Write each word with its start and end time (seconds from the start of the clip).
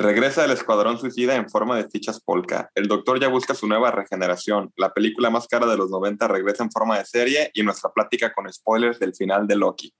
Regresa 0.00 0.46
el 0.46 0.50
Escuadrón 0.52 0.98
Suicida 0.98 1.36
en 1.36 1.50
forma 1.50 1.76
de 1.76 1.86
fichas 1.86 2.20
polka. 2.20 2.70
El 2.74 2.88
Doctor 2.88 3.20
ya 3.20 3.28
busca 3.28 3.54
su 3.54 3.66
nueva 3.66 3.90
regeneración. 3.90 4.72
La 4.78 4.94
película 4.94 5.28
más 5.28 5.46
cara 5.46 5.66
de 5.66 5.76
los 5.76 5.90
90 5.90 6.26
regresa 6.26 6.64
en 6.64 6.70
forma 6.70 6.96
de 6.96 7.04
serie 7.04 7.50
y 7.52 7.62
nuestra 7.62 7.92
plática 7.92 8.32
con 8.32 8.50
spoilers 8.50 8.98
del 8.98 9.14
final 9.14 9.46
de 9.46 9.56
Loki. 9.56 9.92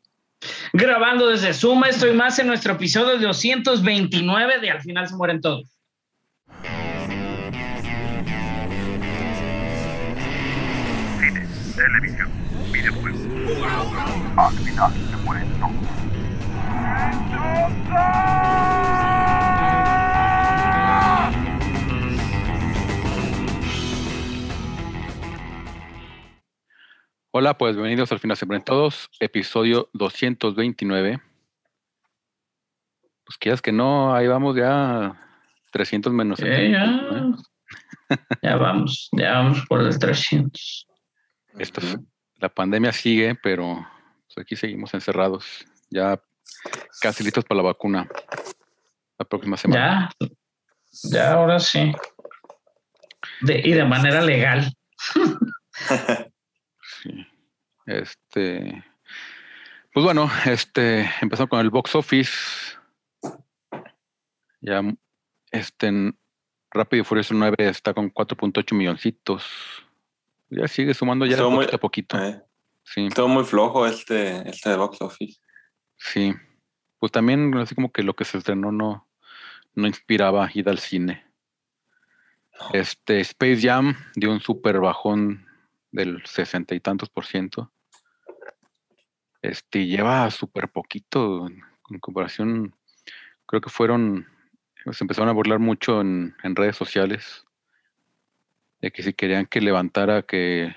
Grabando 0.73 1.27
desde 1.27 1.53
Suma, 1.53 1.91
estoy 1.91 2.15
más 2.15 2.39
en 2.39 2.47
nuestro 2.47 2.73
episodio 2.73 3.19
229 3.19 4.61
de 4.61 4.71
Al 4.71 4.81
final 4.81 5.07
se 5.07 5.17
mueren 5.17 5.43
todos. 5.43 5.69
Cine, 11.19 11.47
televisión, 11.77 12.31
videojuegos. 12.73 13.21
Al 14.39 14.55
final 14.55 14.93
se 14.95 15.17
mueren 15.19 15.61
todos. 15.61 16.01
Hola, 27.33 27.57
pues 27.57 27.75
bienvenidos 27.77 28.11
al 28.13 28.19
final 28.19 28.37
se 28.37 28.47
mueren 28.47 28.65
todos, 28.65 29.09
episodio 29.21 29.89
229. 29.93 31.21
Pues 33.25 33.39
quieras 33.39 33.63
que 33.63 33.73
no, 33.73 34.15
ahí 34.15 34.27
vamos 34.27 34.57
ya 34.57 35.17
300 35.73 36.13
menos. 36.13 36.41
Eh, 36.43 36.73
ya. 36.73 37.37
ya 38.43 38.57
vamos, 38.57 39.09
ya 39.13 39.33
vamos 39.35 39.65
por 39.69 39.81
el 39.83 39.97
300. 39.99 40.87
Esto 41.59 41.81
es- 41.81 41.99
la 42.37 42.49
pandemia 42.49 42.91
sigue, 42.93 43.35
pero 43.35 43.87
pues, 44.27 44.39
aquí 44.39 44.57
seguimos 44.57 44.95
encerrados, 44.95 45.65
ya 45.91 46.19
casi 47.03 47.23
listos 47.23 47.45
para 47.45 47.59
la 47.59 47.65
vacuna 47.69 48.09
la 49.19 49.25
próxima 49.27 49.59
semana. 49.59 50.11
Ya, 50.19 50.29
ya 51.11 51.33
ahora 51.35 51.61
sí. 51.61 51.93
De- 53.43 53.61
y 53.63 53.73
de 53.73 53.85
manera 53.85 54.21
legal. 54.23 54.73
Sí. 57.03 57.27
Este, 57.91 58.85
pues 59.93 60.05
bueno, 60.05 60.31
este, 60.47 61.11
empezando 61.21 61.49
con 61.49 61.61
el 61.61 61.71
box 61.71 61.95
office. 61.97 62.77
Ya, 64.61 64.83
este, 65.51 65.87
en 65.89 66.19
Rápido 66.71 67.03
y 67.03 67.05
Furioso 67.05 67.35
9 67.35 67.57
está 67.59 67.93
con 67.95 68.11
4.8 68.13 68.75
milloncitos. 68.77 69.45
Ya 70.51 70.69
sigue 70.69 70.95
sumando 70.95 71.27
ya 71.27 71.37
muy- 71.45 71.65
poquito 71.67 71.77
a 71.77 71.81
poquito. 71.81 72.19
Eh, 72.25 72.43
Sí, 72.83 73.07
estuvo 73.07 73.29
muy 73.29 73.45
flojo 73.45 73.87
este, 73.87 74.49
este 74.49 74.71
de 74.71 74.77
box 74.77 75.01
office. 75.03 75.39
sí. 75.97 76.35
Pues 76.99 77.13
también 77.13 77.57
así 77.57 77.75
como 77.75 77.91
que 77.93 78.03
lo 78.03 78.15
que 78.15 78.25
se 78.27 78.37
estrenó 78.37 78.73
no, 78.73 79.09
no 79.75 79.87
inspiraba 79.87 80.51
ir 80.53 80.69
al 80.69 80.79
cine. 80.79 81.25
Este, 82.75 83.21
Space 83.21 83.61
Jam 83.63 83.95
dio 84.17 84.31
un 84.31 84.41
super 84.41 84.81
bajón 84.81 85.47
del 85.93 86.23
sesenta 86.27 86.75
y 86.75 86.81
tantos 86.81 87.09
por 87.09 87.25
ciento. 87.25 87.73
Este, 89.43 89.87
lleva 89.87 90.31
súper 90.31 90.69
poquito 90.69 91.47
en, 91.47 91.63
en 91.91 91.99
comparación. 91.99 92.75
Creo 93.47 93.61
que 93.61 93.71
fueron, 93.71 94.27
se 94.93 95.05
empezaron 95.05 95.29
a 95.29 95.33
burlar 95.33 95.59
mucho 95.59 96.01
en, 96.01 96.35
en 96.43 96.57
redes 96.57 96.77
sociales 96.77 97.45
de 98.81 98.91
que 98.91 99.03
si 99.03 99.13
querían 99.13 99.47
que 99.47 99.61
levantara, 99.61 100.23
que, 100.23 100.75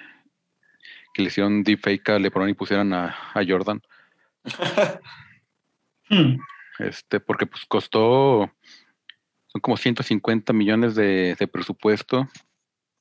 que 1.13 1.21
le 1.21 1.27
hicieron 1.27 1.63
deepfake 1.63 2.09
a 2.09 2.19
LeBron 2.19 2.49
y 2.49 2.53
pusieran 2.53 2.93
a, 2.93 3.15
a 3.33 3.41
Jordan. 3.47 3.81
Hmm. 6.09 6.37
Este, 6.79 7.21
porque 7.21 7.45
pues 7.45 7.65
costó, 7.65 8.51
son 9.47 9.61
como 9.61 9.77
150 9.77 10.51
millones 10.51 10.95
de, 10.95 11.33
de 11.39 11.47
presupuesto 11.47 12.27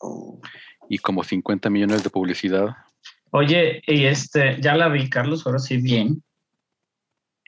Oh, 0.02 0.40
y 0.88 0.98
como 0.98 1.22
50 1.22 1.70
millones 1.70 2.02
de 2.02 2.10
publicidad. 2.10 2.76
Oye, 3.34 3.82
y 3.86 4.04
este, 4.04 4.60
ya 4.60 4.74
la 4.74 4.88
vi, 4.88 5.08
Carlos, 5.08 5.46
ahora 5.46 5.58
sí 5.58 5.78
bien. 5.78 6.22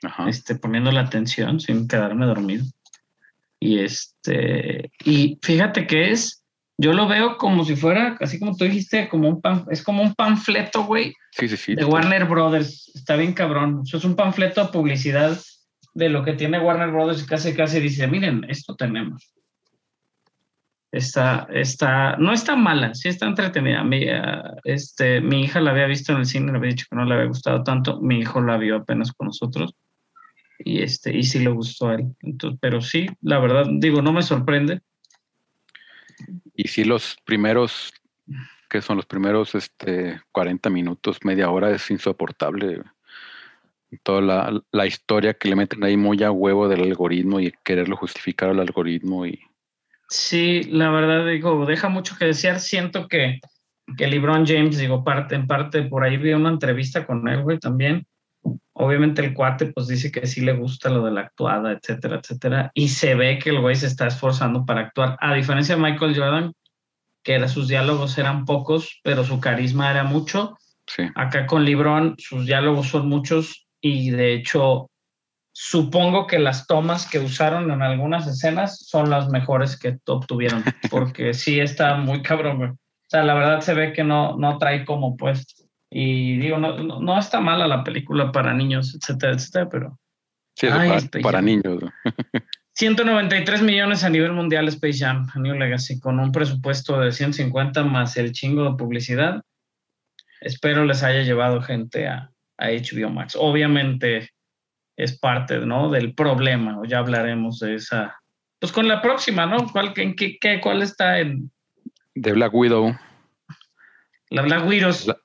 Ajá. 0.03 0.29
este, 0.29 0.55
poniendo 0.55 0.91
la 0.91 1.01
atención 1.01 1.59
sin 1.59 1.87
quedarme 1.87 2.25
dormido. 2.25 2.65
Y 3.59 3.79
este, 3.79 4.91
y 5.03 5.39
fíjate 5.41 5.87
que 5.87 6.11
es, 6.11 6.43
yo 6.77 6.91
lo 6.93 7.07
veo 7.07 7.37
como 7.37 7.63
si 7.65 7.75
fuera, 7.75 8.17
así 8.19 8.37
como 8.39 8.55
tú 8.55 8.65
dijiste, 8.65 9.07
como 9.09 9.29
un 9.29 9.41
pan, 9.41 9.65
es 9.71 9.81
como 9.81 10.03
un 10.03 10.13
panfleto, 10.13 10.83
güey, 10.83 11.13
Sí, 11.31 11.47
sí, 11.47 11.57
sí. 11.57 11.75
de 11.75 11.85
Warner 11.85 12.25
Brothers. 12.25 12.91
Está 12.93 13.15
bien 13.15 13.33
cabrón. 13.33 13.81
Eso 13.85 13.97
es 13.97 14.03
un 14.05 14.15
panfleto 14.15 14.65
de 14.65 14.71
publicidad 14.71 15.39
de 15.93 16.09
lo 16.09 16.23
que 16.23 16.33
tiene 16.33 16.59
Warner 16.59 16.91
Brothers 16.91 17.23
y 17.23 17.25
casi 17.25 17.53
casi 17.53 17.79
dice, 17.79 18.07
miren, 18.07 18.43
esto 18.49 18.75
tenemos. 18.75 19.33
Está, 20.95 21.45
está, 21.51 22.15
no 22.15 22.31
está 22.31 22.55
mala, 22.55 22.93
sí 22.93 23.09
está 23.09 23.25
entretenida. 23.25 23.83
Mi, 23.83 24.07
ah, 24.07 24.55
este, 24.63 25.19
mi 25.19 25.41
hija 25.41 25.59
la 25.59 25.71
había 25.71 25.87
visto 25.87 26.13
en 26.13 26.19
el 26.19 26.25
cine, 26.25 26.53
le 26.53 26.57
había 26.57 26.69
dicho 26.69 26.85
que 26.89 26.95
no 26.95 27.03
le 27.03 27.15
había 27.15 27.27
gustado 27.27 27.63
tanto. 27.65 27.99
Mi 27.99 28.19
hijo 28.19 28.39
la 28.39 28.55
vio 28.55 28.77
apenas 28.77 29.11
con 29.11 29.27
nosotros 29.27 29.75
y 30.59 30.81
este, 30.81 31.13
y 31.13 31.23
sí 31.23 31.39
le 31.39 31.49
gustó 31.49 31.89
a 31.89 31.95
él. 31.95 32.15
Entonces, 32.21 32.57
pero 32.61 32.79
sí, 32.79 33.07
la 33.21 33.39
verdad, 33.39 33.65
digo, 33.69 34.01
no 34.01 34.13
me 34.13 34.21
sorprende. 34.21 34.79
Y 36.55 36.69
sí, 36.69 36.85
los 36.85 37.17
primeros, 37.25 37.91
que 38.69 38.81
son 38.81 38.95
los 38.95 39.05
primeros 39.05 39.53
este, 39.53 40.21
40 40.31 40.69
minutos, 40.69 41.19
media 41.25 41.49
hora, 41.49 41.71
es 41.71 41.91
insoportable. 41.91 42.83
Toda 44.01 44.21
la, 44.21 44.63
la 44.71 44.85
historia 44.85 45.33
que 45.33 45.49
le 45.49 45.57
meten 45.57 45.83
ahí 45.83 45.97
muy 45.97 46.23
a 46.23 46.31
huevo 46.31 46.69
del 46.69 46.83
algoritmo 46.83 47.41
y 47.41 47.53
quererlo 47.65 47.97
justificar 47.97 48.47
al 48.47 48.61
algoritmo. 48.61 49.25
y 49.25 49.41
Sí, 50.09 50.63
la 50.65 50.89
verdad, 50.89 51.25
digo, 51.25 51.65
deja 51.65 51.89
mucho 51.89 52.15
que 52.17 52.25
desear. 52.25 52.59
Siento 52.59 53.07
que, 53.07 53.39
que 53.97 54.07
LeBron 54.07 54.45
James, 54.45 54.77
digo, 54.77 55.03
parte, 55.03 55.35
en 55.35 55.47
parte, 55.47 55.83
por 55.83 56.03
ahí 56.03 56.17
vi 56.17 56.33
una 56.33 56.49
entrevista 56.49 57.05
con 57.05 57.27
él, 57.27 57.43
güey, 57.43 57.59
también. 57.59 58.05
Obviamente 58.73 59.23
el 59.23 59.33
cuate, 59.33 59.67
pues 59.67 59.87
dice 59.87 60.11
que 60.11 60.27
sí 60.27 60.41
le 60.41 60.53
gusta 60.53 60.89
lo 60.89 61.03
de 61.03 61.11
la 61.11 61.21
actuada, 61.21 61.71
etcétera, 61.71 62.19
etcétera. 62.21 62.71
Y 62.73 62.89
se 62.89 63.15
ve 63.15 63.39
que 63.39 63.49
el 63.49 63.61
güey 63.61 63.75
se 63.75 63.87
está 63.87 64.07
esforzando 64.07 64.65
para 64.65 64.81
actuar. 64.81 65.17
A 65.19 65.33
diferencia 65.33 65.75
de 65.75 65.81
Michael 65.81 66.15
Jordan, 66.15 66.53
que 67.23 67.33
era, 67.33 67.47
sus 67.47 67.67
diálogos 67.67 68.17
eran 68.17 68.45
pocos, 68.45 68.99
pero 69.03 69.23
su 69.23 69.39
carisma 69.39 69.89
era 69.89 70.03
mucho. 70.03 70.57
Sí, 70.85 71.03
Acá 71.15 71.47
con 71.47 71.65
LeBron, 71.65 72.15
sus 72.19 72.45
diálogos 72.45 72.89
son 72.89 73.09
muchos 73.09 73.65
y 73.81 74.11
de 74.11 74.33
hecho, 74.33 74.91
supongo 75.57 76.27
que 76.27 76.37
las 76.37 76.67
tomas 76.67 77.09
que 77.09 77.19
usaron 77.19 77.71
en 77.71 77.81
algunas 77.81 78.27
escenas 78.27 78.85
son 78.87 79.09
las 79.09 79.29
mejores 79.29 79.79
que 79.79 79.97
obtuvieron, 80.05 80.63
porque 80.91 81.33
sí 81.33 81.61
está 81.61 81.95
muy 81.95 82.21
cabrón, 82.21 82.57
güey. 82.57 82.69
O 82.71 83.07
sea, 83.07 83.23
la 83.23 83.35
verdad 83.35 83.61
se 83.61 83.73
ve 83.73 83.93
que 83.93 84.03
no, 84.03 84.35
no 84.37 84.57
trae 84.57 84.83
como 84.83 85.15
pues. 85.15 85.45
Y 85.89 86.37
digo, 86.39 86.57
no, 86.57 86.77
no, 86.79 86.99
no 86.99 87.17
está 87.17 87.39
mala 87.39 87.67
la 87.67 87.85
película 87.85 88.33
para 88.33 88.53
niños, 88.53 88.95
etcétera, 88.95 89.33
etcétera, 89.33 89.69
pero 89.69 89.99
sí 90.57 90.67
Ay, 90.69 90.89
para, 90.89 91.21
para 91.23 91.41
niños. 91.41 91.81
¿no? 91.81 91.93
193 92.73 93.61
millones 93.61 94.03
a 94.03 94.09
nivel 94.09 94.33
mundial 94.33 94.67
Space 94.67 94.99
Jam, 94.99 95.29
a 95.33 95.39
New 95.39 95.55
Legacy, 95.55 96.01
con 96.01 96.19
un 96.19 96.33
presupuesto 96.33 96.99
de 96.99 97.13
150 97.13 97.81
más 97.85 98.17
el 98.17 98.33
chingo 98.33 98.69
de 98.69 98.75
publicidad. 98.75 99.41
Espero 100.41 100.83
les 100.83 101.01
haya 101.01 101.21
llevado 101.21 101.61
gente 101.61 102.09
a, 102.09 102.33
a 102.57 102.67
HBO 102.71 103.09
Max. 103.09 103.37
Obviamente 103.39 104.34
es 104.97 105.17
parte 105.19 105.59
¿no? 105.59 105.89
del 105.89 106.13
problema, 106.13 106.79
o 106.79 106.85
ya 106.85 106.99
hablaremos 106.99 107.59
de 107.59 107.75
esa. 107.75 108.17
Pues 108.59 108.71
con 108.71 108.87
la 108.87 109.01
próxima, 109.01 109.45
¿no? 109.45 109.67
¿Cuál, 109.71 109.93
en 109.97 110.15
qué, 110.15 110.37
qué- 110.39 110.59
cuál 110.61 110.81
está 110.81 111.19
en 111.19 111.51
De 112.13 112.31
Black 112.33 112.53
Widow, 112.53 112.97
la 114.29 114.41
Black 114.41 114.65
Widows? 114.67 115.07
La- 115.07 115.17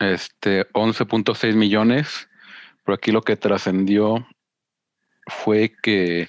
este, 0.00 0.68
11.6 0.72 1.54
millones. 1.54 2.28
Pero 2.84 2.94
aquí 2.94 3.10
lo 3.12 3.20
que 3.22 3.36
trascendió 3.36 4.26
fue 5.26 5.74
que 5.82 6.28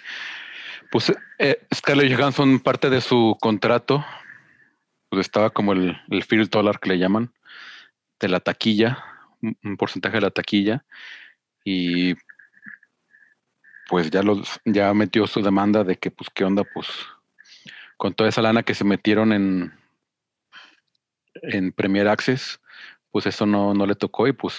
pues 0.91 1.13
eh, 1.37 1.61
Scarlett 1.73 2.13
Johansson 2.17 2.59
parte 2.59 2.89
de 2.89 2.99
su 2.99 3.37
contrato 3.39 4.03
pues 5.09 5.21
estaba 5.21 5.51
como 5.51 5.71
el, 5.71 5.95
el 6.09 6.23
field 6.23 6.49
dollar 6.49 6.79
que 6.79 6.89
le 6.89 6.97
llaman 6.97 7.31
de 8.19 8.27
la 8.27 8.39
taquilla 8.41 9.01
un 9.41 9.77
porcentaje 9.77 10.15
de 10.17 10.21
la 10.21 10.31
taquilla 10.31 10.83
y 11.63 12.15
pues 13.89 14.09
ya 14.11 14.21
los 14.23 14.59
ya 14.65 14.93
metió 14.93 15.25
su 15.27 15.41
demanda 15.41 15.83
de 15.83 15.97
que 15.97 16.11
pues 16.11 16.29
qué 16.33 16.45
onda 16.45 16.63
pues 16.73 16.87
con 17.97 18.13
toda 18.13 18.29
esa 18.29 18.41
lana 18.41 18.63
que 18.63 18.75
se 18.75 18.83
metieron 18.83 19.33
en 19.33 19.73
en 21.41 21.71
Premier 21.71 22.07
Access 22.07 22.59
pues 23.11 23.25
eso 23.25 23.45
no, 23.45 23.73
no 23.73 23.85
le 23.85 23.95
tocó 23.95 24.27
y 24.27 24.33
pues 24.33 24.55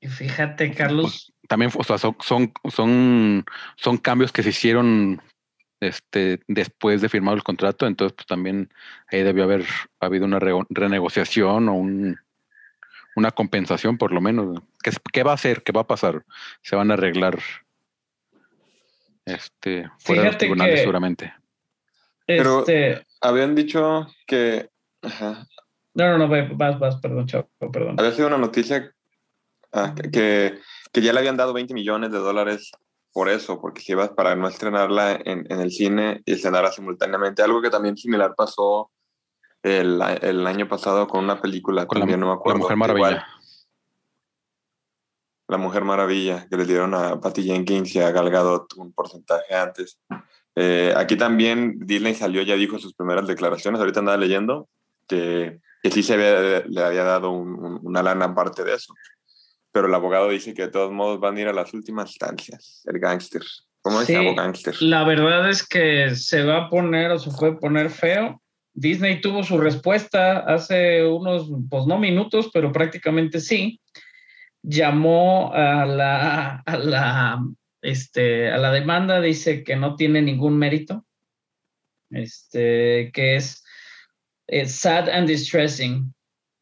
Y 0.00 0.08
fíjate, 0.08 0.72
Carlos, 0.72 1.32
también, 1.46 1.70
o 1.76 1.84
sea, 1.84 1.98
son, 1.98 2.16
son, 2.20 2.52
son, 2.70 3.44
son 3.76 3.98
cambios 3.98 4.32
que 4.32 4.42
se 4.42 4.48
hicieron 4.48 5.20
este, 5.80 6.40
después 6.48 7.00
de 7.00 7.08
firmar 7.08 7.34
el 7.34 7.42
contrato, 7.42 7.86
entonces 7.86 8.14
pues 8.16 8.26
también 8.26 8.72
ahí 9.08 9.22
debió 9.22 9.44
haber 9.44 9.64
habido 10.00 10.24
una 10.24 10.38
re- 10.38 10.66
renegociación 10.70 11.68
o 11.68 11.74
un, 11.74 12.18
una 13.16 13.30
compensación 13.30 13.98
por 13.98 14.12
lo 14.12 14.20
menos. 14.20 14.60
¿Qué, 14.82 14.90
¿Qué 15.12 15.22
va 15.22 15.32
a 15.32 15.34
hacer? 15.34 15.62
¿Qué 15.62 15.72
va 15.72 15.82
a 15.82 15.86
pasar? 15.86 16.24
Se 16.62 16.76
van 16.76 16.90
a 16.90 16.94
arreglar. 16.94 17.38
este, 19.24 19.88
fuera 19.98 20.22
de 20.22 20.28
los 20.28 20.38
tribunales 20.38 20.74
que- 20.76 20.80
seguramente. 20.80 21.34
Pero- 22.26 22.60
Este, 22.60 23.06
Habían 23.20 23.54
dicho 23.54 24.06
que 24.26 24.70
ajá, 25.02 25.46
no, 25.94 26.16
no, 26.16 26.26
no, 26.26 26.56
vas, 26.56 26.78
vas, 26.78 26.96
perdón, 26.96 27.26
chavo, 27.26 27.48
perdón. 27.72 27.96
había 27.98 28.12
sido 28.12 28.28
una 28.28 28.38
noticia 28.38 28.92
ah, 29.72 29.94
que- 30.12 30.58
que, 30.92 31.00
ya 31.02 31.12
le 31.12 31.18
habían 31.20 31.36
dado 31.36 31.52
20 31.52 31.74
millones 31.74 32.10
de 32.12 32.18
dólares 32.18 32.72
por 33.12 33.28
eso, 33.28 33.60
porque 33.60 33.82
se 33.82 33.92
iba 33.92 34.14
para 34.14 34.34
no 34.36 34.48
estrenarla 34.48 35.20
en, 35.24 35.44
en 35.50 35.60
el 35.60 35.70
cine 35.70 36.22
y 36.24 36.32
estrenarla 36.32 36.72
simultáneamente. 36.72 37.42
Algo 37.42 37.60
que 37.60 37.70
también 37.70 37.96
similar 37.96 38.34
pasó 38.36 38.90
el, 39.62 40.00
a- 40.02 40.14
el 40.14 40.46
año 40.46 40.68
pasado 40.68 41.06
con 41.06 41.24
una 41.24 41.40
película, 41.40 41.86
Con 41.86 41.98
la, 41.98 42.02
también 42.02 42.20
no 42.20 42.26
me 42.26 42.32
la 42.32 42.36
acuerdo. 42.36 42.58
Mujer 42.60 42.76
igual, 42.76 42.94
Maravilla. 42.98 43.26
La 45.48 45.56
Mujer 45.58 45.82
Maravilla, 45.84 46.46
que 46.48 46.56
le 46.56 46.64
dieron 46.64 46.94
a 46.94 47.20
Patty 47.20 47.42
Jenkins 47.42 47.94
y 47.96 48.00
a 48.00 48.12
Gal 48.12 48.30
Gadot 48.30 48.72
un 48.76 48.92
porcentaje 48.92 49.52
antes. 49.54 49.98
Eh, 50.54 50.94
aquí 50.96 51.16
también 51.16 51.78
Disney 51.80 52.14
salió, 52.14 52.42
ya 52.42 52.54
dijo 52.54 52.78
sus 52.78 52.94
primeras 52.94 53.26
declaraciones, 53.26 53.80
ahorita 53.80 54.00
andaba 54.00 54.16
leyendo, 54.18 54.68
que, 55.08 55.58
que 55.82 55.90
sí 55.90 56.02
se 56.04 56.14
había- 56.14 56.60
le 56.66 56.84
había 56.84 57.02
dado 57.02 57.30
un- 57.30 57.54
un- 57.64 57.80
una 57.82 58.02
lana 58.02 58.26
aparte 58.26 58.62
de 58.62 58.74
eso. 58.74 58.94
Pero 59.72 59.88
el 59.88 59.94
abogado 59.94 60.28
dice 60.28 60.54
que 60.54 60.62
de 60.62 60.68
todos 60.68 60.92
modos 60.92 61.18
van 61.20 61.36
a 61.36 61.40
ir 61.40 61.48
a 61.48 61.52
las 61.52 61.72
últimas 61.74 62.10
instancias, 62.10 62.82
el 62.86 62.98
gángster. 63.00 63.42
¿Cómo 63.82 64.00
Sí. 64.02 64.12
llama 64.12 64.34
gángster? 64.40 64.80
La 64.82 65.04
verdad 65.04 65.48
es 65.48 65.66
que 65.66 66.14
se 66.14 66.44
va 66.44 66.66
a 66.66 66.70
poner 66.70 67.10
o 67.12 67.18
se 67.18 67.30
puede 67.30 67.54
poner 67.54 67.90
feo. 67.90 68.40
Disney 68.80 69.20
tuvo 69.20 69.42
su 69.44 69.58
respuesta 69.58 70.38
hace 70.38 71.04
unos, 71.06 71.50
pues 71.68 71.84
no 71.86 71.98
minutos, 71.98 72.48
pero 72.50 72.72
prácticamente 72.72 73.38
sí. 73.38 73.78
Llamó 74.62 75.52
a 75.52 75.84
la, 75.84 76.62
a 76.64 76.78
la, 76.78 77.44
este, 77.82 78.50
a 78.50 78.56
la 78.56 78.72
demanda, 78.72 79.20
dice 79.20 79.64
que 79.64 79.76
no 79.76 79.96
tiene 79.96 80.22
ningún 80.22 80.56
mérito, 80.56 81.04
este, 82.08 83.10
que 83.12 83.36
es, 83.36 83.62
es 84.46 84.72
sad 84.76 85.10
and 85.10 85.28
distressing, 85.28 86.14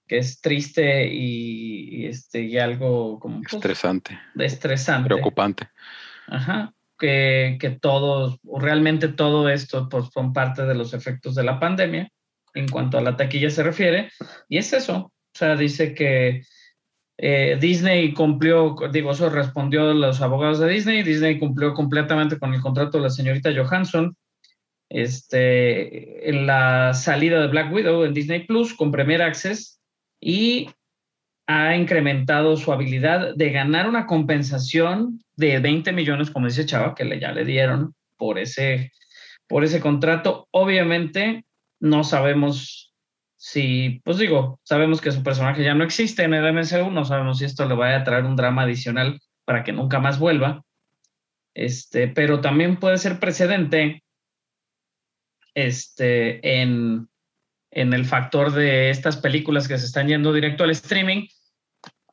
que 0.09 0.19
es 0.19 0.41
triste 0.41 1.07
y, 1.07 2.01
y, 2.03 2.07
este, 2.07 2.43
y 2.43 2.59
algo 2.59 3.21
como 3.21 3.43
pues, 3.43 3.55
Estresante, 3.55 4.19
estresante. 4.37 5.07
preocupante. 5.07 5.69
Ajá, 6.27 6.75
que, 6.99 7.57
que 7.61 7.71
todos, 7.71 8.39
o 8.45 8.59
realmente 8.59 9.09
todo 9.09 9.49
esto, 9.49 9.89
pues 9.89 10.07
son 10.13 10.33
parte 10.33 10.65
de 10.65 10.75
los 10.75 10.95
efectos 10.95 11.35
de 11.35 11.45
la 11.45 11.61
pandemia 11.61 12.11
en 12.55 12.69
cuanto 12.69 12.99
a 12.99 13.03
la 13.03 13.17
taquilla 13.17 13.51
se 13.51 13.63
refiere. 13.63 14.11
Y 14.49 14.59
es 14.59 14.73
eso, 14.73 14.97
o 14.97 15.13
sea, 15.33 15.57
dice 15.57 15.95
que 15.95 16.43
eh, 17.19 17.59
Disney 17.61 18.13
cumplió, 18.15 18.77
digo, 18.93 19.13
eso 19.13 19.29
respondió 19.29 19.93
los 19.93 20.21
abogados 20.21 20.61
de 20.61 20.69
Disney, 20.69 21.03
Disney 21.03 21.39
cumplió 21.39 21.75
completamente 21.75 22.39
con 22.39 22.55
el 22.55 22.61
contrato 22.61 22.99
de 22.99 23.05
la 23.05 23.11
señorita 23.11 23.51
Johansson. 23.55 24.17
Este, 24.91 26.31
en 26.31 26.47
la 26.47 26.95
salida 26.95 27.43
de 27.43 27.49
Black 27.49 27.71
Widow 27.71 28.05
en 28.05 28.15
Disney 28.15 28.47
Plus 28.47 28.73
con 28.73 28.91
Premier 28.91 29.21
Access 29.21 29.83
y 30.19 30.71
ha 31.49 31.75
incrementado 31.75 32.59
su 32.59 32.73
habilidad 32.73 33.35
de 33.35 33.51
ganar 33.51 33.89
una 33.89 34.07
compensación 34.07 35.25
de 35.35 35.59
20 35.59 35.93
millones, 35.93 36.31
como 36.31 36.47
dice 36.47 36.67
Chava, 36.67 36.95
que 36.95 37.07
le, 37.07 37.19
ya 37.19 37.33
le 37.33 37.47
dieron 37.47 37.95
por 38.19 38.39
ese, 38.39 38.93
por 39.47 39.65
ese 39.65 39.81
contrato. 39.81 40.47
Obviamente, 40.51 41.47
no 41.81 42.05
sabemos 42.05 42.93
si, 43.39 44.03
pues 44.05 44.19
digo, 44.19 44.61
sabemos 44.63 45.01
que 45.01 45.11
su 45.11 45.23
personaje 45.23 45.65
ya 45.65 45.73
no 45.73 45.85
existe 45.85 46.23
en 46.23 46.35
el 46.35 46.53
MCU, 46.53 46.91
no 46.91 47.07
sabemos 47.07 47.39
si 47.39 47.47
esto 47.47 47.67
le 47.67 47.75
vaya 47.75 47.97
a 47.97 48.05
traer 48.05 48.25
un 48.25 48.37
drama 48.37 48.63
adicional 48.63 49.19
para 49.47 49.65
que 49.65 49.73
nunca 49.73 50.01
más 50.01 50.19
vuelva. 50.19 50.63
Este, 51.55 52.09
pero 52.09 52.43
también 52.43 52.77
puede 52.77 52.99
ser 52.99 53.19
precedente 53.19 54.03
este, 55.55 56.61
en, 56.61 57.09
en 57.71 57.95
el 57.95 58.05
factor 58.05 58.53
de 58.53 58.91
estas 58.91 59.17
películas 59.17 59.67
que 59.67 59.79
se 59.79 59.87
están 59.87 60.09
yendo 60.09 60.35
directo 60.35 60.65
al 60.65 60.71
streaming, 60.71 61.27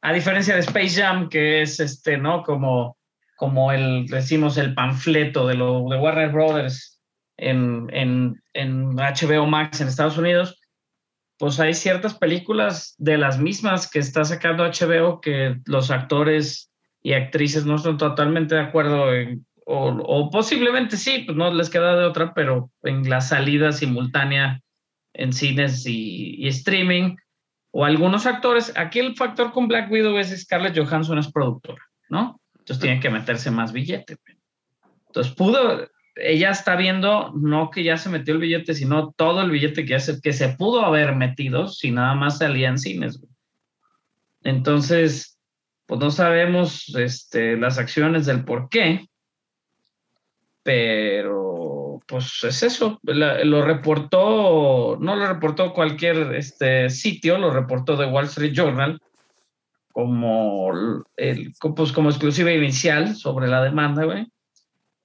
a 0.06 0.14
diferencia 0.14 0.54
de 0.54 0.60
Space 0.62 1.02
Jam, 1.02 1.30
que 1.30 1.64
es 1.64 1.80
este, 1.80 2.18
¿no? 2.18 2.44
Como, 2.44 2.96
como 3.36 3.72
el, 3.72 4.06
decimos, 4.06 4.58
el 4.58 4.76
panfleto 4.76 5.48
de, 5.48 5.56
lo, 5.56 5.88
de 5.90 5.98
Warner 5.98 6.32
Brothers 6.32 7.02
en, 7.38 7.88
en, 7.92 8.40
en 8.54 8.96
HBO 8.96 9.48
Max 9.48 9.82
en 9.82 9.88
Estados 9.88 10.20
Unidos, 10.20 10.62
pues 11.40 11.60
hay 11.60 11.74
ciertas 11.74 12.14
películas 12.14 12.94
de 13.00 13.18
las 13.18 13.40
mismas 13.40 13.90
que 13.90 13.98
está 13.98 14.24
sacando 14.24 14.64
HBO 14.64 15.22
que 15.22 15.58
los 15.66 15.90
actores 15.90 16.72
y 17.02 17.14
actrices 17.14 17.66
no 17.66 17.76
están 17.76 17.98
totalmente 17.98 18.54
de 18.54 18.62
acuerdo 18.62 19.12
en, 19.12 19.46
o, 19.66 19.88
o, 19.88 20.30
posiblemente 20.30 20.98
sí, 20.98 21.24
pues 21.26 21.36
no 21.36 21.52
les 21.52 21.72
queda 21.72 21.98
de 21.98 22.06
otra, 22.06 22.36
pero 22.36 22.70
en 22.84 23.10
la 23.10 23.22
salida 23.22 23.72
simultánea 23.72 24.62
en 25.14 25.34
cines 25.34 25.88
y, 25.88 26.36
y, 26.38 26.48
streaming, 26.50 27.16
o 27.78 27.84
algunos 27.84 28.26
actores, 28.26 28.72
aquí 28.78 29.00
el 29.00 29.18
factor 29.18 29.52
con 29.52 29.68
Black 29.68 29.92
Widow 29.92 30.18
es 30.18 30.30
Scarlett 30.30 30.78
Johansson 30.78 31.20
es 31.20 31.30
productora, 31.30 31.84
¿no? 32.08 32.40
Entonces 32.58 32.80
tiene 32.80 33.02
que 33.02 33.10
meterse 33.10 33.52
más 33.52 33.74
billete. 33.74 34.16
Entonces 35.08 35.34
pudo, 35.34 35.86
ella 36.16 36.52
está 36.52 36.78
viendo, 36.78 37.34
no 37.36 37.70
que 37.72 37.84
ya 37.84 37.98
se 37.98 38.08
metió 38.08 38.34
el 38.34 38.40
billete, 38.40 38.76
sino 38.76 39.12
todo 39.12 39.42
el 39.42 39.52
billete 39.52 39.84
que, 39.84 39.96
hace, 39.96 40.22
que 40.22 40.32
se 40.32 40.56
pudo 40.56 40.86
haber 40.86 41.18
metido 41.18 41.68
si 41.68 41.92
nada 41.92 42.16
más 42.16 42.38
salía 42.38 42.70
en 42.70 42.78
cines. 42.78 43.22
Entonces, 44.44 45.38
pues 45.86 46.00
no 46.00 46.12
sabemos 46.12 46.96
este, 46.96 47.58
las 47.58 47.78
acciones 47.78 48.26
del 48.26 48.46
por 48.46 48.70
qué, 48.70 49.06
pero 50.64 51.85
pues 52.06 52.44
es 52.44 52.64
eso, 52.64 53.00
la, 53.04 53.44
lo 53.44 53.64
reportó, 53.64 54.98
no 55.00 55.16
lo 55.16 55.28
reportó 55.28 55.74
cualquier 55.74 56.36
este, 56.36 56.90
sitio, 56.90 57.38
lo 57.38 57.52
reportó 57.52 57.98
The 57.98 58.06
Wall 58.06 58.26
Street 58.26 58.54
Journal 58.54 59.00
como, 59.92 60.72
el, 61.16 61.54
pues, 61.76 61.92
como 61.92 62.10
exclusiva 62.10 62.52
inicial 62.52 63.16
sobre 63.16 63.48
la 63.48 63.64
demanda, 63.64 64.04
güey. 64.04 64.28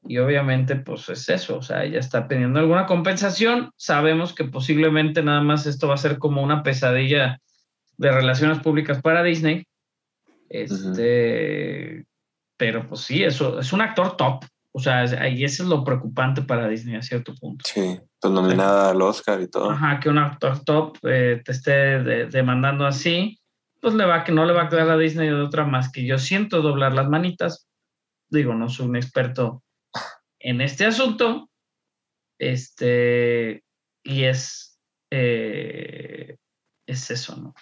Y 0.02 0.18
obviamente, 0.18 0.76
pues 0.76 1.08
es 1.10 1.28
eso, 1.28 1.58
o 1.58 1.62
sea, 1.62 1.84
ella 1.84 2.00
está 2.00 2.26
pidiendo 2.26 2.58
alguna 2.58 2.86
compensación. 2.86 3.70
Sabemos 3.76 4.34
que 4.34 4.44
posiblemente 4.44 5.22
nada 5.22 5.42
más 5.42 5.66
esto 5.66 5.88
va 5.88 5.94
a 5.94 5.98
ser 5.98 6.18
como 6.18 6.42
una 6.42 6.62
pesadilla 6.62 7.38
de 7.98 8.10
relaciones 8.10 8.60
públicas 8.60 9.00
para 9.00 9.22
Disney. 9.22 9.64
Este, 10.48 10.78
uh 10.78 12.00
-huh. 12.00 12.06
pero 12.56 12.88
pues 12.88 13.02
sí, 13.02 13.22
eso 13.22 13.60
es 13.60 13.72
un 13.72 13.82
actor 13.82 14.16
top. 14.16 14.44
O 14.72 14.78
sea, 14.78 15.00
ahí 15.00 15.44
eso 15.44 15.64
es 15.64 15.68
lo 15.68 15.82
preocupante 15.82 16.42
para 16.42 16.68
Disney 16.68 16.96
a 16.96 17.02
cierto 17.02 17.34
punto. 17.34 17.64
Sí, 17.66 17.98
pues 18.20 18.32
nominada 18.32 18.80
o 18.80 18.84
sea, 18.84 18.90
al 18.90 19.02
Oscar 19.02 19.40
y 19.40 19.48
todo. 19.48 19.70
Ajá, 19.70 19.98
que 19.98 20.08
un 20.08 20.18
actor 20.18 20.62
top 20.64 20.96
eh, 21.02 21.42
te 21.44 21.52
esté 21.52 22.02
de, 22.02 22.26
demandando 22.26 22.86
así, 22.86 23.40
pues 23.80 23.94
le 23.94 24.04
va 24.04 24.22
que 24.22 24.32
no 24.32 24.44
le 24.44 24.52
va 24.52 24.64
a 24.64 24.68
quedar 24.68 24.90
a 24.90 24.96
Disney 24.96 25.28
de 25.28 25.34
otra 25.34 25.64
más 25.64 25.90
que 25.90 26.06
yo 26.06 26.18
siento 26.18 26.62
doblar 26.62 26.94
las 26.94 27.08
manitas. 27.08 27.66
Digo, 28.28 28.54
no 28.54 28.68
soy 28.68 28.86
un 28.86 28.96
experto 28.96 29.62
en 30.38 30.60
este 30.60 30.86
asunto. 30.86 31.50
Este, 32.38 33.64
y 34.02 34.24
es, 34.24 34.78
eh, 35.10 36.36
es 36.86 37.10
eso, 37.10 37.36
¿no? 37.36 37.54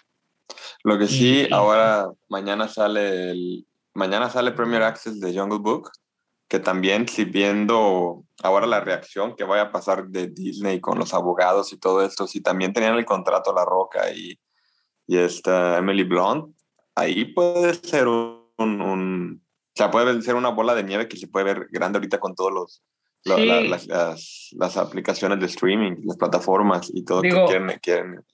Lo 0.85 0.99
que 0.99 1.06
sí, 1.06 1.47
y, 1.49 1.52
ahora 1.52 2.09
mañana 2.28 2.68
sale 2.68 3.32
el, 3.32 3.66
mañana 3.94 4.30
sale 4.30 4.52
Premier 4.52 4.82
Access 4.82 5.21
de 5.21 5.37
Jungle 5.37 5.59
Book, 5.59 5.90
que 6.49 6.59
también 6.59 7.07
si 7.09 7.25
viendo 7.25 8.25
ahora 8.43 8.67
la 8.67 8.81
reacción 8.81 9.37
que 9.37 9.45
vaya 9.45 9.64
a 9.64 9.73
pasar 9.73 10.09
de 10.09 10.28
Disney 10.28 10.81
con 10.81 10.99
los 10.99 11.12
abogados 11.12 11.73
y 11.73 11.78
todo 11.78 12.05
esto, 12.05 12.26
si 12.26 12.40
también 12.40 12.73
tenían 12.73 12.97
el 12.97 13.05
contrato 13.05 13.52
La 13.52 13.64
Roca 13.64 14.11
y, 14.11 14.38
y 15.07 15.19
esta 15.19 15.78
Emily 15.78 16.05
Blunt, 16.05 16.57
ahí 16.95 17.26
puede 17.26 17.75
ser 17.75 18.09
un, 18.09 18.40
un, 18.59 19.43
o 19.43 19.76
sea, 19.76 19.90
puede 19.90 20.21
ser 20.23 20.35
una 20.35 20.49
bola 20.49 20.75
de 20.75 20.85
nieve 20.85 21.07
que 21.07 21.19
se 21.19 21.28
puede 21.28 21.45
ver 21.45 21.69
grande 21.71 21.99
ahorita 21.99 22.19
con 22.19 22.35
todos 22.35 22.52
los 22.52 22.83
sí. 23.25 23.31
la, 23.31 23.38
la, 23.38 23.61
las, 23.61 23.87
las, 23.87 24.49
las, 24.52 24.76
aplicaciones 24.78 25.38
de 25.40 25.47
streaming, 25.47 25.97
las 26.05 26.17
plataformas 26.17 26.90
y 26.93 27.05
todo 27.05 27.21
Digo, 27.21 27.47
que 27.47 27.52
quieren, 27.52 27.78
quieren 27.81 28.25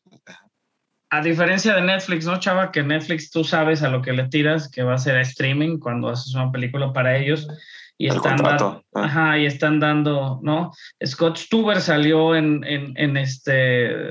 a 1.14 1.22
diferencia 1.22 1.74
de 1.74 1.82
Netflix, 1.82 2.26
¿no, 2.26 2.40
Chava? 2.40 2.72
Que 2.72 2.82
Netflix 2.82 3.30
tú 3.30 3.44
sabes 3.44 3.82
a 3.84 3.88
lo 3.88 4.02
que 4.02 4.12
le 4.12 4.26
tiras, 4.28 4.68
que 4.68 4.82
va 4.82 4.94
a 4.94 4.98
ser 4.98 5.16
streaming 5.18 5.78
cuando 5.78 6.08
haces 6.08 6.34
una 6.34 6.50
película 6.50 6.92
para 6.92 7.16
ellos. 7.16 7.46
Y 7.96 8.08
el 8.08 8.16
están, 8.16 8.36
contrato, 8.36 8.84
da 8.92 9.04
ajá, 9.04 9.38
y 9.38 9.46
están 9.46 9.78
dando, 9.78 10.40
¿no? 10.42 10.72
Scott 11.04 11.36
Stuber 11.36 11.80
salió 11.80 12.34
en, 12.34 12.64
en, 12.64 12.92
en, 12.96 13.16
este, 13.16 13.52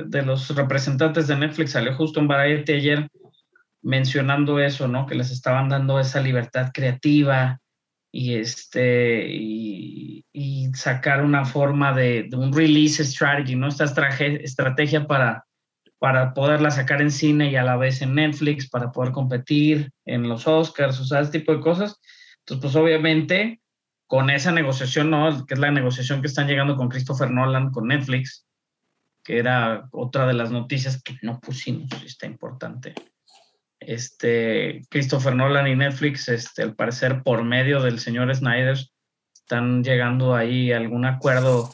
de 0.06 0.22
los 0.26 0.56
representantes 0.56 1.28
de 1.28 1.36
Netflix, 1.36 1.72
salió 1.72 1.94
justo 1.96 2.22
en 2.22 2.28
Variety 2.28 2.74
ayer 2.74 3.10
mencionando 3.82 4.60
eso, 4.60 4.88
¿no? 4.88 5.06
Que 5.06 5.16
les 5.16 5.30
estaban 5.32 5.68
dando 5.68 6.00
esa 6.00 6.22
libertad 6.22 6.72
creativa 6.74 7.60
y, 8.12 8.36
este, 8.36 9.28
y, 9.30 10.26
y 10.32 10.72
sacar 10.74 11.24
una 11.24 11.44
forma 11.44 11.94
de, 11.94 12.28
de, 12.30 12.38
un 12.38 12.54
release 12.54 13.04
strategy, 13.04 13.56
¿no? 13.56 13.68
Esta 13.68 13.84
estrategia 13.84 15.06
para, 15.06 15.46
para 16.00 16.34
poderla 16.34 16.72
sacar 16.72 17.02
en 17.02 17.12
cine 17.12 17.52
y 17.52 17.56
a 17.58 17.64
la 17.64 17.76
vez 17.76 18.02
en 18.02 18.16
Netflix, 18.16 18.70
para 18.70 18.92
poder 18.92 19.12
competir 19.12 19.92
en 20.06 20.30
los 20.30 20.48
Oscars, 20.48 21.00
o 21.00 21.06
sea, 21.06 21.20
ese 21.20 21.32
tipo 21.32 21.54
de 21.54 21.60
cosas. 21.60 22.00
Entonces, 22.40 22.62
pues 22.62 22.76
obviamente, 22.76 23.62
con 24.14 24.30
esa 24.30 24.52
negociación, 24.52 25.10
¿no? 25.10 25.44
Que 25.48 25.56
es 25.56 25.60
la 25.60 25.72
negociación 25.72 26.22
que 26.22 26.28
están 26.28 26.46
llegando 26.46 26.76
con 26.78 26.88
Christopher 26.88 27.32
Nolan, 27.32 27.72
con 27.72 27.88
Netflix, 27.88 28.46
que 29.24 29.40
era 29.40 29.90
otra 29.92 30.28
de 30.28 30.36
las 30.36 30.52
noticias 30.52 31.02
que 31.02 31.18
no 31.24 31.40
pusimos, 31.40 31.90
está 32.06 32.28
importante. 32.28 32.94
Este, 33.80 34.84
Christopher 34.92 35.36
Nolan 35.36 35.68
y 35.68 35.76
Netflix, 35.76 36.30
este, 36.30 36.62
al 36.62 36.76
parecer, 36.76 37.24
por 37.24 37.44
medio 37.44 37.82
del 37.82 37.98
señor 37.98 38.32
Snyder, 38.36 38.78
están 39.34 39.84
llegando 39.84 40.36
ahí 40.36 40.72
a 40.72 40.78
algún 40.78 41.06
acuerdo, 41.06 41.74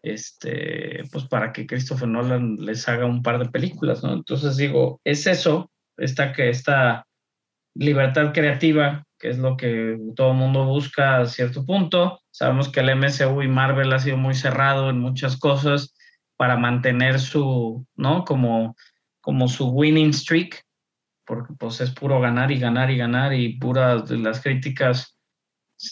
este, 0.00 1.02
pues 1.10 1.24
para 1.24 1.52
que 1.52 1.66
Christopher 1.66 2.06
Nolan 2.06 2.54
les 2.54 2.88
haga 2.88 3.04
un 3.04 3.20
par 3.20 3.40
de 3.40 3.50
películas, 3.50 4.04
¿no? 4.04 4.12
Entonces 4.12 4.56
digo, 4.56 5.00
es 5.02 5.26
eso, 5.26 5.72
esta 5.96 6.26
esta 6.36 7.04
libertad 7.74 8.32
creativa 8.32 9.04
es 9.24 9.38
lo 9.38 9.56
que 9.56 9.98
todo 10.14 10.32
el 10.32 10.36
mundo 10.36 10.64
busca 10.66 11.18
a 11.18 11.26
cierto 11.26 11.64
punto. 11.64 12.20
Sabemos 12.30 12.68
que 12.68 12.80
el 12.80 12.94
MCU 12.96 13.42
y 13.42 13.48
Marvel 13.48 13.92
ha 13.92 13.98
sido 13.98 14.16
muy 14.16 14.34
cerrado 14.34 14.90
en 14.90 15.00
muchas 15.00 15.36
cosas 15.36 15.94
para 16.36 16.56
mantener 16.56 17.18
su, 17.20 17.86
¿no? 17.96 18.24
Como, 18.24 18.76
como 19.20 19.48
su 19.48 19.68
winning 19.68 20.12
streak, 20.12 20.62
porque 21.24 21.54
pues 21.58 21.80
es 21.80 21.90
puro 21.90 22.20
ganar 22.20 22.50
y 22.50 22.58
ganar 22.58 22.90
y 22.90 22.98
ganar 22.98 23.32
y 23.32 23.58
puras 23.58 24.10
las 24.10 24.42
críticas 24.42 25.18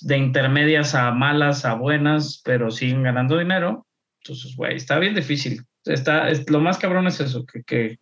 de 0.02 0.18
intermedias 0.18 0.94
a 0.94 1.10
malas 1.12 1.64
a 1.64 1.74
buenas, 1.74 2.42
pero 2.44 2.70
siguen 2.70 3.02
ganando 3.02 3.38
dinero. 3.38 3.86
Entonces, 4.22 4.54
güey, 4.56 4.76
está 4.76 4.98
bien 4.98 5.14
difícil. 5.14 5.64
Está, 5.84 6.28
es, 6.28 6.48
lo 6.50 6.60
más 6.60 6.78
cabrón 6.78 7.06
es 7.06 7.20
eso, 7.20 7.44
que, 7.46 7.62
que, 7.64 7.98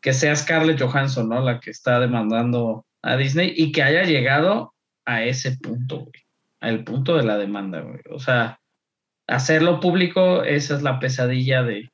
que 0.00 0.12
sea 0.12 0.34
Scarlett 0.34 0.80
Johansson, 0.80 1.28
¿no? 1.28 1.40
La 1.40 1.60
que 1.60 1.70
está 1.70 2.00
demandando 2.00 2.86
a 3.02 3.16
Disney 3.16 3.52
y 3.56 3.72
que 3.72 3.82
haya 3.82 4.04
llegado 4.04 4.74
a 5.04 5.24
ese 5.24 5.56
punto, 5.58 6.00
güey, 6.00 6.24
al 6.60 6.84
punto 6.84 7.16
de 7.16 7.24
la 7.24 7.36
demanda, 7.36 7.80
güey. 7.80 8.00
O 8.10 8.18
sea, 8.18 8.60
hacerlo 9.26 9.80
público, 9.80 10.42
esa 10.44 10.76
es 10.76 10.82
la 10.82 10.98
pesadilla 10.98 11.62
de, 11.62 11.90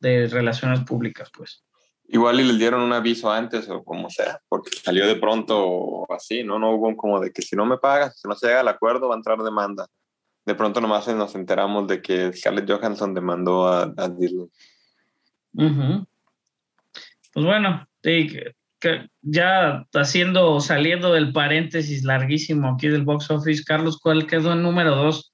de 0.00 0.26
relaciones 0.26 0.80
públicas, 0.80 1.30
pues. 1.36 1.64
Igual 2.12 2.40
y 2.40 2.44
les 2.44 2.58
dieron 2.58 2.80
un 2.80 2.92
aviso 2.92 3.30
antes 3.30 3.68
o 3.68 3.84
como 3.84 4.10
sea, 4.10 4.40
porque 4.48 4.70
salió 4.76 5.06
de 5.06 5.14
pronto 5.14 6.10
así, 6.12 6.42
¿no? 6.42 6.58
No 6.58 6.72
hubo 6.72 6.96
como 6.96 7.20
de 7.20 7.32
que 7.32 7.40
si 7.40 7.54
no 7.54 7.64
me 7.64 7.78
pagas, 7.78 8.18
si 8.20 8.26
no 8.26 8.34
se 8.34 8.48
llega 8.48 8.60
al 8.60 8.68
acuerdo, 8.68 9.08
va 9.08 9.14
a 9.14 9.18
entrar 9.18 9.38
demanda. 9.38 9.86
De 10.44 10.56
pronto 10.56 10.80
nomás 10.80 11.06
nos 11.14 11.36
enteramos 11.36 11.86
de 11.86 12.02
que 12.02 12.32
Scarlett 12.32 12.68
Johansson 12.68 13.14
demandó 13.14 13.68
a, 13.68 13.94
a 13.96 14.08
Disney. 14.08 14.48
Pues 15.52 17.46
bueno, 17.46 17.86
ya 19.22 19.86
haciendo, 19.94 20.60
saliendo 20.60 21.12
del 21.12 21.32
paréntesis 21.32 22.02
larguísimo 22.04 22.74
aquí 22.74 22.88
del 22.88 23.04
box 23.04 23.30
office, 23.30 23.62
Carlos, 23.64 23.98
¿cuál 24.00 24.26
quedó 24.26 24.52
en 24.52 24.62
número 24.62 24.94
dos? 24.94 25.32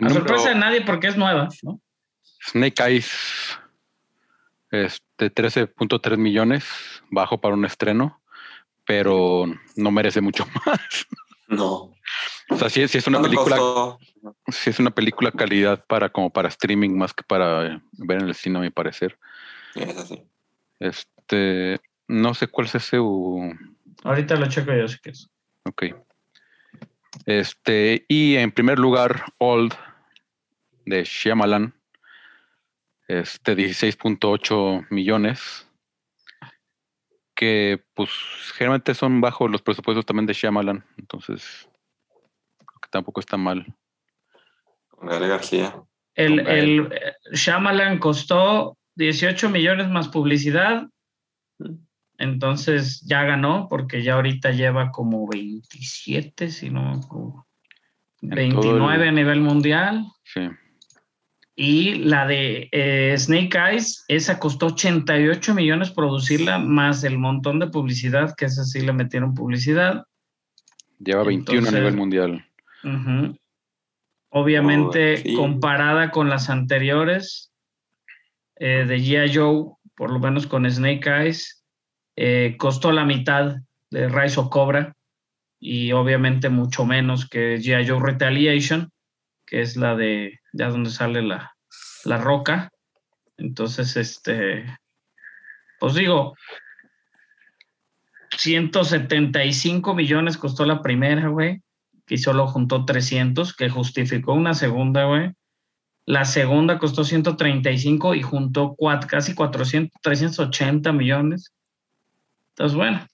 A 0.00 0.10
sorpresa 0.10 0.50
de 0.50 0.54
nadie 0.54 0.82
porque 0.82 1.08
es 1.08 1.16
nueva, 1.16 1.48
¿no? 1.62 1.80
Snake 2.50 2.82
Eyes, 2.82 3.10
este 4.70 5.32
13.3 5.34 6.16
millones, 6.16 6.64
bajo 7.10 7.40
para 7.40 7.54
un 7.54 7.64
estreno, 7.64 8.22
pero 8.84 9.46
no 9.76 9.90
merece 9.90 10.20
mucho 10.20 10.46
más. 10.66 11.06
No. 11.48 11.94
O 12.50 12.56
sea, 12.56 12.70
sí, 12.70 12.82
es 12.82 13.06
una 13.06 13.20
película. 13.20 13.58
Sí 14.48 14.70
es 14.70 14.78
una 14.78 14.90
película 14.90 15.30
calidad 15.30 15.84
para 15.86 16.10
como 16.10 16.30
para 16.30 16.48
streaming 16.48 16.90
más 16.90 17.12
que 17.12 17.22
para 17.22 17.80
ver 17.92 18.22
en 18.22 18.28
el 18.28 18.34
cine, 18.34 18.58
a 18.58 18.62
mi 18.62 18.70
parecer. 18.70 19.18
Sí, 19.74 19.80
es 19.82 19.96
así. 19.96 20.22
Este, 20.78 21.80
no 22.08 22.34
sé 22.34 22.48
cuál 22.48 22.66
es 22.66 22.74
ese. 22.74 22.96
Ahorita 22.96 24.36
lo 24.36 24.48
checo 24.48 24.72
yo, 24.74 24.88
si 24.88 24.98
quieres. 24.98 25.30
Ok. 25.64 25.84
Este, 27.26 28.04
y 28.08 28.36
en 28.36 28.50
primer 28.50 28.78
lugar, 28.78 29.24
Old 29.38 29.74
de 30.86 31.04
Shyamalan. 31.04 31.74
Este, 33.06 33.56
16.8 33.56 34.86
millones. 34.90 35.66
Que, 37.34 37.84
pues, 37.94 38.10
generalmente 38.54 38.94
son 38.94 39.20
bajo 39.20 39.46
los 39.46 39.62
presupuestos 39.62 40.04
también 40.04 40.26
de 40.26 40.32
Shyamalan. 40.32 40.84
Entonces, 40.96 41.68
creo 42.58 42.80
que 42.80 42.88
tampoco 42.90 43.20
está 43.20 43.36
mal. 43.36 43.66
Con 44.88 45.08
García. 45.08 45.80
El, 46.14 46.40
el 46.40 46.92
eh, 46.92 47.14
Shyamalan 47.32 47.98
costó 47.98 48.76
18 48.96 49.50
millones 49.50 49.88
más 49.88 50.08
publicidad. 50.08 50.88
Entonces 52.18 53.00
ya 53.06 53.22
ganó 53.22 53.68
porque 53.70 54.02
ya 54.02 54.14
ahorita 54.14 54.50
lleva 54.50 54.90
como 54.90 55.28
27, 55.28 56.50
si 56.50 56.68
no, 56.68 57.00
29 58.20 59.08
a 59.08 59.12
nivel 59.12 59.40
mundial. 59.40 60.04
Sí. 60.24 60.40
Y 61.54 61.94
la 61.96 62.26
de 62.26 62.68
eh, 62.72 63.14
Snake 63.16 63.56
Eyes, 63.56 64.04
esa 64.08 64.38
costó 64.38 64.66
88 64.66 65.54
millones 65.54 65.90
producirla, 65.90 66.58
más 66.58 67.02
el 67.04 67.18
montón 67.18 67.58
de 67.58 67.68
publicidad, 67.68 68.34
que 68.36 68.44
esa 68.44 68.64
sí 68.64 68.80
le 68.80 68.92
metieron 68.92 69.34
publicidad. 69.34 70.04
Lleva 71.00 71.24
21 71.24 71.68
a 71.68 71.72
nivel 71.72 71.96
mundial. 71.96 72.46
Obviamente, 74.30 75.34
comparada 75.34 76.10
con 76.10 76.28
las 76.28 76.50
anteriores 76.50 77.52
eh, 78.56 78.84
de 78.86 78.98
G.I. 78.98 79.34
Joe, 79.34 79.72
por 79.96 80.12
lo 80.12 80.18
menos 80.18 80.46
con 80.46 80.68
Snake 80.70 81.08
Eyes, 81.08 81.57
eh, 82.20 82.56
costó 82.58 82.90
la 82.90 83.04
mitad 83.04 83.58
de 83.90 84.08
Rise 84.08 84.40
of 84.40 84.48
Cobra 84.48 84.92
y 85.60 85.92
obviamente 85.92 86.48
mucho 86.48 86.84
menos 86.84 87.28
que 87.28 87.58
G.I. 87.58 87.96
Retaliation, 87.96 88.90
que 89.46 89.60
es 89.60 89.76
la 89.76 89.94
de 89.94 90.40
ya 90.52 90.68
donde 90.68 90.90
sale 90.90 91.22
la, 91.22 91.54
la 92.04 92.18
roca. 92.18 92.70
Entonces, 93.36 93.96
este, 93.96 94.66
pues 95.78 95.94
digo, 95.94 96.34
175 98.36 99.94
millones 99.94 100.36
costó 100.36 100.64
la 100.64 100.82
primera, 100.82 101.28
güey, 101.28 101.62
que 102.04 102.18
solo 102.18 102.48
juntó 102.48 102.84
300, 102.84 103.54
que 103.54 103.70
justificó 103.70 104.32
una 104.32 104.54
segunda, 104.54 105.04
güey. 105.04 105.34
La 106.04 106.24
segunda 106.24 106.80
costó 106.80 107.04
135 107.04 108.16
y 108.16 108.22
juntó 108.22 108.74
casi 109.06 109.36
400, 109.36 109.92
380 110.02 110.92
millones. 110.92 111.52
Entonces, 112.58 112.76
bueno, 112.76 113.06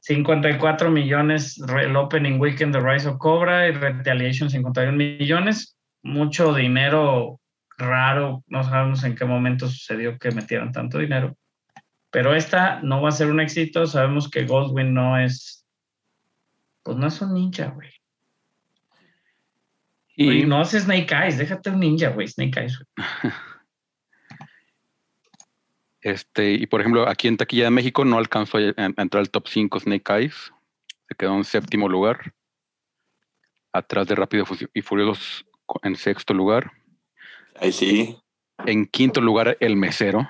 54 0.00 0.90
millones 0.90 1.58
el 1.58 1.96
opening 1.96 2.38
weekend 2.38 2.74
de 2.74 2.80
Rise 2.80 3.08
of 3.08 3.16
Cobra 3.16 3.66
y 3.66 3.72
Retaliation 3.72 4.50
51 4.50 4.92
millones. 4.94 5.78
Mucho 6.02 6.52
dinero 6.52 7.40
raro, 7.78 8.44
no 8.46 8.62
sabemos 8.62 9.04
en 9.04 9.14
qué 9.14 9.24
momento 9.24 9.68
sucedió 9.68 10.18
que 10.18 10.32
metieran 10.32 10.70
tanto 10.70 10.98
dinero. 10.98 11.34
Pero 12.10 12.34
esta 12.34 12.82
no 12.82 13.00
va 13.00 13.08
a 13.08 13.12
ser 13.12 13.30
un 13.30 13.40
éxito. 13.40 13.86
Sabemos 13.86 14.28
que 14.28 14.44
Goldwyn 14.44 14.92
no 14.92 15.18
es, 15.18 15.64
pues 16.82 16.98
no 16.98 17.06
es 17.06 17.22
un 17.22 17.32
ninja, 17.32 17.68
güey. 17.68 17.88
Y 20.14 20.44
no 20.44 20.60
hace 20.60 20.78
Snake 20.78 21.14
Eyes, 21.14 21.38
déjate 21.38 21.70
un 21.70 21.80
ninja, 21.80 22.10
güey, 22.10 22.28
Snake 22.28 22.60
Eyes. 22.60 22.84
Este, 26.02 26.52
y 26.52 26.66
por 26.66 26.80
ejemplo, 26.80 27.08
aquí 27.08 27.28
en 27.28 27.36
Taquilla 27.36 27.64
de 27.64 27.70
México 27.70 28.04
no 28.04 28.18
alcanzó 28.18 28.58
a, 28.58 28.62
entrar 28.62 29.20
al 29.20 29.30
top 29.30 29.48
5 29.48 29.80
Snake 29.80 30.12
Eyes. 30.12 30.52
Se 31.08 31.14
quedó 31.14 31.34
en 31.34 31.44
séptimo 31.44 31.88
lugar. 31.88 32.34
Atrás 33.72 34.06
de 34.08 34.14
Rápido 34.14 34.44
y 34.74 34.82
Furiosos 34.82 35.46
en 35.82 35.96
sexto 35.96 36.34
lugar. 36.34 36.72
Ahí 37.56 37.72
sí. 37.72 38.18
En 38.66 38.86
quinto 38.86 39.20
lugar, 39.20 39.56
El 39.60 39.76
Mesero. 39.76 40.28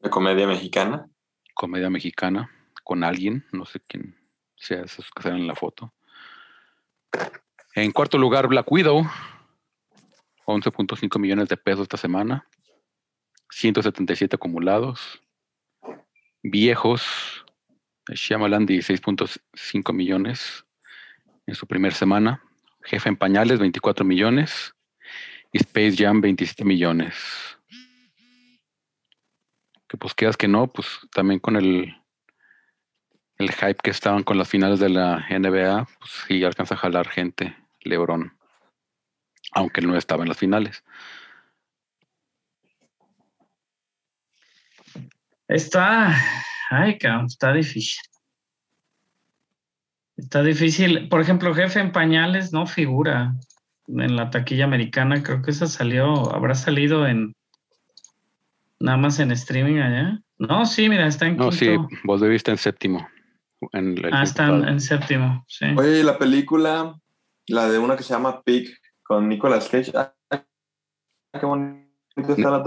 ¿De 0.00 0.10
comedia 0.10 0.46
mexicana? 0.46 1.08
Comedia 1.54 1.88
mexicana, 1.88 2.50
con 2.82 3.04
alguien, 3.04 3.46
no 3.52 3.64
sé 3.64 3.80
quién 3.80 4.16
sea 4.56 4.82
esos 4.82 5.10
que 5.10 5.22
salen 5.22 5.40
en 5.40 5.46
la 5.46 5.54
foto. 5.54 5.94
En 7.74 7.90
cuarto 7.92 8.18
lugar, 8.18 8.46
Black 8.48 8.70
Widow, 8.70 9.06
11.5 10.46 11.18
millones 11.18 11.48
de 11.48 11.56
pesos 11.56 11.82
esta 11.82 11.96
semana. 11.96 12.46
177 13.54 14.34
acumulados. 14.34 15.22
Viejos, 16.42 17.46
Shyamalan 18.08 18.66
16.5 18.66 19.92
millones 19.94 20.64
en 21.46 21.54
su 21.54 21.66
primera 21.66 21.94
semana. 21.94 22.42
Jefe 22.82 23.08
en 23.08 23.16
pañales 23.16 23.60
24 23.60 24.04
millones. 24.04 24.74
Y 25.52 25.58
Space 25.58 25.94
Jam 25.96 26.20
27 26.20 26.64
millones. 26.64 27.14
Que 29.88 29.96
pues 29.96 30.14
quedas 30.14 30.36
que 30.36 30.48
no, 30.48 30.66
pues 30.66 30.88
también 31.12 31.38
con 31.38 31.54
el, 31.54 31.94
el 33.38 33.52
hype 33.52 33.78
que 33.84 33.90
estaban 33.90 34.24
con 34.24 34.36
las 34.36 34.48
finales 34.48 34.80
de 34.80 34.88
la 34.88 35.26
NBA, 35.30 35.86
pues 36.00 36.10
sí 36.26 36.42
alcanza 36.42 36.74
a 36.74 36.78
jalar 36.78 37.08
gente, 37.08 37.56
Lebron. 37.82 38.36
Aunque 39.52 39.80
él 39.80 39.86
no 39.86 39.96
estaba 39.96 40.24
en 40.24 40.28
las 40.28 40.38
finales. 40.38 40.82
Está, 45.48 46.14
ay, 46.70 46.98
cabrón, 46.98 47.26
está 47.26 47.52
difícil. 47.52 48.00
Está 50.16 50.42
difícil. 50.42 51.08
Por 51.08 51.20
ejemplo, 51.20 51.54
Jefe 51.54 51.80
en 51.80 51.92
Pañales 51.92 52.52
no 52.52 52.66
figura 52.66 53.34
en 53.88 54.16
la 54.16 54.30
taquilla 54.30 54.64
americana. 54.64 55.22
Creo 55.22 55.42
que 55.42 55.50
esa 55.50 55.66
salió, 55.66 56.34
habrá 56.34 56.54
salido 56.54 57.06
en 57.06 57.34
nada 58.80 58.96
más 58.96 59.18
en 59.18 59.32
streaming 59.32 59.80
allá. 59.80 60.20
No, 60.38 60.66
sí, 60.66 60.88
mira, 60.88 61.06
está 61.06 61.26
en 61.26 61.36
No, 61.36 61.50
quinto. 61.50 61.88
sí, 61.88 61.98
vos 62.04 62.20
debiste 62.20 62.50
en 62.50 62.58
séptimo. 62.58 63.06
En 63.72 63.96
el 63.98 64.10
ah, 64.12 64.22
está 64.22 64.46
en, 64.46 64.68
en 64.68 64.80
séptimo, 64.80 65.44
sí. 65.48 65.66
Oye, 65.76 66.00
y 66.00 66.02
la 66.02 66.18
película, 66.18 66.94
la 67.46 67.68
de 67.68 67.78
una 67.78 67.96
que 67.96 68.02
se 68.02 68.12
llama 68.12 68.42
Pig, 68.42 68.68
con 69.02 69.28
Nicolas 69.28 69.68
Cage. 69.68 69.92
Ah, 69.94 70.14
qué 71.32 71.46
bonito 71.46 71.83
está 72.16 72.62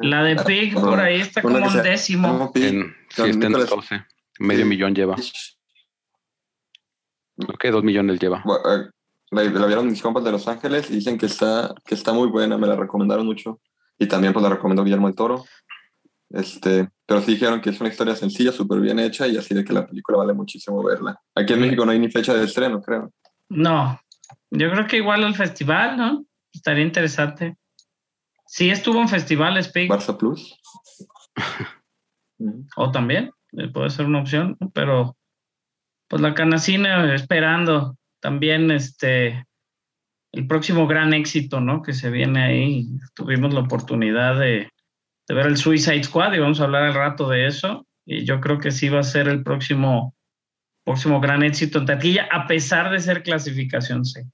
la 0.00 0.22
de 0.24 0.36
Pig 0.44 0.74
por 0.74 1.00
ahí 1.00 1.20
está 1.20 1.42
como 1.42 1.56
un 1.56 1.82
décimo. 1.82 2.52
En, 2.54 2.94
sí, 3.08 3.22
está 3.22 3.26
en 3.26 3.38
Nicolas 3.38 3.70
12. 3.70 4.04
Medio 4.40 4.62
Sí. 4.64 4.68
millón 4.68 4.94
lleva. 4.94 5.16
Ok, 7.48 7.64
dos 7.70 7.82
millones 7.84 8.18
lleva. 8.20 8.42
Bueno, 8.44 8.62
eh, 8.74 8.90
La, 9.30 9.44
la 9.44 9.66
vieron 9.66 9.86
mis 9.86 10.02
compas 10.02 10.24
de 10.24 10.32
Los 10.32 10.48
Ángeles 10.48 10.90
y 10.90 10.94
dicen 10.94 11.16
que 11.16 11.26
está, 11.26 11.74
que 11.84 11.94
está 11.94 12.12
muy 12.12 12.28
buena, 12.28 12.58
me 12.58 12.66
la 12.66 12.76
recomendaron 12.76 13.24
mucho. 13.24 13.60
Y 13.98 14.06
también 14.06 14.32
pues 14.32 14.42
la 14.42 14.48
recomendó 14.48 14.82
Guillermo 14.82 15.08
el 15.08 15.14
Toro. 15.14 15.44
Este, 16.30 16.88
pero 17.06 17.20
sí 17.20 17.32
dijeron 17.32 17.60
que 17.60 17.70
es 17.70 17.80
una 17.80 17.90
historia 17.90 18.14
sencilla, 18.16 18.52
súper 18.52 18.80
bien 18.80 18.98
hecha 18.98 19.26
y 19.26 19.36
así 19.36 19.54
de 19.54 19.64
que 19.64 19.72
la 19.72 19.86
película 19.86 20.18
vale 20.18 20.32
muchísimo 20.32 20.82
verla. 20.82 21.20
Aquí 21.34 21.52
en 21.52 21.60
México 21.60 21.84
no 21.84 21.92
hay 21.92 21.98
ni 21.98 22.10
fecha 22.10 22.34
de 22.34 22.44
estreno, 22.44 22.80
creo. 22.80 23.12
No, 23.48 24.00
yo 24.50 24.70
creo 24.70 24.86
que 24.86 24.98
igual 24.98 25.22
el 25.24 25.34
festival, 25.34 25.96
¿no? 25.96 26.24
Estaría 26.52 26.84
interesante. 26.84 27.56
Sí 28.50 28.68
estuvo 28.68 29.00
en 29.00 29.08
festivales, 29.08 29.68
Pig, 29.68 29.88
Barça 29.88 30.16
Plus. 30.18 30.58
O 32.76 32.90
también, 32.90 33.30
eh, 33.52 33.68
puede 33.68 33.90
ser 33.90 34.06
una 34.06 34.20
opción, 34.20 34.56
pero 34.72 35.14
pues 36.08 36.22
la 36.22 36.32
canacina 36.32 37.14
esperando 37.14 37.98
también 38.18 38.70
este 38.70 39.44
el 40.32 40.46
próximo 40.46 40.86
gran 40.86 41.12
éxito, 41.12 41.60
¿no? 41.60 41.82
Que 41.82 41.92
se 41.92 42.10
viene 42.10 42.42
ahí. 42.42 42.88
Tuvimos 43.14 43.52
la 43.52 43.60
oportunidad 43.60 44.40
de, 44.40 44.70
de 45.28 45.34
ver 45.34 45.46
el 45.46 45.58
Suicide 45.58 46.02
Squad 46.02 46.32
y 46.32 46.38
vamos 46.38 46.60
a 46.60 46.64
hablar 46.64 46.84
al 46.84 46.94
rato 46.94 47.28
de 47.28 47.46
eso. 47.46 47.86
Y 48.06 48.24
yo 48.24 48.40
creo 48.40 48.58
que 48.58 48.70
sí 48.70 48.88
va 48.88 49.00
a 49.00 49.04
ser 49.04 49.28
el 49.28 49.42
próximo, 49.42 50.16
próximo 50.82 51.20
gran 51.20 51.42
éxito 51.42 51.78
en 51.78 51.86
taquilla, 51.86 52.26
a 52.32 52.46
pesar 52.46 52.90
de 52.90 53.00
ser 53.00 53.22
clasificación 53.22 54.06
C. 54.06 54.24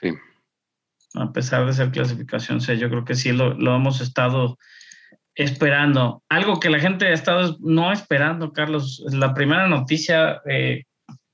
Sí. 0.00 0.14
A 1.14 1.32
pesar 1.32 1.64
de 1.66 1.72
ser 1.72 1.90
clasificación 1.90 2.60
C, 2.60 2.76
yo 2.76 2.90
creo 2.90 3.04
que 3.04 3.14
sí 3.14 3.32
lo, 3.32 3.54
lo 3.54 3.76
hemos 3.76 4.00
estado 4.00 4.58
esperando. 5.34 6.22
Algo 6.28 6.60
que 6.60 6.70
la 6.70 6.80
gente 6.80 7.06
ha 7.06 7.12
estado 7.12 7.56
no 7.60 7.92
esperando, 7.92 8.52
Carlos, 8.52 9.04
la 9.12 9.34
primera 9.34 9.68
noticia, 9.68 10.40
eh, 10.48 10.84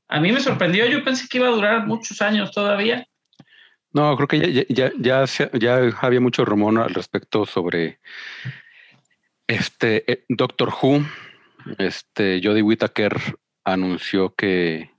a 0.09 0.21
mí 0.21 0.33
me 0.33 0.41
sorprendió, 0.41 0.87
yo 0.87 1.05
pensé 1.05 1.27
que 1.29 1.39
iba 1.39 1.49
a 1.49 1.53
durar 1.53 1.87
muchos 1.87 2.21
años 2.23 2.51
todavía. 2.51 3.07
No, 3.93 4.17
creo 4.17 4.29
que 4.29 4.67
ya, 4.69 4.93
ya, 4.99 5.25
ya, 5.53 5.79
había 6.01 6.21
mucho 6.21 6.45
rumor 6.45 6.79
al 6.79 6.95
respecto 6.95 7.45
sobre 7.45 8.01
este 9.49 10.11
eh, 10.11 10.25
Doctor 10.29 10.73
Who. 10.81 11.05
Este 11.79 12.41
Jodie 12.43 12.63
Whittaker 12.63 13.17
anunció 13.65 14.35
que, 14.35 14.91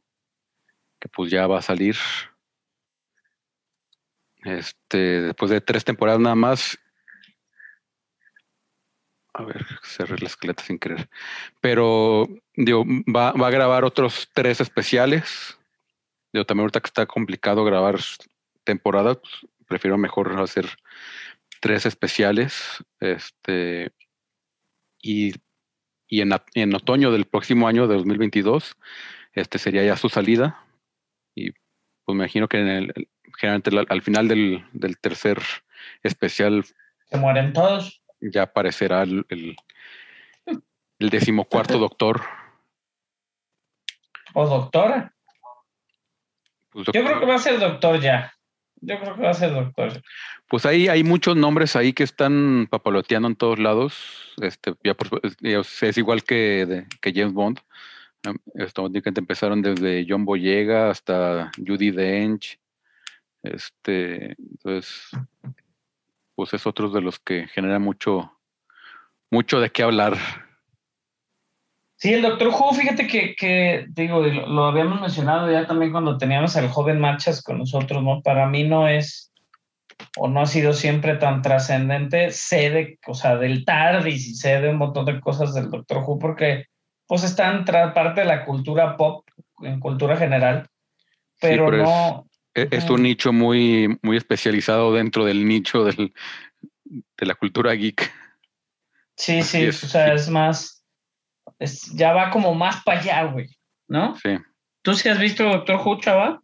que 1.00 1.09
pues 1.09 1.31
ya 1.31 1.47
va 1.47 1.59
a 1.59 1.61
salir. 1.61 1.95
Este, 4.43 5.21
después 5.21 5.51
de 5.51 5.62
tres 5.62 5.83
temporadas 5.86 6.19
nada 6.19 6.36
más. 6.36 6.77
A 9.33 9.43
ver, 9.43 9.65
cerré 9.83 10.17
la 10.19 10.27
esqueleta 10.27 10.63
sin 10.63 10.77
querer. 10.77 11.10
Pero 11.62 12.27
digo, 12.55 12.83
va, 12.86 13.29
a 13.29 13.50
grabar 13.50 13.86
otros 13.86 14.29
tres 14.33 14.60
especiales. 14.60 15.57
Digo, 16.33 16.45
también 16.45 16.63
ahorita 16.63 16.81
que 16.81 16.88
está 16.88 17.05
complicado 17.05 17.63
grabar 17.63 18.00
temporadas, 18.63 19.17
pues, 19.17 19.33
prefiero 19.67 19.98
mejor 19.98 20.38
hacer 20.39 20.67
tres 21.61 21.85
especiales. 21.85 22.83
Este 23.00 23.92
y, 25.01 25.33
y 26.07 26.22
en, 26.22 26.31
en 26.55 26.75
otoño 26.75 27.11
del 27.11 27.25
próximo 27.25 27.68
año 27.68 27.87
de 27.87 27.96
2022, 27.96 28.75
este 29.33 29.59
sería 29.59 29.83
ya 29.83 29.96
su 29.98 30.09
salida. 30.09 30.65
Y 31.35 31.51
pues 31.51 32.15
me 32.18 32.24
imagino 32.24 32.48
que 32.50 32.57
en 32.57 32.68
el, 32.68 33.09
generalmente 33.37 33.70
al, 33.77 33.85
al 33.89 34.01
final 34.01 34.27
del, 34.27 34.65
del 34.74 34.98
tercer 35.00 35.39
especial 36.03 36.63
Se 37.09 37.17
mueren 37.17 37.53
todos. 37.53 38.01
ya 38.22 38.44
aparecerá 38.44 39.03
el, 39.03 39.25
el, 39.29 39.55
el 41.00 41.09
decimocuarto 41.09 41.77
doctor. 41.77 42.22
O 44.33 44.48
doctora. 44.48 45.13
Pues, 46.70 46.85
Yo 46.94 47.03
creo 47.03 47.20
que 47.20 47.25
va 47.25 47.35
a 47.35 47.39
ser 47.39 47.59
doctor 47.59 48.00
ya. 48.00 48.33
Yo 48.83 49.00
creo 49.00 49.15
que 49.15 49.22
va 49.22 49.29
a 49.31 49.33
ser 49.33 49.51
doctor. 49.53 50.01
Pues 50.48 50.65
ahí 50.65 50.87
hay 50.87 51.03
muchos 51.03 51.35
nombres 51.35 51.75
ahí 51.75 51.94
que 51.94 52.03
están 52.03 52.67
papaloteando 52.70 53.27
en 53.27 53.35
todos 53.35 53.59
lados. 53.59 54.33
Este, 54.41 54.74
ya 54.83 54.94
por- 54.94 55.22
es, 55.24 55.98
igual 55.98 56.24
que, 56.24 56.65
de- 56.65 56.87
que 57.01 57.11
James 57.13 57.33
Bond. 57.33 57.59
Esto 58.55 58.87
empezaron 59.20 59.61
desde 59.61 60.05
John 60.07 60.25
Boyega 60.25 60.89
hasta 60.89 61.51
Judy 61.57 61.91
Dench. 61.91 62.59
Este, 63.43 64.35
entonces, 64.37 65.09
pues 66.35 66.53
es 66.53 66.65
otro 66.67 66.89
de 66.89 67.01
los 67.01 67.19
que 67.19 67.47
genera 67.47 67.79
mucho, 67.79 68.37
mucho 69.29 69.59
de 69.59 69.69
qué 69.71 69.83
hablar. 69.83 70.17
Sí, 71.95 72.13
el 72.13 72.23
Doctor 72.23 72.47
Who, 72.47 72.73
fíjate 72.73 73.05
que, 73.07 73.35
que 73.35 73.85
digo, 73.89 74.21
lo, 74.21 74.47
lo 74.47 74.65
habíamos 74.65 74.99
mencionado 75.01 75.51
ya 75.51 75.67
también 75.67 75.91
cuando 75.91 76.17
teníamos 76.17 76.55
al 76.57 76.69
joven 76.69 76.99
Machas 76.99 77.43
con 77.43 77.59
nosotros, 77.59 78.03
¿no? 78.03 78.21
Para 78.21 78.47
mí 78.47 78.63
no 78.63 78.87
es, 78.87 79.31
o 80.17 80.27
no 80.27 80.41
ha 80.41 80.45
sido 80.47 80.73
siempre 80.73 81.15
tan 81.17 81.41
trascendente, 81.41 82.31
sé 82.31 82.69
de, 82.71 82.99
o 83.05 83.13
sea, 83.13 83.37
del 83.37 83.65
TARDIS 83.65 84.27
y 84.27 84.35
sé 84.35 84.61
de 84.61 84.69
un 84.69 84.77
montón 84.77 85.05
de 85.05 85.19
cosas 85.19 85.53
del 85.53 85.69
Doctor 85.69 85.99
Who, 85.99 86.17
porque 86.17 86.65
pues 87.05 87.23
están 87.23 87.65
parte 87.65 88.21
de 88.21 88.25
la 88.25 88.45
cultura 88.45 88.97
pop, 88.97 89.27
en 89.61 89.79
cultura 89.79 90.17
general, 90.17 90.67
pero, 91.39 91.71
no, 91.71 92.25
E- 92.53 92.68
Es 92.72 92.90
un 92.90 93.03
nicho 93.03 93.31
muy, 93.31 93.98
muy 94.01 94.18
especializado 94.18 94.94
dentro 94.94 95.24
del 95.25 95.48
nicho 95.48 95.85
del, 95.85 96.14
de 96.85 97.25
la 97.25 97.35
cultura 97.35 97.74
geek. 97.74 98.11
sí, 99.16 99.40
así 99.40 99.57
sí, 99.59 99.64
es, 99.66 99.83
o 99.83 99.87
sea, 99.87 100.07
sí. 100.07 100.11
es 100.16 100.29
más, 100.29 100.85
es, 101.59 101.85
ya 101.94 102.14
va 102.14 102.29
como 102.29 102.53
más 102.53 102.83
para 102.83 103.00
allá, 103.00 103.24
güey, 103.25 103.48
¿no? 103.87 104.16
Sí, 104.18 104.37
¿Tú 104.81 104.94
sí 104.96 105.09
has 105.09 105.20
visto 105.20 105.44
Doctor 105.44 105.79
Who, 105.85 106.00
chava? 106.01 106.42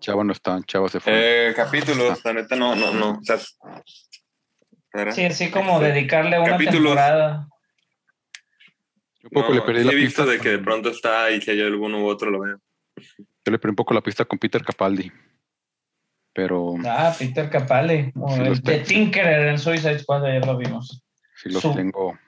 Chava 0.00 0.22
no 0.24 0.32
está, 0.32 0.60
Chava 0.66 0.88
se 0.88 1.00
fue. 1.00 1.48
Eh, 1.50 1.54
capítulos, 1.54 2.24
la 2.24 2.32
neta 2.32 2.54
no, 2.56 2.74
no, 2.76 2.92
no. 2.92 3.10
O 3.18 3.22
sea, 3.22 3.36
espera. 3.36 5.12
Sí, 5.12 5.24
así 5.24 5.50
como 5.50 5.80
Este, 5.80 5.92
dedicarle 5.92 6.38
una 6.38 6.50
capítulos. 6.50 6.82
temporada. 6.94 7.48
Yo 9.20 9.28
un 9.28 9.30
poco 9.30 9.48
no, 9.48 9.54
le 9.56 9.62
perdí 9.62 9.80
sí 9.80 9.86
la 9.86 9.92
he 9.92 9.96
visto 9.96 10.22
pista. 10.22 10.32
de 10.32 10.40
que 10.40 10.48
de 10.50 10.58
pronto 10.58 10.88
está 10.90 11.30
y 11.32 11.40
si 11.40 11.50
hay 11.50 11.60
alguno 11.62 12.02
u 12.02 12.06
otro 12.06 12.30
lo 12.30 12.40
veo. 12.40 12.60
Yo 13.48 13.52
le 13.52 13.58
perdí 13.58 13.70
un 13.70 13.76
poco 13.76 13.94
la 13.94 14.02
pista 14.02 14.26
con 14.26 14.38
Peter 14.38 14.62
Capaldi. 14.62 15.10
Pero 16.34 16.74
Ah, 16.84 17.14
Peter 17.18 17.48
Capaldi, 17.48 18.12
Sí, 18.12 18.40
el 18.42 18.60
de. 18.60 18.80
Tinkerer 18.80 19.48
en 19.48 19.58
Suicide 19.58 19.98
Squad, 20.00 20.26
ayer 20.26 20.44
lo 20.44 20.58
vimos. 20.58 21.02
sí 21.34 21.48
los 21.48 21.62
Su- 21.62 21.74
tengo 21.74 22.18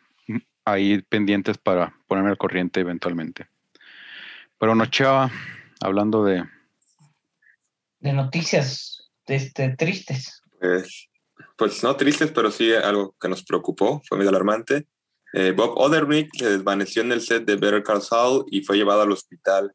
ahí 0.64 1.02
pendientes 1.02 1.58
para 1.58 1.94
ponerme 2.06 2.30
al 2.30 2.38
corriente 2.38 2.80
eventualmente. 2.80 3.48
Pero 4.58 4.74
no, 4.74 4.86
Chava, 4.86 5.30
hablando 5.82 6.24
de. 6.24 6.42
De 7.98 8.14
noticias 8.14 9.10
este, 9.26 9.76
tristes. 9.76 10.42
Pues, 10.58 11.10
pues 11.58 11.82
no 11.84 11.96
tristes, 11.96 12.32
pero 12.32 12.50
sí 12.50 12.72
algo 12.72 13.14
que 13.20 13.28
nos 13.28 13.44
preocupó, 13.44 14.00
fue 14.08 14.16
medio 14.16 14.30
alarmante. 14.30 14.86
Eh, 15.34 15.52
Bob 15.54 15.76
Odenkirk 15.76 16.30
se 16.34 16.48
desvaneció 16.48 17.02
en 17.02 17.12
el 17.12 17.20
set 17.20 17.44
de 17.44 17.56
Better 17.56 17.82
Call 17.82 18.00
Saul 18.00 18.46
y 18.50 18.62
fue 18.62 18.78
llevado 18.78 19.02
al 19.02 19.12
hospital. 19.12 19.74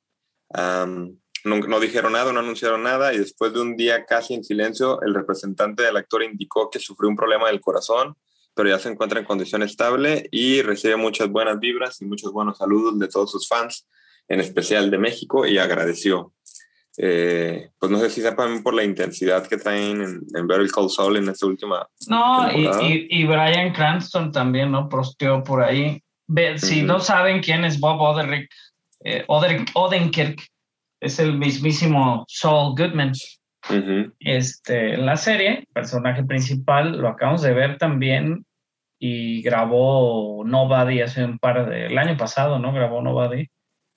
Am, 0.49 1.19
no, 1.45 1.57
no 1.59 1.79
dijeron 1.79 2.13
nada, 2.13 2.33
no 2.33 2.39
anunciaron 2.39 2.83
nada 2.83 3.13
y 3.13 3.19
después 3.19 3.53
de 3.53 3.61
un 3.61 3.77
día 3.77 4.05
casi 4.05 4.33
en 4.33 4.43
silencio, 4.43 5.01
el 5.03 5.13
representante 5.13 5.83
del 5.83 5.95
actor 5.95 6.23
indicó 6.23 6.69
que 6.69 6.79
sufrió 6.79 7.09
un 7.09 7.15
problema 7.15 7.47
del 7.47 7.61
corazón, 7.61 8.15
pero 8.53 8.69
ya 8.69 8.79
se 8.79 8.89
encuentra 8.89 9.19
en 9.19 9.25
condición 9.25 9.63
estable 9.63 10.27
y 10.31 10.61
recibe 10.61 10.95
muchas 10.95 11.29
buenas 11.29 11.59
vibras 11.59 12.01
y 12.01 12.05
muchos 12.05 12.33
buenos 12.33 12.57
saludos 12.57 12.97
de 12.99 13.07
todos 13.07 13.31
sus 13.31 13.47
fans, 13.47 13.87
en 14.27 14.39
especial 14.39 14.89
de 14.89 14.97
México, 14.97 15.45
y 15.45 15.57
agradeció. 15.57 16.33
Eh, 16.97 17.69
pues 17.77 17.91
no 17.91 17.99
sé 17.99 18.09
si 18.09 18.21
sepan 18.21 18.63
por 18.63 18.73
la 18.73 18.83
intensidad 18.83 19.45
que 19.45 19.57
traen 19.57 20.01
en, 20.01 20.21
en 20.33 20.47
Better 20.47 20.71
Call 20.71 20.89
Saul 20.89 21.17
en 21.17 21.27
esta 21.27 21.45
última 21.45 21.85
No, 22.07 22.49
y, 22.53 22.65
y, 22.65 23.07
y 23.09 23.25
Brian 23.25 23.73
Cranston 23.73 24.31
también, 24.31 24.71
¿no? 24.71 24.87
Prosteó 24.87 25.43
por 25.43 25.61
ahí. 25.61 26.01
Si 26.55 26.79
Ujú. 26.79 26.87
no 26.87 26.99
saben 27.01 27.41
quién 27.41 27.65
es 27.65 27.79
Bob 27.79 27.99
Odenkirk, 28.01 28.49
eh, 29.03 29.25
Odenkirk 29.27 30.41
es 31.05 31.19
el 31.19 31.37
mismísimo 31.37 32.25
Saul 32.27 32.75
Goodman. 32.75 33.13
Este, 34.19 34.93
en 34.93 35.05
la 35.05 35.17
serie, 35.17 35.67
personaje 35.73 36.23
principal, 36.23 36.97
lo 36.99 37.07
acabamos 37.07 37.41
de 37.41 37.53
ver 37.53 37.77
también 37.77 38.45
y 38.99 39.41
grabó 39.41 40.43
Nobody 40.45 41.01
hace 41.01 41.23
un 41.23 41.39
par 41.39 41.69
de, 41.69 41.87
el 41.87 41.97
año 41.97 42.17
pasado, 42.17 42.59
¿no? 42.59 42.73
Grabó 42.73 43.01
Nobody. 43.01 43.47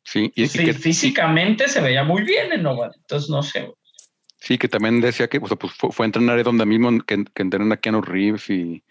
Sí, 0.05 0.33
y, 0.35 0.44
y 0.44 0.49
Sí, 0.49 0.64
que, 0.64 0.73
físicamente 0.73 1.68
se 1.68 1.81
veía 1.81 2.05
muy 2.05 2.23
bien 2.23 2.53
en 2.53 2.62
Nova. 2.62 2.90
Entonces, 2.94 3.29
no 3.29 3.42
sé. 3.42 3.71
sí, 4.40 4.57
que 4.57 4.68
también 4.68 5.01
decía 5.01 5.29
que 5.29 5.38
o 5.38 5.47
sea, 5.47 5.57
pues, 5.57 5.73
fue, 5.75 5.90
fue 5.92 6.05
a 6.05 6.09
entrenar 6.09 6.42
donde 6.42 6.64
mismo 6.64 6.90
que, 7.01 7.25
que 7.35 7.42
entrenan 7.42 7.73
a 7.73 7.77
Keanu 7.77 8.01
Reeves 8.01 8.49
y 8.49 8.83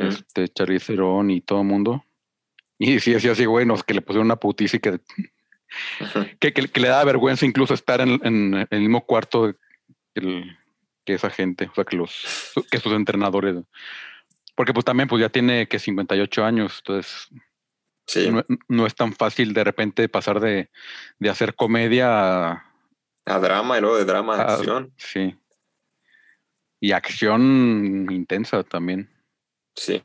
este, 0.00 0.48
Charlize 0.48 0.86
Theron 0.86 1.30
y 1.30 1.40
todo 1.40 1.60
el 1.60 1.66
mundo. 1.66 2.04
Y 2.78 3.00
sí, 3.00 3.12
decía 3.12 3.32
así, 3.32 3.44
güey, 3.44 3.66
no, 3.66 3.76
que 3.76 3.94
le 3.94 4.00
pusieron 4.00 4.26
una 4.26 4.36
putiza 4.36 4.76
y 4.76 4.80
que. 4.80 5.00
que, 6.40 6.52
que- 6.52 6.68
que 6.68 6.80
le 6.80 6.88
da 6.88 7.04
vergüenza 7.04 7.46
incluso 7.46 7.74
estar 7.74 8.00
en, 8.00 8.20
en 8.24 8.66
el 8.70 8.80
mismo 8.80 9.04
cuarto 9.06 9.54
que, 10.14 10.20
el- 10.20 10.56
que 11.04 11.14
esa 11.14 11.30
gente, 11.30 11.68
o 11.70 11.74
sea, 11.74 11.84
que 11.84 11.96
los 11.96 12.52
que 12.70 12.78
sus 12.78 12.92
entrenadores. 12.92 13.56
Porque 14.54 14.72
pues 14.74 14.84
también 14.84 15.08
pues 15.08 15.20
ya 15.20 15.28
tiene 15.28 15.68
que 15.68 15.78
58 15.78 16.44
años, 16.44 16.78
entonces 16.80 17.28
Sí, 18.06 18.30
no, 18.30 18.42
no 18.68 18.86
es 18.86 18.94
tan 18.94 19.12
fácil 19.12 19.52
de 19.52 19.62
repente 19.64 20.08
pasar 20.08 20.40
de, 20.40 20.70
de 21.18 21.28
hacer 21.30 21.54
comedia 21.54 22.52
a, 22.52 22.64
a 23.26 23.38
drama 23.38 23.76
y 23.76 23.82
luego 23.82 23.98
de 23.98 24.06
drama 24.06 24.36
a 24.36 24.54
acción. 24.54 24.92
sí. 24.96 25.36
Y 26.80 26.92
acción 26.92 28.06
intensa 28.10 28.62
también. 28.62 29.10
Sí. 29.74 30.00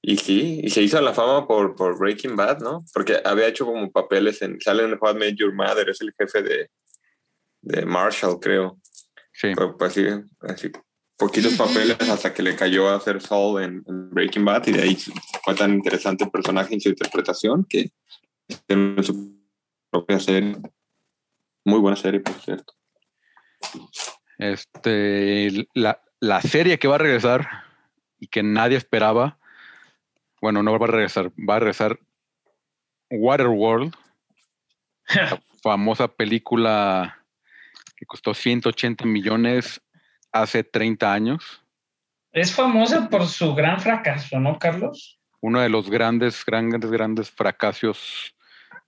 Y 0.00 0.16
sí, 0.16 0.60
y 0.62 0.70
se 0.70 0.82
hizo 0.82 1.00
la 1.00 1.12
fama 1.12 1.46
por, 1.46 1.74
por 1.74 1.98
Breaking 1.98 2.36
Bad, 2.36 2.60
¿no? 2.60 2.84
Porque 2.94 3.20
había 3.24 3.48
hecho 3.48 3.66
como 3.66 3.90
papeles 3.90 4.40
en. 4.42 4.60
Sale 4.60 4.84
en 4.84 4.96
What 5.00 5.14
Made 5.14 5.34
Your 5.34 5.52
Mother, 5.52 5.88
es 5.88 6.00
el 6.00 6.14
jefe 6.18 6.42
de, 6.42 6.70
de 7.62 7.84
Marshall, 7.84 8.38
creo. 8.40 8.78
Sí. 9.32 9.52
Pues, 9.54 9.70
pues 9.78 9.92
sí, 9.92 10.06
así, 10.40 10.70
poquitos 11.18 11.54
papeles 11.54 11.96
hasta 12.08 12.32
que 12.32 12.42
le 12.42 12.54
cayó 12.54 12.88
a 12.88 12.96
hacer 12.96 13.20
Saul 13.20 13.62
en, 13.62 13.82
en 13.86 14.10
Breaking 14.10 14.44
Bad 14.44 14.68
y 14.68 14.72
de 14.72 14.82
ahí 14.82 14.96
fue 15.44 15.54
tan 15.54 15.74
interesante 15.74 16.24
el 16.24 16.30
personaje 16.30 16.74
en 16.74 16.80
su 16.80 16.88
interpretación 16.88 17.66
que 17.68 17.90
tiene 18.66 19.02
su 19.02 19.36
propia 19.90 20.20
serie. 20.20 20.56
Muy 21.64 21.80
buena 21.80 21.96
serie, 21.96 22.20
por 22.20 22.40
cierto. 22.40 22.72
Este, 24.38 25.66
la, 25.74 26.00
la 26.20 26.40
serie 26.40 26.78
que 26.78 26.88
va 26.88 26.94
a 26.94 26.98
regresar 26.98 27.48
y 28.18 28.28
que 28.28 28.42
nadie 28.42 28.76
esperaba, 28.76 29.37
bueno, 30.40 30.62
no 30.62 30.78
va 30.78 30.86
a 30.86 30.90
regresar, 30.90 31.30
va 31.38 31.56
a 31.56 31.58
regresar 31.60 31.98
Waterworld, 33.10 33.94
la 35.14 35.40
famosa 35.62 36.08
película 36.08 37.18
que 37.96 38.06
costó 38.06 38.34
180 38.34 39.04
millones 39.06 39.80
hace 40.32 40.62
30 40.62 41.12
años, 41.12 41.62
Es 42.32 42.54
famosa 42.54 43.08
por 43.08 43.26
su 43.26 43.54
gran 43.54 43.80
fracaso, 43.80 44.38
¿no, 44.38 44.58
Carlos? 44.58 45.18
uno 45.40 45.60
de 45.60 45.68
los 45.68 45.88
grandes, 45.88 46.44
grandes, 46.44 46.90
grandes 46.90 47.30
fracasos. 47.30 48.34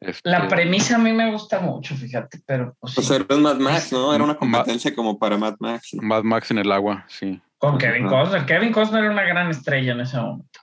este, 0.01 0.29
La 0.29 0.49
premisa 0.49 0.97
a 0.97 0.99
mí 0.99 1.13
me 1.13 1.31
gusta 1.31 1.61
mucho, 1.61 1.95
fíjate, 1.97 2.41
pero 2.45 2.77
pues, 2.81 2.95
Pues 2.97 3.07
sí, 3.07 3.15
era 3.15 3.37
Mad 3.37 3.57
Max, 3.59 3.93
¿no? 3.93 4.13
Era 4.13 4.25
una 4.25 4.33
Ma- 4.35 4.39
competencia 4.39 4.95
como 4.95 5.17
para 5.19 5.37
Mad 5.39 5.55
Max. 5.61 5.95
¿no? 5.95 6.03
Mad 6.03 6.25
Max 6.25 6.51
en 6.51 6.59
el 6.59 6.71
agua, 6.73 7.05
sí. 7.09 7.41
con 7.59 7.79
Kevin. 7.79 8.07
Costner. 8.09 8.45
Kevin 8.47 8.73
Costner 8.73 9.05
era 9.05 9.13
una 9.13 9.23
gran 9.23 9.49
estrella 9.51 9.93
en 9.93 10.01
ese 10.01 10.17
momento. 10.19 10.61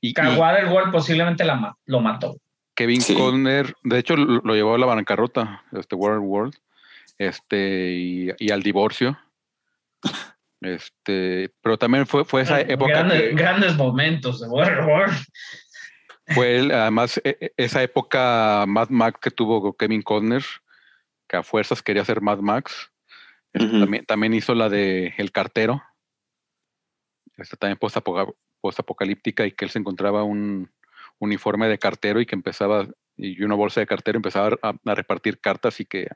Y, 0.00 0.08
y 0.10 0.12
Caguar 0.14 0.58
el 0.60 0.68
gol 0.68 0.90
posiblemente 0.90 1.44
la 1.44 1.76
lo 1.86 2.00
mató. 2.00 2.36
Kevin 2.74 3.00
Sí. 3.00 3.14
Costner, 3.16 3.74
de 3.82 3.98
hecho, 3.98 4.16
lo, 4.16 4.40
lo 4.44 4.54
llevó 4.54 4.74
a 4.74 4.78
la 4.78 4.86
bancarrota, 4.86 5.64
este 5.72 5.96
Waterworld, 5.96 6.54
este, 7.18 7.90
y, 7.92 8.28
y 8.38 8.50
al 8.50 8.62
divorcio. 8.62 9.18
Este, 10.60 11.54
pero 11.62 11.78
también 11.78 12.04
fue, 12.04 12.24
fue 12.24 12.40
esa 12.42 12.60
época 12.60 12.90
grandes, 12.92 13.20
que- 13.22 13.34
grandes 13.34 13.76
momentos 13.76 14.40
de 14.40 14.48
Waterworld. 14.48 15.16
Fue 16.34 16.56
el- 16.56 16.72
además 16.72 17.20
e- 17.22 17.36
e- 17.40 17.52
esa 17.56 17.80
época 17.80 18.64
Mad 18.66 18.88
Max 18.88 19.20
que 19.22 19.30
tuvo 19.30 19.72
Kevin 19.76 20.02
Costner, 20.02 20.42
que 21.28 21.36
a 21.36 21.44
fuerzas 21.44 21.80
quería 21.80 22.04
ser 22.04 22.20
Mad 22.20 22.38
Max. 22.38 22.90
Este, 23.52 23.78
también, 23.78 24.04
también 24.04 24.34
hizo 24.34 24.52
la 24.52 24.68
de 24.68 25.14
El 25.16 25.30
Cartero. 25.30 25.80
Esta 27.36 27.56
también 27.56 27.78
postapoca- 27.78 28.26
postapocalíptica 28.60 29.46
y 29.46 29.52
que 29.52 29.64
él 29.64 29.70
se 29.70 29.78
encontraba 29.78 30.24
un 30.24 30.70
uniforme 31.18 31.68
de 31.68 31.78
cartero 31.78 32.20
y 32.20 32.26
que 32.26 32.34
empezaba, 32.34 32.86
y 33.16 33.42
una 33.42 33.54
bolsa 33.54 33.80
de 33.80 33.86
cartero 33.86 34.16
empezaba 34.16 34.56
a, 34.62 34.74
a 34.84 34.94
repartir 34.94 35.40
cartas 35.40 35.80
y 35.80 35.84
que 35.84 36.08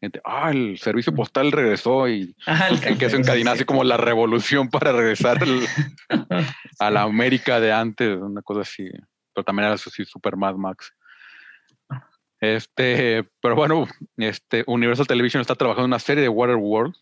gente, 0.00 0.20
ah, 0.24 0.50
el 0.50 0.78
servicio 0.78 1.14
postal 1.14 1.52
regresó 1.52 2.08
y, 2.08 2.34
Ajá, 2.46 2.68
el 2.68 2.98
que 2.98 3.10
se 3.10 3.22
sí, 3.22 3.42
así 3.46 3.64
como 3.64 3.84
la 3.84 3.96
revolución 3.98 4.68
para 4.70 4.92
regresar 4.92 5.42
al- 5.42 5.66
a 6.78 6.90
la 6.90 7.02
América 7.02 7.60
de 7.60 7.72
antes, 7.72 8.16
una 8.16 8.42
cosa 8.42 8.62
así. 8.62 8.88
Pero 9.34 9.44
también 9.44 9.66
era 9.66 9.74
así 9.74 10.04
super 10.04 10.36
Mad 10.36 10.56
Max. 10.56 10.92
Este, 12.40 13.28
pero 13.42 13.54
bueno, 13.54 13.86
este 14.16 14.64
Universal 14.66 15.06
Television 15.06 15.42
está 15.42 15.54
trabajando 15.54 15.84
en 15.84 15.90
una 15.90 15.98
serie 15.98 16.22
de 16.22 16.28
Waterworld, 16.30 16.94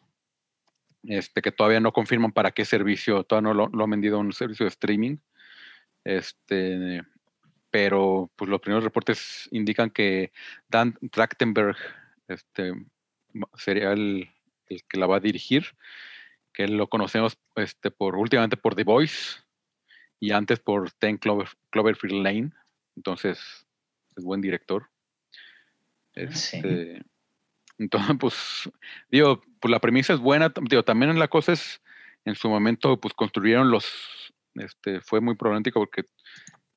este, 1.08 1.40
que 1.40 1.52
todavía 1.52 1.80
no 1.80 1.92
confirman 1.92 2.32
para 2.32 2.50
qué 2.50 2.64
servicio, 2.64 3.24
todavía 3.24 3.48
no 3.48 3.54
lo, 3.54 3.68
lo 3.68 3.84
han 3.84 3.90
vendido 3.90 4.16
a 4.16 4.20
un 4.20 4.32
servicio 4.32 4.64
de 4.64 4.70
streaming. 4.70 5.16
Este, 6.04 7.02
pero 7.70 8.30
pues 8.36 8.50
los 8.50 8.60
primeros 8.60 8.84
reportes 8.84 9.48
indican 9.50 9.90
que 9.90 10.32
Dan 10.68 10.98
Trachtenberg 11.10 11.76
este, 12.28 12.72
sería 13.54 13.92
el, 13.92 14.30
el 14.68 14.84
que 14.84 14.98
la 14.98 15.06
va 15.06 15.16
a 15.16 15.20
dirigir, 15.20 15.64
que 16.52 16.68
lo 16.68 16.88
conocemos 16.88 17.38
este, 17.56 17.90
por 17.90 18.16
últimamente 18.16 18.56
por 18.56 18.74
The 18.74 18.84
Voice 18.84 19.40
y 20.20 20.32
antes 20.32 20.60
por 20.60 20.90
Ten 20.92 21.16
Clover, 21.16 21.48
Cloverfield 21.70 22.22
Lane. 22.22 22.52
Entonces, 22.96 23.66
es 24.16 24.24
buen 24.24 24.40
director. 24.40 24.90
Sí. 26.32 26.56
Este, 26.56 27.02
Entonces, 27.78 28.16
pues, 28.18 28.70
digo, 29.10 29.40
pues 29.60 29.70
la 29.70 29.80
premisa 29.80 30.12
es 30.12 30.20
buena. 30.20 30.52
Digo, 30.68 30.82
también 30.84 31.18
la 31.18 31.28
cosa 31.28 31.52
es, 31.52 31.80
en 32.24 32.34
su 32.34 32.48
momento, 32.48 32.98
pues 33.00 33.14
construyeron 33.14 33.70
los, 33.70 33.86
este, 34.54 35.00
fue 35.00 35.20
muy 35.20 35.36
problemático 35.36 35.80
porque 35.80 36.04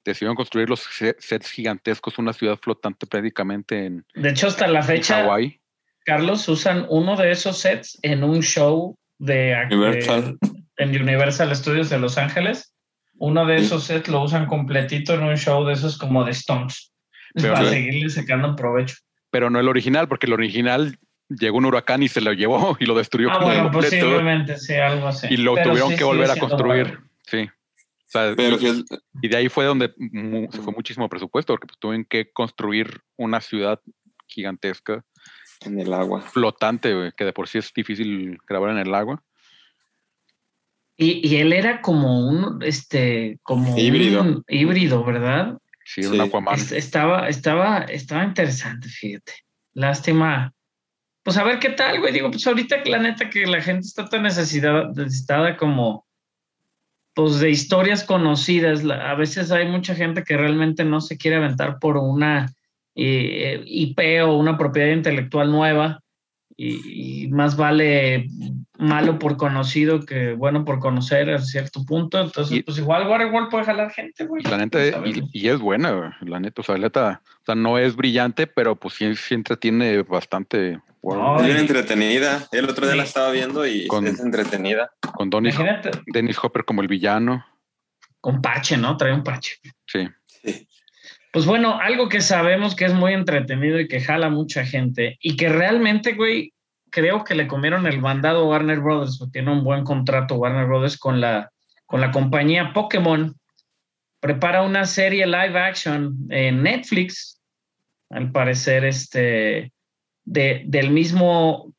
decidieron 0.04 0.36
construir 0.36 0.70
los 0.70 0.80
se- 0.82 1.16
sets 1.20 1.52
gigantescos, 1.52 2.18
una 2.18 2.34
ciudad 2.34 2.58
flotante 2.62 3.06
prácticamente 3.08 3.86
en, 3.86 4.06
De 4.16 4.30
hecho, 4.30 4.48
hasta 4.48 4.68
la 4.68 4.82
fecha, 4.82 5.24
Hawái. 5.24 5.60
Carlos, 6.06 6.48
usan 6.50 6.88
uno 6.90 7.16
de 7.16 7.32
esos 7.32 7.60
sets 7.60 8.00
en 8.02 8.24
un 8.24 8.42
show 8.42 8.96
de, 9.20 9.56
Universal. 9.72 10.38
de- 10.42 10.64
en 10.78 11.02
Universal 11.02 11.56
Studios 11.56 11.90
de 11.92 12.00
Los 12.00 12.18
Ángeles. 12.18 12.74
Uno 13.20 13.46
de 13.46 13.58
esos 13.58 13.84
sets 13.84 14.08
lo 14.08 14.24
usan 14.24 14.48
completito 14.48 15.14
en 15.14 15.22
un 15.22 15.38
show 15.38 15.64
de 15.66 15.74
esos 15.74 16.00
como 16.00 16.24
de 16.26 16.32
Stones. 16.32 16.92
Pero- 17.36 17.54
para 17.54 17.70
seguirle 17.70 18.10
sacando 18.10 18.56
provecho. 18.56 18.96
Pero 19.30 19.50
no 19.52 19.60
el 19.60 19.70
original, 19.70 20.08
porque 20.08 20.26
el 20.26 20.34
original 20.34 20.98
llegó 21.40 21.58
un 21.58 21.66
huracán 21.66 22.04
y 22.04 22.08
se 22.08 22.22
lo 22.22 22.34
llevó 22.34 22.76
y 22.80 22.86
lo 22.86 22.96
destruyó 22.96 23.30
Ah, 23.32 23.36
como 23.36 23.46
bueno, 23.48 23.64
completo. 23.72 23.96
posiblemente, 23.96 24.58
sí, 24.58 24.74
algo 24.76 25.08
así. 25.08 25.28
y 25.30 25.38
lo 25.38 25.56
Pero 25.56 25.70
tuvieron 25.70 25.92
sí 25.92 25.98
que 25.98 26.04
volver 26.04 26.32
a 26.32 26.36
construir. 26.36 27.00
Sí. 27.28 27.50
O 27.50 28.12
sea, 28.12 28.34
Pero 28.36 28.58
y 29.22 29.28
de 29.30 29.38
ahí 29.38 29.48
fue 29.48 29.64
donde 29.66 29.94
mu- 29.98 30.52
se 30.52 30.62
fue 30.62 30.74
muchísimo 30.74 31.08
presupuesto, 31.08 31.54
porque 31.54 31.68
pues, 31.68 31.80
tuvieron 31.80 32.04
que 32.06 32.30
construir 32.32 33.00
una 33.16 33.40
ciudad 33.40 33.80
gigantesca, 34.28 35.04
en 35.62 35.80
el 35.80 35.94
agua. 35.94 36.22
flotante, 36.22 36.94
güey, 36.94 37.12
que 37.16 37.24
de 37.24 37.32
por 37.34 37.48
sí 37.48 37.58
es 37.60 37.72
difícil 37.74 38.38
grabar 38.48 38.72
en 38.72 38.80
el 38.80 38.94
agua. 38.94 39.24
Y, 40.98 41.26
y 41.28 41.38
él 41.38 41.54
era 41.54 41.82
como 41.82 42.28
un, 42.28 42.62
este, 42.64 43.40
como 43.44 43.78
Híbrido. 43.78 44.22
un 44.22 44.44
híbrido, 44.48 45.04
¿verdad? 45.04 45.58
Sí. 45.86 46.06
un 46.06 46.20
Aquaman. 46.22 46.56
Es- 46.56 46.72
estaba, 46.74 47.28
estaba, 47.30 47.80
estaba 47.86 48.24
interesante, 48.26 48.88
fíjate. 48.90 49.34
Lástima. 49.74 50.54
Pues 51.24 51.38
a 51.38 51.44
ver 51.44 51.60
qué 51.60 51.70
tal, 51.70 52.00
güey. 52.00 52.14
Digo, 52.14 52.32
pues 52.32 52.46
ahorita 52.48 52.78
la 52.86 52.98
neta 52.98 53.30
que 53.30 53.46
la 53.46 53.62
gente 53.62 53.86
está 53.88 54.10
tan 54.10 54.24
necesitada, 54.24 54.90
necesitada 54.96 55.56
como, 55.58 56.06
pues 57.14 57.40
de 57.40 57.50
historias 57.50 58.04
conocidas. 58.04 58.84
A 58.86 59.14
veces 59.16 59.52
hay 59.52 59.68
mucha 59.68 59.94
gente 59.96 60.24
que 60.24 60.38
realmente 60.38 60.84
no 60.84 61.00
se 61.02 61.18
quiere 61.18 61.38
aventar 61.38 61.78
por 61.80 61.98
una 61.98 62.52
eh, 62.96 63.62
IP 63.66 64.00
o 64.24 64.36
una 64.38 64.58
propiedad 64.58 64.94
intelectual 64.94 65.52
nueva. 65.52 66.00
Y, 66.58 67.24
y 67.24 67.28
más 67.30 67.56
vale 67.56 68.28
malo 68.78 69.18
por 69.18 69.36
conocido 69.38 70.06
que 70.06 70.34
bueno 70.34 70.64
por 70.66 70.80
conocer 70.80 71.30
a 71.32 71.40
cierto 71.40 71.84
punto. 71.86 72.20
Entonces, 72.22 72.58
Y- 72.58 72.62
pues 72.64 72.78
igual 72.78 73.08
Waterworld 73.08 73.50
puede 73.50 73.64
jalar 73.64 73.90
gente, 73.92 74.26
güey. 74.26 74.44
La 74.44 74.58
neta, 74.58 74.80
y, 75.08 75.24
y 75.32 75.48
es 75.48 75.60
buena, 75.60 76.18
la 76.22 76.40
neta, 76.40 76.62
o 76.62 76.64
sea, 76.64 76.76
la 76.76 76.82
neta, 76.84 77.22
o 77.42 77.46
sea, 77.46 77.56
no 77.56 77.80
es 77.80 77.96
brillante, 77.96 78.46
pero 78.48 78.76
pues 78.76 78.96
sí, 78.96 79.16
sí 79.16 79.34
entretiene 79.34 80.04
bastante. 80.04 80.80
Es 81.04 81.46
bien 81.46 81.58
entretenida. 81.58 82.48
El 82.52 82.70
otro 82.70 82.86
día 82.86 82.96
la 82.96 83.04
estaba 83.04 83.32
viendo 83.32 83.66
y 83.66 83.88
Con- 83.88 84.06
es 84.08 84.20
entretenida. 84.20 84.92
Con 85.14 85.30
Dennis, 85.30 85.56
Imagínate, 85.56 85.92
Dennis 86.08 86.38
Hopper 86.42 86.64
como 86.64 86.82
el 86.82 86.88
villano. 86.88 87.46
con 88.20 88.40
Pache, 88.42 88.78
¿no? 88.78 88.98
Trae 88.98 89.14
un 89.14 89.24
Pache. 89.24 89.56
Sí. 89.88 90.08
Sí. 90.28 90.68
Pues 91.34 91.46
bueno, 91.48 91.80
algo 91.80 92.08
que 92.08 92.22
sabemos 92.22 92.76
que 92.76 92.86
es 92.86 92.94
muy 92.94 93.14
entretenido 93.14 93.80
y 93.80 93.88
que 93.88 94.00
jala 94.02 94.30
mucha 94.30 94.64
gente 94.66 95.18
y 95.22 95.36
que 95.38 95.50
realmente, 95.50 96.14
güey, 96.14 96.54
creo 96.92 97.24
que 97.24 97.34
le 97.36 97.48
comieron 97.48 97.88
el 97.88 98.00
bandado 98.02 98.42
a 98.44 98.48
Warner 98.50 98.80
Brothers, 98.82 99.18
porque 99.18 99.32
tiene 99.40 99.52
un 99.52 99.64
buen 99.64 99.84
contrato 99.84 100.36
Warner 100.36 100.68
Brothers 100.68 100.98
con 100.98 101.20
la, 101.20 101.50
con 101.88 102.00
la 102.02 102.12
compañía 102.12 102.74
Pokémon. 102.74 103.34
Prepara 104.20 104.62
una 104.62 104.86
serie 104.86 105.26
live 105.26 105.58
action 105.60 106.16
en 106.30 106.62
Netflix 106.62 107.42
al 108.12 108.32
parecer, 108.32 108.86
este, 108.86 109.72
de, 110.26 110.64
del 110.66 110.92
mismo 110.92 111.74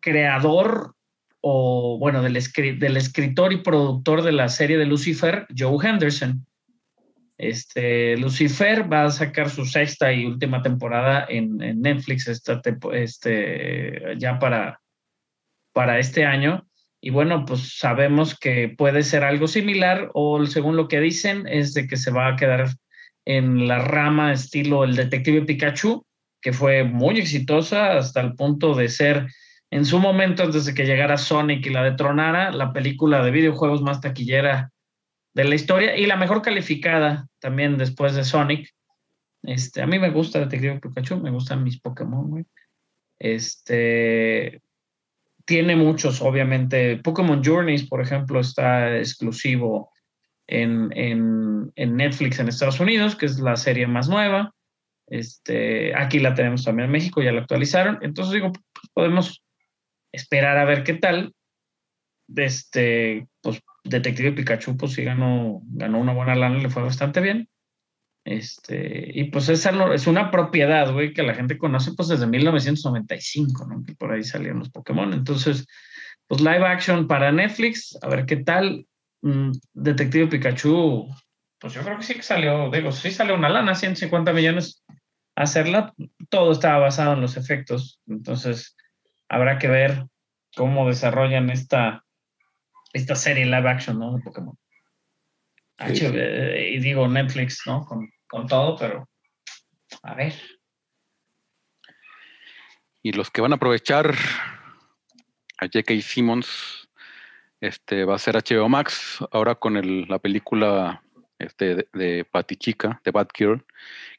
creador 0.00 0.94
o, 1.40 1.98
bueno, 1.98 2.22
del, 2.22 2.36
escritor 2.36 3.52
y 3.52 3.58
productor 3.58 4.22
de 4.22 4.32
la 4.32 4.48
serie 4.48 4.78
de 4.78 4.86
Lucifer, 4.86 5.46
Joe 5.56 5.76
Henderson. 5.86 6.46
Este, 7.36 8.16
Lucifer 8.16 8.90
va 8.90 9.04
a 9.04 9.10
sacar 9.10 9.50
su 9.50 9.64
sexta 9.66 10.12
y 10.12 10.24
última 10.24 10.62
temporada 10.62 11.26
en, 11.28 11.56
Netflix 11.80 12.28
esta 12.28 12.62
este, 12.92 14.14
ya 14.18 14.38
para, 14.38 14.80
para 15.72 15.98
este 15.98 16.24
año. 16.24 16.64
Y 17.00 17.10
bueno, 17.10 17.44
pues 17.44 17.76
sabemos 17.78 18.38
que 18.38 18.68
puede 18.68 19.02
ser 19.02 19.24
algo 19.24 19.48
similar 19.48 20.10
o 20.14 20.46
según 20.46 20.76
lo 20.76 20.86
que 20.86 21.00
dicen 21.00 21.48
es 21.48 21.74
de 21.74 21.88
que 21.88 21.96
se 21.96 22.12
va 22.12 22.28
a 22.28 22.36
quedar 22.36 22.68
en 23.24 23.66
la 23.66 23.80
rama 23.80 24.32
estilo 24.32 24.84
el 24.84 24.94
detective 24.94 25.42
Pikachu, 25.42 26.06
que 26.42 26.52
fue 26.52 26.84
muy 26.84 27.18
exitosa 27.18 27.96
hasta 27.96 28.20
el 28.20 28.34
punto 28.34 28.74
de 28.74 28.88
ser 28.88 29.28
en 29.70 29.86
su 29.86 29.98
momento, 29.98 30.42
antes 30.42 30.66
de 30.66 30.74
que 30.74 30.84
llegara 30.84 31.16
Sonic 31.16 31.64
y 31.64 31.70
la 31.70 31.82
detronara, 31.82 32.50
la 32.50 32.74
película 32.74 33.24
de 33.24 33.30
videojuegos 33.30 33.80
más 33.80 34.02
taquillera 34.02 34.70
de 35.32 35.44
la 35.44 35.54
historia 35.54 35.96
y 35.96 36.04
la 36.04 36.16
mejor 36.16 36.42
calificada 36.42 37.26
también 37.38 37.78
después 37.78 38.14
de 38.14 38.24
Sonic. 38.24 38.68
Este, 39.42 39.80
a 39.80 39.86
mí 39.86 39.98
me 39.98 40.10
gusta 40.10 40.40
Detective 40.40 40.78
Pikachu, 40.78 41.16
me 41.16 41.30
gustan 41.30 41.64
mis 41.64 41.80
Pokémon, 41.80 42.28
güey. 42.28 42.44
Este 43.18 44.60
tiene 45.44 45.76
muchos, 45.76 46.20
obviamente. 46.22 46.98
Pokémon 46.98 47.42
Journeys, 47.42 47.88
por 47.88 48.00
ejemplo, 48.00 48.40
está 48.40 48.98
exclusivo 48.98 49.90
en, 50.46 50.88
Netflix 51.76 52.38
en 52.38 52.48
Estados 52.48 52.80
Unidos, 52.80 53.16
que 53.16 53.26
es 53.26 53.38
la 53.40 53.56
serie 53.56 53.86
más 53.86 54.08
nueva. 54.08 54.54
Este, 55.12 55.94
aquí 55.94 56.20
la 56.20 56.32
tenemos 56.32 56.64
también 56.64 56.86
en 56.86 56.92
México, 56.92 57.20
ya 57.20 57.32
la 57.32 57.42
actualizaron. 57.42 57.98
Entonces 58.00 58.32
digo, 58.32 58.50
pues, 58.50 58.88
podemos 58.94 59.44
esperar 60.10 60.56
a 60.56 60.64
ver 60.64 60.84
qué 60.84 60.94
tal. 60.94 61.34
Este, 62.34 63.28
pues 63.42 63.60
Detective 63.84 64.32
Pikachu, 64.32 64.74
pues 64.78 64.94
sí 64.94 65.04
ganó, 65.04 65.60
ganó 65.64 66.00
una 66.00 66.14
buena 66.14 66.34
lana, 66.34 66.56
le 66.56 66.70
fue 66.70 66.82
bastante 66.82 67.20
bien. 67.20 67.46
Este, 68.24 69.10
y 69.12 69.24
pues 69.24 69.50
esa 69.50 69.92
es 69.92 70.06
una 70.06 70.30
propiedad, 70.30 70.90
güey, 70.90 71.12
que 71.12 71.22
la 71.22 71.34
gente 71.34 71.58
conoce 71.58 71.92
pues 71.94 72.08
desde 72.08 72.26
1995, 72.26 73.66
¿no? 73.66 73.84
Que 73.84 73.94
por 73.94 74.12
ahí 74.12 74.24
salieron 74.24 74.60
los 74.60 74.70
Pokémon. 74.70 75.12
Entonces, 75.12 75.66
pues 76.26 76.40
live 76.40 76.66
action 76.66 77.06
para 77.06 77.30
Netflix, 77.32 77.98
a 78.00 78.08
ver 78.08 78.24
qué 78.24 78.36
tal. 78.36 78.86
Mm, 79.20 79.50
Detective 79.74 80.28
Pikachu, 80.28 81.06
pues 81.58 81.74
yo 81.74 81.82
creo 81.82 81.98
que 81.98 82.04
sí 82.04 82.14
que 82.14 82.22
salió, 82.22 82.70
digo, 82.70 82.92
sí 82.92 83.10
salió 83.10 83.34
una 83.34 83.50
lana, 83.50 83.74
150 83.74 84.32
millones 84.32 84.82
hacerla. 85.36 85.94
Todo 86.28 86.52
estaba 86.52 86.78
basado 86.78 87.14
en 87.14 87.20
los 87.20 87.36
efectos. 87.36 88.00
Entonces, 88.06 88.76
habrá 89.28 89.58
que 89.58 89.68
ver 89.68 90.06
cómo 90.56 90.88
desarrollan 90.88 91.50
esta, 91.50 92.04
esta 92.92 93.14
serie 93.14 93.46
live 93.46 93.68
action, 93.68 93.98
¿no? 93.98 94.16
De 94.16 94.22
Pokémon. 94.22 94.56
y 95.88 96.78
digo 96.78 97.08
Netflix, 97.08 97.62
¿no? 97.66 97.84
Con, 97.84 98.10
con 98.28 98.46
todo, 98.46 98.76
pero 98.76 99.08
a 100.02 100.14
ver. 100.14 100.34
Y 103.02 103.12
los 103.12 103.30
que 103.30 103.40
van 103.40 103.52
a 103.52 103.56
aprovechar 103.56 104.14
a 105.58 105.66
J.K. 105.66 106.00
Simmons, 106.02 106.88
este 107.60 108.04
va 108.04 108.14
a 108.14 108.18
ser 108.18 108.36
HBO 108.36 108.68
Max, 108.68 109.18
ahora 109.32 109.54
con 109.54 109.76
el, 109.76 110.06
la 110.08 110.18
película 110.18 111.02
este, 111.38 111.74
de, 111.74 111.88
de 111.92 112.24
Patty 112.24 112.56
Chica, 112.56 113.00
de 113.04 113.10
Bad 113.10 113.28
Girl, 113.34 113.64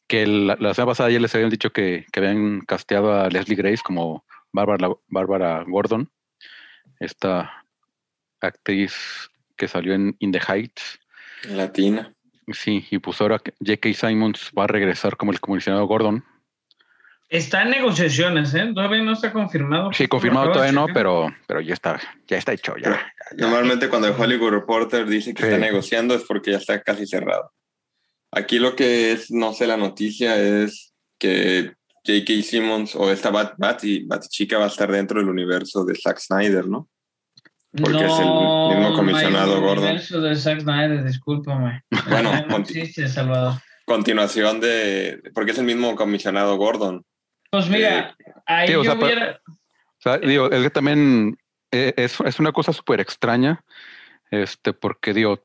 que 0.07 0.27
la, 0.27 0.55
semana 0.73 0.91
pasada 0.91 1.09
ya 1.09 1.19
les 1.19 1.33
habían 1.33 1.49
dicho 1.49 1.71
que, 1.71 2.05
que, 2.11 2.19
habían 2.19 2.61
casteado 2.61 3.13
a 3.13 3.29
Leslie 3.29 3.55
Grace 3.55 3.81
como 3.83 4.25
Bárbara, 4.51 4.89
Bárbara 5.07 5.63
Gordon, 5.67 6.09
esta 6.99 7.65
actriz 8.41 9.29
que 9.55 9.67
salió 9.67 9.93
en 9.93 10.15
In 10.19 10.31
the 10.31 10.39
Heights. 10.39 10.99
Latina. 11.49 12.13
Sí, 12.51 12.85
y 12.91 12.99
pues 12.99 13.21
ahora 13.21 13.41
J.K. 13.65 13.93
Simons 13.93 14.51
va 14.57 14.65
a 14.65 14.67
regresar 14.67 15.15
como 15.15 15.31
el 15.31 15.39
comisionado 15.39 15.85
Gordon. 15.85 16.23
Está 17.29 17.63
en 17.63 17.71
negociaciones, 17.71 18.53
¿eh? 18.53 18.71
Todavía 18.75 19.01
no 19.01 19.13
está 19.13 19.31
confirmado. 19.31 19.91
Sí, 19.93 20.07
confirmado 20.07 20.51
todavía 20.51 20.73
no, 20.73 20.85
pero, 20.93 21.33
pero 21.47 21.61
ya 21.61 21.73
está, 21.73 21.99
ya 22.27 22.37
está 22.37 22.53
hecho. 22.53 22.75
Ya, 22.77 23.11
Normalmente 23.37 23.89
cuando 23.89 24.07
el 24.07 24.13
Hollywood 24.13 24.51
Reporter 24.51 25.07
dice 25.07 25.33
que 25.33 25.43
está 25.43 25.57
negociando 25.57 26.13
es 26.13 26.23
porque 26.23 26.51
ya 26.51 26.57
está 26.57 26.81
casi 26.81 27.07
cerrado. 27.07 27.51
Aquí 28.35 28.59
lo 28.59 28.75
que 28.75 29.11
es, 29.11 29.31
no 29.31 29.53
sé, 29.53 29.67
la 29.67 29.77
noticia 29.77 30.35
es 30.37 30.93
que 31.19 31.73
J.K. 32.05 32.41
Simmons 32.43 32.95
o 32.95 33.11
esta 33.11 33.29
Bat, 33.29 33.55
Bat, 33.57 33.83
y 33.83 34.03
Bat 34.05 34.27
Chica 34.27 34.57
va 34.57 34.65
a 34.65 34.69
estar 34.69 34.91
dentro 34.91 35.19
del 35.19 35.29
universo 35.29 35.85
de 35.85 35.95
Zack 35.95 36.19
Snyder, 36.19 36.67
¿no? 36.67 36.89
Porque 37.71 38.05
es 38.05 38.19
el 38.19 38.25
mismo 38.25 38.93
comisionado 38.95 39.61
Gordon. 39.61 39.85
El 39.85 39.89
universo 39.91 40.21
de 40.21 40.35
Zack 40.35 40.61
Snyder, 40.61 41.03
discúlpame. 41.03 41.81
Bueno, 42.09 42.31
Salvador. 43.07 43.53
continuación 43.85 44.59
de. 44.59 45.21
Porque 45.33 45.51
es 45.51 45.57
el 45.57 45.65
mismo 45.65 45.95
comisionado 45.95 46.55
Gordon. 46.57 47.03
Pues 47.49 47.69
mira, 47.69 48.15
eh, 48.19 48.33
ahí 48.45 48.71
yo 48.71 48.81
hubiera. 48.81 49.39
O 49.47 50.01
sea, 50.01 50.17
digo, 50.17 50.51
es 50.51 50.61
que 50.61 50.69
también 50.69 51.37
eh, 51.71 51.93
es, 51.97 52.19
es 52.19 52.39
una 52.39 52.51
cosa 52.51 52.73
súper 52.73 52.99
extraña, 52.99 53.63
este, 54.29 54.73
porque 54.73 55.13
digo, 55.13 55.43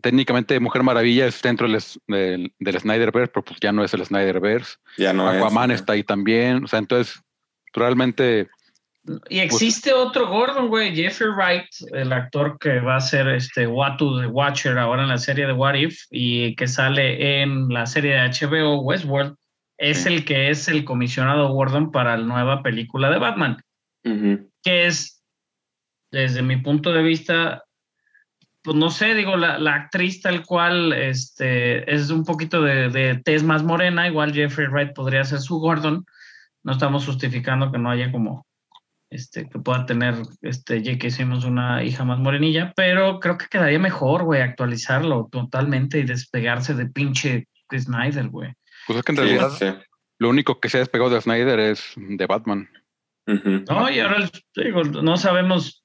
técnicamente 0.00 0.58
Mujer 0.60 0.82
Maravilla 0.82 1.26
es 1.26 1.42
dentro 1.42 1.68
del, 1.68 1.80
del, 2.06 2.52
del 2.58 2.80
Snyderverse, 2.80 3.32
pero 3.32 3.44
pues 3.44 3.58
ya 3.60 3.72
no 3.72 3.84
es 3.84 3.92
el 3.94 4.04
Snyderverse. 4.04 4.76
Ya 4.96 5.12
no 5.12 5.28
Aquaman 5.28 5.70
está 5.70 5.92
ahí 5.92 6.02
también. 6.02 6.64
O 6.64 6.66
sea, 6.66 6.78
entonces, 6.78 7.20
realmente. 7.72 8.48
Y 9.28 9.40
pues 9.40 9.54
existe 9.54 9.92
otro 9.92 10.28
Gordon, 10.28 10.68
güey, 10.68 10.94
Jeffrey 10.94 11.30
Wright, 11.30 11.66
el 11.92 12.12
actor 12.12 12.56
que 12.60 12.78
va 12.78 12.96
a 12.96 13.00
ser 13.00 13.28
este 13.28 13.66
Watu 13.66 14.16
de 14.18 14.28
Watcher 14.28 14.78
ahora 14.78 15.02
en 15.02 15.08
la 15.08 15.18
serie 15.18 15.46
de 15.46 15.52
What 15.52 15.74
If 15.74 16.04
y 16.10 16.54
que 16.54 16.68
sale 16.68 17.42
en 17.42 17.68
la 17.68 17.84
serie 17.86 18.12
de 18.12 18.28
HBO 18.28 18.80
Westworld, 18.82 19.34
es 19.76 20.06
el 20.06 20.24
que 20.24 20.50
es 20.50 20.68
el 20.68 20.84
comisionado 20.84 21.52
Gordon 21.52 21.90
para 21.90 22.16
la 22.16 22.24
nueva 22.24 22.62
película 22.62 23.10
de 23.10 23.18
Batman, 23.18 23.56
que 24.04 24.86
es, 24.86 25.24
desde 26.12 26.42
mi 26.42 26.58
punto 26.58 26.92
de 26.92 27.02
vista, 27.02 27.64
pues 28.62 28.76
no 28.76 28.90
sé, 28.90 29.14
digo, 29.14 29.36
la, 29.36 29.58
la, 29.58 29.74
actriz 29.74 30.20
tal 30.20 30.44
cual 30.44 30.92
este, 30.92 31.92
es 31.92 32.10
un 32.10 32.24
poquito 32.24 32.62
de, 32.62 32.88
de 32.90 33.20
tez 33.24 33.42
más 33.42 33.62
morena, 33.62 34.06
igual 34.06 34.32
Jeffrey 34.32 34.68
Wright 34.68 34.94
podría 34.94 35.24
ser 35.24 35.40
su 35.40 35.58
Gordon. 35.58 36.04
No 36.62 36.72
estamos 36.72 37.04
justificando 37.06 37.72
que 37.72 37.78
no 37.78 37.90
haya 37.90 38.12
como, 38.12 38.46
este, 39.10 39.48
que 39.48 39.58
pueda 39.58 39.84
tener, 39.84 40.14
este, 40.42 40.82
ya 40.82 40.96
que 40.96 41.08
hicimos 41.08 41.44
una 41.44 41.82
hija 41.82 42.04
más 42.04 42.18
morenilla, 42.18 42.72
pero 42.76 43.18
creo 43.20 43.36
que 43.36 43.46
quedaría 43.50 43.78
mejor, 43.78 44.24
güey, 44.24 44.40
actualizarlo 44.40 45.28
totalmente 45.30 45.98
y 45.98 46.04
despegarse 46.04 46.74
de 46.74 46.86
pinche 46.86 47.48
Snyder, 47.70 48.28
güey. 48.28 48.52
Pues 48.86 48.98
es 48.98 49.04
que 49.04 49.12
en 49.12 49.18
realidad 49.18 49.82
lo 50.18 50.28
único 50.28 50.60
que 50.60 50.68
se 50.68 50.76
ha 50.76 50.80
despegado 50.80 51.10
de 51.10 51.20
Snyder 51.20 51.58
es 51.58 51.94
de 51.96 52.26
Batman. 52.26 52.68
No, 53.26 53.90
y 53.90 54.00
ahora 54.00 54.30
digo, 54.56 54.82
no 54.84 55.16
sabemos 55.16 55.81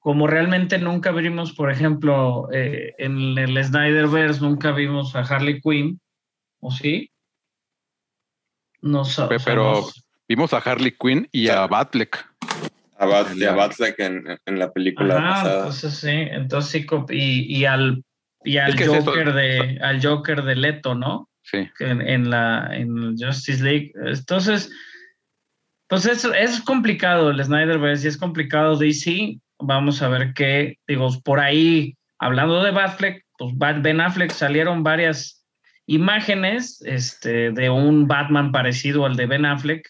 como 0.00 0.26
realmente 0.26 0.78
nunca 0.78 1.12
vimos, 1.12 1.52
por 1.52 1.70
ejemplo, 1.70 2.48
eh, 2.52 2.94
en 2.98 3.36
el 3.38 3.62
Snyderverse 3.62 4.40
nunca 4.40 4.72
vimos 4.72 5.14
a 5.14 5.20
Harley 5.20 5.60
Quinn, 5.60 6.00
¿o 6.60 6.70
sí? 6.70 7.12
No 8.80 9.04
sabemos. 9.04 9.44
Pero 9.44 9.86
vimos 10.26 10.54
a 10.54 10.58
Harley 10.58 10.96
Quinn 10.98 11.28
y 11.30 11.48
a 11.48 11.66
Batfleck. 11.66 12.26
A, 12.98 13.06
Batfleck 13.06 13.98
en, 13.98 14.38
en, 14.44 14.58
la 14.58 14.72
película 14.72 15.16
pasada. 15.16 15.58
Entonces 15.58 15.94
sí, 15.94 16.08
entonces 16.10 16.70
sí, 16.70 16.86
y, 17.10 17.58
y 17.58 17.64
al, 17.66 18.02
y 18.42 18.56
al 18.56 18.72
Joker 18.82 19.34
de 19.34 19.78
al 19.82 20.02
Joker 20.02 20.42
de 20.42 20.56
Leto, 20.56 20.94
¿no? 20.94 21.28
Sí. 21.42 21.68
En, 21.78 22.00
en 22.00 22.30
la 22.30 22.68
en 22.74 23.18
Justice 23.18 23.62
League. 23.62 23.92
Entonces, 24.04 24.70
pues 25.88 26.06
es, 26.06 26.24
es 26.24 26.60
complicado 26.62 27.30
el 27.30 27.42
Snyderverse 27.42 28.06
y 28.06 28.08
es 28.08 28.16
complicado 28.16 28.76
DC 28.76 29.38
Vamos 29.60 30.02
a 30.02 30.08
ver 30.08 30.32
qué, 30.34 30.78
digo, 30.86 31.08
por 31.22 31.40
ahí, 31.40 31.96
hablando 32.18 32.62
de 32.62 32.70
Batfleck, 32.70 33.24
pues 33.38 33.52
Ben 33.56 34.00
Affleck 34.00 34.30
salieron 34.30 34.82
varias 34.82 35.44
imágenes 35.86 36.80
este, 36.82 37.50
de 37.50 37.70
un 37.70 38.06
Batman 38.06 38.52
parecido 38.52 39.06
al 39.06 39.16
de 39.16 39.26
Ben 39.26 39.44
Affleck, 39.44 39.88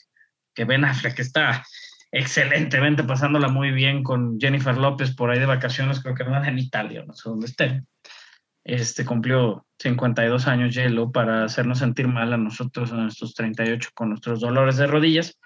que 0.55 0.65
Ben 0.65 0.85
Affleck 0.85 1.19
está 1.19 1.65
excelentemente 2.13 3.05
pasándola 3.05 3.49
muy 3.49 3.71
bien 3.71 4.03
con 4.03 4.39
Jennifer 4.41 4.77
López 4.77 5.15
por 5.15 5.31
ahí 5.31 5.39
de 5.39 5.47
vacaciones, 5.47 6.01
creo 6.01 6.15
que 6.15 6.25
no 6.25 6.43
en 6.43 6.59
Italia, 6.59 7.05
no 7.07 7.13
sé 7.15 7.29
dónde 7.29 7.47
estén. 7.47 7.87
Este 8.65 9.05
cumplió 9.05 9.67
52 9.79 10.47
años 10.47 10.75
Yelo 10.75 11.11
para 11.11 11.45
hacernos 11.45 11.79
sentir 11.79 12.09
mal 12.09 12.33
a 12.33 12.37
nosotros 12.37 12.91
en 12.91 13.03
nuestros 13.03 13.35
38 13.35 13.91
con 13.95 14.11
nuestros 14.11 14.41
dolores 14.41 14.77
de 14.77 14.87
rodillas. 14.87 15.39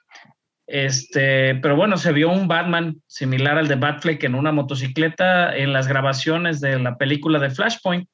Este, 0.66 1.56
pero 1.56 1.76
bueno, 1.76 1.96
se 1.98 2.12
vio 2.12 2.30
un 2.30 2.48
Batman 2.48 3.02
similar 3.06 3.58
al 3.58 3.68
de 3.68 3.74
Batfleck 3.74 4.24
en 4.24 4.34
una 4.34 4.52
motocicleta 4.52 5.54
en 5.56 5.72
las 5.72 5.88
grabaciones 5.88 6.60
de 6.60 6.78
la 6.78 6.96
película 6.96 7.38
de 7.38 7.50
Flashpoint. 7.50 8.08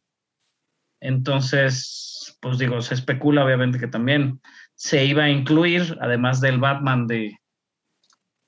Entonces, 1.00 2.36
pues 2.40 2.58
digo, 2.58 2.80
se 2.82 2.94
especula 2.94 3.44
obviamente 3.44 3.78
que 3.78 3.86
también 3.86 4.40
se 4.74 5.04
iba 5.04 5.24
a 5.24 5.30
incluir, 5.30 5.96
además 6.00 6.40
del 6.40 6.58
Batman 6.58 7.06
de, 7.06 7.38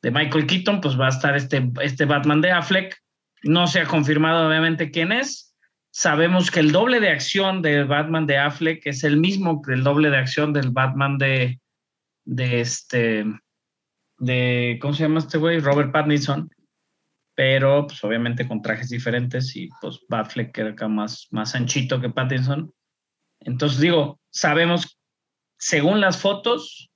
de 0.02 0.10
Michael 0.10 0.46
Keaton, 0.46 0.80
pues 0.80 0.98
va 0.98 1.06
a 1.06 1.10
estar 1.10 1.36
este, 1.36 1.70
este 1.80 2.04
Batman 2.04 2.40
de 2.40 2.50
Affleck. 2.50 2.96
No 3.42 3.66
se 3.66 3.80
ha 3.80 3.86
confirmado 3.86 4.48
obviamente 4.48 4.90
quién 4.90 5.12
es. 5.12 5.54
Sabemos 5.90 6.50
que 6.50 6.60
el 6.60 6.72
doble 6.72 7.00
de 7.00 7.10
acción 7.10 7.62
del 7.62 7.84
Batman 7.84 8.26
de 8.26 8.38
Affleck 8.38 8.86
es 8.86 9.04
el 9.04 9.18
mismo 9.18 9.62
que 9.62 9.74
el 9.74 9.84
doble 9.84 10.10
de 10.10 10.16
acción 10.16 10.52
del 10.52 10.70
Batman 10.70 11.18
de, 11.18 11.60
de 12.24 12.60
este, 12.60 13.26
de, 14.22 14.78
¿cómo 14.80 14.94
se 14.94 15.02
llama 15.02 15.18
este 15.18 15.38
güey? 15.38 15.58
Robert 15.58 15.92
Pattinson. 15.92 16.48
Pero, 17.34 17.86
pues 17.86 18.02
obviamente 18.04 18.46
con 18.46 18.62
trajes 18.62 18.90
diferentes 18.90 19.56
y 19.56 19.68
pues 19.80 20.00
Batfleck 20.08 20.56
era 20.56 20.70
acá 20.70 20.86
más, 20.86 21.26
más 21.30 21.54
anchito 21.54 22.00
que 22.00 22.10
Pattinson. 22.10 22.72
Entonces 23.40 23.80
digo, 23.80 24.20
sabemos 24.30 24.98
según 25.58 26.00
las 26.00 26.20
fotos, 26.20 26.90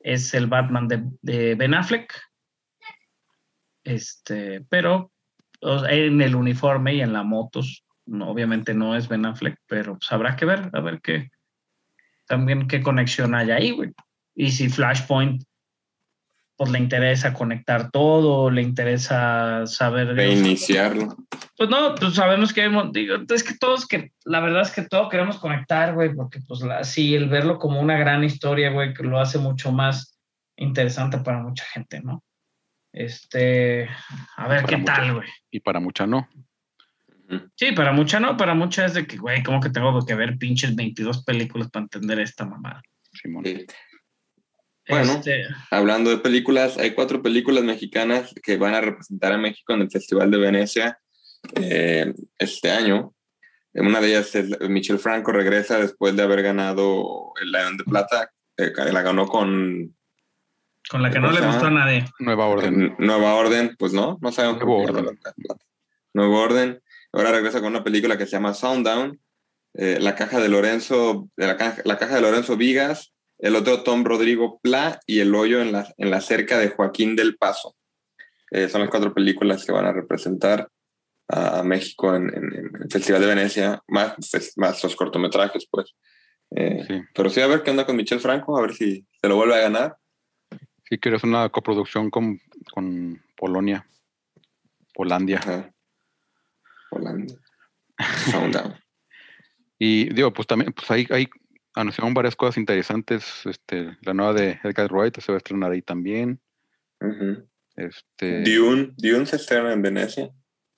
es 0.00 0.32
el 0.34 0.46
Batman 0.46 0.88
de, 0.88 1.54
Ben 1.56 1.74
Affleck. 1.74 2.14
Este, 3.84 4.62
pero 4.68 5.12
en 5.60 6.20
el 6.22 6.34
uniforme 6.36 6.94
y 6.94 7.00
en 7.00 7.12
la 7.12 7.22
motos, 7.22 7.84
obviamente 8.06 8.72
no 8.72 8.96
es 8.96 9.08
Ben 9.08 9.26
Affleck, 9.26 9.58
pero 9.66 9.98
pues 9.98 10.10
habrá 10.12 10.36
que 10.36 10.44
ver, 10.44 10.70
a 10.72 10.80
ver 10.80 11.00
qué, 11.00 11.30
también 12.26 12.68
qué 12.68 12.82
conexión 12.82 13.34
hay 13.34 13.50
ahí, 13.50 13.70
güey. 13.72 13.92
Y 14.34 14.52
si 14.52 14.68
Flashpoint 14.68 15.42
pues 16.56 16.70
le 16.70 16.78
interesa 16.78 17.34
conectar 17.34 17.90
todo, 17.90 18.50
le 18.50 18.62
interesa 18.62 19.66
saber... 19.66 20.14
Reiniciarlo. 20.14 21.14
Pues 21.56 21.68
no, 21.68 21.94
pues 21.94 22.14
sabemos 22.14 22.52
que 22.52 22.68
digo, 22.92 23.16
es 23.28 23.44
que 23.44 23.54
todos, 23.58 23.86
que 23.86 24.12
la 24.24 24.40
verdad 24.40 24.62
es 24.62 24.70
que 24.70 24.82
todos 24.82 25.10
queremos 25.10 25.38
conectar, 25.38 25.94
güey, 25.94 26.14
porque 26.14 26.40
pues 26.46 26.62
así 26.62 27.14
el 27.14 27.28
verlo 27.28 27.58
como 27.58 27.80
una 27.80 27.98
gran 27.98 28.24
historia, 28.24 28.70
güey, 28.70 28.94
que 28.94 29.02
lo 29.02 29.20
hace 29.20 29.38
mucho 29.38 29.70
más 29.70 30.18
interesante 30.56 31.18
para 31.18 31.42
mucha 31.42 31.64
gente, 31.64 32.00
¿no? 32.00 32.24
Este, 32.92 33.90
a 34.36 34.48
ver 34.48 34.64
qué 34.64 34.78
tal, 34.78 35.14
güey. 35.14 35.28
Y 35.50 35.60
para 35.60 35.80
mucha 35.80 36.06
no. 36.06 36.26
Sí, 37.54 37.72
para 37.72 37.92
mucha 37.92 38.20
no, 38.20 38.36
para 38.36 38.54
mucha 38.54 38.86
es 38.86 38.94
de 38.94 39.06
que, 39.06 39.18
güey, 39.18 39.42
como 39.42 39.60
que 39.60 39.68
tengo 39.68 40.04
que 40.06 40.14
ver 40.14 40.38
pinches 40.38 40.74
22 40.74 41.24
películas 41.24 41.70
para 41.70 41.84
entender 41.84 42.20
esta 42.20 42.46
mamada. 42.46 42.80
Simón. 43.12 43.44
Bueno, 44.88 45.12
Este, 45.14 45.44
hablando 45.70 46.10
de 46.10 46.18
películas, 46.18 46.78
hay 46.78 46.92
cuatro 46.92 47.22
películas 47.22 47.64
mexicanas 47.64 48.32
que 48.42 48.56
van 48.56 48.74
a 48.74 48.80
representar 48.80 49.32
a 49.32 49.38
México 49.38 49.72
en 49.74 49.82
el 49.82 49.90
Festival 49.90 50.30
de 50.30 50.38
Venecia 50.38 50.98
eh, 51.54 52.12
este 52.38 52.70
año. 52.70 53.12
Una 53.74 54.00
de 54.00 54.08
ellas 54.08 54.34
es 54.34 54.58
Michel 54.70 54.98
Franco, 54.98 55.32
regresa 55.32 55.78
después 55.78 56.16
de 56.16 56.22
haber 56.22 56.42
ganado 56.42 57.32
el 57.42 57.52
León 57.52 57.76
de 57.76 57.84
Plata. 57.84 58.30
eh, 58.56 58.72
la 58.92 59.02
ganó 59.02 59.26
con 59.26 59.94
con 60.88 61.02
la 61.02 61.10
que 61.10 61.18
no 61.18 61.32
le 61.32 61.44
gustó 61.44 61.66
a 61.66 61.70
nadie. 61.70 62.04
Nueva 62.20 62.46
orden. 62.46 62.94
Nueva 62.98 63.34
Orden, 63.34 63.74
pues 63.76 63.92
no, 63.92 64.18
no 64.22 64.30
sabemos 64.30 64.58
Nuevo 64.62 64.84
por 64.84 64.92
qué 64.94 65.00
Orden. 65.00 65.18
Nuevo 66.14 66.40
Orden. 66.40 66.80
Ahora 67.12 67.32
regresa 67.32 67.58
con 67.60 67.70
una 67.70 67.82
película 67.82 68.16
que 68.16 68.24
se 68.26 68.32
llama 68.32 68.54
Sounddown. 68.54 69.18
eh, 69.74 69.98
la 70.00 70.14
caja 70.14 70.38
de 70.40 70.48
Lorenzo, 70.48 71.28
de 71.36 71.46
la, 71.48 71.56
caja, 71.56 71.82
la 71.84 71.98
caja 71.98 72.14
de 72.14 72.20
Lorenzo 72.22 72.56
Vigas, 72.56 73.12
el 73.38 73.56
otro 73.56 73.82
Tom 73.82 74.04
Rodrigo 74.04 74.58
Pla 74.62 75.00
y 75.06 75.20
El 75.20 75.34
hoyo 75.34 75.60
en 75.60 75.72
la, 75.72 75.92
en 75.98 76.10
la 76.10 76.20
cerca 76.20 76.58
de 76.58 76.68
Joaquín 76.70 77.16
del 77.16 77.36
Paso. 77.36 77.76
Eh, 78.50 78.68
son 78.68 78.80
las 78.82 78.90
cuatro 78.90 79.12
películas 79.12 79.64
que 79.64 79.72
van 79.72 79.86
a 79.86 79.92
representar 79.92 80.68
a 81.28 81.62
México 81.64 82.14
en, 82.14 82.28
en- 82.34 82.54
en 82.54 82.70
el 82.82 82.90
Festival 82.90 83.20
de 83.20 83.26
Venecia, 83.26 83.82
más, 83.88 84.14
pues, 84.30 84.52
más 84.56 84.82
los 84.84 84.94
cortometrajes, 84.96 85.66
pues. 85.70 85.94
Eh, 86.54 86.84
Sí. 86.86 87.02
Pero 87.14 87.28
sí, 87.30 87.40
a 87.40 87.46
ver 87.48 87.62
qué 87.64 87.72
onda 87.72 87.84
con 87.84 87.96
Michel 87.96 88.20
Franco, 88.20 88.56
a 88.56 88.62
ver 88.62 88.72
si 88.74 89.04
se 89.20 89.28
lo 89.28 89.34
vuelve 89.36 89.56
a 89.56 89.60
ganar. 89.62 89.96
Sí, 90.88 90.98
que 90.98 91.12
es 91.12 91.24
una 91.24 91.48
coproducción 91.48 92.08
con, 92.10 92.38
con 92.72 93.20
Polonia. 93.36 93.84
Polandia. 94.94 95.38
Ajá. 95.38 95.72
Sounddown. 98.30 98.74
Y 99.78 100.08
digo, 100.14 100.32
pues 100.32 100.46
también, 100.48 100.72
pues 100.72 100.90
ahí, 100.90 101.06
ahí 101.10 101.28
anunciaron 101.76 102.14
varias 102.14 102.34
cosas 102.34 102.56
interesantes. 102.56 103.44
Este, 103.44 103.96
la 104.02 104.14
nueva 104.14 104.32
de 104.32 104.58
Edgar 104.64 104.92
Wright 104.92 105.18
se 105.20 105.30
va 105.30 105.36
a 105.36 105.38
estrenar 105.38 105.70
ahí 105.70 105.82
también. 105.82 106.40
Ujú. 107.00 107.48
Este, 107.76 108.42
Dune, 108.42 108.94
Dune 108.96 109.26
se 109.26 109.36
estrena 109.36 109.72
en 109.72 109.82
Venecia. 109.82 110.30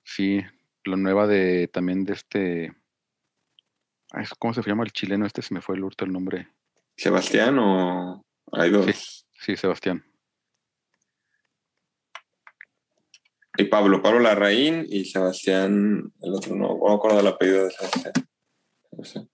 sí, 0.03 0.41
la 0.83 0.97
nueva 0.97 1.27
de 1.27 1.67
también 1.67 2.03
de 2.03 2.13
este. 2.13 2.73
¿Cómo 4.39 4.53
se 4.53 4.61
llama 4.61 4.83
el 4.83 4.91
chileno? 4.91 5.25
Este 5.25 5.41
se 5.41 5.53
me 5.53 5.61
fue 5.61 5.75
el 5.75 5.83
hurto 5.83 6.03
el 6.03 6.11
nombre. 6.11 6.49
Sebastián 6.97 7.57
o 7.59 8.25
hay 8.51 8.69
dos. 8.71 9.25
Sí, 9.39 9.55
Sebastián. 9.55 10.03
Y 13.57 13.65
Pablo, 13.65 14.01
Pablo 14.01 14.19
Larraín 14.19 14.85
y 14.89 15.05
Sebastián, 15.05 16.11
el 16.21 16.33
otro 16.33 16.55
no, 16.55 16.77
no 16.77 16.87
me 16.87 16.93
acuerdo 16.95 17.17
del 17.17 17.27
apellido 17.27 17.65
de 17.65 17.71
Sebastián. 17.71 18.13
No 18.91 19.03
sé. 19.03 19.27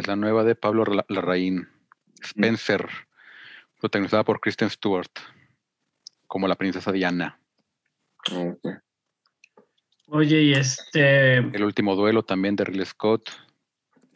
Es 0.00 0.06
la 0.06 0.16
nueva 0.16 0.44
de 0.44 0.54
Pablo 0.54 0.86
La- 0.86 1.04
Larraín. 1.10 1.68
Spencer. 2.22 2.88
Protagonizada 3.78 4.24
por 4.24 4.40
Kristen 4.40 4.70
Stewart. 4.70 5.10
Como 6.26 6.48
la 6.48 6.54
princesa 6.54 6.90
Diana. 6.90 7.38
Oye, 10.06 10.40
y 10.42 10.52
este, 10.54 11.36
El 11.36 11.62
último 11.64 11.94
duelo 11.96 12.22
también 12.22 12.56
de 12.56 12.64
Ridley 12.64 12.86
Scott. 12.86 13.28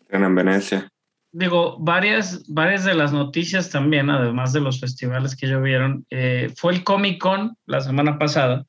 En 0.08 0.34
Venecia. 0.34 0.88
digo, 1.32 1.76
varias, 1.78 2.44
varias 2.48 2.84
de 2.86 2.94
las 2.94 3.12
noticias 3.12 3.68
también, 3.68 4.08
además 4.08 4.54
de 4.54 4.60
los 4.60 4.80
festivales 4.80 5.36
que 5.36 5.48
ya 5.48 5.58
vieron, 5.58 6.06
eh, 6.08 6.50
fue 6.56 6.72
el 6.72 6.82
Comic 6.82 7.20
Con 7.20 7.58
la 7.66 7.82
semana 7.82 8.18
pasada, 8.18 8.64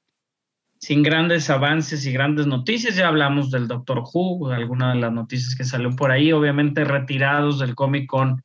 sin 0.80 1.04
grandes 1.04 1.50
avances 1.50 2.06
y 2.06 2.12
grandes 2.12 2.48
noticias. 2.48 2.96
Ya 2.96 3.08
hablamos 3.08 3.52
del 3.52 3.68
Doctor 3.68 4.04
Who, 4.14 4.52
alguna 4.52 4.94
de 4.94 5.00
las 5.00 5.12
noticias 5.12 5.56
que 5.56 5.64
salió 5.64 5.96
por 5.96 6.12
ahí, 6.12 6.32
obviamente 6.32 6.84
retirados 6.84 7.60
del 7.60 7.76
Comic 7.76 8.08
Con 8.08 8.44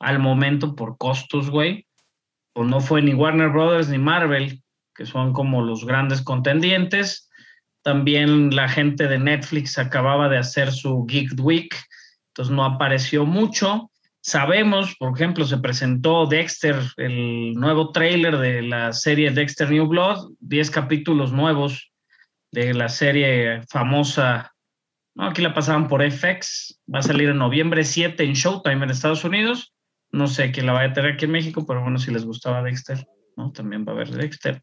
al 0.00 0.18
momento 0.18 0.74
por 0.74 0.98
costos, 0.98 1.50
güey. 1.50 1.86
O 2.54 2.64
no 2.64 2.80
fue 2.80 3.02
ni 3.02 3.14
Warner 3.14 3.50
Brothers 3.50 3.88
ni 3.88 3.98
Marvel, 3.98 4.62
que 4.94 5.06
son 5.06 5.32
como 5.32 5.62
los 5.62 5.86
grandes 5.86 6.22
contendientes. 6.22 7.30
También 7.82 8.54
la 8.54 8.68
gente 8.68 9.08
de 9.08 9.18
Netflix 9.18 9.78
acababa 9.78 10.28
de 10.28 10.38
hacer 10.38 10.72
su 10.72 11.04
Geek 11.06 11.32
Week, 11.38 11.74
entonces 12.28 12.54
no 12.54 12.64
apareció 12.64 13.24
mucho. 13.24 13.91
Sabemos, 14.24 14.94
por 14.96 15.14
ejemplo, 15.16 15.44
se 15.44 15.58
presentó 15.58 16.26
Dexter, 16.26 16.76
el 16.96 17.54
nuevo 17.54 17.90
tráiler 17.90 18.38
de 18.38 18.62
la 18.62 18.92
serie 18.92 19.32
Dexter 19.32 19.68
New 19.68 19.88
Blood, 19.88 20.34
10 20.38 20.70
capítulos 20.70 21.32
nuevos 21.32 21.90
de 22.52 22.72
la 22.72 22.88
serie 22.88 23.62
famosa. 23.68 24.54
No, 25.16 25.24
aquí 25.24 25.42
la 25.42 25.52
pasaban 25.52 25.88
por 25.88 26.08
FX, 26.08 26.80
va 26.92 27.00
a 27.00 27.02
salir 27.02 27.30
en 27.30 27.38
noviembre 27.38 27.82
7 27.82 28.22
en 28.22 28.34
Showtime 28.34 28.84
en 28.84 28.90
Estados 28.90 29.24
Unidos. 29.24 29.74
No 30.12 30.28
sé 30.28 30.52
quién 30.52 30.66
la 30.66 30.74
va 30.74 30.84
a 30.84 30.92
tener 30.92 31.14
aquí 31.14 31.24
en 31.24 31.32
México, 31.32 31.66
pero 31.66 31.82
bueno, 31.82 31.98
si 31.98 32.12
les 32.12 32.24
gustaba 32.24 32.62
Dexter. 32.62 33.04
También 33.54 33.84
va 33.84 33.90
a 33.90 33.94
haber 33.96 34.10
Dexter. 34.10 34.62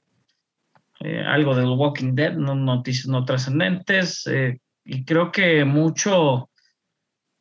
Eh, 1.01 1.21
algo 1.27 1.53
del 1.53 1.67
Walking 1.67 2.15
Dead, 2.15 2.33
no 2.33 2.55
noticias 2.55 3.07
no 3.07 3.25
trascendentes. 3.25 4.25
eh, 4.27 4.61
y 4.85 5.03
creo 5.03 5.33
que 5.33 5.65
mucho 5.65 6.49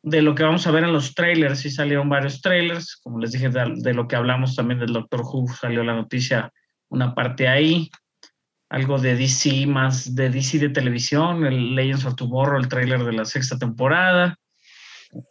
de 0.09 0.21
lo 0.21 0.35
que 0.35 0.43
vamos 0.43 0.65
a 0.65 0.71
ver 0.71 0.83
en 0.83 0.93
los 0.93 1.13
trailers, 1.13 1.59
sí 1.59 1.69
salieron 1.69 2.09
varios 2.09 2.41
trailers, 2.41 2.97
como 2.97 3.19
les 3.19 3.31
dije, 3.31 3.49
de, 3.49 3.93
lo 3.93 4.07
que 4.07 4.15
hablamos 4.15 4.55
también 4.55 4.79
del 4.79 4.93
Doctor 4.93 5.21
Who, 5.21 5.47
salió 5.47 5.83
la 5.83 5.95
noticia, 5.95 6.51
una 6.89 7.13
parte 7.13 7.47
ahí, 7.47 7.89
algo 8.69 8.99
de 8.99 9.15
DC 9.15 9.65
más 9.67 10.15
de 10.15 10.29
DC 10.29 10.59
de 10.59 10.69
televisión, 10.69 11.45
el 11.45 11.75
Legends 11.75 12.05
of 12.05 12.15
Tomorrow, 12.15 12.59
el 12.59 12.67
trailer 12.67 13.03
de 13.03 13.13
la 13.13 13.25
sexta 13.25 13.57
temporada. 13.57 14.37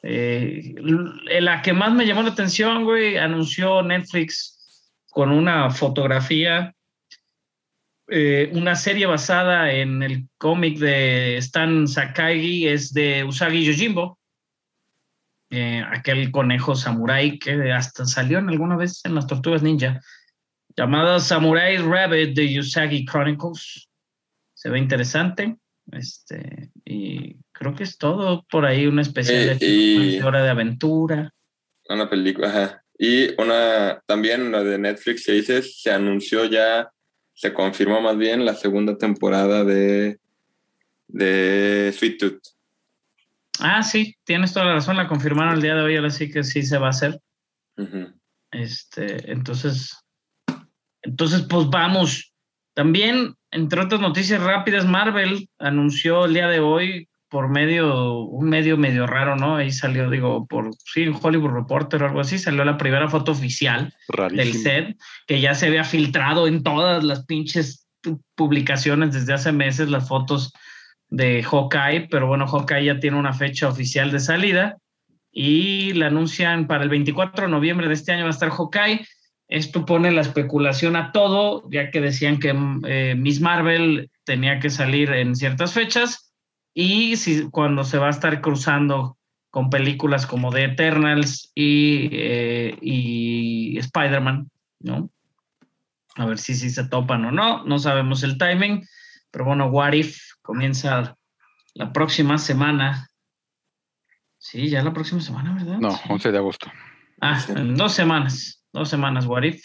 Eh, 0.03 0.75
la 1.41 1.63
que 1.63 1.73
más 1.73 1.93
me 1.93 2.05
llamó 2.05 2.23
la 2.23 2.31
atención, 2.31 2.85
güey, 2.85 3.17
anunció 3.17 3.83
Netflix 3.83 4.59
con 5.11 5.31
una 5.31 5.71
fotografía, 5.71 6.75
eh, 8.11 8.51
una 8.55 8.75
serie 8.75 9.07
basada 9.07 9.73
en 9.73 10.03
el 10.03 10.29
cómic 10.39 10.79
de 10.79 11.37
Stan 11.37 11.87
Sakai, 11.87 12.67
es 12.67 12.93
de 12.93 13.23
Usagi 13.23 13.65
Yojimbo, 13.65 14.18
eh, 15.51 15.83
aquel 15.91 16.31
conejo 16.31 16.75
samurái 16.75 17.39
que 17.39 17.73
hasta 17.73 18.05
salió 18.07 18.39
en 18.39 18.49
alguna 18.49 18.77
vez 18.77 19.01
en 19.05 19.15
las 19.15 19.27
Tortugas 19.27 19.63
Ninja, 19.63 20.01
llamada 20.77 21.19
Samurai 21.19 21.77
Rabbit 21.79 22.37
de 22.37 22.61
Usagi 22.61 23.05
Chronicles. 23.05 23.89
Se 24.55 24.71
ve 24.71 24.79
interesante. 24.79 25.57
Este, 25.91 26.71
y 26.85 27.37
creo 27.53 27.75
que 27.75 27.85
es 27.85 27.97
todo 27.97 28.45
por 28.51 28.67
ahí, 28.67 28.87
una 28.87 29.03
especial 29.03 29.57
Eh, 29.61 30.19
de 30.19 30.23
hora 30.23 30.43
de 30.43 30.51
aventura. 30.51 31.33
Una 31.89 32.11
película, 32.11 32.49
ajá. 32.49 32.85
Y 32.99 33.41
una, 33.41 34.03
también 34.07 34.53
la 34.53 34.63
de 34.63 34.77
Netflix 34.77 35.25
dices, 35.27 35.81
se 35.81 35.91
anunció 35.91 36.45
ya, 36.45 36.91
se 37.33 37.55
confirmó 37.55 38.01
más 38.03 38.19
bien 38.19 38.45
la 38.45 38.55
segunda 38.55 38.99
temporada 38.99 39.65
de, 39.65 40.19
de 41.07 41.95
Sweet 41.97 42.19
Tooth. 42.19 42.58
Ah, 43.61 43.83
sí, 43.83 44.17
tienes 44.25 44.53
toda 44.53 44.67
la 44.67 44.75
razón, 44.75 44.97
la 44.97 45.09
confirmaron 45.09 45.55
el 45.55 45.63
día 45.63 45.75
de 45.75 45.83
hoy, 45.83 45.97
ahora 45.97 46.11
sí 46.11 46.31
que 46.31 46.45
sí 46.45 46.63
se 46.63 46.79
va 46.79 46.89
a 46.89 46.91
hacer. 46.91 47.21
Ujú. 47.77 48.13
Este, 48.51 49.31
entonces, 49.31 49.97
entonces, 51.03 51.43
pues 51.43 51.69
vamos. 51.69 52.33
También, 52.75 53.35
entre 53.51 53.81
otras 53.81 54.01
noticias 54.01 54.43
rápidas, 54.43 54.87
Marvel 54.87 55.49
anunció 55.59 56.27
el 56.27 56.35
día 56.35 56.49
de 56.49 56.61
hoy 56.61 57.09
por 57.29 57.49
medio, 57.49 58.21
un 58.21 58.49
medio 58.49 58.77
medio 58.77 59.07
raro, 59.07 59.37
¿no? 59.37 59.57
Ahí 59.57 59.71
salió, 59.71 60.09
digo, 60.09 60.47
por, 60.47 60.71
sí, 60.85 61.03
en 61.03 61.19
Hollywood 61.21 61.51
Reporter 61.51 62.03
o 62.03 62.07
algo 62.07 62.21
así, 62.21 62.39
salió 62.39 62.65
la 62.65 62.79
primera 62.79 63.09
foto 63.09 63.33
oficial 63.33 63.93
Rarísimo. 64.09 64.43
del 64.43 64.53
set, 64.55 64.97
que 65.27 65.41
ya 65.41 65.55
se 65.55 65.67
había 65.67 65.85
filtrado 65.85 66.47
en 66.47 66.63
todas 66.63 67.05
las 67.05 67.27
pinches 67.27 67.87
publicaciones 68.35 69.13
desde 69.13 69.35
hace 69.35 69.53
meses, 69.53 69.91
las 69.91 70.09
fotos 70.09 70.53
de 71.11 71.43
Hawkeye, 71.43 72.09
pero 72.11 72.27
bueno, 72.27 72.47
Hawkeye 72.47 72.85
ya 72.85 73.01
tiene 73.01 73.17
una 73.17 73.33
fecha 73.33 73.69
oficial 73.69 74.11
de 74.11 74.21
salida 74.21 74.79
y 75.33 75.93
la 75.95 76.09
anuncian 76.09 76.67
para 76.67 76.85
el 76.85 76.91
24 76.91 77.47
de 77.47 77.51
noviembre 77.51 77.89
de 77.89 77.95
este 77.95 78.13
año 78.13 78.25
va 78.25 78.29
a 78.29 78.33
estar 78.33 78.51
Hawkeye. 78.51 79.07
Esto 79.49 79.87
pone 79.87 80.11
la 80.11 80.21
especulación 80.21 80.97
a 80.97 81.13
todo, 81.13 81.69
ya 81.71 81.91
que 81.91 82.01
decían 82.01 82.39
que 82.39 82.55
eh, 82.87 83.15
Miss 83.17 83.41
Marvel 83.41 84.11
tenía 84.25 84.61
que 84.61 84.69
salir 84.69 85.11
en 85.11 85.35
ciertas 85.35 85.73
fechas 85.73 86.35
y 86.75 87.17
si, 87.17 87.49
cuando 87.51 87.83
se 87.85 87.99
va 87.99 88.09
a 88.09 88.11
estar 88.11 88.41
cruzando 88.41 89.17
con 89.51 89.71
películas 89.71 90.27
como 90.27 90.53
The 90.53 90.65
Eternals 90.65 91.51
y, 91.55 92.11
eh, 92.13 92.77
y 92.83 93.79
Spider-Man, 93.79 94.51
¿no? 94.81 95.11
A 96.17 96.27
ver 96.27 96.39
si, 96.39 96.55
si 96.55 96.69
se 96.69 96.85
topan 96.85 97.25
o 97.25 97.33
no, 97.33 97.65
no 97.65 97.79
sabemos 97.79 98.23
el 98.23 98.37
timing, 98.37 98.85
pero 99.31 99.45
bueno, 99.45 99.67
What 99.67 99.93
If 99.93 100.19
comienza 100.43 101.17
la 101.75 101.93
próxima 101.93 102.39
semana. 102.39 103.09
Sí, 104.39 104.69
ya 104.69 104.83
la 104.83 104.93
próxima 104.93 105.21
semana, 105.21 105.55
¿verdad? 105.55 105.79
No, 105.79 105.91
Sí. 105.93 106.03
11 106.09 106.33
de 106.33 106.39
agosto. 106.39 106.71
Ah, 107.21 107.41
Sí. 107.41 107.53
en 107.53 107.75
dos 107.77 107.93
semanas, 107.93 108.65
dos 108.73 108.89
semanas, 108.89 109.27
What 109.27 109.43
If. 109.43 109.65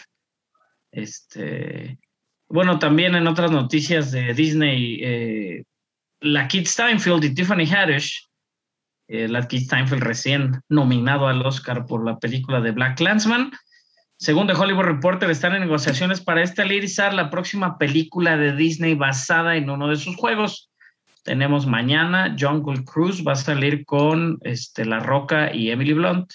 Este, 0.91 1.99
bueno, 2.47 2.80
también 2.80 3.16
en 3.16 3.28
otras 3.28 3.51
noticias 3.51 4.11
de 4.11 4.34
Disney, 4.34 4.99
eh, 5.01 5.64
la 6.20 6.47
Kid 6.47 6.66
Steinfeld 6.68 7.24
y 7.24 7.34
Tiffany 7.34 7.66
Haddish, 7.66 8.30
eh, 9.07 9.28
la 9.28 9.47
Kid 9.47 9.64
Steinfeld 9.66 10.03
recién 10.03 10.61
nominado 10.70 11.28
al 11.28 11.45
Oscar 11.45 11.86
por 11.86 12.05
la 12.05 12.18
película 12.20 12.61
de 12.61 12.72
Black 12.72 12.97
Clansman. 12.97 13.51
Según 14.24 14.47
The 14.47 14.53
Hollywood 14.53 14.86
Reporter, 14.86 15.30
están 15.30 15.53
en 15.53 15.63
negociaciones 15.63 16.21
para 16.21 16.41
estelarizar 16.41 17.13
la 17.13 17.30
próxima 17.30 17.78
película 17.78 18.38
de 18.38 18.55
Disney 18.55 18.95
basada 18.95 19.57
en 19.57 19.69
uno 19.69 19.89
de 19.89 19.97
sus 19.97 20.15
juegos. 20.15 20.69
Tenemos 21.24 21.67
mañana 21.67 22.34
Jungle 22.39 22.86
Cruise, 22.86 23.21
va 23.28 23.34
a 23.34 23.36
salir 23.36 23.84
con 23.84 24.39
este, 24.43 24.86
La 24.86 24.99
Roca 24.99 25.53
y 25.53 25.71
Emily 25.71 25.91
Blunt 25.91 26.32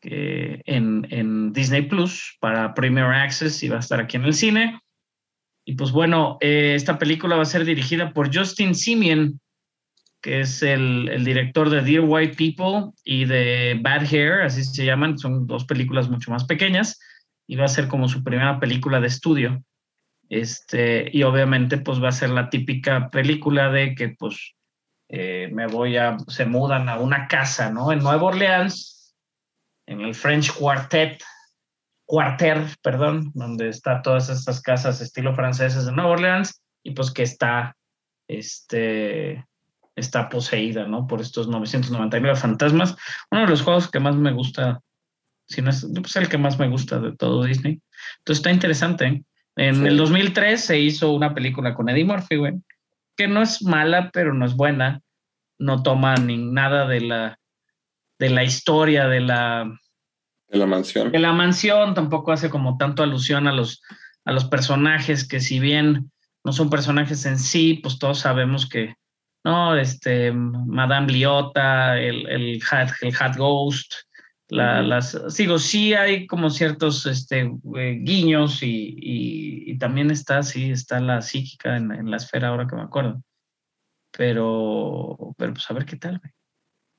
en, 0.00 1.06
en 1.10 1.52
Disney 1.52 1.82
Plus 1.82 2.38
para 2.40 2.72
Premier 2.72 3.04
Access 3.04 3.62
y 3.62 3.68
va 3.68 3.76
a 3.76 3.80
estar 3.80 4.00
aquí 4.00 4.16
en 4.16 4.24
el 4.24 4.32
cine. 4.32 4.80
Y 5.66 5.74
pues 5.74 5.92
bueno, 5.92 6.38
eh, 6.40 6.72
esta 6.74 6.98
película 6.98 7.36
va 7.36 7.42
a 7.42 7.44
ser 7.44 7.66
dirigida 7.66 8.14
por 8.14 8.34
Justin 8.34 8.74
Simeon, 8.74 9.38
que 10.26 10.40
es 10.40 10.60
el, 10.60 11.08
el 11.08 11.24
director 11.24 11.70
de 11.70 11.82
Dear 11.82 12.02
White 12.04 12.34
People 12.34 12.90
y 13.04 13.26
de 13.26 13.78
Bad 13.80 14.12
Hair, 14.12 14.42
así 14.42 14.64
se 14.64 14.84
llaman, 14.84 15.16
son 15.16 15.46
dos 15.46 15.66
películas 15.66 16.10
mucho 16.10 16.32
más 16.32 16.42
pequeñas, 16.42 16.98
y 17.46 17.54
va 17.54 17.66
a 17.66 17.68
ser 17.68 17.86
como 17.86 18.08
su 18.08 18.24
primera 18.24 18.58
película 18.58 18.98
de 18.98 19.06
estudio. 19.06 19.62
Este, 20.28 21.08
y 21.16 21.22
obviamente 21.22 21.78
pues 21.78 22.02
va 22.02 22.08
a 22.08 22.12
ser 22.12 22.30
la 22.30 22.50
típica 22.50 23.08
película 23.08 23.70
de 23.70 23.94
que 23.94 24.16
pues 24.18 24.56
eh, 25.10 25.48
me 25.52 25.68
voy 25.68 25.96
a, 25.96 26.16
se 26.26 26.44
mudan 26.44 26.88
a 26.88 26.98
una 26.98 27.28
casa, 27.28 27.70
¿no? 27.70 27.92
En 27.92 28.00
Nueva 28.00 28.24
Orleans, 28.24 29.14
en 29.86 30.00
el 30.00 30.16
French 30.16 30.52
Quartet, 30.54 31.22
Quarter, 32.04 32.66
perdón, 32.82 33.30
donde 33.32 33.68
está 33.68 34.02
todas 34.02 34.28
estas 34.28 34.60
casas 34.60 35.00
estilo 35.00 35.36
franceses 35.36 35.86
de 35.86 35.92
Nueva 35.92 36.10
Orleans, 36.10 36.60
y 36.82 36.90
pues 36.90 37.12
que 37.12 37.22
está, 37.22 37.76
este, 38.26 39.44
está 39.96 40.28
poseída, 40.28 40.86
¿no? 40.86 41.06
Por 41.06 41.20
estos 41.20 41.48
999 41.48 42.36
fantasmas. 42.36 42.96
Uno 43.30 43.42
de 43.42 43.48
los 43.48 43.62
juegos 43.62 43.90
que 43.90 43.98
más 43.98 44.14
me 44.14 44.32
gusta, 44.32 44.80
si 45.48 45.62
no 45.62 45.70
es 45.70 45.86
pues 46.00 46.14
el 46.16 46.28
que 46.28 46.38
más 46.38 46.58
me 46.58 46.68
gusta 46.68 46.98
de 47.00 47.16
todo 47.16 47.44
Disney. 47.44 47.80
Entonces 48.18 48.38
está 48.38 48.50
interesante. 48.52 49.06
¿eh? 49.06 49.24
En 49.56 49.74
Sí. 49.76 49.86
el 49.86 49.96
2003 49.96 50.60
se 50.60 50.78
hizo 50.78 51.12
una 51.12 51.34
película 51.34 51.74
con 51.74 51.88
Eddie 51.88 52.04
Murphy, 52.04 52.36
güey, 52.36 52.54
que 53.16 53.26
no 53.26 53.40
es 53.42 53.62
mala, 53.62 54.10
pero 54.12 54.34
no 54.34 54.44
es 54.44 54.54
buena. 54.54 55.00
No 55.58 55.82
toma 55.82 56.14
ni 56.16 56.36
nada 56.36 56.86
de 56.86 57.00
la, 57.00 57.38
de 58.18 58.28
la 58.28 58.44
historia 58.44 59.08
de 59.08 59.20
la, 59.20 59.64
De 60.48 60.58
la 60.58 60.66
mansión. 60.66 61.10
de 61.10 61.18
la 61.18 61.32
mansión, 61.32 61.94
tampoco 61.94 62.32
hace 62.32 62.50
como 62.50 62.76
tanto 62.76 63.02
alusión 63.02 63.46
a 63.48 63.52
los, 63.52 63.80
a 64.26 64.32
los 64.32 64.44
personajes 64.44 65.26
que 65.26 65.40
si 65.40 65.58
bien 65.58 66.12
no 66.44 66.52
son 66.52 66.68
personajes 66.68 67.24
en 67.24 67.38
sí, 67.38 67.80
pues 67.82 67.98
todos 67.98 68.18
sabemos 68.18 68.68
que, 68.68 68.94
no, 69.46 69.76
este, 69.76 70.32
Madame 70.32 71.12
Liota, 71.12 71.96
el, 72.00 72.28
el, 72.28 72.60
Hat, 72.68 72.90
el 73.00 73.14
Hat 73.18 73.36
Ghost, 73.36 73.94
la, 74.48 74.82
las, 74.82 75.36
digo, 75.36 75.58
sí 75.58 75.94
hay 75.94 76.26
como 76.26 76.50
ciertos 76.50 77.06
este, 77.06 77.50
eh, 77.76 77.98
guiños 78.00 78.62
y, 78.64 78.96
y, 78.98 79.70
y 79.70 79.78
también 79.78 80.10
está, 80.10 80.42
sí, 80.42 80.72
está 80.72 80.98
la 80.98 81.22
psíquica 81.22 81.76
en, 81.76 81.92
en 81.92 82.10
la 82.10 82.16
esfera 82.16 82.48
ahora 82.48 82.66
que 82.66 82.74
me 82.74 82.82
acuerdo. 82.82 83.22
Pero, 84.16 85.34
pero 85.38 85.52
pues 85.52 85.70
a 85.70 85.74
ver 85.74 85.84
qué 85.84 85.96
tal, 85.96 86.20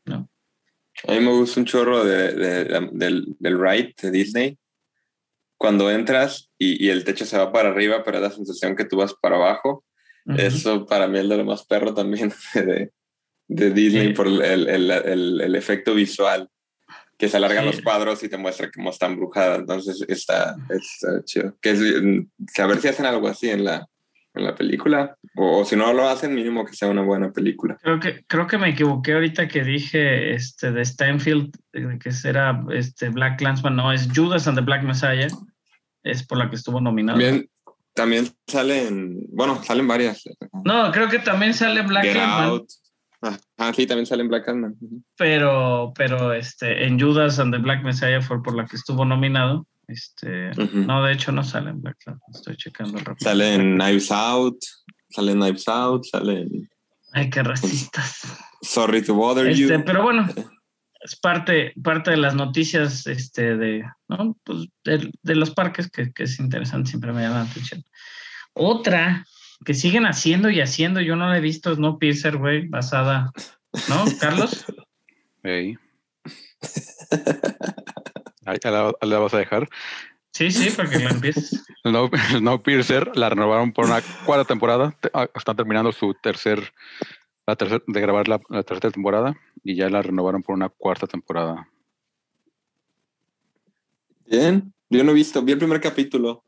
¿no? 0.06 0.30
A 1.06 1.12
mí 1.12 1.20
me 1.20 1.32
gusta 1.32 1.60
un 1.60 1.66
chorro 1.66 2.06
de, 2.06 2.34
de- 2.34 2.90
del, 2.94 3.36
del 3.40 3.60
ride 3.60 3.94
de 4.02 4.12
Disney. 4.12 4.58
Cuando 5.58 5.92
entras 5.92 6.50
y, 6.58 6.86
y 6.86 6.90
el 6.90 7.04
techo 7.04 7.26
se 7.26 7.38
va 7.38 7.52
para 7.52 7.70
arriba, 7.70 8.04
pero 8.06 8.22
da 8.22 8.30
la 8.30 8.34
sensación 8.34 8.76
que 8.76 8.86
tú 8.86 8.98
vas 8.98 9.14
para 9.22 9.36
abajo. 9.36 9.84
Ujú. 10.28 10.38
Eso 10.40 10.86
para 10.86 11.08
mí 11.08 11.20
es 11.20 11.30
de 11.30 11.38
lo 11.38 11.46
más 11.46 11.66
perro 11.66 11.94
también 11.94 12.32
de, 12.54 12.92
de 13.48 13.72
Disney 13.72 14.08
Sí. 14.10 14.14
por 14.14 14.28
el, 14.28 14.42
el- 14.42 14.92
el- 14.92 15.42
el 15.42 15.56
efecto 15.56 15.94
visual. 15.96 16.50
Que 17.18 17.28
se 17.30 17.38
alargan 17.38 17.64
Sí. 17.64 17.72
los 17.72 17.82
cuadros 17.82 18.22
y 18.24 18.30
te 18.30 18.38
muestra 18.38 18.70
cómo 18.72 18.92
está 18.92 19.08
embrujada. 19.08 19.56
Entonces 19.56 20.06
está, 20.08 20.56
está 20.70 21.24
chido. 21.26 21.58
Que 21.62 21.72
es, 21.72 21.80
mm, 21.82 22.28
a 22.62 22.68
ver 22.68 22.78
si 22.80 22.88
hacen 22.90 23.08
algo 23.08 23.28
así 23.28 23.50
en 23.50 23.64
la, 23.64 23.88
en 24.36 24.44
la 24.44 24.54
película. 24.54 25.18
O, 25.36 25.62
o 25.62 25.66
si 25.66 25.76
no 25.76 25.92
lo 25.94 26.08
hacen, 26.08 26.36
mínimo 26.36 26.64
que 26.64 26.74
sea 26.74 26.90
una 26.90 27.02
buena 27.02 27.32
película. 27.32 27.76
Creo 27.82 28.00
que, 28.00 28.24
creo 28.28 28.46
que 28.46 28.60
me 28.60 28.70
equivoqué 28.70 29.14
ahorita 29.14 29.48
que 29.48 29.64
dije 29.64 30.36
este 30.36 30.72
de 30.72 30.86
Stanfield, 30.86 31.56
eh, 31.74 31.98
que 32.00 32.12
será 32.12 32.64
este 32.72 33.10
Black 33.10 33.40
Clansman, 33.40 33.76
no, 33.76 33.92
es 33.92 34.08
Judas 34.16 34.48
and 34.48 34.60
the 34.60 34.64
Black 34.64 34.84
Messiah, 34.84 35.28
es 36.04 36.22
por 36.24 36.38
la 36.38 36.52
que 36.52 36.56
estuvo 36.58 36.80
nominado. 36.80 37.18
También, 37.20 37.50
también 37.98 38.30
salen, 38.48 39.18
bueno, 39.32 39.62
salen 39.64 39.88
varias. 39.88 40.24
No, 40.64 40.92
creo 40.92 41.10
que 41.10 41.18
también 41.18 41.54
sale 41.56 41.82
Black 41.82 42.04
Get 42.04 42.18
Out. 42.18 42.70
Ah, 43.58 43.74
sí, 43.76 43.88
también 43.88 44.06
salen 44.06 44.28
Black 44.28 44.46
Clansman. 44.46 44.76
pero, 45.18 45.92
pero 45.96 46.32
este, 46.34 46.86
en 46.86 47.00
Judas 47.00 47.40
and 47.40 47.52
the 47.52 47.60
Black 47.60 47.84
Messiah 47.84 48.22
fue 48.22 48.42
por 48.44 48.56
la 48.56 48.66
que 48.66 48.76
estuvo 48.76 49.04
nominado. 49.04 49.66
Este, 49.88 50.52
no, 50.74 51.04
de 51.04 51.14
hecho 51.14 51.32
no 51.32 51.44
sale 51.44 51.72
en 51.72 51.82
Black 51.82 51.98
Clansman, 52.04 52.30
estoy 52.32 52.56
checando 52.58 53.00
rápido. 53.00 53.18
Salen 53.20 53.76
Knives 53.78 54.12
Out, 54.12 54.58
salen 55.10 55.40
Knives 55.40 55.68
Out, 55.68 56.06
salen 56.06 56.70
Ay, 57.14 57.30
qué 57.32 57.42
racistas. 57.42 58.22
Sorry 58.62 59.02
to 59.02 59.16
Bother 59.16 59.48
Este, 59.48 59.64
You. 59.64 59.84
pero 59.84 60.04
bueno, 60.04 60.28
es 61.02 61.16
parte, 61.16 61.74
parte 61.84 62.12
de 62.12 62.18
las 62.18 62.36
noticias 62.36 63.08
este, 63.08 63.56
de, 63.56 63.84
¿no? 64.08 64.38
pues 64.44 64.68
de, 64.84 65.12
de 65.22 65.36
los 65.36 65.52
parques 65.52 65.90
que, 65.90 66.12
que 66.12 66.24
es 66.24 66.40
interesante, 66.40 66.90
siempre 66.90 67.14
me 67.14 67.22
llama 67.22 67.44
la 67.44 67.50
atención. 67.50 67.84
Otra 68.54 69.26
que 69.66 69.74
siguen 69.74 70.06
haciendo 70.06 70.50
y 70.50 70.62
haciendo, 70.62 71.02
yo 71.02 71.16
no 71.16 71.28
la 71.30 71.38
he 71.38 71.42
visto, 71.42 71.72
es 71.72 71.80
No 71.80 71.98
Piercer, 71.98 72.38
güey, 72.38 72.68
basada, 72.68 73.32
¿no, 73.90 74.06
Carlos? 74.20 74.66
Ey. 75.44 75.78
Ahí 78.46 78.58
la, 78.64 78.94
la 79.02 79.20
vas 79.20 79.34
a 79.34 79.38
dejar. 79.40 79.68
Sí, 80.32 80.52
sí, 80.52 80.70
porque 80.76 81.00
la 81.00 81.10
empieces. 81.10 81.66
Snow, 81.84 82.10
Snowpiercer 82.32 83.16
la 83.16 83.30
renovaron 83.30 83.72
por 83.72 83.86
una 83.86 84.02
cuarta 84.26 84.46
temporada. 84.46 84.96
Te- 85.00 85.10
ah, 85.14 85.28
Están 85.34 85.56
terminando 85.56 85.92
su 85.92 86.14
tercer, 86.14 86.74
la 87.48 87.56
tercer, 87.56 87.84
de 87.88 88.02
grabar 88.02 88.28
la, 88.28 88.40
la 88.50 88.64
tercera 88.64 88.92
temporada 88.92 89.36
y 89.68 89.76
ya 89.76 89.90
la 89.90 90.02
renovaron 90.02 90.42
por 90.42 90.56
una 90.56 90.70
cuarta 90.70 91.08
temporada. 91.08 91.70
Bien, 94.26 94.74
yo 94.90 95.04
no 95.04 95.12
he 95.12 95.16
visto, 95.16 95.42
vi 95.42 95.52
el 95.52 95.58
primer 95.58 95.82
capítulo. 95.82 96.46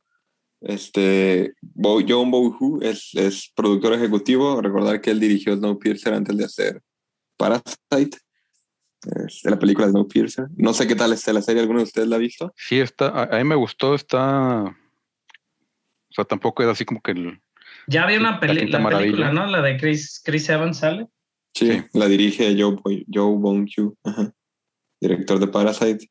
Este, 0.62 1.54
Bo, 1.62 2.00
John 2.08 2.32
Bohu 2.32 2.80
es, 2.82 3.12
es 3.16 3.52
productor 3.54 3.94
ejecutivo. 3.94 4.62
Recordar 4.62 5.02
que 5.02 5.12
él 5.12 5.20
dirigió 5.20 5.54
Snowpiercer 5.56 6.14
antes 6.14 6.38
de 6.38 6.46
hacer 6.46 6.82
Parasite, 7.36 8.18
es 9.26 9.42
de 9.44 9.52
la 9.52 9.60
película 9.60 9.90
Snowpiercer. 9.90 10.48
No 10.56 10.74
sé 10.74 10.88
qué 10.88 10.96
tal 10.96 11.12
está 11.12 11.34
la 11.34 11.42
serie, 11.42 11.62
¿alguno 11.62 11.80
de 11.80 11.86
ustedes 11.86 12.08
la 12.08 12.16
ha 12.16 12.20
visto? 12.20 12.54
Sí, 12.56 12.80
está, 12.80 13.08
a, 13.10 13.24
a 13.36 13.38
mí 13.38 13.44
me 13.44 13.56
gustó, 13.56 13.96
está. 13.96 14.64
O 14.64 16.14
sea, 16.14 16.24
tampoco 16.24 16.64
es 16.64 16.70
así 16.70 16.86
como 16.86 17.02
que 17.02 17.12
el. 17.12 17.42
Ya 17.88 18.04
había 18.04 18.20
una 18.20 18.32
La 18.32 18.40
peli 18.40 18.62
Quinta 18.62 18.80
la 18.80 18.90
película, 18.90 19.26
Maravilla. 19.26 19.46
¿no? 19.46 19.52
La 19.52 19.62
de 19.62 19.78
Chris, 19.78 20.22
Chris 20.24 20.48
Evans 20.50 20.78
sale. 20.78 21.08
Sí, 21.54 21.72
Sí. 21.72 21.84
la 21.94 22.06
dirige 22.08 22.56
Joe, 22.60 22.78
Joe 23.12 23.38
Bong-Hu, 23.38 23.96
ajá, 24.04 24.34
director 25.02 25.40
de 25.40 25.48
Parasite. 25.48 26.10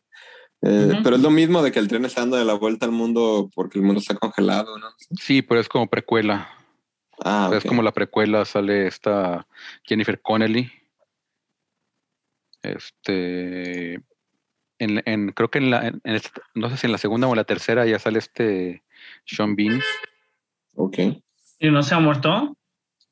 Eh. 0.62 0.92
Pero 1.04 1.16
es 1.16 1.22
lo 1.22 1.30
mismo 1.30 1.62
de 1.62 1.70
que 1.70 1.78
el 1.78 1.86
tren 1.88 2.04
está 2.04 2.22
dando 2.22 2.36
de 2.36 2.44
la 2.44 2.54
vuelta 2.54 2.84
al 2.86 2.92
mundo 2.92 3.48
porque 3.54 3.78
el 3.78 3.84
mundo 3.84 4.00
está 4.00 4.14
congelado, 4.16 4.76
¿no? 4.78 4.88
Sí, 5.20 5.40
pero 5.42 5.60
es 5.60 5.68
como 5.68 5.86
precuela. 5.86 6.48
Ah, 7.24 7.50
Es 7.52 7.64
como 7.64 7.82
la 7.82 7.92
precuela, 7.92 8.44
sale 8.44 8.86
esta 8.86 9.46
Jennifer 9.84 10.20
Connelly. 10.20 10.70
Este. 12.62 13.94
En, 14.80 15.02
en- 15.06 15.32
creo 15.32 15.50
que 15.50 15.58
en 15.58 15.70
la. 15.70 15.86
en- 15.88 16.00
en 16.04 16.14
esta- 16.14 16.40
no 16.54 16.70
sé 16.70 16.76
si 16.76 16.86
en 16.86 16.92
la 16.92 16.98
segunda 16.98 17.26
o 17.26 17.30
en 17.30 17.36
la 17.36 17.44
tercera 17.44 17.86
ya 17.86 17.98
sale 17.98 18.18
este 18.20 18.84
Sean 19.26 19.56
Bean. 19.56 19.80
Ok. 20.74 20.98
¿Y 21.58 21.70
no 21.70 21.82
se 21.82 21.94
ha 21.94 22.00
muerto? 22.00 22.56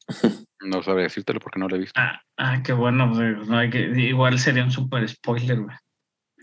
No 0.66 0.82
sabe 0.82 1.02
decírtelo 1.02 1.40
porque 1.40 1.58
no 1.60 1.68
lo 1.68 1.76
he 1.76 1.80
visto. 1.80 1.98
Ah, 2.00 2.20
ah, 2.36 2.62
qué 2.64 2.72
bueno. 2.72 3.12
güey. 3.14 3.34
No 3.46 3.58
hay 3.58 3.70
que, 3.70 3.80
igual 3.80 4.38
sería 4.38 4.64
un 4.64 4.70
super 4.70 5.08
spoiler, 5.08 5.60
güey. 5.60 5.76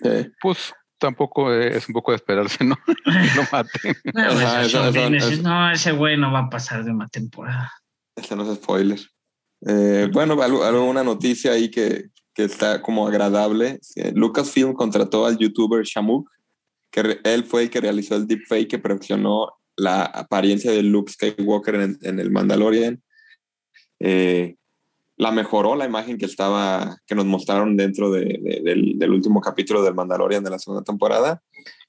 Sí. 0.01 0.32
Pues 0.41 0.74
tampoco 0.97 1.53
es 1.53 1.88
un 1.88 1.93
poco 1.93 2.11
de 2.11 2.17
esperarse, 2.17 2.63
¿no? 2.63 2.76
Que 3.05 3.36
lo 3.36 3.43
maten. 3.51 3.95
No, 4.13 4.21
Ajá, 4.21 4.63
eso- 4.63 4.88
eso- 4.89 5.05
eso- 5.07 5.28
ese- 5.32 5.41
no, 5.41 5.71
ese 5.71 5.91
güey 5.91 6.17
no 6.17 6.32
va 6.32 6.39
a 6.39 6.49
pasar 6.49 6.84
de 6.84 6.91
una 6.91 7.07
temporada. 7.07 7.71
Este 8.15 8.36
no 8.36 8.49
es 8.49 8.57
spoiler. 8.57 8.99
Eh, 9.65 10.09
bueno, 10.11 10.41
algo, 10.41 10.63
algo- 10.63 10.89
una 10.89 11.03
noticia 11.03 11.51
ahí 11.53 11.69
que, 11.69 12.05
que 12.34 12.43
está 12.45 12.82
como 12.82 13.07
agradable. 13.07 13.80
Eh, 13.95 14.11
Lucasfilm 14.15 14.74
contrató 14.74 15.26
al 15.26 15.38
youtuber 15.38 15.84
Shamuk, 15.84 16.30
que 16.91 17.19
él 17.24 17.43
fue 17.43 17.63
el 17.63 17.69
que 17.69 17.82
realizó 17.82 18.15
el 18.15 18.28
deepfake 18.28 18.67
que 18.69 18.80
perfeccionó 18.80 19.51
la 19.76 20.03
apariencia 20.03 20.71
de 20.71 20.84
Luke 20.84 21.11
Skywalker 21.11 21.76
en, 21.76 21.97
en 22.01 22.19
el 22.19 22.30
Mandalorian. 22.30 23.01
Eh, 24.05 24.55
la 25.15 25.31
mejoró 25.31 25.75
la 25.75 25.85
imagen 25.85 26.17
que 26.17 26.25
estaba, 26.25 26.97
que 27.07 27.15
nos 27.15 27.25
mostraron 27.25 27.77
dentro 27.77 28.11
de- 28.11 28.39
de- 28.41 28.61
del, 28.63 28.99
del 28.99 29.11
último 29.11 29.39
capítulo 29.39 29.81
del 29.81 29.93
Mandalorian 29.93 30.43
de 30.43 30.49
la 30.49 30.59
segunda 30.59 30.83
temporada. 30.83 31.41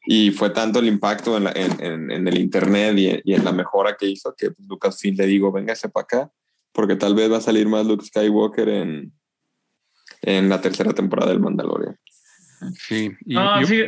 Y 0.06 0.30
fue 0.30 0.50
tanto 0.50 0.78
el 0.78 0.86
impacto 0.86 1.36
en, 1.36 1.44
la- 1.44 1.52
en- 1.52 1.82
en- 1.84 2.10
en 2.12 2.28
el 2.28 2.38
internet 2.38 2.94
y, 2.98 3.30
y 3.30 3.34
en 3.34 3.44
la 3.44 3.52
mejora 3.52 3.96
que 3.98 4.06
hizo 4.06 4.34
que 4.36 4.50
pues, 4.52 4.68
Lucasfilm 4.68 5.16
le 5.16 5.26
digo, 5.26 5.50
véngase 5.50 5.88
para 5.88 6.04
acá, 6.04 6.32
porque 6.72 6.94
tal 6.96 7.14
vez 7.14 7.32
va 7.32 7.38
a 7.38 7.40
salir 7.40 7.66
más 7.66 7.86
Luke 7.86 8.04
Skywalker 8.04 8.68
en, 8.68 9.12
en 10.22 10.48
la 10.48 10.60
tercera 10.60 10.92
temporada 10.92 11.30
del 11.32 11.40
Mandalorian. 11.40 11.98
Sí. 12.78 13.10
Y, 13.24 13.34
No, 13.34 13.60
y- 13.62 13.66
sí, 13.66 13.80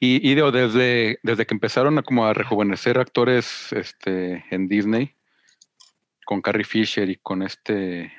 y- 0.00 0.30
y 0.30 0.34
digo, 0.34 0.52
desde, 0.52 1.18
desde 1.22 1.46
que 1.46 1.54
empezaron 1.54 1.98
a 1.98 2.02
como 2.02 2.26
a 2.26 2.34
rejuvenecer 2.34 2.98
actores 2.98 3.72
este, 3.72 4.44
en 4.50 4.68
Disney, 4.68 5.15
con 6.26 6.42
Carrie 6.42 6.64
Fisher 6.64 7.08
y 7.08 7.16
con 7.16 7.42
este 7.42 8.12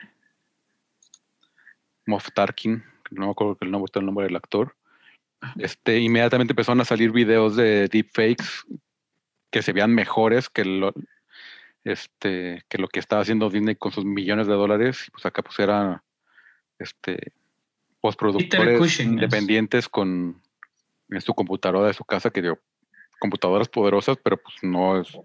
Moff 2.05 2.29
Tarkin, 2.33 2.83
no 3.11 3.25
me 3.25 3.31
acuerdo 3.31 3.57
el 3.59 3.69
nombre, 3.69 3.91
el 3.93 4.05
nombre 4.05 4.25
del 4.25 4.37
actor, 4.37 4.75
este, 5.59 5.99
inmediatamente 5.99 6.53
empezaron 6.53 6.79
a 6.81 6.85
salir 6.85 7.11
videos 7.11 7.57
de 7.57 7.89
deepfakes 7.89 8.65
que 9.51 9.61
se 9.61 9.73
veían 9.73 9.93
mejores 9.93 10.49
que 10.49 10.63
lo, 10.63 10.93
este, 11.83 12.63
que 12.69 12.77
lo 12.77 12.87
que 12.87 13.01
estaba 13.01 13.21
haciendo 13.21 13.49
Disney 13.49 13.75
con 13.75 13.91
sus 13.91 14.05
millones 14.05 14.47
de 14.47 14.53
dólares. 14.53 15.05
Y 15.07 15.11
pues 15.11 15.25
acá 15.25 15.41
pues 15.41 15.59
era 15.59 16.01
este, 16.79 17.33
postproductores 17.99 18.99
independientes 19.01 19.89
con 19.89 20.41
en 21.09 21.21
su 21.21 21.33
computadora 21.33 21.87
de 21.87 21.93
su 21.93 22.05
casa, 22.05 22.29
que 22.29 22.41
dio 22.41 22.59
computadoras 23.19 23.67
poderosas, 23.67 24.17
pero 24.23 24.37
pues 24.37 24.55
no 24.61 24.99
es 24.99 25.17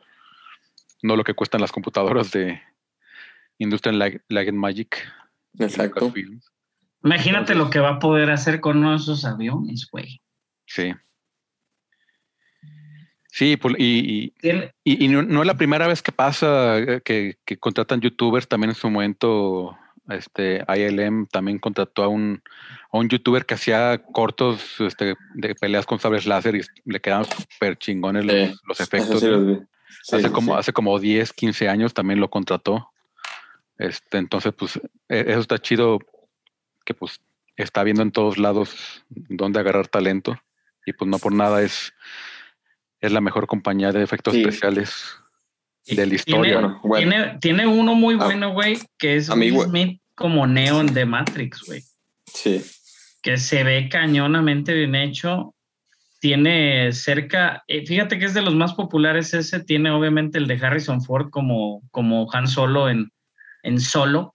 no 1.03 1.17
lo 1.17 1.25
que 1.25 1.35
cuestan 1.35 1.61
las 1.61 1.73
computadoras 1.73 2.31
de 2.31 2.63
Industrial 3.59 3.99
Light, 3.99 4.23
Light 4.29 4.49
and 4.49 4.59
Magic. 4.59 4.97
Exacto. 5.59 6.13
Imagínate 7.05 7.55
lo 7.55 7.69
que 7.71 7.81
va 7.81 7.91
a 7.91 7.99
poder 7.99 8.31
hacer 8.31 8.61
con 8.61 8.79
uno 8.79 8.91
de 8.93 8.97
esos 8.97 9.25
aviones, 9.25 9.89
güey. 9.91 10.21
Sí. 10.67 10.93
Sí, 13.35 13.57
pues, 13.57 13.75
y, 13.79 14.33
y- 14.43 14.71
y- 14.85 15.05
y 15.05 15.09
no, 15.09 15.23
no 15.23 15.41
es 15.41 15.47
la 15.47 15.57
primera 15.57 15.87
vez 15.87 16.03
que 16.03 16.13
pasa 16.13 16.79
eh, 16.79 17.01
que, 17.03 17.39
que 17.47 17.57
contratan 17.59 18.01
youtubers. 18.01 18.47
También 18.47 18.71
en 18.71 18.75
su 18.77 18.91
momento, 18.91 19.77
este 20.11 20.63
ILM 20.69 21.27
también 21.29 21.59
contrató 21.59 22.05
a 22.05 22.09
un, 22.09 22.43
a 22.93 22.99
un 22.99 23.09
youtuber 23.09 23.47
que 23.47 23.55
hacía 23.55 24.03
cortos 24.13 24.77
este, 24.81 25.17
de 25.35 25.55
peleas 25.55 25.87
con 25.87 25.99
sables 25.99 26.27
láser 26.27 26.57
y 26.57 26.61
le 26.85 27.01
quedaban 27.01 27.25
súper 27.25 27.79
chingones 27.79 28.25
los, 28.27 28.61
los 28.67 28.81
efectos. 28.81 29.21
Sí, 29.21 30.15
hace, 30.17 30.23
sí, 30.29 30.29
como, 30.31 30.53
sí. 30.53 30.59
hace 30.59 30.73
como 30.75 30.99
10, 30.99 31.33
15 31.33 31.69
años 31.71 31.95
también 31.95 32.21
lo 32.21 32.29
contrató. 32.29 32.92
Este, 33.79 34.19
entonces, 34.19 34.53
pues, 34.57 34.77
e- 35.09 35.25
eso 35.29 35.41
está 35.41 35.59
chido 35.59 35.99
que 36.85 36.95
pues 36.95 37.21
está 37.57 37.83
viendo 37.85 38.03
en 38.03 38.11
todos 38.13 38.39
lados 38.39 39.05
dónde 39.09 39.61
agarrar 39.61 39.89
talento. 39.89 40.37
Y 40.87 40.93
pues 40.93 41.09
no 41.09 41.19
por 41.19 41.33
nada 41.33 41.63
es, 41.63 41.93
es 43.01 43.13
la 43.13 43.21
mejor 43.21 43.47
compañía 43.47 43.93
de 43.93 44.03
efectos 44.03 44.35
Sí. 44.35 44.41
especiales 44.41 45.05
de 45.87 46.07
la 46.07 46.15
historia. 46.15 46.59
Tiene, 46.59 46.75
Bueno, 46.83 47.11
tiene, 47.11 47.39
tiene 47.41 47.67
uno 47.67 47.95
muy 47.95 48.15
Ah, 48.21 48.25
bueno, 48.25 48.53
güey, 48.53 48.79
que 48.99 49.17
es 49.17 49.29
Will. 49.29 49.61
Smith 49.61 50.01
como 50.15 50.47
Neo 50.47 50.81
en 50.81 50.93
The 50.93 51.05
Matrix, 51.05 51.63
güey. 51.67 51.83
Sí. 52.27 52.63
que 53.23 53.37
se 53.37 53.63
ve 53.63 53.89
cañonamente 53.89 54.75
bien 54.75 54.97
hecho. 54.97 55.55
Tiene 56.19 56.91
cerca, 56.93 57.63
eh, 57.69 57.87
fíjate 57.87 58.19
que 58.19 58.25
es 58.25 58.35
de 58.35 58.43
los 58.43 58.55
más 58.57 58.75
populares 58.75 59.33
ese, 59.35 59.63
tiene 59.63 59.91
obviamente 59.93 60.39
el 60.39 60.49
de 60.49 60.55
Harrison 60.57 61.01
Ford 61.03 61.31
como, 61.31 61.83
como 61.93 62.29
Han 62.33 62.49
Solo 62.49 62.89
en, 62.89 63.13
en 63.63 63.81
Solo 63.81 64.35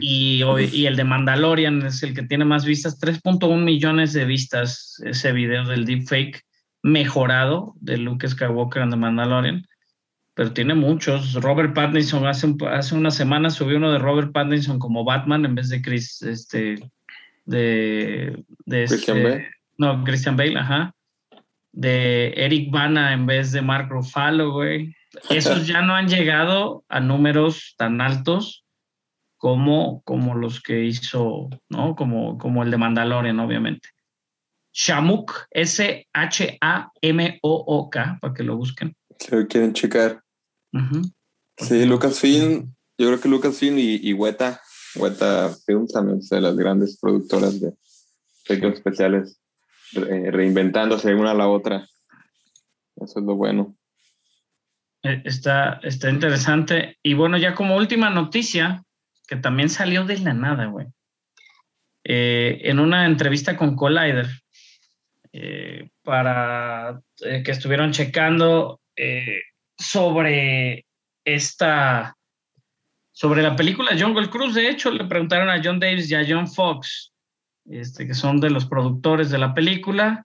y, 0.00 0.42
y 0.72 0.86
el 0.86 0.96
de 0.96 1.04
Mandalorian 1.04 1.82
es 1.84 2.02
el 2.02 2.14
que 2.14 2.22
tiene 2.22 2.44
más 2.46 2.64
vistas, 2.64 2.98
3.1 3.00 3.62
millones 3.62 4.12
de 4.14 4.24
vistas 4.24 5.00
ese 5.04 5.32
video 5.32 5.64
del 5.66 5.84
deepfake 5.84 6.42
mejorado 6.82 7.74
de 7.80 7.98
Luke 7.98 8.26
Skywalker 8.26 8.82
en 8.82 8.90
The 8.90 8.96
Mandalorian. 8.96 9.66
Pero 10.34 10.52
tiene 10.52 10.74
muchos. 10.74 11.34
Robert 11.34 11.74
Pattinson 11.74 12.26
hace, 12.26 12.46
un- 12.46 12.58
hace 12.68 12.94
una 12.94 13.10
semana 13.10 13.50
subió 13.50 13.76
uno 13.76 13.90
de 13.92 13.98
Robert 13.98 14.32
Pattinson 14.32 14.78
como 14.78 15.04
Batman 15.04 15.44
en 15.44 15.54
vez 15.56 15.68
de 15.68 15.82
Chris, 15.82 16.22
este, 16.22 16.76
de, 17.44 18.42
de 18.64 18.84
Christian 18.86 19.16
este- 19.18 19.28
Bale. 19.30 19.50
No, 19.78 20.04
Christian 20.04 20.36
Bale, 20.36 20.58
ajá. 20.58 20.94
De 21.72 22.28
Eric 22.36 22.70
Bana 22.70 23.12
en 23.12 23.26
vez 23.26 23.52
de 23.52 23.62
Mark 23.62 23.88
Ruffalo, 23.90 24.52
güey. 24.52 24.94
Esos 25.30 25.66
ya 25.66 25.82
no 25.82 25.94
han 25.94 26.08
llegado 26.08 26.84
a 26.88 27.00
números 27.00 27.74
tan 27.76 28.00
altos 28.00 28.64
como, 29.36 30.02
como 30.02 30.34
los 30.34 30.60
que 30.60 30.84
hizo, 30.84 31.48
¿no? 31.68 31.94
Como, 31.96 32.38
como 32.38 32.62
el 32.62 32.70
de 32.70 32.76
Mandalorian, 32.78 33.38
obviamente. 33.40 33.88
Shamuk, 34.72 35.46
S-H-A-M-O-O-K, 36.70 38.18
para 38.20 38.34
que 38.34 38.42
lo 38.42 38.56
busquen. 38.56 38.94
Si 39.18 39.34
lo 39.34 39.46
quieren 39.46 39.72
checar. 39.72 40.22
Ujú. 40.72 41.02
Sí, 41.56 41.84
Lucasfilm, 41.86 42.74
yo 42.98 43.06
creo 43.08 43.20
que 43.20 43.28
Lucasfilm 43.28 43.78
y, 43.78 43.96
y 44.02 44.12
Weta, 44.12 44.60
Weta 44.96 45.50
Films 45.66 45.92
también 45.92 46.20
de 46.20 46.40
las 46.40 46.56
grandes 46.56 46.98
productoras 47.00 47.60
de 47.60 47.72
efectos 48.44 48.74
especiales, 48.74 49.40
re- 49.92 50.30
reinventándose 50.30 51.14
una 51.14 51.32
a 51.32 51.34
la 51.34 51.48
otra. 51.48 51.88
Eso 52.96 53.18
es 53.20 53.24
lo 53.24 53.34
bueno. 53.36 53.76
Eh, 55.02 55.22
Está, 55.24 55.80
está 55.82 56.10
interesante. 56.10 56.98
Y 57.02 57.14
bueno, 57.14 57.36
ya 57.38 57.54
como 57.54 57.76
última 57.76 58.10
noticia, 58.10 58.82
que 59.26 59.36
también 59.36 59.68
salió 59.68 60.04
de 60.04 60.18
la 60.18 60.34
nada, 60.34 60.66
güey. 60.66 60.86
Eh, 62.04 62.60
en 62.64 62.78
una 62.78 63.06
entrevista 63.06 63.56
con 63.56 63.76
Collider, 63.76 64.26
eh, 65.32 65.90
para 66.02 67.00
que 67.16 67.50
estuvieron 67.50 67.92
checando 67.92 68.80
sobre 69.76 70.86
esta, 71.24 72.16
sobre 73.12 73.42
la 73.42 73.54
película 73.54 73.96
Jungle 73.98 74.30
Cruise. 74.30 74.54
De 74.54 74.68
hecho, 74.68 74.90
le 74.90 75.04
preguntaron 75.04 75.50
a 75.50 75.60
John 75.62 75.78
Davis 75.78 76.10
y 76.10 76.14
a 76.14 76.24
John 76.26 76.48
Fox, 76.48 77.12
este, 77.66 78.06
que 78.06 78.14
son 78.14 78.40
de 78.40 78.50
los 78.50 78.64
productores 78.64 79.30
de 79.30 79.38
la 79.38 79.54
película, 79.54 80.24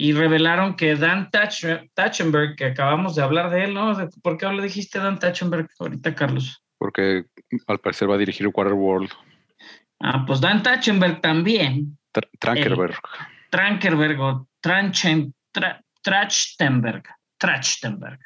y 0.00 0.12
revelaron 0.12 0.76
que 0.76 0.94
Dan 0.94 1.28
Tach- 1.28 1.90
Tachenberg, 1.92 2.54
que 2.54 2.66
acabamos 2.66 3.16
de 3.16 3.22
hablar 3.22 3.50
de 3.50 3.64
él, 3.64 3.74
¿no? 3.74 3.92
¿Por 4.22 4.38
qué 4.38 4.46
le 4.46 4.62
dijiste 4.62 5.00
Dan 5.00 5.18
Tachenberg 5.18 5.68
ahorita, 5.80 6.14
Carlos? 6.14 6.62
Porque 6.78 7.24
al 7.66 7.80
parecer 7.80 8.08
va 8.08 8.14
a 8.14 8.18
dirigir 8.18 8.46
Waterworld. 8.46 9.10
Ah, 9.98 10.24
pues 10.24 10.40
Dan 10.40 10.62
Tachenberg 10.62 11.20
también, 11.20 11.98
Tra- 12.14 12.30
Trankerberg. 12.38 12.94
Trankerberg 13.50 14.20
o 14.20 14.48
Tranchen, 14.60 15.34
Tra- 15.52 15.82
Trachtenberg, 16.00 17.02
Trachtenberg. 17.36 18.20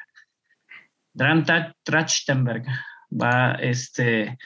Dan 1.11 1.43
Trachtenberg 1.83 2.65
va, 3.11 3.53
este, 3.53 4.37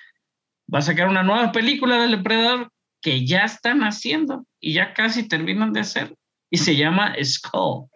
va 0.73 0.79
a 0.79 0.81
sacar 0.81 1.09
una 1.09 1.23
nueva 1.23 1.51
película 1.51 1.97
del 2.01 2.11
Depredador 2.11 2.71
que 3.01 3.25
ya 3.25 3.39
están 3.43 3.81
haciendo 3.81 4.45
y 4.61 4.73
ya 4.73 4.93
casi 4.93 5.27
terminan 5.27 5.73
de 5.73 5.81
hacer 5.81 6.15
y 6.49 6.57
se 6.57 6.75
llama 6.75 7.15
Skull. 7.21 7.89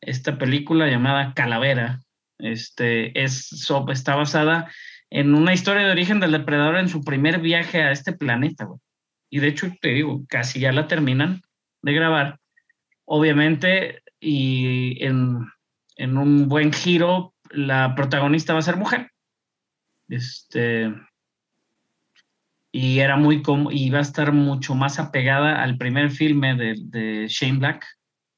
Esta 0.00 0.38
película 0.38 0.86
llamada 0.86 1.34
Calavera 1.34 2.00
este, 2.38 3.22
es, 3.22 3.50
está 3.88 4.14
basada 4.14 4.70
en 5.10 5.34
una 5.34 5.54
historia 5.54 5.84
de 5.84 5.92
origen 5.92 6.20
del 6.20 6.32
depredador 6.32 6.76
en 6.76 6.88
su 6.88 7.02
primer 7.02 7.40
viaje 7.40 7.82
a 7.82 7.92
este 7.92 8.12
planeta. 8.12 8.68
Y 9.30 9.40
de 9.40 9.48
hecho, 9.48 9.72
te 9.80 9.88
digo, 9.88 10.24
casi 10.28 10.60
ya 10.60 10.72
la 10.72 10.88
terminan 10.88 11.42
de 11.82 11.92
grabar. 11.92 12.38
obviamente, 13.04 14.02
y 14.18 15.04
en, 15.04 15.46
en 15.96 16.16
un 16.18 16.48
buen 16.48 16.72
giro, 16.72 17.34
la 17.50 17.94
protagonista 17.94 18.52
va 18.52 18.60
a 18.60 18.62
ser 18.62 18.76
mujer. 18.76 19.10
Este, 20.08 20.92
y 22.76 23.00
era 23.00 23.16
muy 23.16 23.40
como, 23.40 23.70
y 23.72 23.88
va 23.88 24.00
a 24.00 24.02
estar 24.02 24.32
mucho 24.32 24.74
más 24.74 24.98
apegada 24.98 25.62
al 25.62 25.78
primer 25.78 26.10
filme 26.10 26.54
de, 26.54 26.74
de 26.78 27.26
Shane 27.26 27.58
Black 27.58 27.86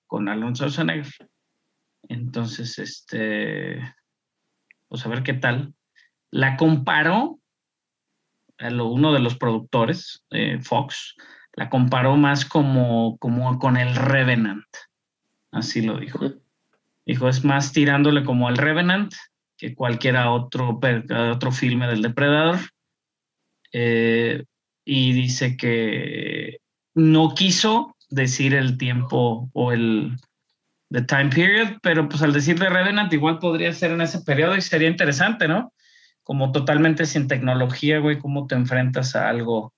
con 0.06 0.28
Alonso 0.28 0.68
Schwarzenegger. 0.68 1.28
Entonces, 2.08 2.78
este, 2.78 3.80
pues 4.86 5.04
a 5.04 5.08
ver 5.08 5.24
qué 5.24 5.34
tal. 5.34 5.74
La 6.30 6.56
comparó, 6.56 7.40
a 8.58 8.70
lo- 8.70 8.86
uno 8.86 9.12
de 9.12 9.18
los 9.18 9.36
productores, 9.36 10.24
eh, 10.30 10.60
Fox, 10.62 11.16
la 11.54 11.68
comparó 11.68 12.16
más 12.16 12.44
como, 12.44 13.18
como 13.18 13.58
con 13.58 13.76
el 13.76 13.96
Revenant. 13.96 14.66
Así 15.50 15.82
lo 15.82 15.98
dijo. 15.98 16.20
Dijo, 17.04 17.28
es 17.28 17.44
más 17.44 17.72
tirándole 17.72 18.22
como 18.22 18.46
al 18.46 18.56
Revenant 18.56 19.12
que 19.56 19.74
cualquiera 19.74 20.30
otro, 20.30 20.78
otro 21.32 21.50
filme 21.50 21.88
del 21.88 22.02
Depredador. 22.02 22.58
Eh, 23.72 24.44
y 24.84 25.12
dice 25.12 25.56
que 25.56 26.58
no 26.94 27.34
quiso 27.34 27.94
decir 28.08 28.54
el 28.54 28.78
tiempo 28.78 29.50
o 29.52 29.72
el 29.72 30.16
the 30.90 31.02
time 31.02 31.28
period, 31.28 31.78
pero 31.82 32.08
pues 32.08 32.22
al 32.22 32.32
decir 32.32 32.58
de 32.58 32.70
Revenant 32.70 33.12
igual 33.12 33.38
podría 33.38 33.72
ser 33.72 33.90
en 33.90 34.00
ese 34.00 34.22
periodo 34.22 34.56
y 34.56 34.62
sería 34.62 34.88
interesante, 34.88 35.46
¿no? 35.46 35.72
Como 36.22 36.52
totalmente 36.52 37.06
sin 37.06 37.28
tecnología, 37.28 37.98
güey, 37.98 38.18
cómo 38.18 38.46
te 38.46 38.54
enfrentas 38.54 39.14
a 39.14 39.28
algo 39.28 39.74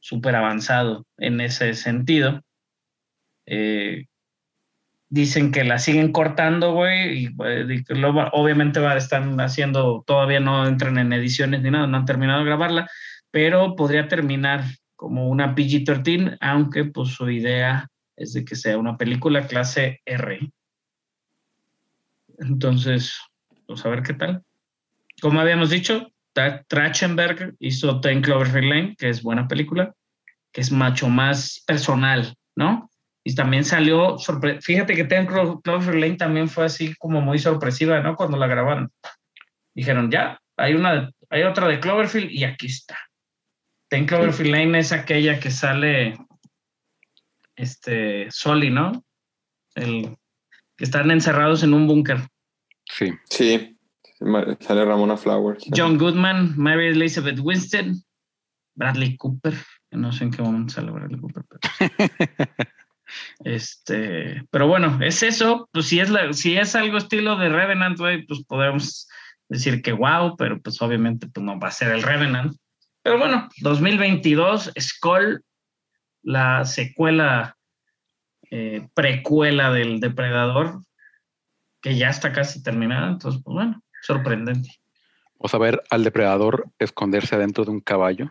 súper 0.00 0.36
avanzado 0.36 1.06
en 1.16 1.40
ese 1.40 1.74
sentido. 1.74 2.42
Eh, 3.46 4.06
dicen 5.08 5.52
que 5.52 5.64
la 5.64 5.78
siguen 5.78 6.10
cortando, 6.10 6.72
güey, 6.72 7.24
y 7.24 7.36
eh, 7.44 7.84
obviamente 8.32 8.80
va 8.80 8.92
a 8.92 8.96
estar 8.96 9.22
haciendo, 9.40 10.02
todavía 10.06 10.40
no 10.40 10.66
entran 10.66 10.98
en 10.98 11.12
ediciones 11.12 11.62
ni 11.62 11.70
nada, 11.70 11.86
no 11.86 11.98
han 11.98 12.06
terminado 12.06 12.40
de 12.40 12.46
grabarla, 12.46 12.90
pero 13.32 13.74
podría 13.74 14.06
terminar 14.06 14.62
como 14.94 15.28
una 15.28 15.56
PG-13, 15.56 16.36
aunque 16.40 16.84
pues 16.84 17.08
su 17.08 17.28
idea 17.28 17.88
es 18.14 18.34
de 18.34 18.44
que 18.44 18.54
sea 18.54 18.78
una 18.78 18.96
película 18.96 19.48
clase 19.48 20.00
R. 20.04 20.52
Entonces, 22.38 23.18
pues 23.66 23.84
a 23.84 23.88
ver 23.88 24.02
qué 24.02 24.14
tal. 24.14 24.42
Como 25.20 25.40
habíamos 25.40 25.70
dicho, 25.70 26.08
Tra- 26.34 26.64
Trachtenberg 26.68 27.54
hizo 27.58 28.00
Ten 28.00 28.22
Cloverfield 28.22 28.68
Lane, 28.68 28.96
que 28.96 29.08
es 29.08 29.22
buena 29.22 29.48
película, 29.48 29.92
que 30.52 30.60
es 30.60 30.70
mucho 30.70 31.08
más 31.08 31.62
personal, 31.66 32.36
¿no? 32.54 32.88
Y 33.24 33.34
también 33.34 33.64
salió, 33.64 34.16
fíjate 34.60 34.94
que 34.94 35.04
Ten 35.04 35.26
Clo- 35.26 35.60
Cloverfield 35.62 36.00
Lane 36.00 36.16
también 36.16 36.48
fue 36.48 36.64
así 36.64 36.94
como 36.96 37.20
muy 37.20 37.38
sorpresiva, 37.38 38.00
¿no? 38.00 38.16
Cuando 38.16 38.36
la 38.36 38.46
grabaron. 38.46 38.90
Dijeron, 39.74 40.10
ya, 40.10 40.40
hay, 40.56 40.74
una, 40.74 41.10
hay 41.30 41.42
otra 41.44 41.68
de 41.68 41.80
Cloverfield 41.80 42.30
y 42.30 42.44
aquí 42.44 42.66
está. 42.66 42.98
Ten 43.92 44.06
Cloverfield 44.06 44.52
Lane 44.52 44.78
es 44.78 44.90
aquella 44.90 45.38
que 45.38 45.50
sale 45.50 46.16
este 47.54 48.26
Soli, 48.30 48.70
¿no? 48.70 49.04
El 49.74 50.16
que 50.78 50.84
están 50.84 51.10
encerrados 51.10 51.62
en 51.62 51.74
un 51.74 51.86
búnker. 51.86 52.26
Sí. 52.90 53.12
Sí, 53.28 53.76
sale 54.60 54.86
Ramona 54.86 55.18
Flowers. 55.18 55.64
John 55.76 55.98
Goodman, 55.98 56.54
Mary 56.56 56.86
Elizabeth 56.86 57.38
Winston, 57.38 58.02
Bradley 58.74 59.18
Cooper, 59.18 59.52
no 59.90 60.10
sé 60.10 60.24
en 60.24 60.30
qué 60.30 60.40
momento 60.40 60.72
sale 60.72 60.90
Bradley 60.90 61.20
Cooper. 61.20 61.44
pero- 61.50 61.60
este, 63.44 64.42
pero 64.50 64.68
bueno, 64.68 64.98
es 65.02 65.22
eso. 65.22 65.68
Pues 65.70 65.84
si 65.84 66.00
es, 66.00 66.08
la, 66.08 66.32
si 66.32 66.56
es 66.56 66.74
algo 66.76 66.96
estilo 66.96 67.36
de 67.36 67.50
Revenant, 67.50 67.98
güey, 67.98 68.24
pues 68.24 68.42
podemos 68.44 69.06
decir 69.50 69.82
que 69.82 69.92
wow, 69.92 70.34
pero 70.38 70.62
pues 70.62 70.80
obviamente 70.80 71.26
pues 71.26 71.44
no 71.44 71.60
va 71.60 71.68
a 71.68 71.72
ser 71.72 71.92
el 71.92 72.02
Revenant. 72.02 72.56
Pero 73.02 73.18
bueno, 73.18 73.48
2022, 73.60 74.72
Skull, 74.78 75.44
la 76.22 76.64
secuela, 76.64 77.56
eh, 78.50 78.88
precuela 78.94 79.72
del 79.72 80.00
Depredador, 80.00 80.84
que 81.80 81.96
ya 81.96 82.10
está 82.10 82.32
casi 82.32 82.62
terminada. 82.62 83.08
Entonces, 83.08 83.42
pues 83.44 83.54
bueno, 83.54 83.82
sorprendente. 84.02 84.70
Vamos 85.38 85.54
a 85.54 85.58
ver 85.58 85.82
al 85.90 86.04
depredador 86.04 86.70
esconderse 86.78 87.34
adentro 87.34 87.64
de 87.64 87.72
un 87.72 87.80
caballo. 87.80 88.30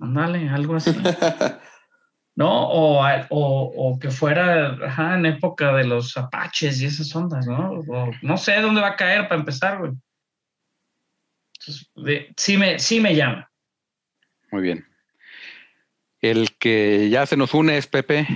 Ándale, 0.00 0.48
algo 0.48 0.74
así. 0.74 0.90
¿no? 2.36 2.68
O, 2.68 3.02
o, 3.30 3.72
o 3.76 3.98
que 3.98 4.10
fuera 4.10 4.76
ajá, 4.86 5.16
en 5.16 5.26
época 5.26 5.72
de 5.72 5.84
los 5.84 6.16
apaches 6.16 6.80
y 6.80 6.86
esas 6.86 7.14
ondas, 7.16 7.46
¿no? 7.46 7.70
O 7.88 8.10
no 8.22 8.36
sé 8.36 8.60
dónde 8.60 8.82
va 8.82 8.88
a 8.88 8.96
caer 8.96 9.26
para 9.26 9.40
empezar, 9.40 9.78
güey. 9.78 9.92
Entonces, 11.66 11.90
de- 11.96 12.32
sí, 12.36 12.56
me, 12.56 12.78
sí 12.78 13.00
me 13.00 13.14
llama. 13.16 13.50
Muy 14.52 14.62
bien. 14.62 14.86
El 16.20 16.56
que 16.58 17.08
ya 17.10 17.26
se 17.26 17.36
nos 17.36 17.54
une 17.54 17.76
es 17.76 17.86
Pepe. 17.88 18.26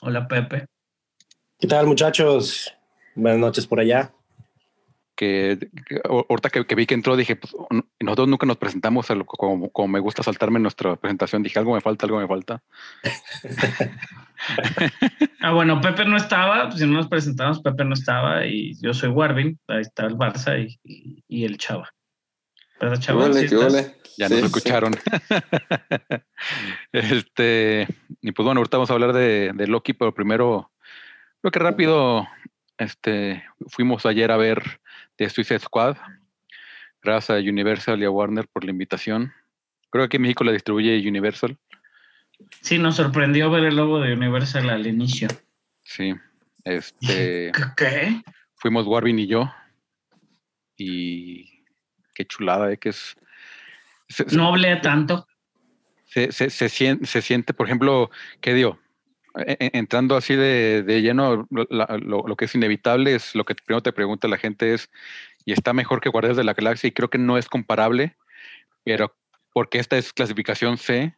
Hola, 0.00 0.26
Pepe. 0.28 0.66
¿Qué 1.58 1.66
tal, 1.66 1.86
muchachos? 1.86 2.72
Buenas 3.16 3.40
noches 3.40 3.66
por 3.66 3.80
allá. 3.80 4.12
Que, 5.16 5.58
que 5.86 6.00
ahorita 6.04 6.48
que, 6.50 6.64
que 6.66 6.74
vi 6.74 6.86
que 6.86 6.94
entró, 6.94 7.16
dije, 7.16 7.36
pues, 7.36 7.54
nosotros 8.00 8.28
nunca 8.28 8.46
nos 8.46 8.56
presentamos 8.56 9.10
a 9.10 9.14
lo- 9.14 9.26
como, 9.26 9.70
como 9.70 9.88
me 9.88 10.00
gusta 10.00 10.22
saltarme 10.22 10.56
en 10.58 10.62
nuestra 10.62 10.96
presentación. 10.96 11.42
Dije, 11.42 11.58
algo 11.58 11.74
me 11.74 11.80
falta, 11.80 12.06
algo 12.06 12.18
me 12.20 12.28
falta. 12.28 12.62
Ah, 15.40 15.52
bueno, 15.52 15.80
Pepe 15.80 16.04
no 16.04 16.16
estaba, 16.16 16.68
pues, 16.68 16.80
si 16.80 16.86
no 16.86 16.94
nos 16.94 17.06
presentamos, 17.08 17.60
Pepe 17.62 17.84
no 17.84 17.94
estaba 17.94 18.44
y 18.44 18.74
yo 18.80 18.92
soy 18.92 19.10
Warvin, 19.10 19.56
ahí 19.68 19.82
está 19.82 20.06
el 20.06 20.16
Barça 20.16 20.58
y, 20.60 20.80
y- 20.82 21.24
y 21.28 21.44
el 21.44 21.58
Chava. 21.58 21.88
¿Verdad, 22.82 23.16
huele? 23.16 23.94
Ya 24.18 24.28
Sí, 24.28 24.34
nos 24.34 24.40
sí. 24.40 24.46
escucharon. 24.46 24.94
este, 26.92 27.86
y 28.20 28.32
pues 28.32 28.44
bueno, 28.44 28.58
ahorita 28.58 28.76
vamos 28.76 28.90
a 28.90 28.94
hablar 28.94 29.12
de, 29.12 29.52
de 29.54 29.66
Loki, 29.68 29.92
pero 29.92 30.12
primero, 30.12 30.70
creo 31.40 31.52
que 31.52 31.58
rápido, 31.60 32.26
este, 32.78 33.44
fuimos 33.68 34.04
ayer 34.04 34.30
a 34.32 34.36
ver 34.36 34.80
The 35.16 35.30
Suicide 35.30 35.60
Squad. 35.60 35.96
Gracias 37.02 37.38
a 37.38 37.40
Universal 37.40 38.00
y 38.00 38.04
a 38.04 38.10
Warner 38.10 38.48
por 38.48 38.64
la 38.64 38.70
invitación. 38.72 39.32
Creo 39.90 40.02
que 40.02 40.06
aquí 40.06 40.16
en 40.16 40.22
México 40.22 40.44
la 40.44 40.52
distribuye 40.52 41.08
Universal. 41.08 41.56
Sí, 42.60 42.78
nos 42.78 42.96
sorprendió 42.96 43.50
ver 43.50 43.64
el 43.64 43.76
logo 43.76 44.00
de 44.00 44.12
Universal 44.12 44.68
al 44.70 44.86
inicio. 44.86 45.28
Sí. 45.84 46.14
Este, 46.64 47.52
qué? 47.76 48.22
fuimos 48.56 48.86
Warvin 48.86 49.18
y 49.20 49.26
yo. 49.26 49.52
Y 50.76 51.51
qué 52.14 52.24
chulada, 52.24 52.72
¿eh? 52.72 52.76
Que 52.78 52.90
es. 52.90 53.16
se- 54.08 54.26
No 54.36 54.48
hablé 54.48 54.76
tanto. 54.76 55.26
se, 56.06 56.30
se, 56.32 56.50
se, 56.50 56.68
sien- 56.68 57.04
se 57.06 57.22
siente, 57.22 57.54
por 57.54 57.66
ejemplo, 57.66 58.10
¿qué 58.40 58.52
dio? 58.54 58.78
E- 59.34 59.56
e- 59.58 59.70
Entrando 59.78 60.14
así 60.14 60.34
de, 60.36 60.82
de 60.82 61.00
lleno, 61.00 61.46
lo, 61.50 61.66
la- 61.70 61.98
lo- 62.02 62.24
lo 62.26 62.36
que 62.36 62.44
es 62.44 62.54
inevitable 62.54 63.14
es 63.14 63.34
lo 63.34 63.44
que 63.44 63.54
primero 63.54 63.82
te 63.82 63.92
pregunta 63.92 64.28
la 64.28 64.36
gente 64.36 64.74
es, 64.74 64.90
¿y 65.46 65.52
está 65.52 65.72
mejor 65.72 66.00
que 66.02 66.10
Guardianes 66.10 66.36
de 66.36 66.44
la 66.44 66.52
Galaxia? 66.54 66.88
Y 66.88 66.92
creo 66.92 67.08
que 67.08 67.16
no 67.18 67.38
es 67.38 67.48
comparable, 67.48 68.14
pero 68.84 69.16
porque 69.54 69.78
esta 69.78 69.96
es 69.96 70.12
clasificación 70.12 70.76
C, 70.76 71.14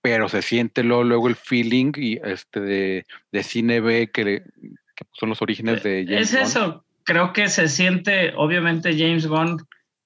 pero 0.00 0.28
se 0.28 0.42
siente 0.42 0.84
luego, 0.84 1.02
luego 1.04 1.28
el 1.28 1.34
feeling 1.36 1.92
y 1.96 2.18
este 2.22 2.60
de, 2.60 3.06
de 3.32 3.42
cine 3.42 3.80
B 3.80 4.10
que, 4.12 4.44
que 4.94 5.04
son 5.12 5.28
los 5.30 5.42
orígenes 5.42 5.82
de 5.82 6.04
James 6.06 6.32
Es 6.32 6.34
Bond. 6.34 6.46
eso, 6.46 6.84
creo 7.04 7.32
que 7.32 7.48
se 7.48 7.68
siente, 7.68 8.32
obviamente 8.36 8.92
James 8.96 9.26
Bond 9.26 9.62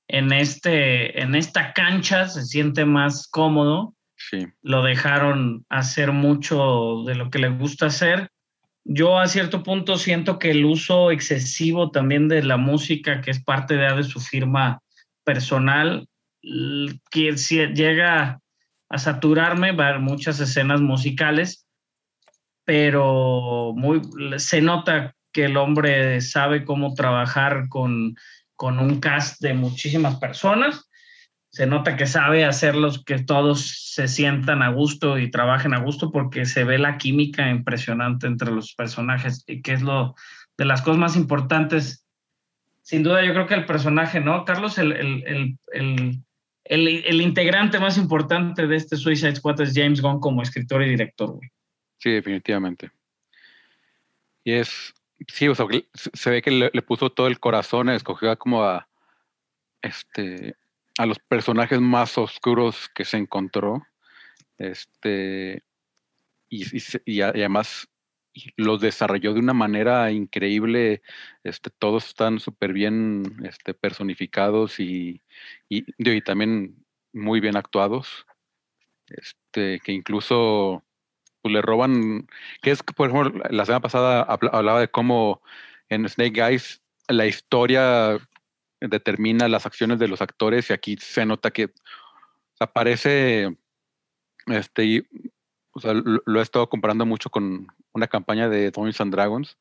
en, 0.08 0.32
este, 0.32 1.20
en 1.20 1.34
esta 1.34 1.72
cancha 1.72 2.28
se 2.28 2.44
siente 2.44 2.84
más 2.84 3.28
cómodo, 3.28 3.94
Sí, 4.16 4.46
lo 4.62 4.82
dejaron 4.82 5.66
hacer 5.68 6.12
mucho 6.12 7.02
de 7.04 7.14
lo 7.14 7.30
que 7.30 7.38
le 7.38 7.48
gusta 7.48 7.86
hacer. 7.86 8.30
Yo 8.84 9.18
a 9.18 9.26
cierto 9.26 9.62
punto 9.62 9.96
siento 9.96 10.38
que 10.38 10.50
el 10.50 10.64
uso 10.64 11.10
excesivo 11.10 11.90
también 11.90 12.28
de 12.28 12.42
la 12.42 12.56
música, 12.56 13.20
que 13.20 13.30
es 13.30 13.42
parte 13.42 13.76
de, 13.76 13.92
de 13.94 14.02
su 14.04 14.20
firma 14.20 14.80
personal, 15.24 16.06
que 17.10 17.32
llega 17.32 18.40
a 18.88 18.98
saturarme, 18.98 19.72
va 19.72 19.86
a 19.86 19.88
haber 19.88 20.00
muchas 20.00 20.38
escenas 20.40 20.80
musicales, 20.80 21.66
pero 22.64 23.72
muy, 23.74 24.02
se 24.38 24.60
nota 24.60 25.14
que 25.32 25.46
el 25.46 25.56
hombre 25.56 26.20
sabe 26.20 26.64
cómo 26.64 26.94
trabajar 26.94 27.68
con, 27.68 28.14
con 28.64 28.78
un 28.78 28.98
cast 28.98 29.42
de 29.42 29.52
muchísimas 29.52 30.16
personas. 30.16 30.90
Se 31.50 31.66
nota 31.66 31.98
que 31.98 32.06
sabe 32.06 32.46
hacerlos 32.46 33.04
que 33.04 33.18
todos 33.18 33.92
se 33.92 34.08
sientan 34.08 34.62
a 34.62 34.70
gusto 34.70 35.18
y 35.18 35.30
trabajen 35.30 35.74
a 35.74 35.80
gusto 35.80 36.10
porque 36.10 36.46
se 36.46 36.64
ve 36.64 36.78
la 36.78 36.96
química 36.96 37.50
impresionante 37.50 38.26
entre 38.26 38.50
los 38.50 38.74
personajes 38.74 39.44
y 39.46 39.60
que 39.60 39.74
es 39.74 39.82
lo 39.82 40.14
de 40.56 40.64
las 40.64 40.80
cosas 40.80 40.96
más 40.96 41.14
importantes. 41.14 42.06
Sin 42.80 43.02
duda, 43.02 43.22
yo 43.22 43.34
creo 43.34 43.46
que 43.46 43.52
el 43.52 43.66
personaje, 43.66 44.20
¿no? 44.20 44.46
Carlos, 44.46 44.78
el, 44.78 44.92
el, 44.92 45.58
el, 45.74 46.24
el, 46.64 47.20
integrante 47.20 47.78
más 47.78 47.98
importante 47.98 48.66
de 48.66 48.76
este 48.76 48.96
Suicide 48.96 49.36
Squad 49.36 49.60
es 49.60 49.74
James 49.74 50.00
Gunn 50.00 50.20
como 50.20 50.40
escritor 50.40 50.82
y 50.82 50.88
director. 50.88 51.32
güey. 51.32 51.50
sí, 51.98 52.12
definitivamente. 52.12 52.90
Y 54.42 54.52
es, 54.52 54.94
sí, 55.28 55.48
o 55.48 55.54
sea, 55.54 55.66
se 55.92 56.30
ve 56.30 56.42
que 56.42 56.50
le, 56.50 56.82
puso 56.82 57.10
todo 57.10 57.26
el 57.26 57.40
corazón, 57.40 57.88
escogió 57.88 58.36
como 58.38 58.64
a, 58.64 58.88
este, 59.82 60.56
a 60.98 61.06
los 61.06 61.18
personajes 61.18 61.80
más 61.80 62.18
oscuros 62.18 62.88
que 62.94 63.04
se 63.04 63.16
encontró. 63.16 63.86
Este, 64.58 65.62
y, 66.48 67.20
además 67.20 67.88
los 68.56 68.80
desarrolló 68.80 69.32
de 69.32 69.40
una 69.40 69.54
manera 69.54 70.10
increíble. 70.10 71.02
Este, 71.44 71.70
todos 71.70 72.06
están 72.06 72.40
súper 72.40 72.72
bien 72.72 73.22
este, 73.44 73.74
personificados 73.74 74.80
y, 74.80 75.22
y, 75.68 75.84
y 75.98 76.20
también 76.22 76.84
muy 77.12 77.40
bien 77.40 77.56
actuados. 77.56 78.26
Este, 79.08 79.80
que 79.80 79.92
incluso 79.92 80.82
pues, 81.44 81.52
le 81.52 81.60
roban, 81.60 82.26
que 82.62 82.70
es 82.70 82.82
por 82.82 83.10
ejemplo, 83.10 83.42
la 83.50 83.66
semana 83.66 83.82
pasada 83.82 84.22
habla- 84.22 84.48
hablaba 84.54 84.80
de 84.80 84.88
cómo 84.88 85.42
en 85.90 86.08
Snake 86.08 86.40
Eyes 86.40 86.82
la 87.06 87.26
historia 87.26 88.18
determina 88.80 89.46
las 89.48 89.66
acciones 89.66 89.98
de 89.98 90.08
los 90.08 90.22
actores 90.22 90.70
y 90.70 90.72
aquí 90.72 90.96
se 90.98 91.26
nota 91.26 91.50
que 91.50 91.68
aparece 92.58 93.54
este 94.46 95.06
o 95.72 95.80
sea, 95.80 95.92
lo, 95.92 96.22
lo 96.24 96.40
he 96.40 96.42
estado 96.42 96.68
comparando 96.70 97.04
mucho 97.04 97.28
con 97.28 97.66
una 97.92 98.06
campaña 98.06 98.48
de 98.48 98.70
Dungeons 98.70 99.00
and 99.02 99.12
Dragons 99.12 99.58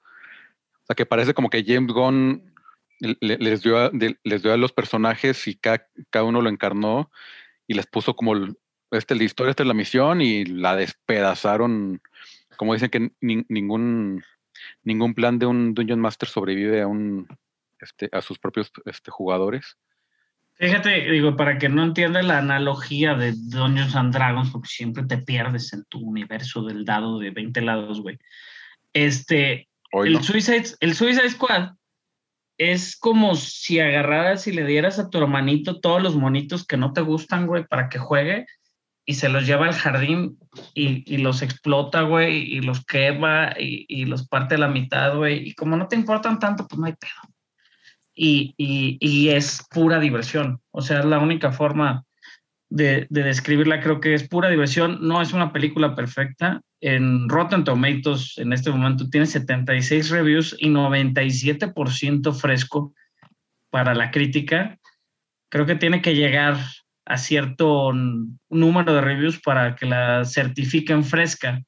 o 0.83 0.85
sea 0.87 0.95
que 0.95 1.05
parece 1.05 1.33
como 1.33 1.49
que 1.49 1.65
James 1.65 1.91
Gunn 1.91 2.53
le- 2.99 3.17
le- 3.19 3.37
les 3.39 3.61
dio 3.61 3.77
a, 3.77 3.91
les 4.23 4.41
dio 4.41 4.53
a 4.53 4.57
los 4.57 4.71
personajes 4.71 5.47
y 5.47 5.55
cada, 5.55 5.85
cada 6.09 6.23
uno 6.23 6.41
lo 6.41 6.49
encarnó 6.49 7.11
y 7.67 7.73
les 7.73 7.87
puso 7.87 8.15
como 8.15 8.35
el- 8.93 8.99
este 8.99 9.15
la 9.15 9.23
historia 9.23 9.51
esta 9.51 9.63
es 9.63 9.67
la 9.67 9.73
misión 9.73 10.21
y 10.21 10.45
la 10.45 10.75
despedazaron 10.75 12.01
como 12.57 12.73
dicen 12.73 12.89
que 12.89 13.11
ni- 13.21 13.45
ningún 13.49 14.23
ningún 14.83 15.13
plan 15.13 15.39
de 15.39 15.45
un 15.45 15.73
Dungeon 15.73 15.99
Master 15.99 16.29
sobrevive 16.29 16.81
a 16.81 16.87
un 16.87 17.27
este, 17.79 18.09
a 18.13 18.21
sus 18.21 18.39
propios 18.39 18.71
este, 18.85 19.11
jugadores. 19.11 19.77
Fíjate, 20.55 21.11
digo, 21.11 21.35
para 21.35 21.57
que 21.57 21.67
no 21.67 21.83
entiendas 21.83 22.23
la 22.23 22.37
analogía 22.37 23.15
de 23.15 23.33
Dungeons 23.35 23.95
and 23.95 24.13
Dragons, 24.13 24.51
porque 24.51 24.69
siempre 24.69 25.03
te 25.03 25.17
pierdes 25.17 25.73
en 25.73 25.83
tu 25.85 25.99
universo 25.99 26.63
del 26.63 26.85
dado 26.85 27.19
de 27.19 27.31
20 27.31 27.59
lados, 27.61 28.01
güey. 28.01 28.19
Este, 28.93 29.67
Hoy 29.91 30.09
el, 30.09 30.13
no. 30.13 30.23
Suicide, 30.23 30.65
el 30.79 30.93
Suicide 30.93 31.29
Squad 31.29 31.71
es 32.57 32.95
como 32.95 33.35
si 33.35 33.79
agarraras 33.79 34.47
y 34.47 34.53
le 34.53 34.63
dieras 34.65 34.99
a 34.99 35.09
tu 35.09 35.17
hermanito 35.17 35.81
todos 35.81 36.01
los 36.01 36.15
monitos 36.15 36.65
que 36.65 36.77
no 36.77 36.93
te 36.93 37.01
gustan, 37.01 37.47
güey, 37.47 37.65
para 37.65 37.89
que 37.89 37.97
juegue 37.97 38.45
y 39.05 39.15
se 39.15 39.29
los 39.29 39.45
lleva 39.45 39.67
al 39.67 39.73
jardín 39.73 40.37
y, 40.73 41.03
y 41.13 41.17
los 41.17 41.41
explota, 41.41 42.01
güey, 42.01 42.43
y 42.55 42.61
los 42.61 42.85
quema 42.85 43.53
y, 43.59 43.85
y 43.89 44.05
los 44.05 44.27
parte 44.27 44.55
a 44.55 44.59
la 44.59 44.69
mitad, 44.69 45.15
güey. 45.15 45.49
Y 45.49 45.53
como 45.55 45.75
no 45.75 45.87
te 45.87 45.95
importan 45.95 46.39
tanto, 46.39 46.67
pues 46.67 46.79
no 46.79 46.85
hay 46.85 46.93
pedo. 46.93 47.35
Y, 48.15 48.53
y, 48.57 49.29
es 49.29 49.65
pura 49.71 49.99
diversión. 49.99 50.61
O 50.71 50.81
sea, 50.81 50.99
es 50.99 51.05
la 51.05 51.19
única 51.19 51.51
forma 51.51 52.05
de, 52.69 53.07
de 53.09 53.23
describirla, 53.23 53.81
creo 53.81 53.99
que 53.99 54.13
es 54.13 54.27
pura 54.27 54.49
diversión. 54.49 54.99
No 55.01 55.21
es 55.21 55.33
una 55.33 55.51
película 55.51 55.95
perfecta. 55.95 56.61
En 56.79 57.27
Rotten 57.27 57.63
Tomatoes, 57.63 58.37
en 58.37 58.53
este 58.53 58.69
momento, 58.69 59.09
tiene 59.09 59.25
76 59.25 60.11
reviews 60.11 60.55
y 60.59 60.69
97% 60.69 62.33
fresco 62.33 62.93
para 63.71 63.95
la 63.95 64.11
crítica. 64.11 64.77
Creo 65.49 65.65
que 65.65 65.75
tiene 65.75 66.01
que 66.01 66.15
llegar 66.15 66.57
a 67.05 67.17
cierto 67.17 67.91
número 68.49 68.93
de 68.93 69.01
reviews 69.01 69.41
para 69.41 69.75
que 69.75 69.85
la 69.85 70.23
certifiquen 70.25 71.03
fresca, 71.03 71.61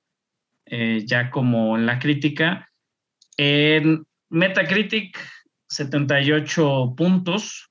eh, 0.66 1.04
ya 1.06 1.30
como 1.30 1.78
en 1.78 1.86
la 1.86 2.00
crítica. 2.00 2.70
En 3.38 4.06
Metacritic, 4.30 5.18
78 5.68 6.94
puntos, 6.96 7.70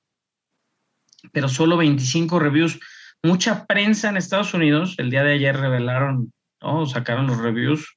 pero 1.32 1.48
solo 1.48 1.76
25 1.76 2.38
reviews. 2.38 2.78
Mucha 3.22 3.66
prensa 3.66 4.10
en 4.10 4.16
Estados 4.16 4.52
Unidos, 4.52 4.96
el 4.98 5.10
día 5.10 5.24
de 5.24 5.34
ayer 5.34 5.56
revelaron, 5.56 6.32
¿no? 6.60 6.86
sacaron 6.86 7.26
los 7.26 7.38
reviews, 7.38 7.94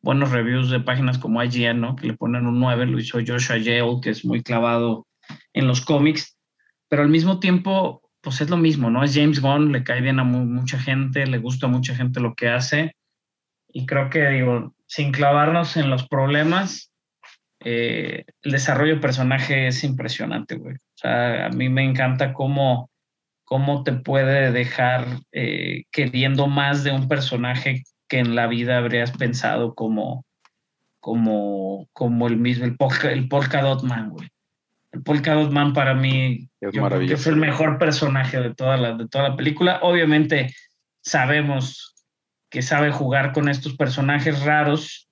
buenos 0.00 0.30
reviews 0.30 0.70
de 0.70 0.80
páginas 0.80 1.18
como 1.18 1.42
IGN, 1.42 1.96
que 1.96 2.06
le 2.06 2.14
ponen 2.14 2.46
un 2.46 2.58
9, 2.58 2.86
lo 2.86 2.98
hizo 2.98 3.18
Joshua 3.24 3.58
Yale, 3.58 4.00
que 4.02 4.10
es 4.10 4.24
muy 4.24 4.42
clavado 4.42 5.06
en 5.52 5.66
los 5.66 5.82
cómics, 5.82 6.38
pero 6.88 7.02
al 7.02 7.08
mismo 7.08 7.38
tiempo, 7.38 8.09
pues 8.22 8.40
es 8.40 8.50
lo 8.50 8.56
mismo, 8.56 8.90
¿no? 8.90 9.02
Es 9.02 9.14
James 9.14 9.40
Gunn, 9.40 9.72
le 9.72 9.82
cae 9.84 10.00
bien 10.00 10.18
a 10.20 10.24
mu- 10.24 10.44
mucha 10.46 10.78
gente, 10.78 11.26
le 11.26 11.38
gusta 11.38 11.66
a 11.66 11.70
mucha 11.70 11.94
gente 11.94 12.20
lo 12.20 12.34
que 12.34 12.48
hace, 12.48 12.94
y 13.72 13.86
creo 13.86 14.10
que, 14.10 14.26
digo, 14.28 14.74
sin 14.86 15.12
clavarnos 15.12 15.76
en 15.76 15.90
los 15.90 16.06
problemas, 16.08 16.92
eh, 17.60 18.24
el 18.42 18.52
desarrollo 18.52 18.94
de 18.96 19.00
personaje 19.00 19.66
es 19.68 19.84
impresionante, 19.84 20.56
güey. 20.56 20.74
O 20.76 20.96
sea, 20.96 21.46
a 21.46 21.48
mí 21.50 21.68
me 21.68 21.84
encanta 21.84 22.32
cómo, 22.32 22.90
cómo 23.44 23.84
te 23.84 23.92
puede 23.92 24.50
dejar 24.50 25.06
eh, 25.32 25.84
queriendo 25.92 26.46
más 26.46 26.84
de 26.84 26.92
un 26.92 27.06
personaje 27.08 27.84
que 28.08 28.18
en 28.18 28.34
la 28.34 28.46
vida 28.48 28.78
habrías 28.78 29.12
pensado 29.12 29.74
como, 29.74 30.24
como, 31.00 31.86
como 31.92 32.26
el 32.26 32.36
mismo, 32.36 32.64
el, 32.64 32.76
polka, 32.76 33.12
el 33.12 33.28
Polka 33.28 33.62
Dot 33.62 33.82
Man, 33.84 34.10
güey. 34.10 34.28
El 34.92 35.02
Polka 35.02 35.34
Dot 35.34 35.52
Man 35.52 35.72
para 35.72 35.94
mí 35.94 36.48
Es 36.60 36.72
yo 36.72 36.86
creo 36.86 37.00
que 37.00 37.14
es 37.14 37.26
el 37.26 37.36
mejor 37.36 37.78
personaje 37.78 38.40
de 38.40 38.54
toda, 38.54 38.76
la, 38.76 38.94
de 38.94 39.08
toda 39.08 39.30
la 39.30 39.36
película. 39.36 39.80
Obviamente 39.82 40.54
sabemos 41.02 41.94
que 42.50 42.62
sabe 42.62 42.90
jugar 42.90 43.32
con 43.32 43.48
estos 43.48 43.76
personajes 43.76 44.42
raros 44.42 45.08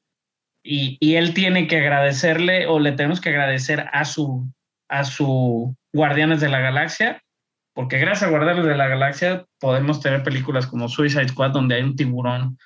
y, 0.63 0.99
y 1.01 1.15
él 1.15 1.35
tiene 1.35 1.69
que 1.69 1.79
agradecerle 1.79 2.67
o 2.67 2.81
le 2.81 2.93
tenemos 2.93 3.21
que 3.21 3.31
agradecer 3.31 3.87
a 3.93 4.05
su, 4.05 4.51
a 4.89 5.05
su 5.05 5.77
Guardianes 5.93 6.41
de 6.41 6.49
la 6.49 6.59
Galaxia, 6.59 7.23
porque 7.75 7.99
gracias 7.99 8.25
a 8.25 8.31
Guardianes 8.31 8.65
de 8.65 8.77
la 8.77 8.89
Galaxia 8.89 9.47
podemos 9.61 10.01
tener 10.01 10.25
películas 10.25 10.67
como 10.67 10.89
Suicide 10.89 11.29
Squad 11.29 11.53
donde 11.53 11.77
hay 11.77 11.83
un 11.83 11.97
tiburón 11.97 12.59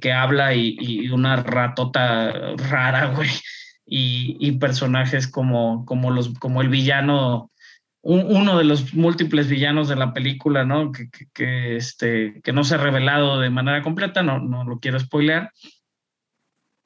que 0.00 0.12
habla 0.12 0.54
y, 0.54 0.76
y 0.78 1.08
una 1.10 1.36
ratota 1.36 2.54
rara, 2.56 3.06
güey, 3.06 3.30
y, 3.94 4.36
y 4.40 4.52
personajes 4.52 5.28
como, 5.28 5.84
como, 5.84 6.10
los, 6.10 6.32
como 6.38 6.62
el 6.62 6.68
villano, 6.70 7.50
un- 8.00 8.24
uno 8.34 8.56
de 8.56 8.64
los 8.64 8.94
múltiples 8.94 9.48
villanos 9.48 9.88
de 9.88 9.96
la 9.96 10.14
película, 10.14 10.64
¿no? 10.64 10.92
Que, 10.92 11.10
que, 11.10 11.26
que, 11.34 11.76
este, 11.76 12.40
que 12.42 12.52
no 12.54 12.64
se 12.64 12.76
ha 12.76 12.78
revelado 12.78 13.38
de 13.38 13.50
manera 13.50 13.82
completa, 13.82 14.22
no, 14.22 14.38
no 14.38 14.64
lo 14.64 14.78
quiero 14.80 14.98
spoilear. 14.98 15.50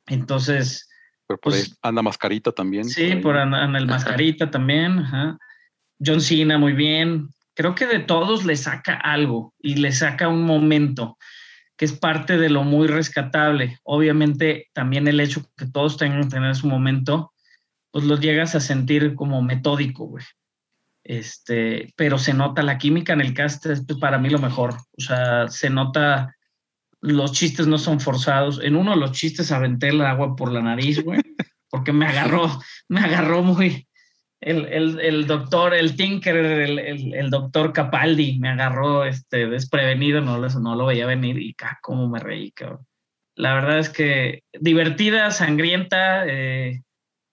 Entonces, 0.06 0.88
Pero 1.28 1.40
por 1.40 1.52
Pues- 1.52 1.64
ahí 1.70 1.74
anda 1.82 2.02
mascarita 2.02 2.52
también. 2.52 2.84
Sí, 2.84 3.02
ahí. 3.02 3.20
por 3.20 3.36
Ana, 3.36 3.64
Ana 3.64 3.78
el 3.78 3.86
Mascarita 3.86 4.50
también. 4.50 4.98
ajá. 5.00 5.38
John 6.04 6.20
Cena, 6.20 6.58
muy 6.58 6.72
bien. 6.72 7.28
Creo 7.54 7.74
que 7.74 7.86
de 7.86 7.98
todos 8.00 8.44
le 8.44 8.56
saca 8.56 8.94
algo 8.96 9.54
y 9.60 9.76
le 9.76 9.90
saca 9.92 10.28
un 10.28 10.42
momento 10.44 11.16
que 11.76 11.84
es 11.84 11.92
parte 11.92 12.38
de 12.38 12.50
lo 12.50 12.64
muy 12.64 12.86
rescatable. 12.86 13.78
Obviamente, 13.82 14.68
también 14.72 15.08
el 15.08 15.20
hecho 15.20 15.42
que 15.56 15.66
todos 15.66 15.96
tengan 15.96 16.22
que 16.22 16.28
tener 16.30 16.56
su 16.56 16.66
momento, 16.66 17.32
pues 17.90 18.04
lo 18.04 18.18
llegas 18.18 18.54
a 18.54 18.60
sentir 18.60 19.14
como 19.14 19.42
metódico, 19.42 20.06
güey. 20.06 20.24
Este, 21.04 21.92
pero 21.96 22.18
se 22.18 22.34
nota 22.34 22.62
la 22.62 22.78
química 22.78 23.12
en 23.12 23.20
el 23.20 23.32
cast, 23.32 23.66
es 23.66 23.84
pues, 23.86 23.98
para 23.98 24.18
mí 24.18 24.28
lo 24.28 24.38
mejor. 24.38 24.74
O 24.98 25.00
sea, 25.00 25.48
se 25.48 25.70
nota, 25.70 26.34
los 27.00 27.32
chistes 27.32 27.66
no 27.66 27.78
son 27.78 28.00
forzados. 28.00 28.60
En 28.62 28.74
uno 28.74 28.92
de 28.92 28.96
los 28.96 29.12
chistes 29.12 29.52
aventé 29.52 29.88
el 29.88 30.00
agua 30.00 30.34
por 30.34 30.50
la 30.50 30.62
nariz, 30.62 31.02
güey, 31.04 31.20
porque 31.70 31.92
me 31.92 32.06
agarró, 32.06 32.60
me 32.88 33.00
agarró 33.00 33.42
muy, 33.42 33.85
el, 34.46 34.66
el, 34.66 35.00
el 35.00 35.26
doctor, 35.26 35.74
el 35.74 35.96
Tinker, 35.96 36.36
el, 36.36 37.14
el, 37.14 37.30
doctor 37.30 37.72
Capaldi, 37.72 38.38
me 38.38 38.50
agarró 38.50 39.04
este, 39.04 39.48
desprevenido, 39.48 40.20
no, 40.20 40.38
no 40.38 40.76
lo 40.76 40.86
veía 40.86 41.04
venir 41.04 41.36
y 41.42 41.52
ca, 41.54 41.80
cómo 41.82 42.08
me 42.08 42.20
reí, 42.20 42.52
cabrón. 42.52 42.86
La 43.34 43.54
verdad 43.54 43.80
es 43.80 43.88
que 43.88 44.44
divertida, 44.52 45.32
sangrienta 45.32 46.26
eh, 46.28 46.84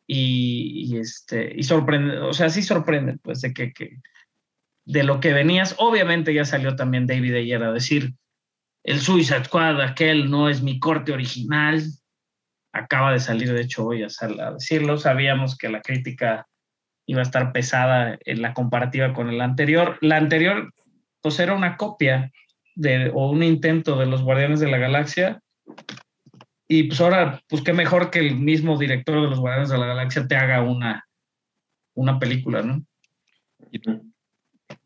y, 0.08 0.86
y, 0.88 0.98
este, 0.98 1.54
y 1.56 1.62
sorprende, 1.62 2.18
o 2.18 2.34
sea, 2.34 2.50
sí 2.50 2.64
sorprende, 2.64 3.20
pues, 3.22 3.42
de 3.42 3.54
que, 3.54 3.74
que 3.74 4.00
de 4.86 5.04
lo 5.04 5.20
que 5.20 5.34
venías. 5.34 5.76
Obviamente 5.78 6.34
ya 6.34 6.46
salió 6.46 6.76
también 6.76 7.06
David 7.06 7.36
Ayer 7.36 7.62
a 7.62 7.72
decir, 7.72 8.16
el 8.84 9.00
Suicide 9.00 9.46
Squad, 9.46 9.80
aquel 9.82 10.32
no 10.32 10.50
es 10.50 10.64
mi 10.64 10.80
corte 10.80 11.12
original. 11.12 11.84
Acaba 12.74 13.12
de 13.12 13.20
salir, 13.20 13.54
de 13.54 13.62
hecho, 13.62 13.86
hoy 13.86 14.02
a, 14.02 14.08
a 14.20 14.52
decirlo. 14.54 14.98
Sabíamos 14.98 15.56
que 15.56 15.70
la 15.70 15.80
crítica 15.80 16.48
iba 17.06 17.20
a 17.20 17.24
estar 17.24 17.52
pesada 17.52 18.18
en 18.26 18.42
la 18.42 18.54
comparativa 18.54 19.14
con 19.14 19.30
el 19.30 19.42
anterior. 19.42 19.98
La 20.02 20.18
anterior, 20.18 20.74
pues 21.22 21.40
era 21.40 21.54
una 21.54 21.78
copia 21.78 22.32
de, 22.76 23.12
o 23.14 23.30
un 23.32 23.44
intento 23.44 23.98
de 23.98 24.06
los 24.06 24.22
Guardianes 24.22 24.60
de 24.60 24.70
la 24.72 24.78
Galaxia. 24.78 25.42
Y 26.68 26.84
pues 26.84 27.02
ahora, 27.02 27.42
pues 27.50 27.62
qué 27.62 27.74
mejor 27.74 28.10
que 28.10 28.20
el 28.20 28.36
mismo 28.36 28.78
director 28.78 29.22
de 29.22 29.30
los 29.30 29.40
Guardianes 29.40 29.70
de 29.70 29.78
la 29.78 29.86
Galaxia 29.88 30.28
te 30.28 30.36
haga 30.36 30.64
una, 30.64 31.06
una 31.94 32.20
película, 32.20 32.62
¿no? 32.62 32.84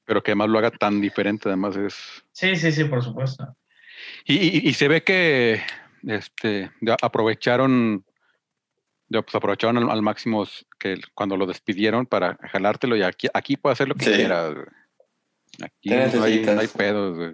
Pero 0.05 0.23
que 0.23 0.31
además 0.31 0.49
lo 0.49 0.57
haga 0.57 0.71
tan 0.71 1.01
diferente, 1.01 1.49
además 1.49 1.75
es. 1.77 2.23
Sí, 2.31 2.55
sí, 2.55 2.71
sí, 2.71 2.85
por 2.85 3.03
supuesto. 3.03 3.55
Y, 4.25 4.35
y- 4.35 4.69
y 4.69 4.73
se 4.73 4.87
ve 4.87 5.03
que 5.03 5.61
este, 6.07 6.71
aprovecharon 7.01 8.03
pues 9.09 9.35
aprovecharon 9.35 9.77
al, 9.77 9.89
al 9.89 10.01
máximo 10.01 10.45
que 10.79 10.99
cuando 11.13 11.37
lo 11.37 11.45
despidieron 11.45 12.05
para 12.05 12.37
jalártelo 12.51 12.95
y 12.97 13.03
aquí, 13.03 13.27
aquí 13.33 13.57
puede 13.57 13.73
hacer 13.73 13.87
lo 13.87 13.95
que 13.95 14.05
Sí. 14.05 14.11
quieras. 14.11 14.55
Aquí 15.61 15.89
no 15.89 15.95
hay, 15.95 15.99
no 16.01 16.05
necesitas. 16.19 16.59
hay 16.59 16.67
pedos. 16.67 17.15
güey. 17.17 17.33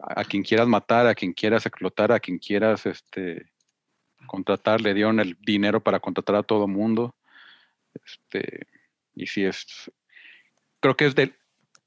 A, 0.00 0.20
a 0.20 0.24
quien 0.24 0.42
quieras 0.42 0.66
matar, 0.66 1.06
a 1.06 1.14
quien 1.14 1.32
quieras 1.32 1.66
explotar, 1.66 2.10
a 2.12 2.18
quien 2.20 2.38
quieras 2.38 2.84
este, 2.86 3.46
contratar, 4.26 4.80
le 4.80 4.92
dieron 4.92 5.20
el 5.20 5.36
dinero 5.40 5.80
para 5.82 6.00
contratar 6.00 6.36
a 6.36 6.42
todo 6.42 6.66
mundo. 6.66 7.14
Este, 8.04 8.66
y 9.14 9.26
sí 9.28 9.44
es, 9.44 9.90
creo 10.80 10.96
que 10.96 11.06
es 11.06 11.14
de, 11.14 11.32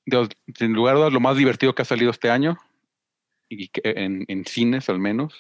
de 0.06 0.30
sin 0.56 0.72
lugar 0.74 0.96
a 0.96 1.00
dudas 1.00 1.14
lo 1.14 1.20
más 1.20 1.36
divertido 1.36 1.76
que 1.76 1.82
ha 1.82 1.86
salido 1.86 2.12
este 2.12 2.30
año 2.30 2.58
y 3.50 3.68
que 3.68 3.82
en, 3.84 4.24
en 4.30 4.46
cines 4.46 4.90
al 4.90 5.00
menos 5.00 5.40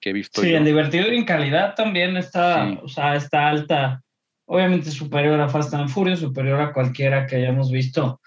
que 0.00 0.10
he 0.10 0.12
visto 0.12 0.40
Sí, 0.40 0.50
yo. 0.50 0.56
en 0.56 0.64
divertido 0.64 1.12
y 1.12 1.16
en 1.16 1.24
calidad 1.24 1.74
también 1.74 2.16
está, 2.16 2.66
Sí. 2.68 2.78
o 2.82 2.88
sea, 2.88 3.14
está 3.16 3.48
alta. 3.48 4.02
Obviamente 4.46 4.90
superior 4.90 5.40
a 5.40 5.48
Fast 5.48 5.72
and 5.74 5.88
Furious, 5.88 6.20
superior 6.20 6.60
a 6.60 6.72
cualquiera 6.72 7.26
que 7.26 7.36
hayamos 7.36 7.70
visto. 7.70 8.20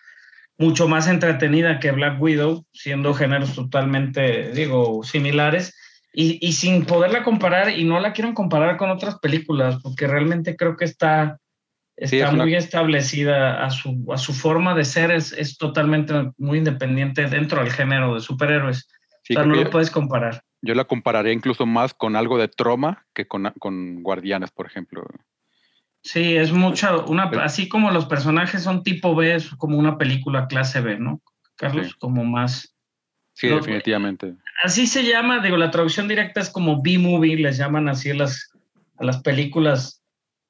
Mucho 0.58 0.88
más 0.88 1.08
entretenida 1.08 1.80
que 1.80 1.92
Black 1.92 2.20
Widow, 2.22 2.66
siendo 2.74 3.14
géneros 3.14 3.54
totalmente, 3.54 4.52
digo, 4.54 5.04
similares. 5.04 5.76
Y, 6.14 6.40
y 6.46 6.54
sin 6.54 6.86
poderla 6.86 7.22
comparar, 7.24 7.70
y 7.78 7.84
no 7.84 8.00
la 8.00 8.12
quiero 8.14 8.34
comparar 8.34 8.78
con 8.78 8.90
otras 8.90 9.20
películas, 9.20 9.78
porque 9.84 10.08
realmente 10.08 10.56
creo 10.56 10.76
que 10.76 10.86
está, 10.86 11.38
Sí, 12.00 12.16
está 12.18 12.28
es 12.28 12.34
una- 12.34 12.44
muy 12.44 12.56
establecida 12.56 13.64
a 13.64 13.70
su, 13.70 14.04
a 14.12 14.18
su 14.18 14.34
forma 14.34 14.74
de 14.74 14.86
ser, 14.86 15.12
es, 15.12 15.32
es 15.34 15.58
totalmente 15.60 16.14
muy 16.38 16.58
independiente 16.60 17.28
dentro 17.28 17.60
del 17.64 17.72
género 17.72 18.16
de 18.16 18.22
superhéroes. 18.22 18.88
Sí, 19.24 19.34
o 19.36 19.40
sea, 19.40 19.46
no 19.46 19.54
lo 19.56 19.70
puedes 19.70 19.92
comparar. 19.92 20.42
Yo 20.62 20.74
la 20.74 20.86
compararía 20.86 21.34
incluso 21.34 21.66
más 21.66 21.94
con 21.94 22.16
algo 22.16 22.38
de 22.38 22.48
Troma 22.48 23.06
que 23.14 23.28
con, 23.28 23.52
con 23.60 24.02
Guardianes, 24.04 24.52
por 24.52 24.66
ejemplo. 24.66 25.06
Sí, 26.02 26.36
es 26.36 26.52
mucha, 26.52 26.98
una, 26.98 27.24
así 27.44 27.68
como 27.68 27.92
los 27.92 28.06
personajes 28.06 28.64
son 28.64 28.84
tipo 28.84 29.14
B, 29.16 29.36
es 29.36 29.50
como 29.56 29.78
una 29.78 29.98
película 29.98 30.48
clase 30.48 30.82
B, 30.82 30.98
¿no? 31.00 31.22
Carlos, 31.56 31.88
Sí. 31.88 31.94
como 32.00 32.24
más. 32.24 32.74
Sí, 33.34 33.50
No, 33.50 33.58
definitivamente. 33.58 34.36
Así 34.64 34.88
se 34.88 35.04
llama, 35.04 35.40
digo, 35.42 35.58
la 35.58 35.70
traducción 35.70 36.08
directa 36.08 36.40
es 36.42 36.50
como 36.50 36.82
B-movie, 36.82 37.38
les 37.38 37.58
llaman 37.58 37.88
así 37.90 38.10
a 38.12 38.16
las, 38.16 38.52
a 38.98 39.04
las 39.04 39.22
películas, 39.22 40.02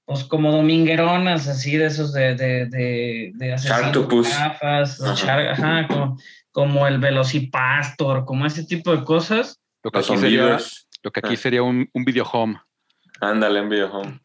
pues 0.05 0.24
como 0.24 0.51
domingueronas, 0.51 1.47
así 1.49 1.76
de 1.76 1.88
esos 1.88 2.14
de, 2.14 2.36
de, 2.36 2.66
de, 2.68 3.32
de 3.34 3.47
gafas, 3.49 5.01
Ajá. 5.01 5.14
char- 5.16 5.47
ajá, 5.49 5.88
como, 5.88 6.18
como 6.51 6.88
el 6.88 6.99
Velocipastor, 6.99 8.24
como 8.26 8.45
ese 8.45 8.64
tipo 8.66 8.95
de 8.95 9.03
cosas. 9.03 9.60
Lo 9.88 9.91
que 9.91 9.99
aquí 9.99 10.17
sería, 10.17 10.41
zombies. 10.59 10.88
lo 11.03 11.11
que 11.11 11.19
aquí 11.21 11.33
Ah. 11.33 11.38
sería 11.38 11.63
un, 11.63 11.89
un 11.93 12.03
video 12.05 12.23
home. 12.25 12.59
Ándale 13.21 13.59
en 13.59 13.69
video 13.69 13.91
home. 13.91 14.19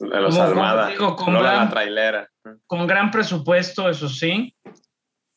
De 0.00 0.20
los 0.20 0.34
Como- 0.34 0.46
Almada. 0.48 0.88
digo, 0.88 1.14
con 1.16 1.34
gran- 1.34 1.64
la 1.64 1.70
trailera. 1.70 2.28
con 2.66 2.86
gran 2.86 3.10
presupuesto, 3.10 3.88
eso 3.88 4.08
sí. 4.08 4.54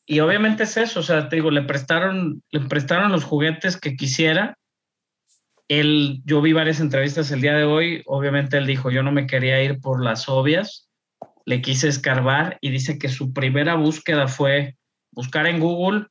Y 0.06 0.20
obviamente 0.20 0.64
es 0.64 0.76
eso, 0.78 1.00
o 1.02 1.04
sea, 1.04 1.30
te 1.30 1.36
digo, 1.38 1.52
le 1.52 1.62
prestaron, 1.64 2.42
le 2.52 2.62
prestaron 2.62 3.12
los 3.12 3.24
juguetes 3.24 3.80
que 3.80 3.96
quisiera. 3.96 4.58
Él, 5.70 6.22
yo 6.26 6.42
vi 6.42 6.54
varias 6.54 6.80
entrevistas 6.80 7.30
el 7.32 7.42
día 7.42 7.54
de 7.54 7.66
hoy, 7.66 8.02
obviamente 8.06 8.58
él 8.58 8.66
dijo, 8.66 8.90
yo 8.90 9.04
no 9.04 9.12
me 9.12 9.28
quería 9.28 9.62
ir 9.62 9.80
por 9.82 10.02
las 10.04 10.30
obvias, 10.30 10.90
le 11.46 11.62
quise 11.62 11.88
escarbar 11.90 12.58
y 12.62 12.70
dice 12.72 12.98
que 12.98 13.10
su 13.10 13.34
primera 13.34 13.76
búsqueda 13.76 14.28
fue 14.28 14.76
buscar 15.12 15.46
en 15.46 15.60
Google 15.60 16.08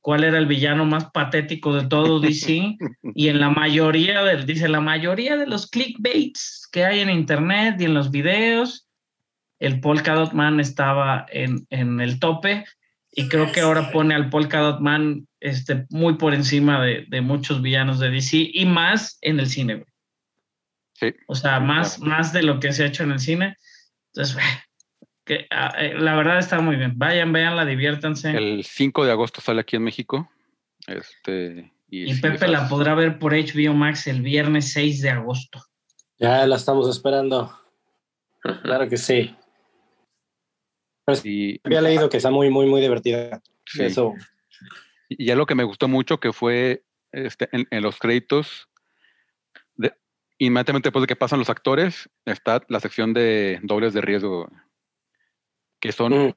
cuál 0.00 0.24
era 0.24 0.38
el 0.38 0.46
villano 0.46 0.84
más 0.84 1.10
patético 1.10 1.74
de 1.74 1.86
todo 1.86 2.20
DC 2.20 2.76
y 3.14 3.28
en 3.28 3.40
la 3.40 3.50
mayoría 3.50 4.22
del, 4.22 4.46
dice, 4.46 4.68
la 4.68 4.80
mayoría 4.80 5.36
de 5.36 5.46
los 5.46 5.68
clickbaits 5.68 6.68
que 6.72 6.84
hay 6.84 7.00
en 7.00 7.10
internet 7.10 7.80
y 7.80 7.84
en 7.84 7.94
los 7.94 8.10
videos, 8.10 8.88
el 9.58 9.80
Polka 9.80 10.14
Dot 10.14 10.32
Man 10.32 10.60
estaba 10.60 11.26
en, 11.30 11.66
en 11.70 12.00
el 12.00 12.18
tope 12.18 12.64
y 13.12 13.28
creo 13.28 13.50
que 13.52 13.60
ahora 13.60 13.90
pone 13.90 14.14
al 14.14 14.30
Polka 14.30 14.60
Dot 14.60 14.80
Man 14.80 15.26
este, 15.40 15.86
muy 15.90 16.14
por 16.14 16.32
encima 16.32 16.82
de, 16.82 17.06
de 17.08 17.20
muchos 17.20 17.60
villanos 17.60 17.98
de 17.98 18.10
DC 18.10 18.50
y 18.52 18.64
más 18.66 19.18
en 19.20 19.40
el 19.40 19.48
cine. 19.48 19.84
Sí. 20.94 21.14
O 21.26 21.34
sea, 21.34 21.60
más, 21.60 21.98
más 21.98 22.32
de 22.32 22.42
lo 22.42 22.60
que 22.60 22.72
se 22.72 22.84
ha 22.84 22.86
hecho 22.86 23.02
en 23.02 23.12
el 23.12 23.20
cine. 23.20 23.56
Entonces, 24.12 24.36
que, 25.30 25.46
ah, 25.50 25.72
eh, 25.78 25.94
la 25.96 26.16
verdad 26.16 26.38
está 26.40 26.60
muy 26.60 26.74
bien. 26.74 26.94
Vayan, 26.98 27.32
véanla, 27.32 27.64
diviértanse. 27.64 28.30
El 28.36 28.64
5 28.64 29.04
de 29.04 29.12
agosto 29.12 29.40
sale 29.40 29.60
aquí 29.60 29.76
en 29.76 29.84
México. 29.84 30.28
Este, 30.88 31.72
y 31.88 32.10
y 32.10 32.14
sí, 32.14 32.20
Pepe 32.20 32.34
esas- 32.34 32.50
la 32.50 32.68
podrá 32.68 32.96
ver 32.96 33.20
por 33.20 33.32
HBO 33.32 33.72
Max 33.72 34.08
el 34.08 34.22
viernes 34.22 34.72
6 34.72 35.02
de 35.02 35.10
agosto. 35.10 35.62
Ya 36.18 36.46
la 36.48 36.56
estamos 36.56 36.88
esperando. 36.88 37.56
Claro 38.64 38.88
que 38.88 38.96
sí. 38.96 39.36
y, 41.24 41.60
Había 41.64 41.80
leído 41.80 42.08
que 42.08 42.16
está 42.16 42.30
muy, 42.30 42.50
muy, 42.50 42.66
muy 42.66 42.80
divertida. 42.80 43.40
sí. 43.66 43.84
Eso. 43.84 44.14
Y 45.08 45.26
ya 45.26 45.34
lo 45.36 45.46
que 45.46 45.54
me 45.54 45.64
gustó 45.64 45.86
mucho 45.88 46.18
que 46.20 46.32
fue 46.32 46.84
este, 47.12 47.48
en, 47.52 47.66
en 47.70 47.82
los 47.82 47.98
créditos, 47.98 48.68
de- 49.76 49.94
inmediatamente 50.38 50.88
después 50.88 51.02
de 51.02 51.06
que 51.08 51.16
pasan 51.16 51.38
los 51.38 51.50
actores, 51.50 52.08
está 52.24 52.62
la 52.68 52.80
sección 52.80 53.12
de 53.12 53.58
dobles 53.62 53.92
de 53.94 54.00
riesgo, 54.00 54.48
que 55.80 55.92
son 55.92 56.12
Mm, 56.28 56.32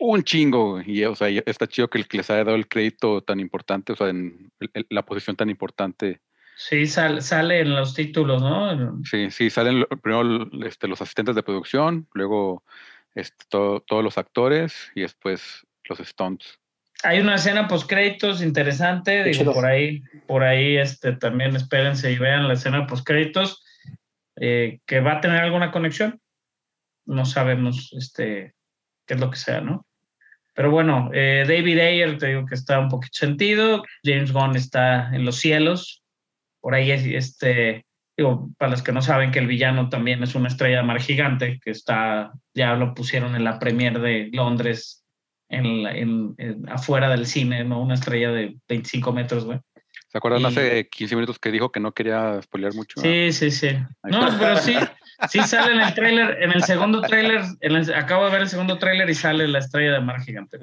un 0.00 0.22
chingo. 0.22 0.80
Y 0.80 1.04
o 1.04 1.14
sea, 1.14 1.28
está 1.28 1.66
chido 1.66 1.88
que, 1.88 1.98
el- 1.98 2.08
que 2.08 2.18
les 2.18 2.30
haya 2.30 2.44
dado 2.44 2.56
el 2.56 2.68
crédito 2.68 3.22
tan 3.22 3.40
importante, 3.40 3.92
o 3.92 3.96
sea, 3.96 4.08
en 4.08 4.50
la 4.90 5.04
posición 5.04 5.36
tan 5.36 5.50
importante. 5.50 6.20
Sí, 6.56 6.86
sal- 6.86 7.22
sale 7.22 7.60
en 7.60 7.74
los 7.74 7.94
títulos, 7.94 8.42
¿no? 8.42 9.00
Sí, 9.04 9.30
sí, 9.30 9.48
salen 9.48 9.84
primero 10.02 10.48
este, 10.66 10.88
los 10.88 11.00
asistentes 11.00 11.36
de 11.36 11.42
producción, 11.44 12.08
luego 12.12 12.64
este, 13.14 13.44
todo- 13.48 13.80
todos 13.80 14.02
los 14.02 14.18
actores 14.18 14.90
y 14.94 15.02
después 15.02 15.64
los 15.88 15.98
stunts. 16.00 16.58
Hay 17.04 17.20
una 17.20 17.36
escena 17.36 17.68
post 17.68 17.88
créditos 17.88 18.42
interesante, 18.42 19.22
digo, 19.22 19.52
por 19.52 19.66
ahí, 19.66 20.02
por 20.26 20.42
ahí 20.42 20.76
este, 20.76 21.12
también 21.12 21.54
espérense 21.54 22.10
y 22.10 22.18
vean 22.18 22.48
la 22.48 22.54
escena 22.54 22.88
post 22.88 23.06
créditos, 23.06 23.64
que 24.36 25.00
va 25.00 25.12
a 25.12 25.20
tener 25.20 25.40
alguna 25.40 25.70
conexión. 25.70 26.20
No 27.06 27.24
sabemos 27.24 27.92
este, 27.96 28.54
qué 29.08 29.14
es 29.14 29.20
lo 29.20 29.30
que 29.30 29.36
sea, 29.38 29.60
¿no? 29.60 29.84
Pero 30.54 30.70
bueno, 30.70 31.10
eh, 31.12 31.44
David 31.48 31.78
Ayer, 31.80 32.18
te 32.18 32.28
digo 32.28 32.46
que 32.46 32.54
está 32.54 32.78
un 32.78 32.88
poquito 32.88 33.14
sentido, 33.14 33.82
James 34.04 34.32
Gunn 34.32 34.54
está 34.56 35.14
en 35.14 35.24
los 35.24 35.36
cielos, 35.36 36.02
por 36.60 36.74
ahí 36.74 36.90
es, 36.90 37.04
este, 37.06 37.84
digo, 38.16 38.50
para 38.58 38.72
los 38.72 38.82
que 38.82 38.92
no 38.92 39.00
saben 39.00 39.30
que 39.30 39.38
el 39.38 39.46
villano 39.46 39.88
también 39.88 40.22
es 40.22 40.34
una 40.34 40.48
estrella 40.48 40.78
de 40.78 40.82
mar 40.82 41.00
gigante, 41.00 41.60
que 41.64 41.70
está, 41.70 42.32
ya 42.54 42.74
lo 42.74 42.92
pusieron 42.94 43.34
en 43.36 43.44
la 43.44 43.58
premier 43.58 44.00
de 44.00 44.28
Londres, 44.32 45.04
en, 45.48 45.64
en- 45.86 46.34
en- 46.38 46.68
afuera 46.68 47.08
del 47.08 47.24
cine, 47.26 47.64
¿no? 47.64 47.80
Una 47.80 47.94
estrella 47.94 48.32
de 48.32 48.56
25 48.68 49.12
metros, 49.12 49.44
güey. 49.44 49.60
¿Se 50.08 50.16
acuerdan 50.16 50.46
hace 50.46 50.88
15 50.88 51.14
minutos 51.16 51.38
que 51.38 51.50
dijo 51.50 51.70
que 51.70 51.80
no 51.80 51.92
quería 51.92 52.40
spoilear 52.40 52.74
mucho? 52.74 53.00
Sí, 53.00 53.30
sí, 53.30 53.50
sí. 53.50 53.66
Ahí 53.66 54.10
No, 54.10 54.26
pero 54.38 54.56
sí, 54.56 54.74
sí 55.28 55.40
sale 55.40 55.74
en 55.74 55.80
el 55.82 55.94
tráiler, 55.94 56.42
en 56.42 56.52
el 56.52 56.62
segundo 56.64 57.02
tráiler, 57.02 57.42
acabo 57.94 58.24
de 58.24 58.30
ver 58.30 58.40
el 58.42 58.48
segundo 58.48 58.78
tráiler 58.78 59.10
y 59.10 59.14
sale 59.14 59.46
la 59.46 59.58
estrella 59.58 59.92
de 59.92 60.00
mar 60.00 60.22
gigante. 60.22 60.58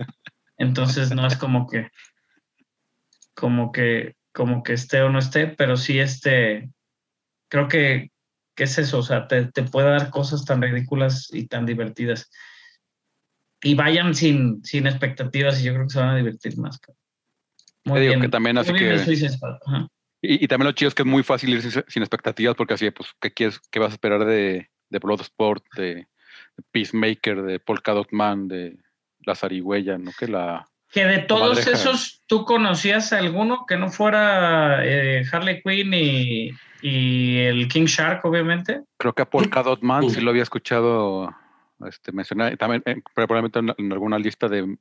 Entonces 0.57 1.13
no 1.13 1.27
es 1.27 1.37
como 1.37 1.67
que, 1.67 1.91
como 3.35 3.71
que, 3.71 4.15
como 4.33 4.63
que 4.63 4.73
esté 4.73 5.01
o 5.03 5.09
no 5.09 5.19
esté, 5.19 5.47
pero 5.47 5.77
sí 5.77 5.99
este, 5.99 6.71
creo 7.47 7.67
que, 7.67 8.09
que 8.55 8.63
es 8.63 8.77
eso, 8.79 8.97
o 8.97 9.03
sea, 9.03 9.27
te, 9.27 9.45
te 9.51 9.61
puede 9.61 9.89
dar 9.89 10.09
cosas 10.09 10.43
tan 10.43 10.59
ridículas 10.59 11.29
y 11.31 11.45
tan 11.47 11.67
divertidas. 11.67 12.31
Y 13.61 13.75
vayan 13.75 14.15
sin, 14.15 14.63
sin 14.63 14.87
expectativas 14.87 15.61
y 15.61 15.65
yo 15.65 15.73
creo 15.73 15.85
que 15.85 15.93
se 15.93 15.99
van 15.99 16.09
a 16.09 16.17
divertir 16.17 16.57
más. 16.57 16.79
cabrón. 16.79 17.04
Te 17.85 17.99
digo 17.99 18.19
que 18.19 18.29
también 18.29 18.57
hace 18.57 18.71
Muy 18.71 18.81
bien 18.81 19.03
que-. 19.05 19.15
Y, 20.21 20.43
y 20.43 20.47
también 20.47 20.67
lo 20.67 20.71
chido 20.71 20.89
es 20.89 20.95
que 20.95 21.03
es 21.03 21.07
muy 21.07 21.23
fácil 21.23 21.51
ir 21.51 21.61
sin, 21.61 21.83
sin 21.87 22.01
expectativas 22.01 22.55
porque 22.55 22.73
así, 22.73 22.89
pues, 22.91 23.09
¿qué, 23.21 23.31
quieres, 23.31 23.59
qué 23.71 23.79
vas 23.79 23.91
a 23.91 23.93
esperar 23.93 24.25
de, 24.25 24.69
de 24.89 24.99
Bloodsport, 24.99 25.63
de, 25.77 25.95
de 25.95 26.63
Peacemaker, 26.71 27.43
de 27.43 27.59
Polka 27.59 27.93
Dot 27.93 28.11
Man, 28.11 28.47
de 28.47 28.77
La 29.19 29.35
Zarigüeya, 29.35 29.97
¿no? 29.97 30.11
Que 30.17 30.27
la... 30.27 30.67
Que 30.91 31.05
de 31.05 31.19
todos 31.19 31.67
esos, 31.67 32.23
¿tú 32.25 32.45
conocías 32.45 33.11
alguno 33.11 33.65
que 33.67 33.75
no 33.75 33.89
fuera 33.89 34.79
eh, 34.85 35.25
Harley 35.29 35.61
Quinn 35.61 35.93
y, 35.93 36.51
y 36.81 37.37
el 37.39 37.67
King 37.67 37.85
Shark, 37.85 38.23
obviamente? 38.23 38.83
Creo 38.97 39.13
que 39.13 39.23
a 39.23 39.29
Polka 39.29 39.61
Dot 39.61 39.81
Man 39.81 40.09
sí 40.09 40.21
lo 40.21 40.29
había 40.29 40.43
escuchado 40.43 41.35
este, 41.85 42.13
mencionar, 42.13 42.55
también 42.55 42.81
eh, 42.85 43.01
probablemente 43.13 43.59
en, 43.59 43.73
en 43.77 43.91
alguna 43.91 44.17
lista 44.17 44.47
de, 44.47 44.77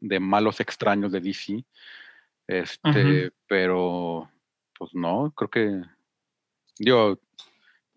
de 0.00 0.20
malos 0.20 0.60
extraños 0.60 1.12
de 1.12 1.20
DC, 1.20 1.64
este, 2.46 3.30
pero 3.48 4.30
pues 4.78 4.90
no, 4.94 5.32
creo 5.36 5.50
que 5.50 5.80
yo, 6.78 7.18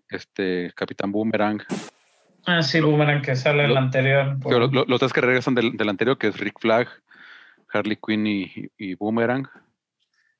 este, 0.09 0.71
Capitán 0.75 1.11
Boomerang, 1.11 1.61
Ah, 2.47 2.61
sí, 2.61 2.79
Boomerang, 2.79 3.23
que 3.23 3.35
sale 3.35 3.67
la 3.67 3.79
anterior. 3.79 4.37
Digo, 4.37 4.59
lo- 4.59 4.67
lo- 4.67 4.85
los 4.85 4.99
tres 4.99 5.11
que 5.13 5.21
regresan 5.21 5.55
del, 5.55 5.75
del 5.75 5.89
anterior, 5.89 6.15
que 6.19 6.27
es 6.27 6.37
Rick 6.39 6.59
Flag, 6.59 6.87
Harley 7.73 7.97
Quinn 7.97 8.27
y, 8.27 8.51
y 8.77 8.93
Boomerang. 8.93 9.49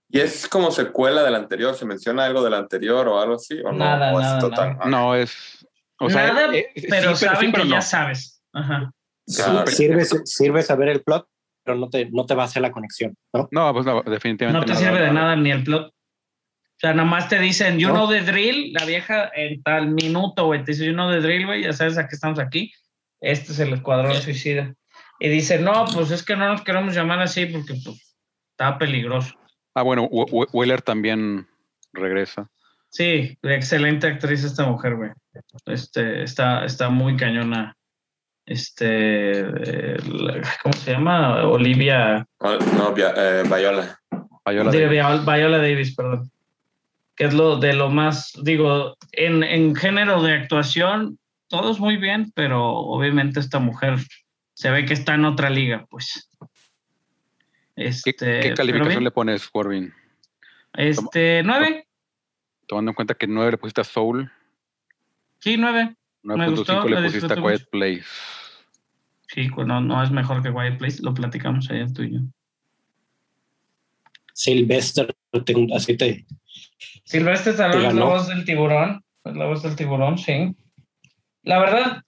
¿Y 0.07 0.19
es 0.19 0.47
como 0.47 0.69
secuela 0.69 1.23
del 1.23 1.33
anterior? 1.33 1.73
¿Se 1.73 1.83
menciona 1.83 2.25
algo 2.25 2.43
del 2.43 2.53
anterior 2.53 3.07
o 3.07 3.19
algo 3.19 3.33
así? 3.35 3.59
¿O 3.61 3.71
no? 3.71 3.79
Nada, 3.79 4.13
¿O 4.13 4.19
es 4.19 4.25
nada, 4.27 4.39
total? 4.39 4.69
nada. 4.73 4.81
Ah, 4.83 4.89
No, 4.89 5.15
es. 5.15 5.67
O 5.97 6.07
sea, 6.07 6.27
Nada, 6.31 6.55
eh, 6.55 6.67
sí, 6.75 6.85
pero 6.87 7.15
sí, 7.15 7.25
saben 7.25 7.51
pero 7.51 7.63
que 7.63 7.69
no. 7.69 7.75
ya 7.75 7.81
sabes. 7.81 8.43
Ajá. 8.53 8.91
Ah, 9.43 9.63
Sirve, 9.65 10.05
sirve 10.25 10.61
saber 10.61 10.89
el 10.89 11.01
plot, 11.01 11.27
pero 11.65 11.77
no 11.77 11.89
te, 11.89 12.09
no 12.11 12.25
te 12.25 12.35
va 12.35 12.43
a 12.43 12.45
hacer 12.45 12.61
la 12.61 12.71
conexión, 12.71 13.15
¿no? 13.33 13.49
No, 13.51 13.73
pues 13.73 13.85
no, 13.85 14.01
definitivamente. 14.03 14.59
No 14.59 14.65
te 14.65 14.73
nada, 14.73 14.85
sirve 14.85 15.01
de 15.01 15.11
nada. 15.11 15.21
nada 15.21 15.35
ni 15.35 15.51
el 15.51 15.63
plot. 15.63 15.87
O 15.87 16.77
sea, 16.77 16.93
nada 16.93 17.07
más 17.07 17.27
te 17.27 17.39
dicen, 17.39 17.79
you 17.79 17.87
¿No? 17.87 17.93
know 17.95 18.09
the 18.09 18.21
drill, 18.21 18.73
la 18.73 18.85
vieja 18.85 19.31
en 19.33 19.63
tal 19.63 19.89
minuto, 19.91 20.45
güey, 20.45 20.63
te 20.63 20.73
dice, 20.73 20.85
you 20.85 20.93
know 20.93 21.09
the 21.09 21.21
drill, 21.21 21.45
güey, 21.45 21.63
ya 21.63 21.73
sabes 21.73 21.97
a 21.97 22.07
qué 22.07 22.15
estamos 22.15 22.37
aquí. 22.37 22.71
Este 23.21 23.53
es 23.53 23.59
el 23.59 23.73
escuadrón 23.73 24.13
suicida. 24.15 24.73
Y 25.19 25.29
dice, 25.29 25.59
no, 25.59 25.85
pues 25.93 26.11
es 26.11 26.23
que 26.23 26.35
no 26.35 26.47
nos 26.49 26.61
queremos 26.61 26.93
llamar 26.93 27.21
así 27.21 27.45
porque 27.45 27.75
pues, 27.83 28.17
está 28.51 28.77
peligroso. 28.77 29.33
Ah, 29.73 29.83
bueno, 29.83 30.07
Wheeler 30.11 30.81
también 30.81 31.47
regresa. 31.93 32.49
Sí, 32.89 33.37
excelente 33.41 34.07
actriz 34.07 34.43
esta 34.43 34.65
mujer, 34.65 34.95
güey. 34.95 35.11
Este, 35.65 36.23
está, 36.23 36.65
está 36.65 36.89
muy 36.89 37.17
cañona. 37.17 37.75
Este, 38.45 39.43
¿cómo 40.61 40.73
se 40.73 40.91
llama? 40.91 41.43
Olivia, 41.47 42.27
oh, 42.37 42.57
No, 42.77 42.93
eh, 42.95 43.43
Viola. 43.43 43.99
Viola 44.45 44.71
de- 44.71 44.79
Davis. 44.79 44.89
Viola, 44.91 45.35
Viola 45.35 45.57
Davis, 45.57 45.95
perdón. 45.95 46.31
Que 47.15 47.25
es 47.25 47.33
lo 47.33 47.57
de 47.57 47.73
lo 47.73 47.89
más, 47.89 48.33
digo, 48.43 48.97
en, 49.13 49.41
en 49.43 49.75
género 49.75 50.21
de 50.21 50.33
actuación, 50.33 51.17
todos 51.47 51.79
muy 51.79 51.97
bien, 51.97 52.31
pero 52.35 52.63
obviamente 52.73 53.39
esta 53.39 53.59
mujer 53.59 53.97
se 54.53 54.69
ve 54.69 54.85
que 54.85 54.93
está 54.93 55.15
en 55.15 55.25
otra 55.25 55.49
liga, 55.49 55.85
pues. 55.89 56.29
¿Qué, 57.75 57.87
Este, 57.87 58.39
qué 58.41 58.53
calificación 58.53 59.03
le 59.03 59.11
pones, 59.11 59.49
Corbin? 59.49 59.93
Este, 60.73 61.41
nueve, 61.43 61.87
Tomando 62.67 62.91
en 62.91 62.95
cuenta 62.95 63.13
que 63.15 63.27
9 63.27 63.51
le 63.51 63.57
pusiste 63.57 63.81
a 63.81 63.83
Soul, 63.83 64.31
sí, 65.39 65.55
nueve. 65.57 65.95
Me 66.25 66.49
gustó, 66.49 66.73
9.5 66.83 66.89
le 66.89 66.95
la 66.95 67.03
pusiste 67.05 67.33
a 67.33 67.35
Quiet 67.35 67.69
Place. 67.69 68.03
Sí, 69.27 69.49
pues 69.53 69.67
no, 69.67 69.81
no 69.81 70.03
es 70.03 70.11
mejor 70.11 70.41
que 70.41 70.49
Wild 70.49 70.77
Place, 70.77 71.01
lo 71.01 71.13
platicamos 71.13 71.69
ayer 71.69 71.91
tú 71.93 72.03
y 72.03 72.13
yo. 72.13 72.19
Sylvester, 74.33 75.15
te- 75.45 75.67
así 75.75 75.95
te. 75.97 76.25
Silvestre 77.05 77.51
Stallone 77.53 77.87
es 77.87 77.93
la 77.93 78.05
voz 78.05 78.27
del 78.27 78.45
tiburón, 78.45 79.03
es 79.23 79.35
la 79.35 79.45
voz 79.45 79.63
del 79.63 79.75
tiburón, 79.75 80.17
sí. 80.17 80.55
La 81.43 81.59
verdad, 81.59 82.03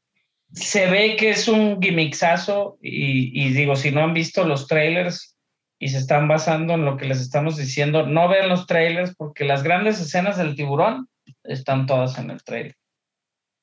se 0.51 0.89
ve 0.89 1.15
que 1.15 1.30
es 1.30 1.47
un 1.47 1.82
gimmicksazo 1.82 2.78
y, 2.82 3.45
y 3.45 3.49
digo, 3.53 3.76
si 3.76 3.91
no 3.91 4.03
han 4.03 4.13
visto 4.13 4.45
los 4.45 4.68
trailers 4.68 5.38
y 5.80 5.89
se 5.89 5.99
están 5.99 6.28
basando 6.28 6.74
en 6.74 6.86
lo 6.86 6.97
que 6.97 7.05
les 7.05 7.22
estamos 7.22 7.55
diciendo, 7.57 8.05
no 8.07 8.28
vean 8.28 8.49
los 8.49 8.65
trailers 8.65 9.15
porque 9.15 9.45
las 9.45 9.63
grandes 9.63 9.99
escenas 10.01 10.38
del 10.38 10.55
tiburón 10.55 11.07
están 11.43 11.86
todas 11.86 12.18
en 12.18 12.32
el 12.32 12.43
trailer. 12.43 12.76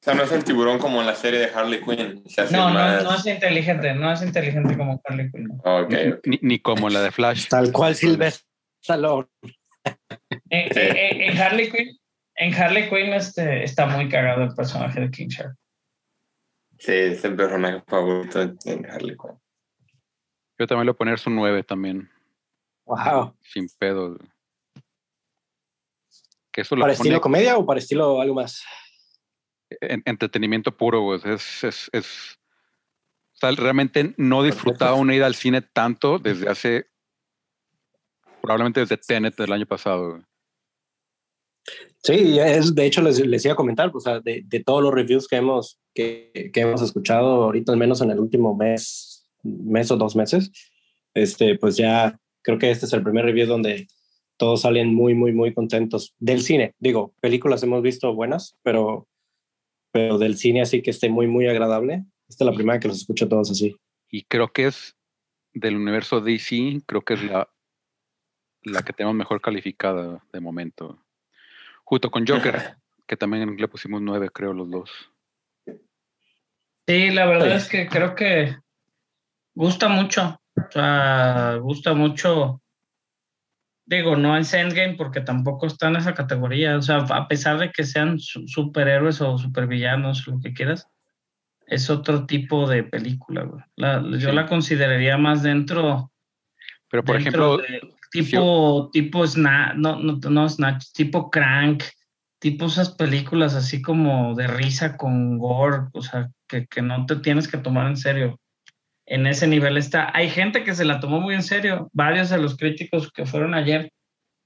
O 0.04 0.06
sea, 0.06 0.14
no 0.14 0.22
es 0.24 0.32
el 0.32 0.44
tiburón 0.44 0.78
como 0.78 1.00
en 1.00 1.06
la 1.06 1.14
serie 1.14 1.40
de 1.40 1.46
Harley 1.46 1.80
Quinn. 1.80 2.22
Se 2.28 2.42
hace 2.42 2.54
No, 2.54 2.68
no, 2.68 2.74
más... 2.74 3.02
no 3.04 3.14
es 3.14 3.24
inteligente, 3.24 3.94
no 3.94 4.12
es 4.12 4.20
inteligente 4.20 4.76
como 4.76 5.00
Harley 5.02 5.30
Quinn. 5.30 5.48
Ni, 6.26 6.38
ni 6.42 6.58
como 6.58 6.90
la 6.90 7.00
de 7.00 7.10
Flash. 7.10 7.48
Tal 7.48 7.72
cual 7.72 7.94
Sylvester 7.94 8.46
Stallone. 8.82 9.26
En, 10.50 10.78
en- 10.78 10.96
en- 10.96 11.20
en 11.22 11.38
Harley 11.40 11.70
Quinn, 11.70 11.98
en 12.36 12.54
Harley 12.54 12.90
Quinn 12.90 13.14
este, 13.14 13.64
está 13.64 13.86
muy 13.86 14.10
cagado 14.10 14.42
el 14.42 14.54
personaje 14.54 15.00
de 15.00 15.10
King 15.10 15.28
Shark. 15.28 15.56
Sí, 16.78 16.92
es 16.92 17.24
el 17.24 17.34
personaje 17.34 17.82
favorito 17.86 18.42
en 18.42 18.84
Harley 18.90 19.16
Quinn. 19.16 19.38
Yo 20.58 20.66
también 20.66 20.84
le 20.86 20.90
voy 20.92 20.96
a 20.96 20.98
poner 20.98 21.18
su 21.18 21.30
9 21.30 21.62
también, 21.62 22.10
Wow. 22.84 23.34
sin 23.42 23.68
pedo. 23.78 24.18
Que 26.52 26.60
eso 26.60 26.76
lo 26.76 26.82
¿Para 26.82 26.92
pone 26.92 27.02
estilo 27.08 27.20
comedia 27.22 27.56
o 27.56 27.64
para 27.64 27.80
estilo 27.80 28.20
algo 28.20 28.34
más? 28.34 28.62
En- 29.80 30.02
entretenimiento 30.04 30.76
puro, 30.76 31.00
güey. 31.02 31.20
Es, 31.24 31.64
es, 31.64 31.90
es- 31.92 32.38
o 33.34 33.36
sea, 33.36 33.50
realmente 33.52 34.14
no 34.16 34.42
disfrutaba 34.42 34.94
una 34.94 35.14
ida 35.14 35.26
al 35.26 35.34
cine 35.34 35.60
tanto 35.60 36.18
desde 36.18 36.48
hace, 36.48 36.86
probablemente 38.40 38.80
desde 38.80 38.96
Tenet 38.96 39.36
del 39.36 39.52
año 39.52 39.66
pasado. 39.66 40.10
güey. 40.10 40.22
Sí, 42.02 42.38
es, 42.38 42.74
de 42.74 42.84
hecho 42.84 43.00
les, 43.00 43.18
les 43.26 43.44
iba 43.44 43.54
a 43.54 43.56
comentar, 43.56 43.90
o 43.92 44.00
sea, 44.00 44.20
de, 44.20 44.42
de 44.44 44.62
todos 44.62 44.82
los 44.82 44.92
reviews 44.92 45.26
que 45.26 45.36
hemos, 45.36 45.80
que, 45.94 46.50
que 46.52 46.60
hemos 46.60 46.82
escuchado 46.82 47.44
ahorita, 47.44 47.72
al 47.72 47.78
menos 47.78 48.02
en 48.02 48.10
el 48.10 48.20
último 48.20 48.54
mes, 48.54 49.26
mes 49.42 49.90
o 49.90 49.96
dos 49.96 50.14
meses, 50.14 50.52
este, 51.14 51.58
pues 51.58 51.76
ya 51.76 52.18
creo 52.42 52.58
que 52.58 52.70
este 52.70 52.84
es 52.86 52.92
el 52.92 53.02
primer 53.02 53.24
review 53.24 53.46
donde 53.46 53.88
todos 54.36 54.60
salen 54.62 54.94
muy, 54.94 55.14
muy, 55.14 55.32
muy 55.32 55.54
contentos 55.54 56.14
del 56.18 56.42
cine. 56.42 56.74
Digo, 56.78 57.14
películas 57.20 57.62
hemos 57.62 57.82
visto 57.82 58.12
buenas, 58.14 58.56
pero, 58.62 59.08
pero 59.94 60.18
del 60.18 60.36
cine 60.36 60.60
así 60.60 60.82
que 60.82 60.90
esté 60.90 61.08
muy, 61.08 61.28
muy 61.28 61.46
agradable. 61.46 62.04
Esta 62.28 62.42
es 62.44 62.50
la 62.50 62.56
primera 62.56 62.80
que 62.80 62.88
los 62.88 62.96
escucho 62.96 63.28
todos 63.28 63.52
así. 63.52 63.76
Y 64.10 64.24
creo 64.24 64.52
que 64.52 64.66
es 64.66 64.96
del 65.52 65.76
universo 65.76 66.20
DC, 66.20 66.82
creo 66.84 67.02
que 67.02 67.14
es 67.14 67.22
la, 67.22 67.48
la 68.64 68.82
que 68.82 68.92
tenemos 68.92 69.14
mejor 69.14 69.40
calificada 69.40 70.20
de 70.32 70.40
momento. 70.40 70.98
Junto 71.84 72.10
con 72.10 72.26
Joker, 72.26 72.76
que 73.06 73.16
también 73.16 73.56
le 73.56 73.68
pusimos 73.68 74.02
9, 74.02 74.30
creo, 74.32 74.52
los 74.52 74.68
dos. 74.68 74.90
Sí, 76.88 77.10
la 77.10 77.26
verdad 77.26 77.50
Sí. 77.50 77.56
es 77.58 77.68
que 77.68 77.86
creo 77.88 78.16
que 78.16 78.56
gusta 79.54 79.86
mucho. 79.88 80.40
O 80.56 80.70
sea, 80.72 81.56
gusta 81.62 81.94
mucho. 81.94 82.60
Digo, 83.86 84.16
no 84.16 84.36
es 84.36 84.52
Endgame 84.54 84.94
porque 84.94 85.20
tampoco 85.20 85.66
está 85.66 85.88
en 85.88 85.96
esa 85.96 86.14
categoría. 86.14 86.76
O 86.78 86.82
sea, 86.82 86.98
a 86.98 87.28
pesar 87.28 87.58
de 87.58 87.70
que 87.70 87.84
sean 87.84 88.18
su- 88.18 88.46
superhéroes 88.48 89.20
o 89.20 89.36
supervillanos, 89.36 90.26
lo 90.26 90.40
que 90.40 90.54
quieras, 90.54 90.88
es 91.66 91.90
otro 91.90 92.26
tipo 92.26 92.66
de 92.68 92.82
película. 92.84 93.42
güey. 93.42 93.62
La- 93.76 94.02
yo 94.18 94.32
la 94.32 94.46
consideraría 94.46 95.18
más 95.18 95.42
dentro. 95.42 96.10
Pero, 96.90 97.04
por 97.04 97.22
dentro 97.22 97.56
ejemplo, 97.56 97.56
de- 97.58 97.94
tipo, 98.10 98.90
tipo 98.92 99.26
Snatch, 99.26 99.76
no, 99.76 99.98
no, 99.98 100.18
no 100.30 100.48
Snatch, 100.48 100.92
tipo 100.94 101.30
Crank, 101.30 101.82
tipo 102.38 102.66
esas 102.66 102.90
películas 102.90 103.54
así 103.54 103.82
como 103.82 104.34
de 104.34 104.46
risa 104.46 104.96
con 104.96 105.38
gore, 105.38 105.88
o 105.92 106.02
sea, 106.02 106.30
que, 106.46 106.66
que 106.66 106.80
no 106.82 107.04
te 107.06 107.16
tienes 107.16 107.48
que 107.48 107.58
tomar 107.58 107.88
en 107.88 107.96
serio. 107.96 108.38
En 109.06 109.26
ese 109.26 109.46
nivel 109.46 109.76
está. 109.76 110.10
Hay 110.14 110.30
gente 110.30 110.64
que 110.64 110.74
se 110.74 110.84
la 110.84 111.00
tomó 111.00 111.20
muy 111.20 111.34
en 111.34 111.42
serio. 111.42 111.90
Varios 111.92 112.30
de 112.30 112.38
los 112.38 112.56
críticos 112.56 113.12
que 113.12 113.26
fueron 113.26 113.54
ayer, 113.54 113.92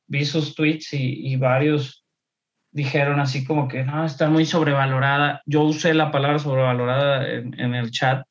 vi 0.08 0.24
sus 0.24 0.54
tweets 0.54 0.92
y, 0.92 1.36
varios 1.36 2.04
dijeron 2.70 3.18
así 3.18 3.44
como 3.44 3.66
que 3.66 3.84
no, 3.84 4.04
está 4.04 4.28
muy 4.28 4.44
sobrevalorada. 4.44 5.42
Yo 5.46 5.62
usé 5.62 5.94
la 5.94 6.10
palabra 6.10 6.38
sobrevalorada 6.38 7.28
en, 7.30 7.58
en 7.58 7.74
el 7.74 7.90
chat 7.90 8.24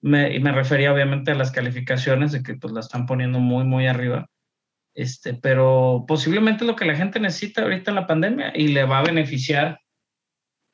me, 0.00 0.34
y 0.34 0.40
me 0.40 0.52
refería 0.52 0.92
obviamente 0.92 1.32
a 1.32 1.34
las 1.34 1.50
calificaciones 1.50 2.32
de 2.32 2.42
que 2.42 2.54
pues 2.54 2.72
la 2.72 2.80
están 2.80 3.06
poniendo 3.06 3.40
muy, 3.40 3.64
muy 3.64 3.86
arriba. 3.86 4.26
Este, 4.94 5.34
pero 5.34 6.04
posiblemente 6.08 6.64
lo 6.64 6.74
que 6.74 6.86
la 6.86 6.96
gente 6.96 7.20
necesita 7.20 7.62
ahorita 7.62 7.90
en 7.90 7.94
la 7.96 8.06
pandemia 8.06 8.52
y 8.54 8.68
le 8.68 8.84
va 8.84 9.00
a 9.00 9.04
beneficiar 9.04 9.80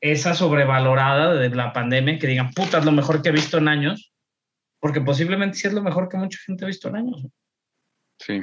esa 0.01 0.35
sobrevalorada 0.35 1.35
de 1.35 1.51
la 1.51 1.73
pandemia, 1.73 2.19
que 2.19 2.27
digan, 2.27 2.51
puta, 2.53 2.79
es 2.79 2.85
lo 2.85 2.93
mejor 2.93 3.23
que 3.23 3.31
he 3.31 3.33
visto 3.33 3.59
en 3.59 3.69
años, 3.69 4.12
porque 4.83 5.01
posiblemente 5.01 5.57
sí 5.57 5.69
es 5.69 5.73
lo 5.75 5.81
mejor 5.83 6.09
que 6.09 6.17
mucha 6.17 6.39
gente 6.45 6.65
ha 6.65 6.67
visto 6.69 6.89
en 6.89 6.97
años. 6.97 7.23
sí. 8.19 8.43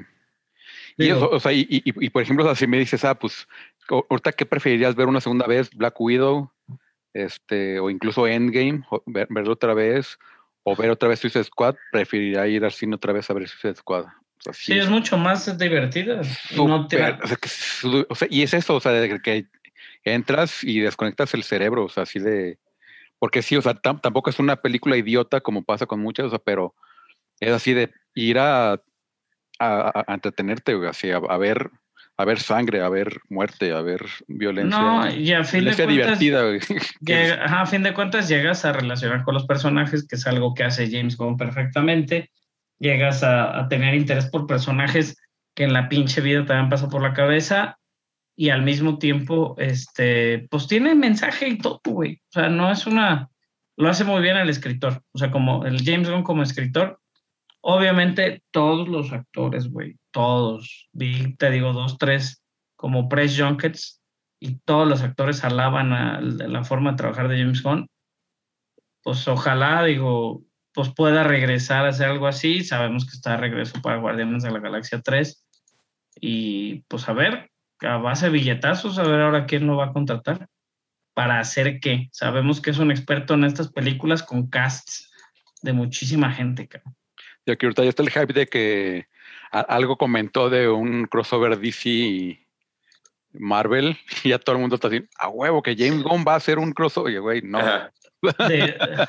Y, 0.97 1.03
Digo- 1.05 1.17
eso, 1.17 1.29
o 1.31 1.39
sea, 1.39 1.51
y, 1.51 1.61
y- 1.69 1.81
y, 2.05 2.09
por 2.09 2.21
ejemplo, 2.21 2.43
o 2.45 2.47
sea, 2.47 2.55
si 2.55 2.67
me 2.67 2.77
dices, 2.77 3.03
ah, 3.03 3.15
pues, 3.17 3.47
ahorita, 3.89 4.31
¿qué 4.33 4.45
preferirías 4.45 4.95
ver 4.95 5.07
una 5.07 5.19
segunda 5.21 5.47
vez? 5.47 5.69
Black 5.71 5.99
Widow, 5.99 6.51
este, 7.13 7.79
o 7.79 7.89
incluso 7.89 8.27
Endgame, 8.27 8.83
o 8.89 9.01
ver, 9.05 9.27
verlo 9.29 9.53
otra 9.53 9.73
vez, 9.73 10.17
o 10.63 10.75
ver 10.75 10.89
otra 10.91 11.09
vez 11.09 11.19
Suicide 11.19 11.43
Squad, 11.45 11.75
preferiría 11.91 12.45
ir 12.47 12.63
al 12.65 12.71
cine 12.71 12.95
otra 12.95 13.13
vez 13.13 13.29
a 13.29 13.33
ver 13.33 13.47
Suicide 13.47 13.75
Squad. 13.75 14.05
O 14.05 14.41
sea, 14.41 14.53
Sí, 14.53 14.77
es 14.77 14.89
mucho 14.89 15.17
más 15.17 15.57
divertida. 15.57 16.21
no 16.55 16.87
te- 16.87 17.17
o 18.09 18.15
sea, 18.15 18.27
y 18.29 18.43
es 18.43 18.53
eso, 18.53 18.75
o 18.75 18.79
sea, 18.79 18.91
de 18.91 19.19
que 19.21 19.45
entras 20.03 20.63
y 20.63 20.79
desconectas 20.81 21.33
el 21.33 21.43
cerebro, 21.43 21.85
o 21.85 21.89
sea, 21.89 22.03
así 22.03 22.19
de... 22.19 22.57
Porque 23.19 23.41
sí, 23.41 23.55
o 23.57 23.61
sea, 23.61 23.73
tam- 23.75 24.01
tampoco 24.01 24.29
es 24.29 24.39
una 24.39 24.55
película 24.55 24.97
idiota 24.97 25.41
como 25.41 25.63
pasa 25.63 25.85
con 25.85 25.99
muchas, 25.99 26.27
o 26.27 26.29
sea, 26.29 26.39
pero 26.39 26.73
es 27.39 27.51
así 27.51 27.73
de 27.73 27.91
ir 28.15 28.39
a, 28.39 28.81
a, 29.59 30.05
entretenerte, 30.13 30.73
güey, 30.75 30.89
así, 30.89 31.11
a, 31.11 31.17
a 31.17 31.37
ver 31.37 31.69
a 32.17 32.25
ver 32.25 32.39
sangre, 32.41 32.81
a 32.81 32.89
ver 32.89 33.21
muerte, 33.29 33.71
a 33.71 33.79
ver 33.81 34.05
violencia. 34.27 34.77
no, 34.77 35.09
y 35.09 35.31
a 35.31 35.45
fin 35.45 35.63
de 35.63 35.73
cuentas, 35.73 35.87
divertida, 36.19 36.43
güey. 36.43 36.59
llega- 36.99 37.45
ajá, 37.45 37.61
a 37.61 37.65
fin 37.65 37.81
de 37.81 37.93
cuentas 37.93 38.27
llegas 38.27 38.65
a 38.65 38.73
relacionar 38.73 39.23
con 39.23 39.33
los 39.35 39.45
personajes, 39.45 40.05
que 40.05 40.17
es 40.17 40.27
algo 40.27 40.53
que 40.53 40.65
hace 40.65 40.91
James 40.91 41.15
Gunn 41.15 41.37
perfectamente. 41.37 42.29
Llegas 42.77 43.23
a, 43.23 43.57
a 43.57 43.69
tener 43.69 43.95
interés 43.95 44.25
por 44.29 44.47
personajes 44.47 45.17
que 45.55 45.63
en 45.63 45.71
la 45.71 45.87
pinche 45.87 46.19
vida 46.19 46.45
también 46.45 46.69
pasó 46.69 46.89
por 46.89 47.01
la 47.01 47.13
cabeza 47.13 47.79
y 48.39 48.51
al 48.51 48.61
mismo 48.61 48.99
tiempo, 48.99 49.55
este, 49.57 50.47
pues 50.49 50.65
tiene 50.65 50.95
mensaje 50.95 51.49
y 51.49 51.57
todo, 51.57 51.81
güey. 51.83 52.21
O 52.29 52.31
sea, 52.31 52.47
no 52.47 52.71
es 52.71 52.87
una, 52.87 53.29
lo 53.75 53.89
hace 53.89 54.05
muy 54.05 54.21
bien 54.21 54.37
el 54.37 54.49
escritor. 54.49 55.03
O 55.11 55.17
sea, 55.17 55.29
como 55.29 55.65
el 55.65 55.83
James 55.83 56.09
Gunn 56.09 56.23
como 56.23 56.41
escritor, 56.41 57.01
obviamente 57.59 58.41
todos 58.51 58.87
los 58.87 59.11
actores, 59.11 59.67
güey, 59.67 59.97
todos. 60.11 60.87
Vi, 60.93 61.35
te 61.35 61.51
digo, 61.51 61.73
dos, 61.73 61.97
tres 61.97 62.41
como 62.77 63.09
press 63.09 63.37
junkets 63.37 64.01
y 64.39 64.55
todos 64.59 64.87
los 64.87 65.01
actores 65.01 65.43
alaban 65.43 65.89
la 66.37 66.63
forma 66.63 66.91
de 66.91 66.97
trabajar 66.97 67.27
de 67.27 67.39
James 67.39 67.61
Gunn. 67.61 67.89
Pues 69.03 69.27
ojalá, 69.27 69.83
digo, 69.83 70.43
pues 70.73 70.93
pueda 70.95 71.25
regresar 71.25 71.85
a 71.85 71.89
hacer 71.89 72.07
algo 72.07 72.27
así. 72.27 72.63
Sabemos 72.63 73.05
que 73.05 73.17
está 73.17 73.31
de 73.31 73.37
regreso 73.37 73.81
para 73.81 73.97
Guardianes 73.97 74.43
de 74.43 74.51
la 74.51 74.59
Galaxia 74.59 75.01
3. 75.01 75.45
Y 76.21 76.83
pues 76.83 77.09
a 77.09 77.13
ver, 77.13 77.48
a 77.81 77.97
base 77.97 78.25
de 78.25 78.31
billetazos, 78.31 78.97
a 78.97 79.03
ver 79.03 79.21
ahora 79.21 79.45
quién 79.45 79.67
lo 79.67 79.77
va 79.77 79.85
a 79.85 79.93
contratar. 79.93 80.47
¿Para 81.13 81.39
hacer 81.39 81.79
qué? 81.79 82.07
Sabemos 82.11 82.61
que 82.61 82.69
es 82.69 82.77
un 82.77 82.91
experto 82.91 83.33
en 83.33 83.43
estas 83.43 83.71
películas 83.71 84.23
con 84.23 84.47
casts 84.47 85.11
de 85.61 85.73
muchísima 85.73 86.31
gente, 86.31 86.67
cabrón. 86.67 86.95
Y 87.45 87.51
aquí 87.51 87.65
ahorita 87.65 87.83
ya 87.83 87.89
está 87.89 88.03
el 88.03 88.11
hype 88.11 88.33
de 88.33 88.47
que 88.47 89.07
algo 89.51 89.97
comentó 89.97 90.49
de 90.49 90.69
un 90.69 91.05
crossover 91.05 91.59
DC 91.59 91.89
y 91.89 92.45
Marvel 93.33 93.97
y 94.23 94.29
ya 94.29 94.39
todo 94.39 94.55
el 94.55 94.61
mundo 94.61 94.75
está 94.75 94.89
diciendo, 94.89 95.09
a 95.17 95.29
huevo, 95.29 95.61
que 95.61 95.75
James 95.75 96.03
Gunn 96.03 96.25
va 96.27 96.33
a 96.33 96.37
hacer 96.37 96.59
un 96.59 96.71
crossover, 96.71 97.21
güey, 97.21 97.41
no. 97.41 97.59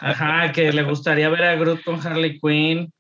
ajá, 0.01 0.53
que 0.53 0.73
le 0.73 0.83
gustaría 0.83 1.29
ver 1.29 1.45
a 1.45 1.57
Groot 1.57 1.83
con 1.85 2.05
Harley 2.05 2.39
Quinn, 2.39 2.93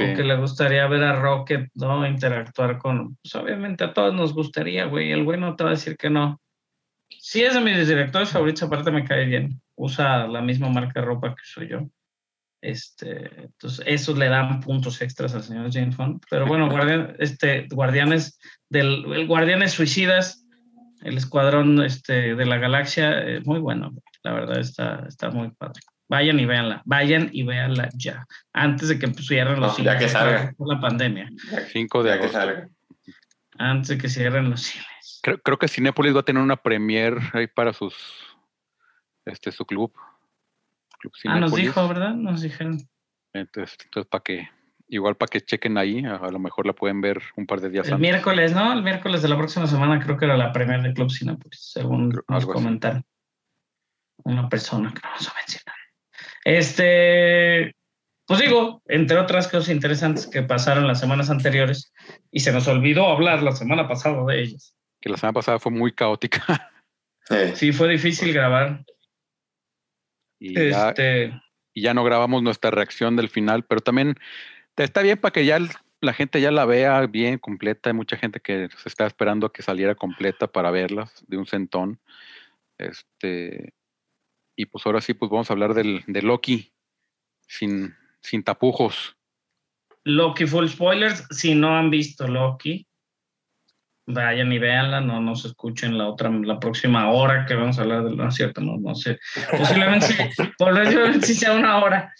o 0.00 0.14
que 0.14 0.24
le 0.24 0.36
gustaría 0.36 0.86
ver 0.88 1.02
a 1.04 1.20
Rocket, 1.20 1.70
¿no? 1.74 2.06
Interactuar 2.06 2.78
con, 2.78 3.16
pues 3.16 3.34
obviamente 3.34 3.84
a 3.84 3.92
todos 3.92 4.12
nos 4.14 4.34
gustaría, 4.34 4.86
güey, 4.86 5.12
el 5.12 5.24
güey 5.24 5.38
no 5.38 5.56
te 5.56 5.64
va 5.64 5.70
a 5.70 5.74
decir 5.74 5.96
que 5.96 6.10
no. 6.10 6.40
Sí 7.08 7.42
es 7.42 7.54
de 7.54 7.60
mis 7.60 7.86
directores 7.86 8.30
favoritos, 8.30 8.64
aparte 8.64 8.90
me 8.90 9.04
cae 9.04 9.24
bien, 9.26 9.60
usa 9.76 10.26
la 10.26 10.42
misma 10.42 10.68
marca 10.68 11.00
de 11.00 11.06
ropa 11.06 11.34
que 11.34 11.42
soy 11.44 11.68
yo. 11.68 11.88
Este, 12.60 13.30
entonces, 13.42 13.84
eso 13.86 14.14
le 14.16 14.28
dan 14.28 14.60
puntos 14.60 15.00
extras 15.00 15.34
al 15.34 15.44
señor 15.44 15.72
James 15.72 15.96
Bond. 15.96 16.20
Pero 16.28 16.46
bueno, 16.46 16.68
este, 17.18 17.68
Guardianes 17.70 18.38
del 18.68 19.26
Guardianes 19.26 19.72
Suicidas, 19.72 20.44
el 21.02 21.16
escuadrón 21.16 21.82
este, 21.82 22.34
de 22.34 22.46
la 22.46 22.58
galaxia, 22.58 23.20
eh, 23.20 23.40
muy 23.44 23.60
bueno. 23.60 23.94
La 24.24 24.32
verdad 24.32 24.58
está, 24.58 25.04
está 25.06 25.30
muy 25.30 25.50
padre. 25.50 25.80
Vayan 26.08 26.38
y 26.38 26.46
véanla, 26.46 26.82
vayan 26.84 27.30
y 27.32 27.42
véanla 27.42 27.88
ya, 27.94 28.26
antes 28.52 28.88
de 28.88 28.98
que 28.98 29.12
cierren 29.14 29.58
los 29.58 29.74
cines. 29.74 29.92
Ya 29.92 29.98
que 29.98 30.08
salga. 30.08 30.52
Por 30.56 30.72
la 30.72 30.80
pandemia. 30.80 31.28
5 31.72 32.02
de 32.04 32.12
agosto. 32.12 32.38
Antes 33.58 33.88
de 33.88 33.98
que 33.98 34.08
cierren 34.08 34.50
los 34.50 34.60
cines. 34.60 35.20
Creo, 35.22 35.38
creo 35.38 35.58
que 35.58 35.66
Cinépolis 35.66 36.14
va 36.14 36.20
a 36.20 36.24
tener 36.24 36.42
una 36.42 36.56
premier 36.56 37.18
ahí 37.32 37.48
para 37.48 37.72
sus, 37.72 37.96
este, 39.24 39.50
su 39.50 39.64
club 39.64 39.92
ah, 41.26 41.40
nos 41.40 41.54
dijo, 41.54 41.88
¿verdad? 41.88 42.14
Nos 42.14 42.42
dijeron. 42.42 42.78
Entonces, 43.32 43.76
entonces 43.84 44.08
para 44.08 44.22
que, 44.22 44.48
igual 44.88 45.16
para 45.16 45.28
que 45.28 45.40
chequen 45.40 45.78
ahí, 45.78 46.04
a, 46.04 46.30
lo 46.30 46.38
mejor 46.38 46.66
la 46.66 46.72
pueden 46.72 47.00
ver 47.00 47.22
un 47.36 47.46
par 47.46 47.60
de 47.60 47.70
días 47.70 47.86
el 47.86 47.94
antes. 47.94 48.02
miércoles, 48.02 48.54
¿no? 48.54 48.72
El 48.72 48.82
miércoles 48.82 49.22
de 49.22 49.28
la 49.28 49.36
próxima 49.36 49.66
semana 49.66 50.00
creo 50.02 50.16
que 50.16 50.24
era 50.24 50.36
la 50.36 50.52
premier 50.52 50.82
de 50.82 50.94
Club 50.94 51.10
Cinepolis, 51.10 51.72
según 51.72 52.12
nos 52.28 52.46
comentaron. 52.46 53.04
Una 54.24 54.48
persona 54.48 54.92
que 54.92 55.00
no 55.02 55.08
vamos 55.10 55.28
a 55.28 55.34
mencionar. 55.34 55.76
Este, 56.46 57.74
pues 58.24 58.38
digo, 58.38 58.80
entre 58.86 59.18
otras 59.18 59.48
cosas 59.48 59.68
interesantes 59.68 60.28
que 60.28 60.44
pasaron 60.44 60.86
las 60.86 61.00
semanas 61.00 61.28
anteriores, 61.28 61.92
y 62.30 62.38
se 62.38 62.52
nos 62.52 62.68
olvidó 62.68 63.08
hablar 63.08 63.42
la 63.42 63.50
semana 63.50 63.88
pasada 63.88 64.24
de 64.24 64.42
ellas. 64.42 64.76
Que 65.00 65.08
la 65.08 65.16
semana 65.16 65.32
pasada 65.32 65.58
fue 65.58 65.72
muy 65.72 65.90
caótica. 65.90 66.70
Sí, 67.54 67.72
fue 67.72 67.88
difícil 67.88 68.32
grabar. 68.32 68.84
Y, 70.38 70.56
este... 70.56 71.30
ya, 71.30 71.42
y 71.74 71.82
ya 71.82 71.94
no 71.94 72.04
grabamos 72.04 72.44
nuestra 72.44 72.70
reacción 72.70 73.16
del 73.16 73.28
final, 73.28 73.64
pero 73.64 73.80
también 73.80 74.14
está 74.76 75.02
bien 75.02 75.18
para 75.18 75.32
que 75.32 75.46
ya 75.46 75.58
la 76.00 76.12
gente 76.12 76.40
ya 76.40 76.52
la 76.52 76.64
vea 76.64 77.06
bien 77.06 77.38
completa. 77.38 77.90
Hay 77.90 77.94
mucha 77.94 78.16
gente 78.16 78.38
que 78.38 78.68
se 78.76 78.88
está 78.88 79.06
esperando 79.06 79.48
a 79.48 79.52
que 79.52 79.62
saliera 79.62 79.96
completa 79.96 80.46
para 80.46 80.70
verlas 80.70 81.24
de 81.26 81.38
un 81.38 81.46
centón. 81.46 81.98
Este, 82.78 83.72
y 84.56 84.66
pues 84.66 84.84
ahora 84.86 85.00
sí, 85.00 85.14
pues 85.14 85.30
vamos 85.30 85.50
a 85.50 85.52
hablar 85.52 85.74
del, 85.74 86.02
de 86.06 86.22
Loki 86.22 86.72
sin, 87.46 87.94
sin 88.20 88.42
tapujos. 88.42 89.16
Loki 90.04 90.46
full 90.46 90.66
spoilers, 90.68 91.26
si 91.30 91.54
no 91.54 91.76
han 91.76 91.90
visto 91.90 92.26
Loki, 92.26 92.86
vayan 94.06 94.52
y 94.52 94.58
véanla, 94.58 95.00
no 95.00 95.20
nos 95.20 95.44
escuchen 95.44 95.98
la 95.98 96.08
otra, 96.08 96.30
la 96.30 96.58
próxima 96.60 97.10
hora 97.10 97.44
que 97.44 97.54
vamos 97.54 97.78
a 97.78 97.82
hablar 97.82 98.04
de 98.04 98.14
no 98.14 98.28
es 98.28 98.34
cierto, 98.34 98.60
no, 98.60 98.76
no 98.78 98.94
sé. 98.94 99.18
Posiblemente, 100.58 101.26
sí, 101.26 101.34
sea 101.34 101.54
una 101.54 101.78
hora. 101.78 102.12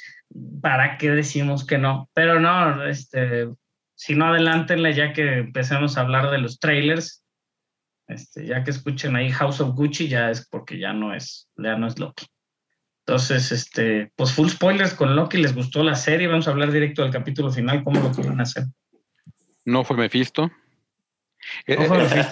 ¿Para 0.60 0.98
qué 0.98 1.10
decimos 1.10 1.64
que 1.64 1.78
no? 1.78 2.10
Pero 2.12 2.40
no, 2.40 2.84
este, 2.84 3.48
si 3.94 4.14
no 4.14 4.26
adelántenle 4.26 4.92
ya 4.92 5.12
que 5.12 5.38
empecemos 5.38 5.96
a 5.96 6.00
hablar 6.00 6.30
de 6.30 6.38
los 6.38 6.58
trailers, 6.58 7.24
este, 8.08 8.46
ya 8.46 8.62
que 8.62 8.70
escuchen 8.70 9.16
ahí 9.16 9.30
House 9.30 9.60
of 9.60 9.74
Gucci, 9.74 10.08
ya 10.08 10.30
es 10.30 10.46
porque 10.48 10.78
ya 10.78 10.92
no 10.92 11.14
es, 11.14 11.48
ya 11.56 11.76
no 11.76 11.86
es 11.86 11.98
Loki. 11.98 12.26
Entonces, 13.06 13.52
este, 13.52 14.12
pues 14.16 14.32
full 14.32 14.48
spoilers 14.48 14.94
con 14.94 15.14
Loki, 15.14 15.38
les 15.38 15.54
gustó 15.54 15.84
la 15.84 15.94
serie, 15.94 16.26
vamos 16.26 16.48
a 16.48 16.50
hablar 16.50 16.72
directo 16.72 17.02
del 17.02 17.12
capítulo 17.12 17.52
final, 17.52 17.84
cómo 17.84 18.00
lo 18.00 18.10
quieren 18.10 18.40
hacer. 18.40 18.64
No 19.64 19.84
fue 19.84 19.96
Mephisto. 19.96 20.50
Eh, 21.66 21.76
eh, 21.78 22.26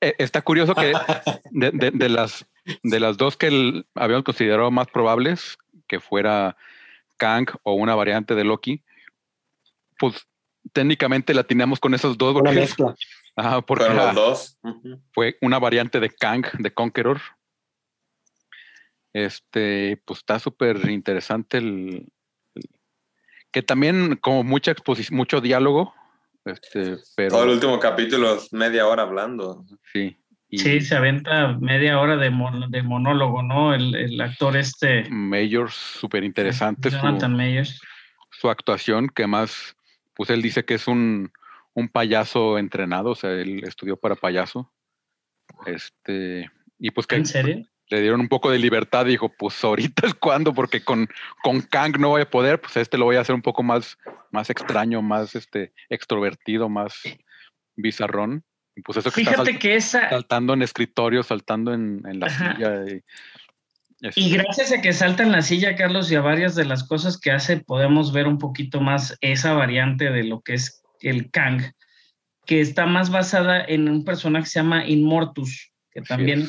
eh, 0.00 0.14
está 0.18 0.42
curioso 0.42 0.74
que 0.74 0.92
de, 1.50 2.08
las, 2.08 2.46
de 2.82 3.00
las 3.00 3.16
dos 3.16 3.36
que 3.36 3.84
habíamos 3.94 4.24
considerado 4.24 4.70
más 4.70 4.88
probables, 4.88 5.56
que 5.88 6.00
fuera 6.00 6.56
Kang 7.16 7.46
o 7.62 7.74
una 7.74 7.94
variante 7.94 8.34
de 8.34 8.44
Loki, 8.44 8.82
pues 9.98 10.26
técnicamente 10.72 11.32
la 11.34 11.44
teníamos 11.44 11.80
con 11.80 11.94
esos 11.94 12.18
dos. 12.18 12.34
Porque, 12.34 12.50
una 12.50 12.60
mezcla. 12.60 12.94
Porque 13.66 13.88
los 13.88 14.14
dos. 14.14 14.58
fue 15.12 15.36
una 15.40 15.58
variante 15.58 16.00
de 16.00 16.10
Kang, 16.10 16.46
de 16.58 16.72
Conqueror. 16.72 17.20
Este, 19.12 20.02
pues 20.04 20.18
está 20.20 20.38
súper 20.38 20.88
interesante 20.90 21.58
el, 21.58 22.08
que 23.54 23.62
también 23.62 24.16
como 24.16 24.42
mucha 24.42 24.72
exposición, 24.72 25.16
mucho 25.16 25.40
diálogo, 25.40 25.94
este, 26.44 26.96
pero... 27.14 27.30
Todo 27.30 27.44
el 27.44 27.50
último 27.50 27.78
capítulo 27.78 28.34
es 28.34 28.52
media 28.52 28.88
hora 28.88 29.04
hablando. 29.04 29.64
Sí. 29.92 30.16
Sí, 30.50 30.80
se 30.80 30.96
aventa 30.96 31.56
media 31.60 32.00
hora 32.00 32.16
de, 32.16 32.32
de 32.68 32.82
monólogo, 32.82 33.42
¿no? 33.42 33.72
El, 33.74 34.20
actor 34.20 34.56
este... 34.56 35.08
Mayors, 35.08 35.74
súper 35.74 36.24
interesante. 36.24 36.90
Jonathan 36.90 37.36
su, 37.64 37.80
Su 38.30 38.50
actuación, 38.50 39.08
que 39.08 39.28
más, 39.28 39.76
pues 40.14 40.30
él 40.30 40.42
dice 40.42 40.64
que 40.64 40.74
es 40.74 40.88
un, 40.88 41.32
un 41.74 41.88
payaso 41.88 42.58
entrenado, 42.58 43.10
o 43.10 43.14
sea, 43.14 43.30
él 43.30 43.62
estudió 43.64 43.96
para 43.96 44.16
payaso. 44.16 44.72
Este, 45.66 46.50
y 46.78 46.90
pues 46.90 47.06
que... 47.06 47.16
¿En 47.16 47.26
serio? 47.26 47.66
le 47.90 48.00
dieron 48.00 48.20
un 48.20 48.28
poco 48.28 48.50
de 48.50 48.58
libertad 48.58 49.04
dijo, 49.04 49.32
pues 49.36 49.62
ahorita 49.62 50.06
es 50.06 50.14
cuando, 50.14 50.54
porque 50.54 50.82
con, 50.82 51.08
con 51.42 51.60
Kang 51.60 51.98
no 51.98 52.10
voy 52.10 52.22
a 52.22 52.30
poder, 52.30 52.60
pues 52.60 52.76
este 52.76 52.98
lo 52.98 53.04
voy 53.04 53.16
a 53.16 53.20
hacer 53.20 53.34
un 53.34 53.42
poco 53.42 53.62
más, 53.62 53.98
más 54.30 54.50
extraño, 54.50 55.02
más 55.02 55.34
este, 55.34 55.72
extrovertido, 55.88 56.68
más 56.68 56.94
bizarrón. 57.76 58.44
Y 58.76 58.82
pues 58.82 58.98
eso 58.98 59.10
que 59.10 59.24
Fíjate 59.24 59.58
que 59.58 59.76
esa... 59.76 60.08
saltando 60.10 60.54
en 60.54 60.62
escritorio, 60.62 61.22
saltando 61.22 61.72
en, 61.72 62.02
la 62.18 62.28
silla. 62.28 62.84
Y, 62.88 63.02
y 64.16 64.30
gracias 64.30 64.72
a 64.72 64.80
que 64.80 64.92
salta 64.92 65.22
en 65.22 65.30
la 65.30 65.42
silla, 65.42 65.76
Carlos, 65.76 66.10
y 66.10 66.16
a 66.16 66.20
varias 66.20 66.56
de 66.56 66.64
las 66.64 66.82
cosas 66.82 67.18
que 67.18 67.30
hace, 67.30 67.58
podemos 67.58 68.12
ver 68.12 68.26
un 68.26 68.38
poquito 68.38 68.80
más 68.80 69.16
esa 69.20 69.52
variante 69.52 70.10
de 70.10 70.24
lo 70.24 70.40
que 70.40 70.54
es 70.54 70.82
el 71.10 71.30
Kang, 71.30 71.62
que 72.46 72.60
está 72.60 72.86
más 72.86 73.10
basada 73.10 73.64
en 73.64 73.88
un 73.88 74.04
personaje 74.04 74.44
que 74.44 74.50
se 74.50 74.60
llama 74.60 74.86
Inmortus, 74.86 75.72
que 75.90 76.02
también 76.02 76.48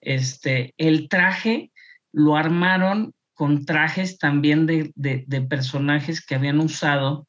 este, 0.00 0.74
el 0.78 1.08
traje 1.08 1.72
lo 2.12 2.36
armaron 2.36 3.12
con 3.34 3.66
trajes 3.66 4.18
también 4.18 4.66
de, 4.66 5.46
personajes 5.50 6.24
que 6.24 6.34
habían 6.34 6.60
usado 6.60 7.28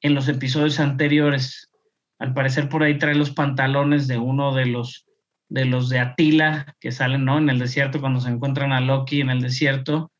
en 0.00 0.14
los 0.14 0.28
episodios 0.28 0.80
anteriores. 0.80 1.70
Al 2.18 2.32
parecer 2.32 2.68
por 2.68 2.82
ahí 2.82 2.96
trae 2.96 3.14
los 3.14 3.32
pantalones 3.32 4.08
de 4.08 4.18
uno 4.18 4.54
de 4.54 4.66
los 4.66 5.06
de 5.50 5.66
los 5.66 5.90
de 5.90 5.98
Atila 5.98 6.74
que 6.80 6.92
salen 6.92 7.26
¿no? 7.26 7.36
en 7.36 7.50
el 7.50 7.58
desierto 7.58 8.00
cuando 8.00 8.20
se 8.20 8.30
encuentran 8.30 8.72
a 8.72 8.80
Loki 8.80 9.20
en 9.20 9.28
el 9.28 9.42
desierto. 9.42 10.10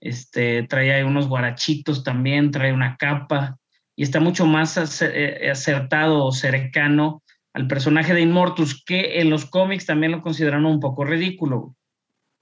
Este, 0.00 0.64
trae 0.64 0.92
ahí 0.92 1.02
unos 1.04 1.28
guarachitos 1.28 2.02
también, 2.02 2.50
trae 2.50 2.72
una 2.72 2.96
capa 2.96 3.59
y 4.00 4.02
está 4.02 4.18
mucho 4.18 4.46
más 4.46 5.02
eh, 5.02 5.50
acertado 5.50 6.24
o 6.24 6.32
cercano 6.32 7.22
al 7.52 7.66
personaje 7.66 8.14
de 8.14 8.22
Inmortus, 8.22 8.82
que 8.82 9.20
en 9.20 9.28
los 9.28 9.44
cómics 9.44 9.84
también 9.84 10.12
lo 10.12 10.22
consideraron 10.22 10.64
un 10.64 10.80
poco 10.80 11.04
ridículo. 11.04 11.76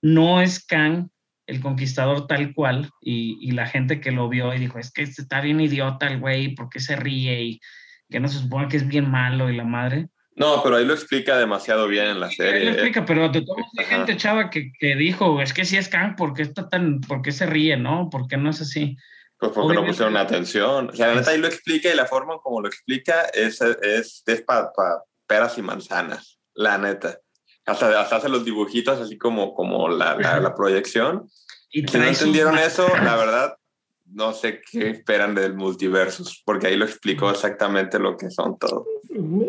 No 0.01 0.40
es 0.40 0.64
Kang 0.64 1.09
el 1.48 1.60
conquistador 1.60 2.28
tal 2.28 2.55
cual, 2.55 2.90
y, 3.01 3.51
la 3.51 3.66
gente 3.66 4.01
que 4.01 4.12
lo 4.12 4.28
vio 4.28 4.55
y 4.55 4.60
dijo, 4.60 4.78
es 4.78 4.93
que 4.93 5.02
este 5.02 5.22
está 5.22 5.40
bien 5.40 5.60
idiota 5.60 6.06
el 6.06 6.20
güey, 6.20 6.55
porque 6.55 6.78
se 6.78 6.94
ríe 6.94 7.43
y 7.43 7.60
que 8.09 8.20
no 8.20 8.28
se 8.28 8.39
supone 8.39 8.68
que 8.68 8.76
es 8.76 8.86
bien 8.86 9.10
malo 9.10 9.51
y 9.51 9.56
la 9.56 9.64
madre. 9.64 10.10
No, 10.36 10.62
pero 10.62 10.76
ahí 10.76 10.85
lo 10.85 10.94
explica 10.94 11.36
demasiado 11.39 11.89
bien 11.89 12.06
en 12.06 12.20
la 12.20 12.30
serie. 12.30 12.66
lo 12.66 12.70
explica, 12.70 13.05
pero 13.05 13.30
de 13.30 13.43
todos 13.43 13.66
hay 13.76 13.85
gente 13.85 14.16
chava 14.16 14.48
que, 14.48 14.70
que, 14.78 14.94
dijo, 14.94 15.43
es 15.43 15.52
que 15.52 15.64
si 15.64 15.76
es 15.76 15.89
Kang, 15.89 16.14
¿por 16.14 16.35
qué 16.35 16.43
está 16.43 16.68
tan, 16.68 17.01
por 17.01 17.20
qué 17.20 17.32
se 17.32 17.47
ríe, 17.47 17.76
no? 17.76 18.10
¿Por 18.10 18.28
qué 18.28 18.36
no 18.36 18.51
es 18.51 18.60
así? 18.60 18.97
Pues 19.39 19.52
porque 19.52 19.59
no 19.59 19.65
Obviamente. 19.66 19.90
pusieron 19.93 20.16
atención. 20.16 20.90
O 20.90 20.97
sea, 20.97 21.09
la 21.09 21.15
neta 21.16 21.31
ahí 21.31 21.39
lo 21.39 21.47
explica 21.47 21.93
y 21.93 21.94
la 21.97 22.06
forma 22.06 22.39
como 22.39 22.60
lo 22.60 22.69
explica 22.69 23.27
es, 23.27 23.60
es, 23.60 24.23
es 24.27 24.43
para 24.43 24.70
peras 25.27 25.56
y 25.59 25.62
manzanas, 25.62 26.39
la 26.55 26.77
neta. 26.78 27.20
Hasta, 27.65 28.01
hasta 28.01 28.16
hace 28.16 28.28
los 28.28 28.44
dibujitos 28.44 28.98
así 29.01 29.16
como, 29.16 29.55
como 29.55 29.89
la, 29.89 30.16
la, 30.16 30.40
la 30.40 30.55
proyección. 30.55 31.28
Y 31.70 31.86
Si 31.86 31.98
no 31.98 32.05
entendieron 32.05 32.56
eso, 32.56 32.89
la 32.89 33.15
verdad, 33.16 33.59
no 34.06 34.32
sé 34.32 34.62
qué 34.73 34.89
esperan 34.89 35.35
del 35.35 35.52
multiversus, 35.55 36.43
porque 36.43 36.69
ahí 36.69 36.77
lo 36.77 36.86
explicó 36.86 37.31
exactamente 37.31 37.98
lo 37.98 38.16
que 38.16 38.31
son 38.31 38.59
todo. 38.59 38.86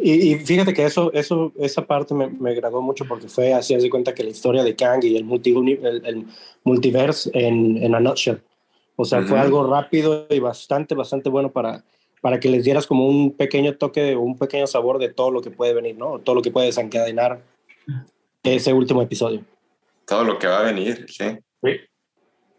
Y, 0.03 0.34
y 0.34 0.36
fíjate 0.40 0.74
que 0.74 0.86
eso, 0.86 1.14
eso, 1.14 1.53
esa 1.57 1.86
parte 1.88 2.14
me, 2.14 2.28
me 2.28 2.52
agradó 2.52 2.82
mucho 2.82 3.06
porque 3.06 3.30
fue 3.30 3.53
así, 3.53 3.74
de 3.74 3.90
cuenta 3.90 4.14
que 4.14 4.24
la 4.24 4.32
historia 4.32 4.64
de 4.66 4.76
Kang 4.76 5.02
y 5.03 5.16
el, 5.16 5.24
multi, 5.24 5.52
el, 5.52 6.06
el 6.06 6.26
multiverse 6.66 7.32
en, 7.34 7.78
en 7.82 7.95
a 7.95 8.02
nutshell. 8.02 8.41
O 9.01 9.05
sea, 9.05 9.21
fue 9.21 9.38
Ujú. 9.38 9.45
algo 9.45 9.65
rápido 9.65 10.27
y 10.30 10.39
bastante, 10.39 10.93
bastante 10.93 11.30
bueno 11.30 11.49
para, 11.53 11.85
para 12.19 12.38
que 12.38 12.49
les 12.49 12.65
dieras 12.65 12.85
como 12.85 13.07
un 13.07 13.31
pequeño 13.31 13.77
toque 13.77 14.13
o 14.13 14.19
un 14.19 14.38
pequeño 14.38 14.67
sabor 14.67 14.99
de 14.99 15.07
todo 15.07 15.31
lo 15.31 15.41
que 15.41 15.51
puede 15.51 15.73
venir, 15.73 15.97
¿no? 15.97 16.19
Todo 16.19 16.35
lo 16.35 16.41
que 16.41 16.51
puede 16.51 16.65
desencadenar 16.65 17.39
ese 18.43 18.73
último 18.73 19.01
episodio. 19.01 19.45
Todo 20.05 20.26
lo 20.26 20.38
que 20.38 20.47
va 20.47 20.59
a 20.59 20.63
venir, 20.63 21.05
sí. 21.07 21.23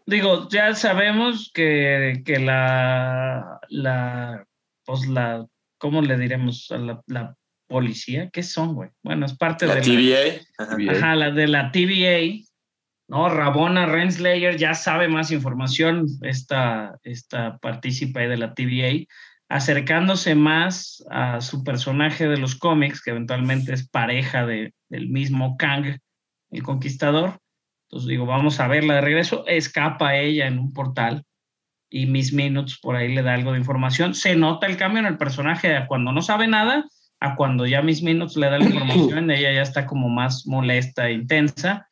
Digo, 0.07 0.49
ya 0.49 0.73
sabemos 0.73 1.51
que, 1.53 2.23
que 2.25 2.39
la, 2.39 3.59
la, 3.69 4.43
pues 4.83 5.07
la, 5.07 5.45
¿cómo 5.77 6.01
le 6.01 6.17
diremos? 6.17 6.71
A 6.71 6.77
la, 6.79 7.01
la 7.05 7.35
policía, 7.67 8.31
¿qué 8.33 8.41
son, 8.41 8.73
güey? 8.73 8.89
Bueno, 9.03 9.27
es 9.27 9.37
parte 9.37 9.67
La 9.67 9.75
de 9.75 9.81
TVA. 9.81 10.41
ajá. 10.57 10.75
Bien. 10.75 10.95
Ajá, 10.95 11.15
la 11.15 11.29
de 11.29 11.47
la 11.47 11.71
TVA, 11.71 12.43
¿no? 13.11 13.27
Rabona 13.27 13.85
Renslayer 13.85 14.55
ya 14.55 14.73
sabe 14.73 15.09
más 15.09 15.31
información, 15.31 16.07
esta, 16.21 16.97
esta 17.03 17.57
partícipe 17.57 18.29
de 18.29 18.37
la 18.37 18.53
TVA, 18.53 19.05
acercándose 19.49 20.33
más 20.33 21.03
a 21.11 21.41
su 21.41 21.65
personaje 21.65 22.29
de 22.29 22.37
los 22.37 22.55
cómics, 22.55 23.01
que 23.01 23.11
eventualmente 23.11 23.73
es 23.73 23.85
pareja 23.87 24.45
de, 24.45 24.73
del 24.87 25.09
mismo 25.09 25.57
Kang, 25.57 25.97
el 26.51 26.63
conquistador. 26.63 27.37
Entonces 27.89 28.07
digo, 28.07 28.25
vamos 28.25 28.61
a 28.61 28.67
verla 28.69 28.95
de 28.95 29.01
regreso. 29.01 29.43
Escapa 29.45 30.15
ella 30.15 30.47
en 30.47 30.57
un 30.57 30.71
portal 30.71 31.25
y 31.89 32.05
Miss 32.05 32.31
Minutes 32.31 32.79
por 32.79 32.95
ahí 32.95 33.13
le 33.13 33.23
da 33.23 33.33
algo 33.33 33.51
de 33.51 33.59
información. 33.59 34.15
Se 34.15 34.37
nota 34.37 34.67
el 34.67 34.77
cambio 34.77 35.01
en 35.01 35.07
el 35.07 35.17
personaje 35.17 35.67
de 35.67 35.85
cuando 35.85 36.13
no 36.13 36.21
sabe 36.21 36.47
nada 36.47 36.85
a 37.19 37.35
cuando 37.35 37.67
ya 37.67 37.81
Miss 37.81 38.01
Minutes 38.01 38.37
le 38.37 38.49
da 38.49 38.57
la 38.57 38.65
información, 38.65 39.29
ella 39.31 39.51
ya 39.51 39.61
está 39.61 39.85
como 39.85 40.07
más 40.07 40.47
molesta 40.47 41.09
e 41.09 41.13
intensa. 41.13 41.90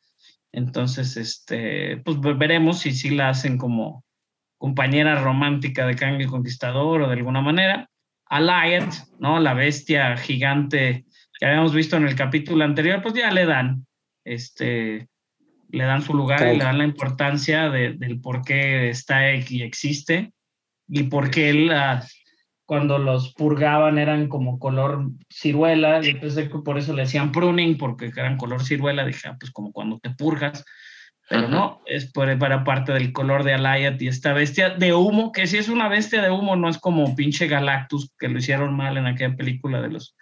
Entonces, 0.52 1.16
este, 1.16 1.98
pues 1.98 2.20
ve- 2.20 2.34
veremos 2.34 2.80
si 2.80 2.92
sí 2.92 3.10
la 3.10 3.28
hacen 3.30 3.56
como 3.58 4.04
compañera 4.58 5.20
romántica 5.22 5.86
de 5.86 5.96
Kang 5.96 6.20
el 6.20 6.26
Conquistador 6.28 7.02
o 7.02 7.06
de 7.08 7.14
alguna 7.14 7.40
manera. 7.40 7.88
A 8.26 8.40
Lyot, 8.40 8.92
¿no? 9.18 9.40
La 9.40 9.54
bestia 9.54 10.16
gigante 10.16 11.04
que 11.38 11.46
habíamos 11.46 11.74
visto 11.74 11.96
en 11.96 12.06
el 12.06 12.14
capítulo 12.14 12.64
anterior, 12.64 13.00
pues 13.02 13.14
ya 13.14 13.30
le 13.30 13.46
dan, 13.46 13.86
este, 14.24 15.08
le 15.70 15.84
dan 15.84 16.02
su 16.02 16.14
lugar 16.14 16.42
y 16.54 16.58
le 16.58 16.64
dan 16.64 16.78
la 16.78 16.84
importancia 16.84 17.70
de- 17.70 17.94
del 17.94 18.20
por 18.20 18.42
qué 18.42 18.90
está 18.90 19.34
y 19.34 19.62
existe 19.62 20.32
y 20.88 21.04
por 21.04 21.30
qué 21.30 21.50
él, 21.50 21.70
ah, 21.72 22.04
cuando 22.70 22.98
los 23.00 23.34
purgaban 23.34 23.98
eran 23.98 24.28
como 24.28 24.60
color 24.60 25.10
ciruela, 25.28 26.06
y 26.06 26.14
pensé 26.14 26.48
que 26.48 26.58
por 26.60 26.78
eso 26.78 26.92
le 26.92 27.02
decían 27.02 27.32
pruning, 27.32 27.76
porque 27.76 28.12
eran 28.16 28.36
color 28.36 28.62
ciruela, 28.62 29.04
dije, 29.04 29.26
ah, 29.26 29.36
pues 29.40 29.50
como 29.50 29.72
cuando 29.72 29.98
te 29.98 30.10
purgas, 30.10 30.64
pero 31.28 31.48
Ajá. 31.48 31.50
no, 31.50 31.82
es 31.86 32.12
por, 32.12 32.38
para 32.38 32.62
parte 32.62 32.92
del 32.92 33.12
color 33.12 33.42
de 33.42 33.54
Alayat 33.54 34.00
y 34.00 34.06
esta 34.06 34.32
bestia 34.34 34.70
de 34.70 34.94
humo, 34.94 35.32
que 35.32 35.48
si 35.48 35.58
es 35.58 35.68
una 35.68 35.88
bestia 35.88 36.22
de 36.22 36.30
humo, 36.30 36.54
no 36.54 36.68
es 36.68 36.78
como 36.78 37.16
pinche 37.16 37.48
Galactus, 37.48 38.12
que 38.16 38.28
lo 38.28 38.38
hicieron 38.38 38.76
mal 38.76 38.96
en 38.96 39.08
aquella 39.08 39.34
película 39.34 39.82
de 39.82 39.88
los 39.88 40.14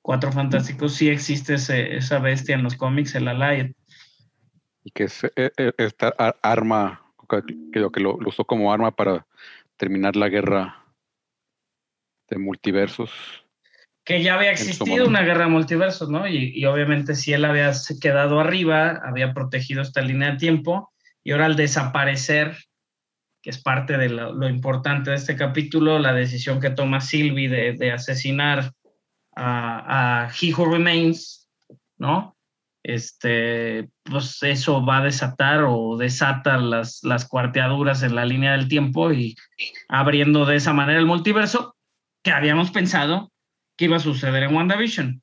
Cuatro 0.00 0.30
Fantásticos, 0.30 0.94
sí 0.94 1.08
existe 1.08 1.54
ese- 1.54 1.96
esa 1.96 2.20
bestia 2.20 2.54
en 2.54 2.62
los 2.62 2.76
cómics, 2.76 3.16
el 3.16 3.26
Alayat. 3.26 3.72
Y 4.84 4.92
que 4.92 5.02
es, 5.02 5.24
eh, 5.24 5.50
eh, 5.56 5.72
esta 5.76 6.14
ar- 6.16 6.36
arma, 6.40 7.02
que, 7.28 7.42
que- 7.72 7.88
que 7.92 8.00
lo, 8.00 8.16
lo 8.20 8.28
usó 8.28 8.44
como 8.44 8.72
arma 8.72 8.92
para 8.92 9.26
terminar 9.76 10.14
la 10.14 10.28
guerra 10.28 10.85
de 12.28 12.38
multiversos. 12.38 13.10
que 14.04 14.22
ya 14.22 14.36
había 14.36 14.52
existido 14.52 15.06
una 15.06 15.22
guerra 15.22 15.44
de 15.44 15.50
multiversos, 15.50 16.08
¿no? 16.08 16.28
Y, 16.28 16.52
y 16.54 16.64
obviamente 16.64 17.14
si 17.16 17.32
él 17.32 17.44
había 17.44 17.72
quedado 18.00 18.38
arriba, 18.38 19.00
había 19.04 19.34
protegido 19.34 19.82
esta 19.82 20.00
línea 20.00 20.32
de 20.32 20.38
tiempo, 20.38 20.92
y 21.24 21.32
ahora 21.32 21.46
al 21.46 21.56
desaparecer, 21.56 22.56
que 23.42 23.50
es 23.50 23.58
parte 23.60 23.98
de 23.98 24.08
lo, 24.08 24.32
lo 24.32 24.48
importante 24.48 25.10
de 25.10 25.16
este 25.16 25.36
capítulo, 25.36 25.98
la 25.98 26.14
decisión 26.14 26.60
que 26.60 26.70
toma 26.70 27.00
Sylvie 27.00 27.48
de, 27.48 27.72
de 27.72 27.92
asesinar 27.92 28.72
a, 29.34 30.24
a 30.24 30.30
He 30.40 30.54
Who 30.54 30.72
Remains, 30.72 31.48
¿no? 31.98 32.36
Este, 32.84 33.88
pues 34.04 34.40
eso 34.44 34.84
va 34.86 34.98
a 34.98 35.04
desatar 35.04 35.64
o 35.66 35.96
desata 35.96 36.56
las, 36.58 37.02
las 37.02 37.26
cuarteaduras 37.26 38.04
en 38.04 38.14
la 38.14 38.24
línea 38.24 38.52
del 38.52 38.68
tiempo 38.68 39.12
y 39.12 39.34
abriendo 39.88 40.46
de 40.46 40.54
esa 40.54 40.72
manera 40.72 41.00
el 41.00 41.06
multiverso 41.06 41.75
que 42.26 42.32
habíamos 42.32 42.72
pensado 42.72 43.30
que 43.76 43.84
iba 43.84 43.98
a 43.98 44.00
suceder 44.00 44.42
en 44.42 44.52
WandaVision. 44.56 45.22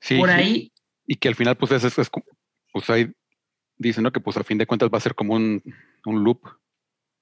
Sí, 0.00 0.18
Por 0.18 0.28
sí, 0.28 0.34
ahí, 0.34 0.72
Y 1.06 1.16
que 1.16 1.28
al 1.28 1.34
final, 1.34 1.56
pues, 1.56 1.72
es, 1.72 1.82
es- 1.84 1.98
es 1.98 2.10
como- 2.10 2.26
pues 2.74 2.90
ahí 2.90 3.10
dicen, 3.78 4.04
¿no? 4.04 4.12
Que 4.12 4.20
pues 4.20 4.36
a 4.36 4.44
fin 4.44 4.58
de 4.58 4.66
cuentas 4.66 4.90
va 4.92 4.98
a 4.98 5.00
ser 5.00 5.14
como 5.14 5.32
un, 5.34 5.62
un 6.04 6.22
loop 6.24 6.40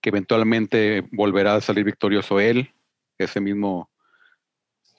que 0.00 0.08
eventualmente 0.10 1.06
volverá 1.12 1.54
a 1.56 1.60
salir 1.60 1.84
victorioso 1.84 2.40
él, 2.40 2.72
ese 3.18 3.40
mismo 3.40 3.88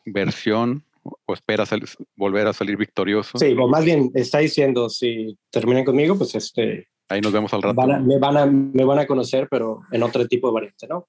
versión, 0.06 0.86
o, 1.04 1.18
o 1.26 1.34
espera 1.34 1.66
sal- 1.66 1.84
volver 2.16 2.48
a 2.48 2.54
salir 2.54 2.78
victorioso. 2.78 3.38
Sí, 3.38 3.54
o 3.58 3.68
más 3.68 3.84
bien 3.84 4.12
está 4.16 4.40
diciendo, 4.40 4.90
si 4.90 5.38
terminan 5.50 5.84
conmigo, 5.84 6.18
pues 6.18 6.36
este, 6.36 6.88
Ahí 7.10 7.20
nos 7.20 7.34
vemos 7.34 7.54
al 7.54 7.62
rato. 7.64 7.76
van 7.76 7.92
a- 7.92 8.00
me, 8.00 8.18
van 8.18 8.38
a, 8.38 8.46
me 8.46 8.86
van 8.86 9.00
a 9.00 9.06
conocer, 9.08 9.48
pero 9.50 9.82
en 9.92 10.04
otro 10.04 10.26
tipo 10.28 10.48
de 10.48 10.54
variante, 10.54 10.88
¿no? 10.88 11.08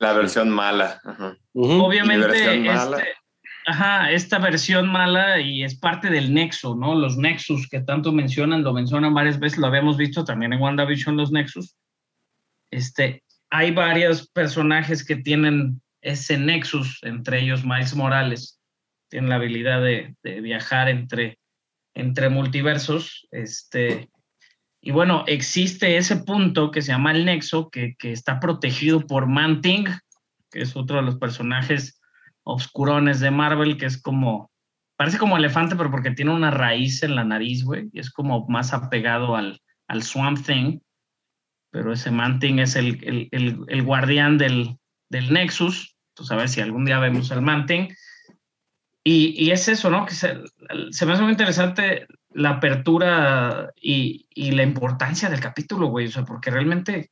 La 0.00 0.12
versión 0.14 0.50
mala. 0.50 1.00
ajá. 1.04 1.36
Ujú. 1.52 1.84
obviamente, 1.84 2.26
versión 2.26 2.64
mala. 2.64 2.96
este- 2.98 3.10
ajá, 3.66 4.10
esta 4.10 4.38
versión 4.38 4.88
mala 4.88 5.40
y 5.40 5.62
es 5.62 5.78
parte 5.78 6.08
del 6.10 6.32
nexo, 6.34 6.74
¿no? 6.74 6.94
Los 6.94 7.16
nexus 7.16 7.68
que 7.68 7.80
tanto 7.80 8.10
mencionan, 8.10 8.64
lo 8.64 8.72
mencionan 8.72 9.14
varias 9.14 9.38
veces, 9.38 9.58
lo 9.58 9.66
habíamos 9.66 9.96
visto 9.96 10.24
también 10.24 10.52
en 10.52 10.60
WandaVision, 10.60 11.16
los 11.16 11.30
nexus. 11.30 11.76
Este, 12.70 13.22
hay 13.50 13.70
varios 13.72 14.28
personajes 14.28 15.04
que 15.04 15.16
tienen 15.16 15.80
ese 16.00 16.38
nexus, 16.38 16.98
entre 17.02 17.40
ellos 17.40 17.64
Miles 17.64 17.94
Morales, 17.94 18.58
tiene 19.08 19.28
la 19.28 19.34
habilidad 19.34 19.82
de, 19.82 20.14
de 20.22 20.40
viajar 20.40 20.88
entre, 20.88 21.38
entre 21.94 22.30
multiversos. 22.30 23.26
Este, 23.32 24.08
y 24.82 24.92
bueno, 24.92 25.24
existe 25.26 25.96
ese 25.98 26.16
punto 26.16 26.70
que 26.70 26.80
se 26.80 26.92
llama 26.92 27.12
el 27.12 27.26
nexo, 27.26 27.68
que, 27.70 27.96
que 27.98 28.12
está 28.12 28.40
protegido 28.40 29.06
por 29.06 29.26
Man-Thing, 29.26 29.84
que 30.50 30.62
es 30.62 30.74
otro 30.74 30.96
de 30.96 31.02
los 31.02 31.16
personajes 31.16 32.00
oscurones 32.44 33.20
de 33.20 33.30
Marvel, 33.30 33.76
que 33.76 33.86
es 33.86 34.00
como, 34.00 34.50
parece 34.96 35.18
como 35.18 35.36
elefante, 35.36 35.76
pero 35.76 35.90
porque 35.90 36.12
tiene 36.12 36.32
una 36.32 36.50
raíz 36.50 37.02
en 37.02 37.14
la 37.14 37.24
nariz, 37.24 37.62
güey, 37.62 37.90
y 37.92 38.00
es 38.00 38.10
como 38.10 38.46
más 38.48 38.72
apegado 38.72 39.36
al, 39.36 39.60
al 39.86 40.02
Swamp 40.02 40.44
Thing. 40.46 40.78
Pero 41.70 41.92
ese 41.92 42.10
Man-Thing 42.10 42.58
es 42.58 42.74
el, 42.74 42.98
el, 43.32 43.58
el, 43.68 43.82
guardián 43.82 44.38
del, 44.38 44.76
del 45.08 45.32
Nexus. 45.32 45.94
Entonces, 46.12 46.32
a 46.32 46.36
ver 46.36 46.48
si 46.48 46.60
algún 46.60 46.84
día 46.84 46.98
vemos 46.98 47.30
al 47.30 47.42
Man-Thing. 47.42 47.88
Y, 49.04 49.34
y 49.44 49.50
es 49.52 49.68
eso, 49.68 49.88
¿no? 49.88 50.04
Que 50.04 50.14
se, 50.14 50.40
se 50.90 51.06
me 51.06 51.12
hace 51.12 51.22
muy 51.22 51.30
interesante 51.30 52.06
la 52.32 52.50
apertura 52.50 53.72
y, 53.80 54.26
y 54.30 54.52
la 54.52 54.62
importancia 54.62 55.28
del 55.28 55.40
capítulo, 55.40 55.88
güey. 55.88 56.06
O 56.06 56.10
sea, 56.10 56.24
porque 56.24 56.50
realmente, 56.50 57.10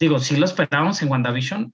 digo, 0.00 0.18
si 0.18 0.36
lo 0.36 0.44
esperábamos 0.44 1.00
en 1.02 1.10
WandaVision, 1.10 1.72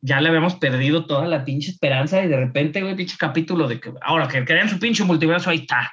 ya 0.00 0.20
le 0.20 0.28
habíamos 0.28 0.54
perdido 0.56 1.06
toda 1.06 1.26
la 1.26 1.44
pinche 1.44 1.70
esperanza 1.70 2.22
y 2.22 2.28
de 2.28 2.36
repente, 2.36 2.82
güey, 2.82 2.94
pinche 2.94 3.16
capítulo 3.18 3.66
de 3.66 3.80
que 3.80 3.92
ahora 4.02 4.28
que 4.28 4.44
crean 4.44 4.68
su 4.68 4.78
pinche 4.78 5.02
multiverso, 5.04 5.50
ahí 5.50 5.58
está. 5.60 5.92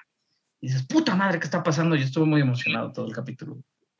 Y 0.62 0.68
dices, 0.68 0.86
puta 0.86 1.16
madre, 1.16 1.40
¿qué 1.40 1.46
está 1.46 1.64
pasando? 1.64 1.96
Yo 1.96 2.04
estuve 2.06 2.26
muy 2.26 2.42
emocionado 2.42 2.92
todo 2.92 3.08
el 3.08 3.14
capítulo. 3.14 3.58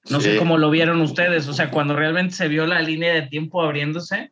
No 0.10 0.20
sé 0.22 0.34
Sí. 0.34 0.38
cómo 0.38 0.58
lo 0.60 0.70
vieron 0.70 1.02
ustedes, 1.02 1.48
o 1.48 1.54
sea, 1.54 1.72
cuando 1.72 1.96
realmente 1.96 2.36
se 2.36 2.48
vio 2.48 2.68
la 2.68 2.82
línea 2.82 3.14
de 3.16 3.24
tiempo 3.24 3.62
abriéndose, 3.64 4.32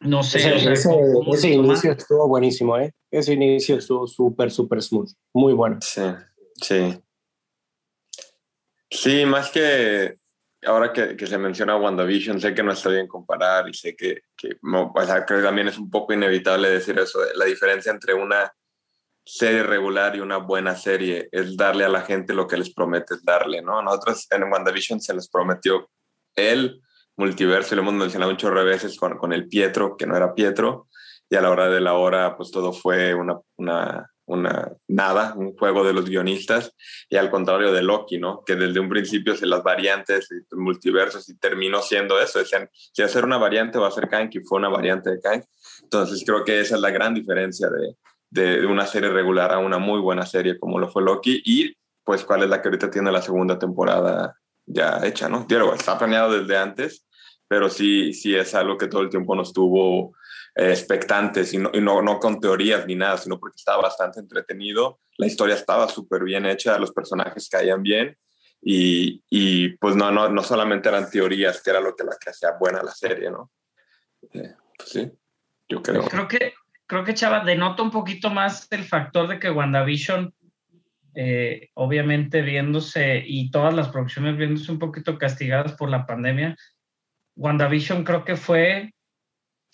no 0.00 0.22
sé. 0.22 0.38
Ese, 0.38 0.54
o 0.54 0.58
sea, 0.58 0.72
ese- 0.72 1.50
inicio 1.52 1.92
estuvo 1.92 2.26
buenísimo, 2.28 2.78
¿eh? 2.78 2.92
Ese 3.14 3.34
inicio 3.34 3.76
estuvo 3.76 4.08
súper, 4.08 4.50
súper 4.50 4.82
smooth. 4.82 5.10
Muy 5.32 5.52
bueno. 5.52 5.78
Sí, 5.80 6.02
sí. 6.60 7.00
Sí, 8.90 9.24
más 9.24 9.50
que 9.50 10.18
ahora 10.66 10.92
que, 10.92 11.16
que 11.16 11.26
se 11.26 11.38
menciona 11.38 11.76
WandaVision, 11.76 12.40
sé 12.40 12.54
que 12.54 12.64
no 12.64 12.72
está 12.72 12.88
bien 12.88 13.06
comparar 13.06 13.68
y 13.68 13.74
sé 13.74 13.94
que, 13.94 14.22
que 14.36 14.56
o 14.60 15.06
sea, 15.06 15.24
que 15.24 15.34
también 15.34 15.68
es 15.68 15.78
un 15.78 15.90
poco 15.90 16.12
inevitable 16.12 16.68
decir 16.68 16.98
eso. 16.98 17.20
La 17.36 17.44
diferencia 17.44 17.92
entre 17.92 18.14
una 18.14 18.52
serie 19.24 19.62
regular 19.62 20.16
y 20.16 20.20
una 20.20 20.38
buena 20.38 20.74
serie 20.74 21.28
es 21.30 21.56
darle 21.56 21.84
a 21.84 21.88
la 21.88 22.02
gente 22.02 22.34
lo 22.34 22.48
que 22.48 22.56
les 22.56 22.74
prometes 22.74 23.24
darle, 23.24 23.62
¿no? 23.62 23.80
Nosotros 23.80 24.26
en 24.30 24.42
WandaVision 24.42 25.00
se 25.00 25.14
les 25.14 25.28
prometió 25.28 25.88
él 26.34 26.82
multiverso, 27.16 27.74
y 27.74 27.76
lo 27.76 27.82
hemos 27.82 27.94
mencionado 27.94 28.32
muchos 28.32 28.52
veces 28.64 28.98
con, 28.98 29.16
con 29.18 29.32
el 29.32 29.46
Pietro, 29.46 29.96
que 29.96 30.04
no 30.04 30.16
era 30.16 30.34
Pietro, 30.34 30.88
y 31.28 31.36
a 31.36 31.40
la 31.40 31.50
hora 31.50 31.68
de 31.68 31.80
la 31.80 31.94
hora, 31.94 32.36
pues 32.36 32.50
todo 32.50 32.72
fue 32.72 33.14
una, 33.14 33.38
una, 33.56 34.10
una 34.26 34.72
nada, 34.88 35.34
un 35.36 35.56
juego 35.56 35.84
de 35.84 35.92
los 35.92 36.04
guionistas, 36.04 36.72
y 37.08 37.16
al 37.16 37.30
contrario 37.30 37.72
de 37.72 37.82
Loki, 37.82 38.18
¿no? 38.18 38.42
Que 38.44 38.56
desde 38.56 38.80
un 38.80 38.88
principio 38.88 39.36
se 39.36 39.46
las 39.46 39.62
variantes 39.62 40.28
multiversos 40.52 41.28
y 41.28 41.38
terminó 41.38 41.82
siendo 41.82 42.20
eso, 42.20 42.38
decían, 42.38 42.68
si 42.72 43.06
ser 43.08 43.24
una 43.24 43.38
variante 43.38 43.78
va 43.78 43.88
a 43.88 43.90
ser 43.90 44.08
Kang, 44.08 44.30
y 44.32 44.40
fue 44.40 44.58
una 44.58 44.68
variante 44.68 45.10
de 45.10 45.20
Kang. 45.20 45.42
Entonces 45.82 46.22
creo 46.24 46.44
que 46.44 46.60
esa 46.60 46.76
es 46.76 46.80
la 46.80 46.90
gran 46.90 47.14
diferencia 47.14 47.68
de, 47.68 47.96
de 48.30 48.66
una 48.66 48.86
serie 48.86 49.10
regular 49.10 49.52
a 49.52 49.58
una 49.58 49.78
muy 49.78 50.00
buena 50.00 50.26
serie 50.26 50.58
como 50.58 50.78
lo 50.78 50.88
fue 50.88 51.02
Loki, 51.02 51.42
y 51.44 51.74
pues 52.04 52.24
cuál 52.24 52.42
es 52.42 52.50
la 52.50 52.60
que 52.60 52.68
ahorita 52.68 52.90
tiene 52.90 53.10
la 53.10 53.22
segunda 53.22 53.58
temporada 53.58 54.36
ya 54.66 55.00
hecha, 55.04 55.28
¿no? 55.28 55.46
Digo, 55.48 55.74
está 55.74 55.98
planeado 55.98 56.38
desde 56.38 56.56
antes, 56.56 57.06
pero 57.48 57.68
sí, 57.68 58.12
sí 58.12 58.34
es 58.34 58.54
algo 58.54 58.78
que 58.78 58.88
todo 58.88 59.02
el 59.02 59.10
tiempo 59.10 59.34
nos 59.34 59.52
tuvo 59.52 60.14
eh, 60.56 60.70
expectantes 60.70 61.52
y, 61.54 61.58
no, 61.58 61.70
no, 61.72 62.02
no, 62.02 62.18
con 62.18 62.40
teorías 62.40 62.86
ni 62.86 62.94
nada, 62.94 63.18
sino 63.18 63.38
porque 63.38 63.56
estaba 63.56 63.82
bastante 63.82 64.20
entretenido, 64.20 65.00
la 65.16 65.26
historia 65.26 65.54
estaba 65.54 65.88
súper 65.88 66.24
bien 66.24 66.46
hecha, 66.46 66.78
los 66.78 66.92
personajes 66.92 67.48
caían 67.48 67.82
bien 67.82 68.16
y, 68.60 69.22
y, 69.28 69.76
pues 69.76 69.94
no, 69.96 70.10
no, 70.10 70.28
no 70.28 70.42
solamente 70.42 70.88
eran 70.88 71.10
teorías, 71.10 71.62
que 71.62 71.70
era 71.70 71.80
lo 71.80 71.94
que, 71.94 72.04
la 72.04 72.16
que 72.18 72.30
hacía 72.30 72.52
buena 72.58 72.82
la 72.82 72.92
serie, 72.92 73.30
¿no? 73.30 73.50
Eh, 74.32 74.54
pues 74.78 74.88
sí, 74.88 75.12
yo 75.68 75.82
creo. 75.82 76.04
Creo 76.04 76.28
que, 76.28 76.54
creo 76.86 77.04
que 77.04 77.14
Chava, 77.14 77.44
denota 77.44 77.82
un 77.82 77.90
poquito 77.90 78.30
más 78.30 78.66
el 78.70 78.84
factor 78.84 79.28
de 79.28 79.38
que 79.38 79.50
WandaVision 79.50 80.34
eh, 81.16 81.70
obviamente 81.74 82.42
viéndose 82.42 83.22
y 83.24 83.52
todas 83.52 83.72
las 83.72 83.88
producciones 83.88 84.36
viéndose 84.36 84.72
un 84.72 84.80
poquito 84.80 85.16
castigadas 85.16 85.74
por 85.74 85.88
la 85.88 86.06
pandemia, 86.06 86.56
WandaVision 87.36 88.02
creo 88.02 88.24
que 88.24 88.36
fue, 88.36 88.94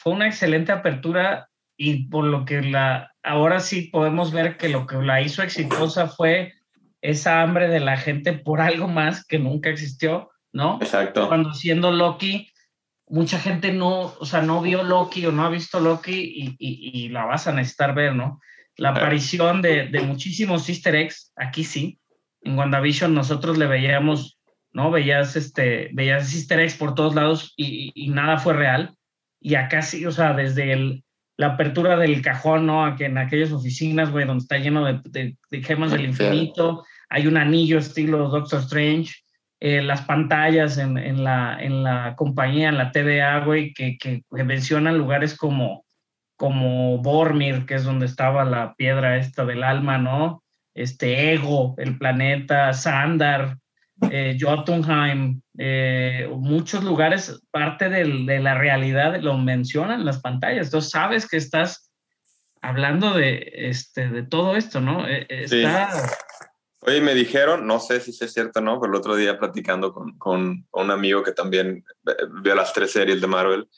fue 0.00 0.14
una 0.14 0.26
excelente 0.26 0.72
apertura 0.72 1.48
y 1.76 2.08
por 2.08 2.24
lo 2.24 2.46
que 2.46 2.62
la, 2.62 3.12
ahora 3.22 3.60
sí 3.60 3.82
podemos 3.82 4.32
ver 4.32 4.56
que 4.56 4.70
lo 4.70 4.86
que 4.86 4.96
la 4.96 5.20
hizo 5.20 5.42
exitosa 5.42 6.08
fue 6.08 6.54
esa 7.02 7.42
hambre 7.42 7.68
de 7.68 7.80
la 7.80 7.98
gente 7.98 8.32
por 8.32 8.62
algo 8.62 8.88
más 8.88 9.26
que 9.26 9.38
nunca 9.38 9.68
existió, 9.68 10.30
¿no? 10.52 10.78
Exacto. 10.80 11.28
Cuando 11.28 11.52
siendo 11.52 11.92
Loki, 11.92 12.50
mucha 13.08 13.38
gente 13.38 13.72
no, 13.72 14.14
o 14.18 14.24
sea, 14.24 14.40
no 14.40 14.62
vio 14.62 14.82
Loki 14.82 15.26
o 15.26 15.32
no 15.32 15.44
ha 15.44 15.50
visto 15.50 15.80
Loki 15.80 16.14
y, 16.14 16.56
y, 16.58 17.04
y 17.04 17.08
la 17.10 17.26
vas 17.26 17.46
a 17.46 17.52
necesitar 17.52 17.94
ver, 17.94 18.14
¿no? 18.14 18.40
la 18.76 18.90
aparición 18.90 19.60
de, 19.60 19.88
de, 19.88 20.00
muchísimos 20.00 20.66
easter 20.70 20.94
eggs, 20.94 21.32
aquí 21.36 21.64
sí, 21.64 21.98
en 22.40 22.56
WandaVision 22.56 23.12
nosotros 23.12 23.58
le 23.58 23.66
veíamos, 23.66 24.38
¿no? 24.72 24.90
Veías, 24.90 25.36
este, 25.36 25.90
veías 25.92 26.32
easter 26.34 26.60
eggs 26.60 26.76
por 26.76 26.94
todos 26.94 27.14
lados 27.14 27.52
y, 27.56 27.92
y 27.94 28.08
nada 28.08 28.38
fue 28.38 28.54
real. 28.54 28.94
Y 29.40 29.54
acá 29.54 29.82
sí, 29.82 30.04
o 30.06 30.12
sea, 30.12 30.34
desde 30.34 30.72
el, 30.72 31.04
la 31.36 31.48
apertura 31.48 31.96
del 31.96 32.22
cajón, 32.22 32.66
¿no? 32.66 32.94
Que 32.96 33.06
en 33.06 33.18
aquellas 33.18 33.52
oficinas, 33.52 34.10
güey, 34.10 34.26
donde 34.26 34.42
está 34.42 34.58
lleno 34.58 34.84
de, 34.84 35.00
de, 35.04 35.36
de 35.50 35.62
gemas 35.62 35.92
del 35.92 36.04
infinito, 36.04 36.84
hay 37.08 37.26
un 37.26 37.36
anillo 37.36 37.78
estilo 37.78 38.28
Doctor 38.28 38.60
Strange, 38.60 39.14
eh, 39.58 39.82
las 39.82 40.02
pantallas 40.02 40.78
en, 40.78 40.96
en, 40.98 41.24
la, 41.24 41.58
en 41.60 41.82
la 41.82 42.14
compañía, 42.16 42.68
en 42.68 42.78
la 42.78 42.92
TVA, 42.92 43.44
güey, 43.44 43.72
que, 43.72 43.96
que, 43.98 44.22
que 44.34 44.44
mencionan 44.44 44.98
lugares 44.98 45.36
como 45.36 45.84
como 46.40 46.96
Bormir, 46.96 47.66
que 47.66 47.74
es 47.74 47.84
donde 47.84 48.06
estaba 48.06 48.46
la 48.46 48.72
piedra 48.72 49.18
esta 49.18 49.44
del 49.44 49.62
alma, 49.62 49.98
¿no? 49.98 50.42
Este 50.72 51.34
Ego, 51.34 51.74
el 51.76 51.98
planeta, 51.98 52.72
Sandar, 52.72 53.58
eh, 54.10 54.36
Jotunheim, 54.40 55.40
eh, 55.58 56.28
muchos 56.32 56.84
lugares, 56.84 57.42
parte 57.50 57.88
del, 57.88 58.26
de 58.26 58.38
la 58.40 58.56
realidad 58.56 59.20
lo 59.20 59.36
mencionan 59.36 60.04
las 60.04 60.20
pantallas. 60.20 60.68
Entonces 60.68 60.90
sabes 60.90 61.28
que 61.28 61.36
estás 61.36 61.90
hablando 62.62 63.14
de, 63.14 63.50
este, 63.54 64.08
de 64.08 64.22
todo 64.22 64.56
esto, 64.56 64.80
¿no? 64.80 65.06
Está... 65.06 65.92
Sí. 65.92 66.14
Oye, 66.82 67.02
me 67.02 67.14
dijeron, 67.14 67.66
no 67.66 67.78
sé 67.78 68.00
si 68.00 68.12
es 68.24 68.32
cierto 68.32 68.60
o 68.60 68.62
no, 68.62 68.80
pero 68.80 68.92
el 68.92 68.98
otro 68.98 69.14
día 69.14 69.38
platicando 69.38 69.92
con, 69.92 70.16
con 70.16 70.66
un 70.72 70.90
amigo 70.90 71.22
que 71.22 71.32
también 71.32 71.84
vio 72.42 72.54
las 72.54 72.72
tres 72.72 72.92
series 72.92 73.20
de 73.20 73.26
Marvel, 73.26 73.68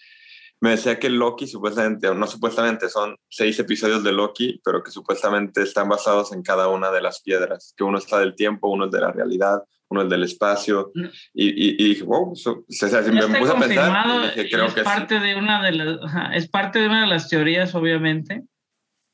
me 0.60 0.70
decía 0.70 1.00
que 1.00 1.10
Loki 1.10 1.48
supuestamente, 1.48 2.14
no 2.14 2.26
supuestamente, 2.28 2.88
son 2.88 3.16
seis 3.28 3.58
episodios 3.58 4.04
de 4.04 4.12
Loki, 4.12 4.60
pero 4.64 4.84
que 4.84 4.92
supuestamente 4.92 5.62
están 5.62 5.88
basados 5.88 6.32
en 6.32 6.44
cada 6.44 6.68
una 6.68 6.92
de 6.92 7.02
las 7.02 7.20
piedras, 7.20 7.74
que 7.76 7.82
uno 7.82 7.98
está 7.98 8.20
del 8.20 8.36
tiempo, 8.36 8.68
uno 8.68 8.84
es 8.84 8.92
de 8.92 9.00
la 9.00 9.10
realidad, 9.10 9.64
uno 9.92 10.02
es 10.02 10.08
del 10.10 10.24
espacio, 10.24 10.90
y, 11.32 11.46
y, 11.48 11.76
y 11.84 11.88
dije, 11.90 12.02
wow, 12.02 12.34
so, 12.34 12.50
o 12.52 12.64
sea, 12.68 13.00
me 13.02 13.22
puse 13.38 13.52
a 13.52 13.58
pensar, 13.58 14.34
dije, 14.34 14.50
creo 14.50 14.66
es 14.66 14.74
que 14.74 14.82
parte 14.82 15.18
sí. 15.20 15.24
de 15.26 15.36
una 15.36 15.62
de 15.62 15.72
las, 15.72 15.98
es 16.34 16.48
parte 16.48 16.80
de 16.80 16.86
una 16.86 17.02
de 17.02 17.06
las 17.06 17.28
teorías, 17.28 17.74
obviamente, 17.74 18.42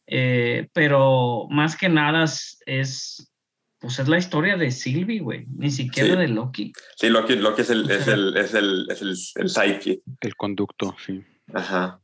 eh, 0.06 0.68
pero 0.72 1.46
más 1.50 1.76
que 1.76 1.88
nada 1.88 2.24
es, 2.24 2.58
es 2.66 3.30
pues 3.80 3.98
es 4.00 4.08
la 4.08 4.18
historia 4.18 4.56
de 4.56 4.70
Sylvie, 4.72 5.20
güey, 5.20 5.46
ni 5.56 5.70
siquiera 5.70 6.14
Sí. 6.14 6.20
de 6.20 6.28
Loki. 6.28 6.72
Sí, 6.96 7.08
Loki, 7.10 7.36
Loki 7.36 7.62
es, 7.62 7.70
el, 7.70 7.88
es, 7.88 8.04
sea- 8.04 8.14
el, 8.14 8.36
es, 8.36 8.54
el, 8.54 8.86
es 8.90 9.02
el, 9.02 9.10
el 9.42 9.48
sidekick. 9.48 10.02
El 10.20 10.34
conducto, 10.34 10.96
sí. 11.04 11.22
Ajá. 11.54 12.00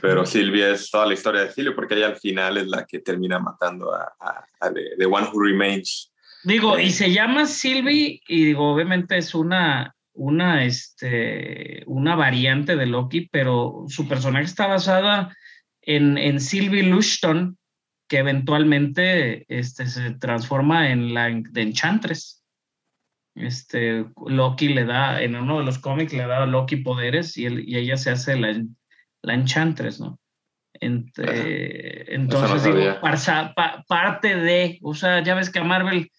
Pero 0.00 0.24
Sylvie 0.26 0.72
es 0.72 0.90
toda 0.90 1.06
la 1.06 1.14
historia 1.14 1.42
de 1.42 1.50
Sylvie 1.52 1.74
porque 1.74 1.94
ella 1.94 2.06
al 2.08 2.16
final 2.16 2.56
es 2.58 2.66
la 2.68 2.86
que 2.86 3.00
termina 3.00 3.38
matando 3.38 3.94
a, 3.94 4.12
a, 4.20 4.44
a 4.60 4.72
the, 4.72 4.96
the 4.98 5.06
One 5.06 5.26
Who 5.32 5.42
Remains. 5.42 6.09
Digo, 6.44 6.78
y 6.78 6.90
se 6.90 7.12
llama 7.12 7.46
Sylvie, 7.46 8.20
y 8.26 8.44
digo, 8.46 8.72
obviamente 8.72 9.18
es 9.18 9.34
una, 9.34 9.94
una, 10.14 10.64
este, 10.64 11.82
una 11.86 12.16
variante 12.16 12.76
de 12.76 12.86
Loki, 12.86 13.28
pero 13.30 13.84
su 13.88 14.08
personaje 14.08 14.46
está 14.46 14.66
basada 14.66 15.36
en, 15.82 16.16
en 16.16 16.40
Sylvie 16.40 16.82
Lushton, 16.82 17.58
que 18.08 18.18
eventualmente 18.18 19.44
este, 19.48 19.86
se 19.86 20.12
transforma 20.12 20.90
en 20.90 21.14
la 21.14 21.28
de 21.30 21.62
Enchantress. 21.62 22.42
Este, 23.36 24.06
Loki 24.26 24.68
le 24.70 24.84
da, 24.84 25.22
en 25.22 25.36
uno 25.36 25.58
de 25.60 25.64
los 25.64 25.78
cómics 25.78 26.12
le 26.12 26.26
da 26.26 26.42
a 26.42 26.46
Loki 26.46 26.76
poderes 26.76 27.36
y, 27.36 27.46
él, 27.46 27.62
y 27.68 27.76
ella 27.76 27.96
se 27.96 28.10
hace 28.10 28.36
la, 28.36 28.60
la 29.22 29.34
Enchantress, 29.34 30.00
¿no? 30.00 30.18
Entonces, 30.82 32.64
digo, 32.64 32.76
sabía. 32.76 33.00
parsa- 33.00 33.52
pa- 33.54 33.84
parte 33.86 34.34
de, 34.36 34.78
o 34.82 34.94
sea, 34.94 35.22
ya 35.22 35.34
ves 35.34 35.50
que 35.50 35.58
a 35.58 35.64
Marvel 35.64 36.10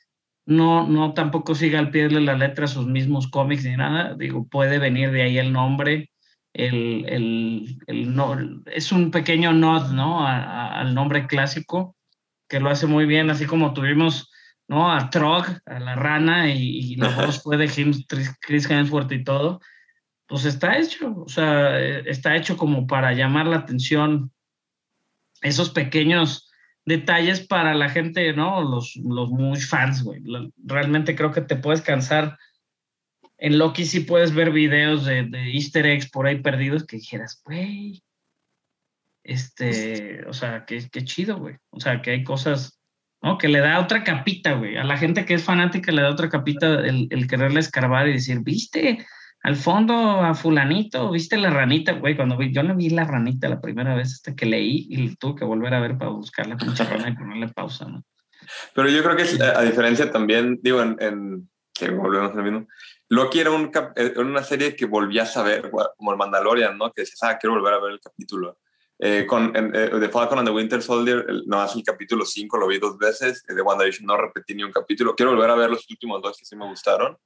no, 0.45 0.88
no 0.88 1.13
tampoco 1.13 1.55
sigue 1.55 1.77
al 1.77 1.91
pie 1.91 2.07
de 2.09 2.22
la 2.22 2.35
letra 2.35 2.68
sus 2.68 2.88
mismos 2.88 3.27
cómics 3.30 3.63
ni 3.65 3.76
nada, 3.77 4.15
digo, 4.15 4.47
puede 4.47 4.80
venir 4.80 5.11
de 5.11 5.22
ahí 5.23 5.38
el 5.38 5.53
nombre, 5.53 6.09
el, 6.53 7.05
el, 7.07 7.77
el 7.88 8.13
no, 8.15 8.38
es 8.65 8.91
un 8.91 9.11
pequeño 9.11 9.53
nod, 9.53 9.91
¿no? 9.91 10.26
A- 10.27 10.43
a- 10.43 10.80
al 10.81 10.93
nombre 10.93 11.27
clásico, 11.27 11.95
que 12.49 12.59
lo 12.59 12.69
hace 12.69 12.88
muy 12.88 13.05
bien, 13.05 13.30
así 13.30 13.45
como 13.45 13.73
tuvimos, 13.73 14.30
¿no? 14.68 14.91
A 14.91 15.09
Trog, 15.09 15.45
a 15.65 15.80
la 15.80 15.95
rana, 15.95 16.53
y, 16.53 16.91
y 16.93 16.95
la 16.97 17.09
voz 17.09 17.41
fue 17.41 17.55
de 17.57 17.68
Chris 17.68 18.35
Chris 18.41 18.69
Hemsworth 18.69 19.11
y 19.11 19.23
todo, 19.23 19.61
pues 20.27 20.45
está 20.45 20.77
hecho, 20.77 21.23
o 21.26 21.30
sea, 21.30 21.80
eh, 21.80 22.03
está 22.07 22.35
hecho 22.35 22.57
como 22.57 22.88
para 22.88 23.13
llamar 23.13 23.47
la 23.47 23.57
atención 23.57 24.31
esos 25.41 25.69
pequeños 25.69 26.51
detalles 26.86 27.45
para 27.45 27.74
la 27.74 27.90
gente, 27.90 28.34
¿no? 28.34 28.62
Los, 28.62 28.95
los 28.95 29.30
muy 29.30 29.60
fans, 29.60 30.03
güey. 30.03 30.22
Realmente 30.58 31.16
creo 31.16 31.32
que 31.32 31.41
te 31.41 31.56
puedes 31.56 31.82
cansar. 31.82 32.38
En 33.38 33.58
Loki 33.58 33.86
sí 33.86 34.02
puedes 34.02 34.34
ver 34.34 34.52
videos 34.52 35.06
de, 35.06 35.24
de 35.24 35.52
easter 35.52 35.86
eggs 35.86 36.10
por 36.10 36.28
ahí 36.28 36.41
perdidos 36.41 36.86
que 36.86 36.98
dijeras, 36.98 37.41
güey, 37.44 38.03
este, 39.24 40.26
o 40.28 40.34
sea, 40.34 40.66
qué, 40.66 40.88
qué 40.91 41.03
chido, 41.03 41.38
güey. 41.38 41.56
O 41.70 41.80
sea, 41.80 42.02
que 42.02 42.12
hay 42.12 42.24
cosas, 42.24 42.80
¿no? 43.22 43.38
Que 43.38 43.48
le 43.48 43.60
da 43.60 43.80
otra 43.80 44.03
capita, 44.03 44.53
güey. 44.53 44.78
A 44.78 44.84
la 44.84 44.98
gente 44.98 45.26
que 45.26 45.36
es 45.36 45.44
fanática 45.44 45.91
le 45.91 46.02
da 46.02 46.10
otra 46.10 46.30
capita 46.30 46.68
el, 46.86 47.08
el 47.12 47.28
quererle 47.28 47.60
escarbar 47.60 48.08
y 48.08 48.14
decir, 48.14 48.40
¿viste? 48.41 49.06
Al 49.43 49.55
fondo 49.55 49.93
a 50.22 50.34
fulanito, 50.35 51.09
¿viste 51.11 51.35
la 51.38 51.49
ranita? 51.49 51.93
Güey, 51.93 52.15
cuando 52.15 52.38
vi, 52.38 52.53
yo 52.53 52.61
no 52.63 52.76
vi 52.76 52.89
la 52.89 53.05
ranita 53.05 53.49
la 53.49 53.59
primera 53.59 53.95
vez 53.95 54.13
hasta 54.13 54.35
que 54.35 54.45
leí 54.45 54.85
y 54.89 55.15
tuve 55.15 55.39
que 55.39 55.45
volver 55.45 55.73
a 55.73 55.80
ver 55.80 55.97
para 55.97 56.11
buscar 56.11 56.45
la 56.47 56.57
pinche 56.57 56.84
rana 56.84 57.09
y 57.09 57.15
ponerle 57.15 57.47
pausa, 57.47 57.85
¿no? 57.85 58.03
Pero 58.76 58.89
yo 58.89 59.01
creo 59.03 59.15
que 59.15 59.23
es, 59.23 59.41
a 59.41 59.61
diferencia 59.61 60.11
también, 60.11 60.59
digo, 60.61 60.81
en, 60.81 60.95
en 60.99 61.49
que 61.73 61.89
volvemos 61.89 62.35
al 62.35 62.43
mismo, 62.43 62.68
Loki 63.09 63.39
era, 63.39 63.49
un 63.51 63.69
cap- 63.72 63.97
era 63.97 64.22
una 64.22 64.43
serie 64.43 64.76
que 64.76 64.85
volvías 64.85 65.35
a 65.38 65.43
ver, 65.43 65.72
como 65.97 66.11
el 66.11 66.18
Mandalorian, 66.18 66.77
¿no? 66.77 66.91
Que 66.91 67.01
decías, 67.01 67.23
ah, 67.23 67.38
quiero 67.39 67.55
volver 67.55 67.73
a 67.73 67.80
ver 67.80 67.91
el 67.93 67.99
capítulo. 67.99 68.59
Eh, 68.99 69.26
con 69.26 69.55
en, 69.55 69.72
eh, 69.76 69.89
The 69.99 70.09
Falcon 70.09 70.38
and 70.38 70.47
the 70.47 70.53
Winter 70.53 70.80
Soldier, 70.81 71.26
el, 71.27 71.43
no 71.47 71.59
hace 71.59 71.80
el 71.80 71.84
capítulo 71.84 72.23
5, 72.23 72.57
lo 72.59 72.68
vi 72.68 72.77
dos 72.77 72.99
veces. 72.99 73.43
eh, 73.49 73.55
De 73.55 73.61
WandaVision 73.63 74.05
no 74.05 74.15
repetí 74.15 74.53
ni 74.53 74.63
un 74.63 74.72
capítulo. 74.72 75.15
Quiero 75.15 75.31
volver 75.31 75.49
a 75.49 75.55
ver 75.55 75.72
los 75.72 75.89
últimos 75.89 76.22
dos 76.22 76.38
que 76.38 76.45
sí 76.45 76.55
me 76.55 76.68
gustaron. 76.68 77.18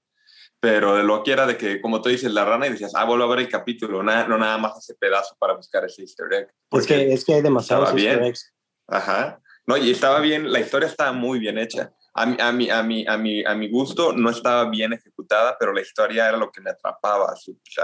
Pero 0.59 0.95
de 0.95 1.03
Loki 1.03 1.31
era 1.31 1.45
de 1.45 1.57
que, 1.57 1.79
como 1.81 2.01
tú 2.01 2.09
dices, 2.09 2.31
la 2.31 2.43
rana 2.45 2.67
y 2.67 2.71
decías, 2.71 2.93
ah, 2.95 3.05
vuelvo 3.05 3.25
a 3.25 3.27
ver 3.27 3.39
el 3.39 3.49
capítulo. 3.49 4.01
Na- 4.01 4.27
no 4.27 4.37
nada 4.37 4.57
más 4.57 4.77
ese 4.77 4.95
pedazo 4.95 5.35
para 5.37 5.53
buscar 5.53 5.85
ese 5.85 6.01
easter 6.01 6.27
egg. 6.31 6.47
Es 6.71 6.87
que, 6.87 7.13
es 7.13 7.23
que 7.25 7.33
hay 7.35 7.41
demasiados 7.41 7.91
easter 7.93 8.23
eggs. 8.23 8.53
Ajá. 8.87 9.39
No, 9.67 9.77
y 9.77 9.91
estaba 9.91 10.19
bien, 10.19 10.51
la 10.51 10.59
historia 10.59 10.87
estaba 10.87 11.11
muy 11.11 11.39
bien 11.39 11.57
hecha. 11.57 11.91
a 12.17 12.25
mi, 12.25 12.37
a, 12.39 12.51
mi, 12.51 12.69
a, 12.69 12.81
mi, 12.83 13.05
a, 13.07 13.17
mi, 13.17 13.43
a 13.43 13.55
mi 13.55 13.69
gusto 13.69 14.13
no 14.13 14.29
estaba 14.29 14.69
bien 14.69 14.93
ejecutada, 14.93 15.57
pero 15.59 15.73
la 15.73 15.81
historia 15.81 16.29
era 16.29 16.37
lo 16.37 16.49
que 16.51 16.61
me 16.61 16.69
atrapaba, 16.69 17.33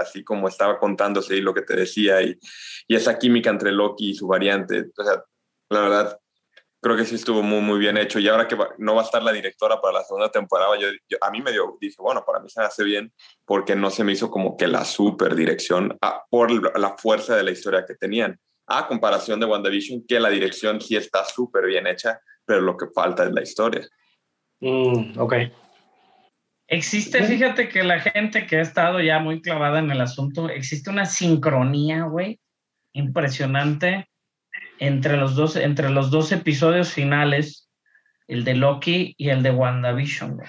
así 0.00 0.24
como 0.24 0.48
estaba 0.48 0.78
contándose 0.78 1.36
y 1.36 1.40
lo 1.42 1.52
que 1.52 1.62
te 1.62 1.76
decía, 1.76 2.22
y, 2.22 2.38
y 2.88 2.96
esa 2.96 3.18
química 3.18 3.50
entre 3.50 3.72
Loki 3.72 4.10
y 4.10 4.14
su 4.14 4.26
variante. 4.26 4.86
O 4.96 5.04
sea, 5.04 5.22
la 5.68 5.80
verdad, 5.82 6.18
creo 6.82 6.96
que 6.96 7.04
sí 7.04 7.14
estuvo 7.14 7.42
muy, 7.42 7.60
muy 7.60 7.78
bien 7.78 7.96
hecho. 7.96 8.18
Y 8.18 8.28
ahora 8.28 8.48
que 8.48 8.58
no 8.78 8.94
va 8.94 9.02
a 9.02 9.04
estar 9.04 9.22
la 9.22 9.32
directora 9.32 9.80
para 9.80 10.00
la 10.00 10.04
segunda 10.04 10.30
temporada, 10.30 10.76
yo, 10.78 10.88
a 11.20 11.30
mí 11.30 11.40
me 11.40 11.52
dio, 11.52 11.78
dije, 11.80 11.96
bueno, 12.00 12.24
para 12.26 12.40
mí 12.40 12.50
se 12.50 12.60
hace 12.60 12.82
bien 12.82 13.12
porque 13.46 13.76
no 13.76 13.88
se 13.88 14.02
me 14.02 14.12
hizo 14.12 14.30
como 14.30 14.56
que 14.56 14.66
la 14.66 14.84
super 14.84 15.36
dirección 15.36 15.96
ah, 16.02 16.24
por 16.28 16.50
la 16.78 16.96
fuerza 16.98 17.36
de 17.36 17.44
la 17.44 17.52
historia 17.52 17.84
que 17.86 17.94
tenían. 17.94 18.38
A 18.66 18.88
comparación 18.88 19.38
de 19.38 19.46
WandaVision, 19.46 20.04
que 20.06 20.18
la 20.18 20.28
dirección 20.28 20.80
sí 20.80 20.96
está 20.96 21.24
súper 21.24 21.66
bien 21.66 21.86
hecha, 21.86 22.20
pero 22.44 22.60
lo 22.60 22.76
que 22.76 22.86
falta 22.92 23.24
es 23.24 23.32
la 23.32 23.42
historia. 23.42 23.86
Mm, 24.60 25.18
ok. 25.18 25.34
Existe, 26.66 27.22
fíjate 27.22 27.68
que 27.68 27.84
la 27.84 28.00
gente 28.00 28.46
que 28.46 28.56
ha 28.56 28.62
estado 28.62 29.00
ya 29.00 29.20
muy 29.20 29.40
clavada 29.40 29.78
en 29.78 29.90
el 29.90 30.00
asunto, 30.00 30.48
existe 30.48 30.90
una 30.90 31.04
sincronía, 31.04 32.04
güey, 32.04 32.40
impresionante 32.92 34.08
entre 34.78 35.16
los 35.16 35.34
dos, 35.34 35.56
entre 35.56 35.90
los 35.90 36.10
dos 36.10 36.32
episodios 36.32 36.92
finales, 36.92 37.68
el 38.28 38.44
de 38.44 38.54
Loki 38.54 39.14
y 39.18 39.28
el 39.28 39.42
de 39.42 39.50
WandaVision, 39.50 40.40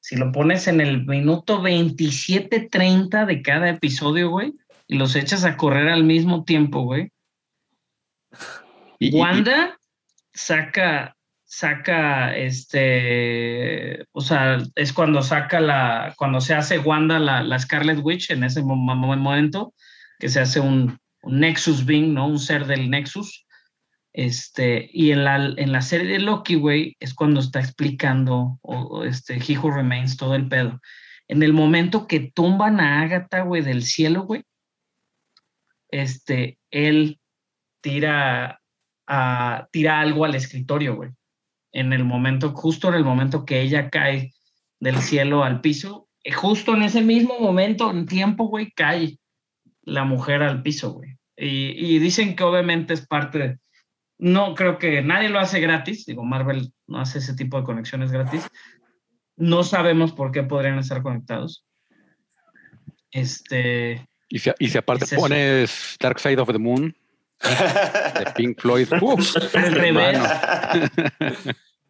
Si 0.00 0.16
lo 0.16 0.32
pones 0.32 0.66
en 0.66 0.80
el 0.80 1.06
minuto 1.06 1.62
27-30 1.62 3.24
de 3.26 3.42
cada 3.42 3.68
episodio, 3.68 4.30
güey, 4.30 4.52
y 4.88 4.96
los 4.96 5.14
echas 5.16 5.44
a 5.44 5.56
correr 5.56 5.88
al 5.88 6.04
mismo 6.04 6.44
tiempo, 6.44 6.82
güey. 6.82 7.10
Wanda 9.12 9.78
saca, 10.32 11.16
saca, 11.44 12.36
este, 12.36 14.04
o 14.12 14.20
sea, 14.20 14.58
es 14.74 14.92
cuando 14.92 15.22
saca 15.22 15.60
la, 15.60 16.14
cuando 16.16 16.40
se 16.40 16.54
hace 16.54 16.78
Wanda 16.78 17.18
la, 17.18 17.42
la 17.42 17.58
Scarlet 17.58 17.98
Witch 18.02 18.30
en 18.30 18.44
ese 18.44 18.62
momento, 18.62 19.74
que 20.18 20.28
se 20.28 20.40
hace 20.40 20.60
un, 20.60 20.98
un 21.22 21.40
Nexus 21.40 21.84
Being, 21.84 22.14
¿no? 22.14 22.26
Un 22.26 22.38
ser 22.38 22.66
del 22.66 22.90
Nexus. 22.90 23.46
Este, 24.12 24.90
y 24.92 25.10
en 25.12 25.24
la, 25.24 25.54
en 25.56 25.72
la 25.72 25.80
serie 25.80 26.12
de 26.12 26.18
Loki, 26.18 26.56
güey, 26.56 26.96
es 27.00 27.14
cuando 27.14 27.40
está 27.40 27.60
explicando 27.60 28.58
o, 28.60 29.04
este, 29.04 29.36
He 29.36 29.58
Who 29.58 29.70
Remains, 29.70 30.16
todo 30.16 30.34
el 30.34 30.48
pedo. 30.48 30.80
En 31.28 31.42
el 31.42 31.54
momento 31.54 32.06
que 32.06 32.30
tumban 32.34 32.78
a 32.80 33.00
Agatha, 33.00 33.40
güey, 33.42 33.62
del 33.62 33.82
cielo, 33.82 34.24
güey, 34.24 34.42
este, 35.88 36.58
él 36.70 37.20
tira, 37.80 38.60
tira 39.70 40.00
algo 40.00 40.24
al 40.24 40.34
escritorio, 40.34 40.96
güey. 40.96 41.10
En 41.72 41.94
el 41.94 42.04
momento, 42.04 42.52
justo 42.52 42.88
en 42.88 42.94
el 42.94 43.04
momento 43.04 43.46
que 43.46 43.62
ella 43.62 43.88
cae 43.88 44.34
del 44.78 44.98
cielo 44.98 45.42
al 45.42 45.62
piso, 45.62 46.08
justo 46.34 46.74
en 46.74 46.82
ese 46.82 47.00
mismo 47.00 47.38
momento, 47.40 47.90
en 47.90 48.06
tiempo, 48.06 48.44
güey, 48.44 48.70
cae 48.72 49.18
la 49.82 50.04
mujer 50.04 50.42
al 50.42 50.62
piso, 50.62 50.92
güey. 50.92 51.16
Y, 51.36 51.98
dicen 51.98 52.36
que 52.36 52.44
obviamente 52.44 52.94
es 52.94 53.06
parte, 53.06 53.58
no 54.18 54.54
creo 54.54 54.78
que 54.78 55.02
nadie 55.02 55.28
lo 55.28 55.40
hace 55.40 55.60
gratis, 55.60 56.06
digo, 56.06 56.24
Marvel 56.24 56.72
no 56.86 57.00
hace 57.00 57.18
ese 57.18 57.34
tipo 57.34 57.58
de 57.58 57.64
conexiones 57.64 58.12
gratis. 58.12 58.46
No 59.36 59.64
sabemos 59.64 60.12
por 60.12 60.30
qué 60.30 60.44
podrían 60.44 60.78
estar 60.78 61.02
conectados. 61.02 61.66
Este. 63.10 64.06
Y 64.28 64.38
si, 64.38 64.50
y 64.58 64.68
si 64.68 64.78
aparte 64.78 65.16
pones 65.16 65.96
Dark 65.98 66.20
Side 66.20 66.40
of 66.40 66.52
the 66.52 66.58
Moon 66.58 66.94
de 67.40 68.26
Pink 68.36 68.60
Floyd, 68.60 68.88
uf, 69.00 69.34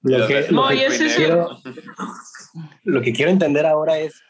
lo 0.03 0.27
que, 0.27 0.47
no, 0.51 0.73
y 0.73 0.81
lo 2.85 3.03
que 3.03 3.13
quiero 3.13 3.31
entender 3.31 3.67
ahora 3.67 3.99
es 3.99 4.21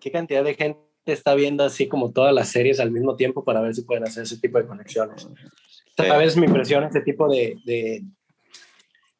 qué 0.00 0.10
cantidad 0.12 0.44
de 0.44 0.54
gente 0.54 0.85
está 1.12 1.34
viendo 1.34 1.64
así 1.64 1.88
como 1.88 2.12
todas 2.12 2.34
las 2.34 2.48
series 2.48 2.80
al 2.80 2.90
mismo 2.90 3.16
tiempo 3.16 3.44
para 3.44 3.60
ver 3.60 3.74
si 3.74 3.82
pueden 3.82 4.04
hacer 4.04 4.24
ese 4.24 4.38
tipo 4.38 4.58
de 4.58 4.66
conexiones. 4.66 5.28
A 5.98 6.16
veces 6.16 6.36
me 6.36 6.46
impresiona 6.46 6.88
ese 6.88 7.00
tipo 7.00 7.28
de, 7.28 7.56
de, 7.64 8.02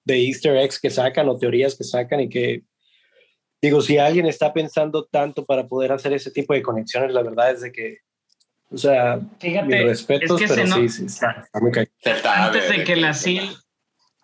de 0.04 0.26
easter 0.26 0.56
eggs 0.56 0.78
que 0.78 0.90
sacan 0.90 1.28
o 1.28 1.38
teorías 1.38 1.74
que 1.74 1.84
sacan 1.84 2.20
y 2.20 2.28
que 2.28 2.64
digo, 3.60 3.80
si 3.80 3.98
alguien 3.98 4.26
está 4.26 4.52
pensando 4.52 5.04
tanto 5.04 5.44
para 5.44 5.66
poder 5.66 5.92
hacer 5.92 6.12
ese 6.12 6.30
tipo 6.30 6.54
de 6.54 6.62
conexiones, 6.62 7.12
la 7.12 7.22
verdad 7.22 7.50
es 7.50 7.60
de 7.62 7.72
que, 7.72 7.98
o 8.70 8.76
sea, 8.76 9.20
Fíjate, 9.38 9.66
mis 9.66 9.84
respetos, 9.84 10.40
pero 10.46 10.66
sí, 10.66 10.88
sí, 10.88 11.04
está, 11.06 11.48
muy 11.60 11.72
Antes 12.24 12.68
de 12.68 12.84
que 12.84 12.96
la 12.96 13.14
Sil, 13.14 13.46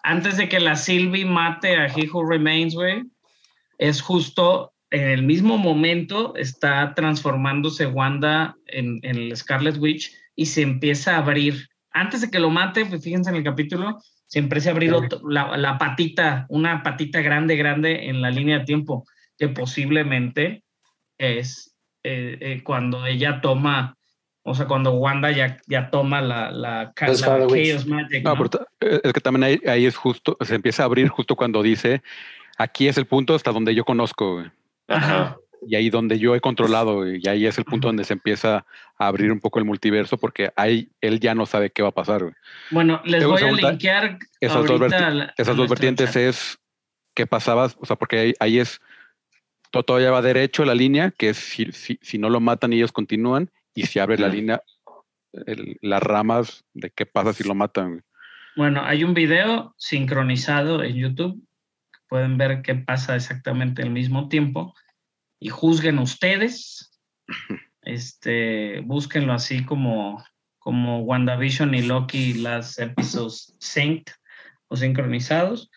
antes 0.02 0.36
de 0.36 0.48
que 0.48 0.60
la 0.60 0.76
Sylvie 0.76 1.24
mate 1.24 1.76
a 1.76 1.86
He 1.86 2.08
Who 2.08 2.28
Remains, 2.28 2.74
güey, 2.74 3.02
es 3.78 4.00
justo 4.00 4.71
en 4.92 5.08
el 5.08 5.22
mismo 5.22 5.56
momento 5.56 6.36
está 6.36 6.92
transformándose 6.94 7.86
Wanda 7.86 8.56
en, 8.66 9.00
el 9.02 9.34
Scarlet 9.34 9.78
Witch 9.78 10.12
y 10.36 10.46
se 10.46 10.60
empieza 10.60 11.14
a 11.14 11.18
abrir. 11.20 11.66
Antes 11.92 12.20
de 12.20 12.30
que 12.30 12.38
lo 12.38 12.50
mate, 12.50 12.84
pues 12.84 13.02
fíjense 13.02 13.30
en 13.30 13.36
el 13.36 13.42
capítulo, 13.42 13.98
se 14.26 14.38
empieza 14.38 14.68
a 14.68 14.72
abrir 14.72 14.94
la, 15.24 15.78
patita, 15.78 16.44
una 16.50 16.82
patita 16.82 17.22
grande, 17.22 17.56
grande 17.56 18.10
en 18.10 18.20
la 18.20 18.30
línea 18.30 18.58
de 18.58 18.64
tiempo, 18.66 19.06
que 19.38 19.48
posiblemente 19.48 20.62
es 21.16 21.74
eh, 22.02 22.36
eh, 22.40 22.62
cuando 22.62 23.06
ella 23.06 23.40
toma, 23.40 23.96
o 24.42 24.54
sea, 24.54 24.66
cuando 24.66 24.92
Wanda 24.92 25.30
ya, 25.30 25.56
ya 25.68 25.88
toma 25.88 26.20
la, 26.20 26.50
la, 26.50 26.92
Chaos 26.94 27.86
Magic. 27.86 28.24
¿no? 28.24 28.34
es 28.80 29.12
que 29.12 29.20
también 29.20 29.44
ahí, 29.44 29.60
ahí, 29.66 29.86
es 29.86 29.96
justo, 29.96 30.36
se 30.42 30.54
empieza 30.54 30.82
a 30.82 30.86
abrir 30.86 31.08
justo 31.08 31.34
cuando 31.34 31.62
dice, 31.62 32.02
aquí 32.58 32.88
es 32.88 32.98
el 32.98 33.06
punto 33.06 33.34
hasta 33.34 33.52
donde 33.52 33.74
yo 33.74 33.86
conozco. 33.86 34.44
Y 35.64 35.76
ahí 35.76 35.90
donde 35.90 36.18
yo 36.18 36.34
he 36.34 36.40
controlado, 36.40 37.06
y 37.08 37.26
ahí 37.28 37.46
es 37.46 37.56
el 37.56 37.64
punto 37.64 37.86
donde 37.86 38.02
se 38.02 38.14
empieza 38.14 38.66
a 38.98 39.06
abrir 39.06 39.30
un 39.30 39.38
poco 39.38 39.60
el 39.60 39.64
multiverso, 39.64 40.18
porque 40.18 40.50
ahí 40.56 40.88
él 41.00 41.20
ya 41.20 41.36
no 41.36 41.46
sabe 41.46 41.70
qué 41.70 41.82
va 41.82 41.90
a 41.90 41.92
pasar. 41.92 42.34
Bueno, 42.70 43.00
les 43.04 43.24
voy 43.24 43.42
a 43.42 43.52
linkear. 43.52 44.18
Esas 44.40 44.66
dos, 44.66 44.80
esas 45.36 45.56
dos 45.56 45.68
vertientes 45.68 46.16
es 46.16 46.58
qué 47.14 47.26
pasaba, 47.26 47.70
o 47.78 47.86
sea, 47.86 47.94
porque 47.94 48.34
ahí, 48.40 48.58
es 48.58 48.80
todo 49.70 49.84
todavía 49.84 50.10
va 50.10 50.20
derecho 50.20 50.64
la 50.64 50.74
línea, 50.74 51.12
que 51.16 51.28
es 51.28 51.36
si, 51.36 51.70
si, 51.72 52.18
no 52.18 52.28
lo 52.28 52.40
matan 52.40 52.72
y 52.72 52.76
ellos 52.76 52.92
continúan, 52.92 53.50
y 53.74 53.86
si 53.86 54.00
abre 54.00 54.18
la 54.18 54.28
línea, 54.28 54.62
las 55.80 56.02
ramas 56.02 56.64
de 56.74 56.90
qué 56.90 57.06
pasa 57.06 57.32
si 57.32 57.44
lo 57.44 57.54
matan. 57.54 58.02
Bueno, 58.56 58.82
hay 58.84 59.04
un 59.04 59.14
video 59.14 59.74
sincronizado 59.78 60.82
en 60.82 60.96
YouTube 60.96 61.40
pueden 62.12 62.36
ver 62.36 62.60
qué 62.60 62.74
pasa 62.74 63.16
exactamente 63.16 63.80
al 63.80 63.88
mismo 63.88 64.28
tiempo 64.28 64.74
y 65.42 65.48
juzguen 65.48 65.98
ustedes. 65.98 67.00
Este, 67.84 68.80
búsquenlo 68.84 69.32
así 69.32 69.64
como, 69.64 70.24
como 70.60 71.00
WandaVision 71.00 71.74
y 71.74 71.82
Loki, 71.82 72.34
las 72.34 72.78
episodios 72.78 73.56
synced 73.58 74.14
o 74.68 74.76
sincronizados. 74.76 75.68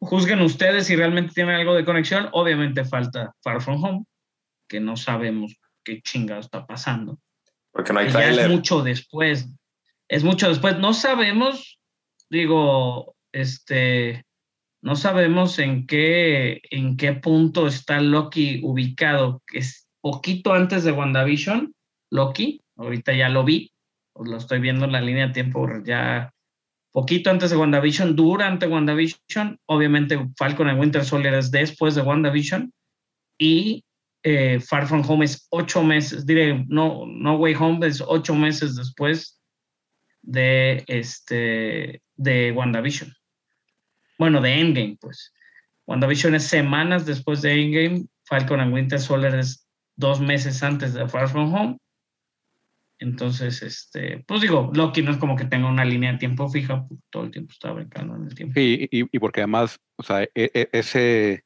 Juzguen 0.00 0.40
ustedes 0.40 0.88
si 0.88 0.96
realmente 0.96 1.34
tienen 1.34 1.54
algo 1.54 1.74
de 1.74 1.84
conexión. 1.84 2.28
Obviamente 2.32 2.84
falta 2.84 3.32
Far 3.44 3.62
From 3.62 3.82
Home, 3.84 4.04
que 4.68 4.80
no 4.80 4.96
sabemos 4.96 5.56
qué 5.84 6.02
chingado 6.02 6.40
está 6.40 6.66
pasando. 6.66 7.20
Porque 7.70 7.92
no 7.92 8.00
hay 8.00 8.08
trailer. 8.08 8.46
Es 8.46 8.50
mucho 8.50 8.82
después. 8.82 9.48
Es 10.08 10.24
mucho 10.24 10.48
después. 10.48 10.80
No 10.80 10.92
sabemos, 10.92 11.78
digo, 12.28 13.14
este, 13.30 14.25
no 14.82 14.96
sabemos 14.96 15.58
en 15.58 15.86
qué, 15.86 16.60
en 16.70 16.96
qué 16.96 17.12
punto 17.12 17.66
está 17.66 18.00
Loki 18.00 18.60
ubicado, 18.62 19.42
que 19.46 19.58
es 19.58 19.88
poquito 20.00 20.52
antes 20.52 20.84
de 20.84 20.92
WandaVision, 20.92 21.74
Loki, 22.10 22.62
ahorita 22.76 23.12
ya 23.12 23.28
lo 23.28 23.44
vi, 23.44 23.72
lo 24.14 24.36
estoy 24.36 24.60
viendo 24.60 24.84
en 24.84 24.92
la 24.92 25.00
línea 25.00 25.26
de 25.26 25.32
tiempo 25.32 25.68
ya 25.84 26.32
poquito 26.92 27.30
antes 27.30 27.50
de 27.50 27.56
WandaVision, 27.56 28.16
durante 28.16 28.66
WandaVision, 28.66 29.58
obviamente 29.66 30.18
Falcon 30.38 30.68
and 30.68 30.80
Winter 30.80 31.04
Soldier 31.04 31.34
es 31.34 31.50
después 31.50 31.94
de 31.94 32.02
WandaVision 32.02 32.72
y 33.38 33.84
eh, 34.22 34.60
Far 34.60 34.86
From 34.86 35.02
Home 35.06 35.24
es 35.24 35.46
ocho 35.50 35.82
meses, 35.82 36.24
no, 36.68 37.04
no 37.06 37.36
Way 37.36 37.54
Home 37.56 37.86
es 37.86 38.00
ocho 38.00 38.34
meses 38.34 38.76
después 38.76 39.40
de, 40.22 40.84
este, 40.86 42.02
de 42.16 42.52
WandaVision 42.52 43.12
bueno, 44.18 44.40
de 44.40 44.60
Endgame, 44.60 44.98
pues. 45.00 45.32
WandaVision 45.86 46.34
es 46.34 46.44
semanas 46.44 47.06
después 47.06 47.42
de 47.42 47.52
Endgame, 47.52 48.06
Falcon 48.24 48.60
and 48.60 48.74
Winter 48.74 48.98
Soldier 48.98 49.34
es 49.36 49.68
dos 49.94 50.20
meses 50.20 50.62
antes 50.62 50.94
de 50.94 51.08
Far 51.08 51.28
From 51.28 51.54
Home. 51.54 51.78
Entonces, 52.98 53.62
este, 53.62 54.24
pues 54.26 54.40
digo, 54.40 54.70
Loki 54.74 55.02
no 55.02 55.10
es 55.10 55.18
como 55.18 55.36
que 55.36 55.44
tenga 55.44 55.68
una 55.68 55.84
línea 55.84 56.12
de 56.12 56.18
tiempo 56.18 56.48
fija, 56.48 56.86
todo 57.10 57.24
el 57.24 57.30
tiempo 57.30 57.52
está 57.52 57.70
brincando 57.72 58.16
en 58.16 58.24
el 58.24 58.34
tiempo. 58.34 58.58
Y, 58.58 58.88
y, 58.90 59.18
porque 59.18 59.40
además, 59.40 59.78
o 59.96 60.02
sea, 60.02 60.22
e, 60.22 60.30
e, 60.34 60.68
ese, 60.72 61.44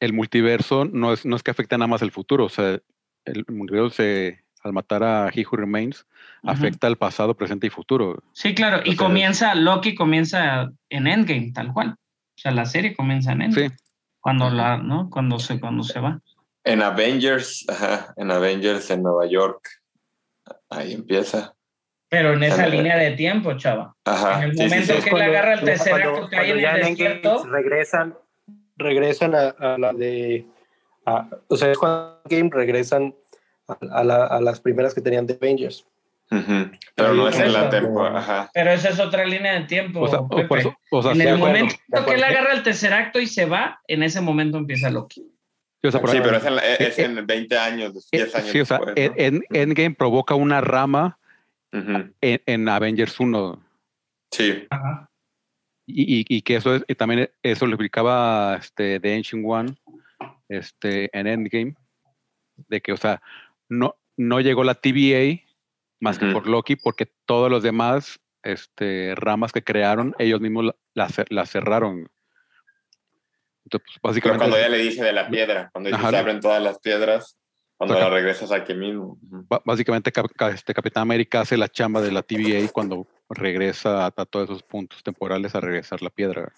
el 0.00 0.12
multiverso 0.12 0.84
no 0.84 1.14
es, 1.14 1.24
no 1.24 1.36
es 1.36 1.42
que 1.42 1.50
afecte 1.50 1.76
nada 1.78 1.88
más 1.88 2.02
el 2.02 2.10
futuro, 2.10 2.44
o 2.44 2.50
sea, 2.50 2.78
el 3.24 3.46
multiverso 3.48 3.90
se, 3.90 4.43
al 4.64 4.72
matar 4.72 5.04
a 5.04 5.30
He 5.32 5.44
Who 5.46 5.56
Remains, 5.58 6.06
afecta 6.42 6.86
el 6.86 6.96
pasado, 6.96 7.34
presente 7.36 7.66
y 7.66 7.70
futuro. 7.70 8.22
Sí, 8.32 8.54
claro, 8.54 8.80
y 8.84 8.96
comienza, 8.96 9.54
Loki 9.54 9.94
comienza 9.94 10.70
en 10.88 11.06
Endgame, 11.06 11.52
tal 11.52 11.72
cual. 11.72 11.90
O 11.90 12.38
sea, 12.40 12.50
la 12.50 12.64
serie 12.64 12.96
comienza 12.96 13.32
en 13.32 13.42
Endgame. 13.42 13.68
Sí, 13.68 13.74
cuando 14.20 14.48
la, 14.50 14.78
¿no? 14.78 15.10
Cuando 15.10 15.38
se, 15.38 15.60
cuando 15.60 15.84
se 15.84 16.00
va. 16.00 16.18
En 16.64 16.82
Avengers, 16.82 17.66
ajá, 17.68 18.14
en 18.16 18.30
Avengers 18.30 18.90
en 18.90 19.02
Nueva 19.02 19.26
York. 19.26 19.68
Ahí 20.70 20.94
empieza. 20.94 21.54
Pero 22.08 22.32
en 22.32 22.42
esa 22.42 22.66
línea 22.66 22.96
de 22.96 23.10
tiempo, 23.12 23.52
chava. 23.58 23.94
Ajá. 24.04 24.38
En 24.38 24.50
el 24.50 24.52
sí, 24.52 24.62
sí, 24.62 24.64
momento 24.70 24.94
sí. 24.94 25.02
que 25.02 25.10
Cuando- 25.10 25.30
le 25.30 25.36
agarra 25.38 25.54
el 25.54 25.60
cuando- 25.60 26.28
que 26.30 26.36
hay 26.36 26.50
en 26.52 26.58
el 26.58 26.64
Endgame 26.64 26.90
desierto. 26.90 27.44
regresan, 27.46 28.14
regresan 28.76 29.34
a, 29.34 29.48
a 29.48 29.78
la 29.78 29.92
de. 29.92 30.46
a- 31.04 31.28
o 31.48 31.56
sea, 31.56 31.70
es 31.70 31.76
cuando 31.78 32.22
Game 32.24 32.48
regresan 32.50 33.14
a, 33.68 33.78
a 34.00 34.04
la- 34.04 34.26
a 34.26 34.40
las 34.40 34.60
primeras 34.60 34.94
que 34.94 35.00
tenían 35.00 35.26
de 35.26 35.34
Avengers. 35.34 35.86
Pero 36.96 37.14
no 37.14 37.28
es 37.28 37.38
en 37.38 37.52
la 37.52 37.68
temporada. 37.70 38.18
Ajá. 38.18 38.50
Pero 38.54 38.70
esa 38.70 38.88
es 38.88 38.98
otra 38.98 39.24
línea 39.24 39.52
de 39.60 39.66
tiempo. 39.66 40.00
O 40.00 40.08
sea, 40.08 40.20
o 40.20 40.28
Pepe. 40.28 40.48
por 40.48 40.58
eso, 40.58 40.74
o 40.90 41.02
sea, 41.02 41.12
en 41.12 41.20
el 41.20 41.28
acuerdo, 41.34 41.46
momento 41.46 41.76
que 42.06 42.14
él 42.14 42.24
agarra 42.24 42.52
el 42.54 42.62
Tesseracto 42.62 43.20
y 43.20 43.26
se 43.26 43.44
va, 43.44 43.80
en 43.86 44.02
ese 44.02 44.20
momento 44.20 44.58
empieza 44.58 44.90
Loki. 44.90 45.24
o 45.84 45.90
sea, 45.90 46.00
por 46.00 46.10
Sí, 46.10 46.18
pero 46.22 46.38
es 46.38 46.44
en, 46.46 46.56
la- 46.56 46.66
es 46.66 46.98
Eh, 46.98 47.04
en 47.04 47.26
20 47.26 47.58
años, 47.58 48.08
eh, 48.10 48.18
10 48.18 48.34
años 48.34 48.48
sí, 48.50 48.60
o 48.60 48.64
sea, 48.64 48.78
después, 48.78 49.10
¿no? 49.10 49.14
en, 49.18 49.44
Endgame 49.50 49.94
provoca 49.94 50.34
una 50.34 50.60
rama 50.62 51.18
en, 51.72 52.12
en 52.22 52.68
Avengers 52.68 53.20
1 53.20 53.60
Sí. 54.32 54.66
Ajá. 54.70 55.08
y, 55.86 56.20
y- 56.20 56.24
y 56.28 56.42
que 56.42 56.56
eso 56.56 56.74
es, 56.76 56.84
y 56.88 56.94
también 56.94 57.30
eso 57.42 57.66
lo 57.66 57.74
explicaba 57.74 58.56
este, 58.58 58.98
The 58.98 59.14
Ancient 59.14 59.44
One 59.46 59.74
este, 60.48 61.10
en 61.16 61.26
Endgame, 61.26 61.74
de 62.68 62.80
que, 62.80 62.92
o 62.92 62.96
sea, 62.96 63.20
no, 63.78 63.96
no 64.16 64.40
llegó 64.40 64.64
la 64.64 64.74
TVA 64.74 65.40
más 66.00 66.18
que 66.18 66.26
por 66.32 66.46
Loki, 66.46 66.76
porque 66.76 67.06
todos 67.24 67.50
los 67.50 67.62
demás 67.62 68.20
este, 68.42 69.14
ramas 69.16 69.52
que 69.52 69.64
crearon, 69.64 70.14
ellos 70.18 70.40
mismos 70.40 70.66
la, 70.66 70.76
la 70.94 71.08
cer- 71.08 71.26
la 71.30 71.46
cerraron. 71.46 72.10
Entonces, 73.64 73.86
pues, 73.86 73.94
Pero 73.94 74.02
básicamente, 74.02 74.38
cuando 74.38 74.56
ella 74.58 74.68
le 74.68 74.78
dice 74.78 75.02
de 75.02 75.12
la 75.12 75.28
piedra, 75.28 75.70
cuando 75.72 75.88
dice 75.88 76.00
Ajá. 76.00 76.10
se 76.10 76.16
abren 76.18 76.40
todas 76.40 76.62
las 76.62 76.78
piedras, 76.80 77.38
cuando 77.76 77.98
la 77.98 78.10
regresas 78.10 78.52
aquí 78.52 78.74
mismo. 78.74 79.18
Básicamente 79.64 80.12
este, 80.52 80.74
Capitán 80.74 81.02
América 81.02 81.40
hace 81.40 81.56
la 81.56 81.68
chamba 81.68 82.00
de 82.02 82.12
la 82.12 82.22
TVA 82.22 82.70
cuando 82.70 83.06
regresa 83.28 84.04
a, 84.04 84.12
a 84.14 84.24
todos 84.26 84.50
esos 84.50 84.62
puntos 84.62 85.02
temporales 85.02 85.54
a 85.54 85.60
regresar 85.60 86.02
la 86.02 86.10
piedra. 86.10 86.52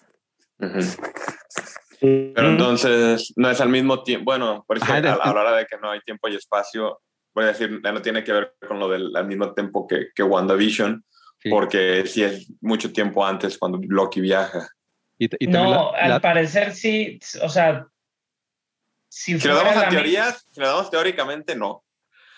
Pero 1.99 2.49
entonces 2.49 3.33
no 3.35 3.49
es 3.49 3.59
al 3.61 3.69
mismo 3.69 4.03
tiempo. 4.03 4.25
Bueno, 4.25 4.63
por 4.67 4.77
eso 4.77 4.85
Ajá, 4.85 4.97
a 4.97 5.33
la 5.33 5.41
hora 5.41 5.55
de 5.57 5.65
que 5.65 5.77
no 5.77 5.89
hay 5.89 6.01
tiempo 6.01 6.27
y 6.27 6.35
espacio, 6.35 6.99
voy 7.37 7.43
a 7.45 7.53
decir, 7.53 7.79
ya 7.83 7.91
no 7.91 8.01
tiene 8.01 8.23
que 8.23 8.31
ver 8.33 8.55
con 8.67 8.79
lo 8.79 8.89
del 8.89 9.15
al 9.15 9.27
mismo 9.27 9.53
tiempo 9.53 9.85
que, 9.87 10.07
que 10.15 10.23
WandaVision, 10.23 11.03
Sí. 11.39 11.49
porque 11.51 12.03
sí 12.07 12.23
es 12.23 12.51
mucho 12.61 12.91
tiempo 12.91 13.23
antes 13.23 13.59
cuando 13.59 13.79
Loki 13.87 14.19
viaja. 14.21 14.67
Y, 15.19 15.29
y 15.43 15.47
No, 15.47 15.91
la- 15.93 16.01
al 16.01 16.09
la- 16.09 16.19
parecer 16.19 16.73
sí, 16.73 17.19
o 17.43 17.47
sea, 17.49 17.85
si, 19.07 19.39
Si 19.39 19.47
lo 19.47 19.55
damos 19.55 19.77
a 19.77 19.87
teorías, 19.89 20.47
si 20.51 20.59
lo 20.59 20.67
damos 20.67 20.89
teóricamente, 20.89 21.55
no. 21.55 21.83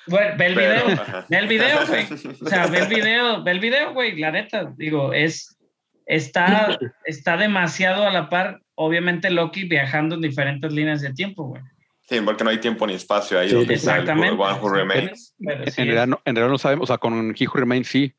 Bueno, 0.05 0.35
ve 0.37 0.45
el 0.47 0.55
Pero, 0.55 0.85
video, 0.85 1.01
ajá. 1.01 1.25
ve 1.29 1.37
el 1.37 1.47
video, 1.47 1.77
güey. 1.87 2.07
O 2.41 2.49
sea, 2.49 2.67
ve 2.67 2.79
el 2.79 2.87
video, 2.87 3.41
ve 3.43 3.51
el 3.51 3.59
video, 3.61 3.93
güey. 3.93 4.17
La 4.19 4.31
neta, 4.31 4.73
digo, 4.75 5.13
es 5.13 5.57
está, 6.05 6.77
está 7.05 7.37
demasiado 7.37 8.05
a 8.05 8.11
la 8.11 8.27
par. 8.29 8.61
Obviamente 8.75 9.29
Loki 9.29 9.63
viajando 9.63 10.15
en 10.15 10.21
diferentes 10.21 10.71
líneas 10.73 11.01
de 11.01 11.13
tiempo, 11.13 11.45
güey. 11.45 11.61
Sí, 12.09 12.19
porque 12.21 12.43
no 12.43 12.49
hay 12.49 12.59
tiempo 12.59 12.87
ni 12.87 12.93
espacio 12.95 13.37
ahí 13.39 13.49
Sí, 13.49 13.55
donde 13.55 13.75
está 13.75 13.95
el 13.97 14.01
Exactamente. 14.01 14.41
One 14.43 14.59
Who 14.59 14.69
Remains. 14.69 15.35
Pero 15.45 15.63
en, 15.63 15.71
sí, 15.71 15.81
realidad 15.83 16.07
no, 16.07 16.21
en 16.25 16.35
realidad 16.35 16.51
no 16.51 16.57
sabemos, 16.57 16.83
o 16.85 16.87
sea, 16.87 16.97
con 16.97 17.35
He 17.37 17.47
Who 17.47 17.53
Remains 17.53 17.87
sí, 17.87 18.13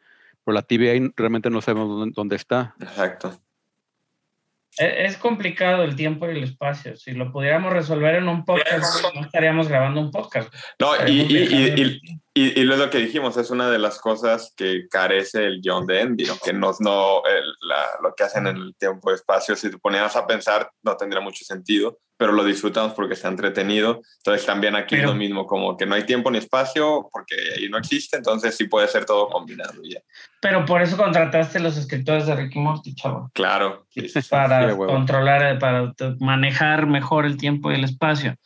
pero 0.45 0.55
la 0.55 0.63
TVA 0.63 1.13
realmente 1.17 1.51
no 1.51 1.61
sabemos 1.61 1.89
dónde, 1.89 2.13
dónde 2.15 2.37
está. 2.37 2.75
Exacto. 2.81 3.39
es, 4.79 5.13
es 5.13 5.17
complicado 5.17 5.83
el 5.83 5.97
tiempo 5.97 6.27
y 6.27 6.31
el 6.31 6.45
espacio. 6.45 6.97
Si 6.97 7.13
lo 7.13 7.33
pudiéramos 7.33 7.73
resolver 7.73 8.15
en 8.15 8.29
un 8.29 8.45
podcast, 8.45 9.05
no 9.15 9.21
estaríamos 9.23 9.69
grabando 9.69 10.01
un 10.01 10.11
podcast. 10.11 10.55
No, 10.79 10.93
y, 11.07 11.23
y, 11.23 12.01
y, 12.33 12.61
y, 12.61 12.63
lo 12.63 12.89
que 12.91 12.99
dijimos, 12.99 13.37
es 13.37 13.51
una 13.51 13.69
de 13.71 13.79
las 13.81 13.99
cosas 13.99 14.55
que 14.57 14.87
carece 14.89 15.45
el 15.45 15.61
guion 15.61 15.85
de 15.87 16.01
Envy, 16.01 16.25
que 16.45 16.53
no, 16.53 16.71
no 16.79 17.23
el- 17.27 17.55
la- 17.69 17.99
lo 18.03 18.15
que 18.15 18.23
hacen 18.23 18.47
en 18.47 18.57
el 18.57 18.75
tiempo 18.77 19.11
y 19.11 19.15
espacio, 19.15 19.57
si 19.57 19.69
te 19.71 19.79
ponías 19.79 20.15
a 20.15 20.27
pensar, 20.27 20.71
no 20.83 20.97
tendría 20.97 21.21
mucho 21.21 21.45
sentido, 21.45 21.99
pero 22.21 22.33
lo 22.33 22.45
disfrutamos 22.45 22.93
porque 22.93 23.15
está 23.15 23.29
entretenido. 23.29 24.03
Entonces 24.19 24.45
también 24.45 24.77
aquí 24.77 24.95
es 24.95 25.01
Pero- 25.01 25.13
lo 25.13 25.19
mismo, 25.19 25.47
como 25.47 25.75
que 25.75 25.87
no 25.87 25.95
hay 25.95 26.05
tiempo 26.05 26.31
ni 26.31 26.37
espacio 26.37 27.09
porque 27.11 27.35
ahí 27.57 27.67
no 27.71 27.79
existe, 27.79 28.19
entonces 28.19 28.55
sí 28.55 28.65
puede 28.69 28.89
ser 28.89 29.07
todo 29.07 29.29
combinado 29.31 29.81
ya. 29.83 30.01
Pero 30.43 30.67
por 30.67 30.83
eso 30.83 30.99
contrataste 30.99 31.61
los 31.61 31.79
escritores 31.79 32.27
de 32.27 32.37
Ricky 32.37 32.59
Morty, 32.59 32.95
chavo. 32.95 33.31
Claro. 33.33 33.87
sí, 33.89 34.07
sí, 34.07 34.21
para 34.29 34.71
Sí, 34.71 34.77
controlar, 34.77 35.59
para 35.59 35.95
manejar 36.19 36.87
mejor 36.87 37.25
el 37.25 37.39
tiempo 37.39 37.73
y 37.73 37.77
el 37.77 37.85
espacio. 37.85 38.37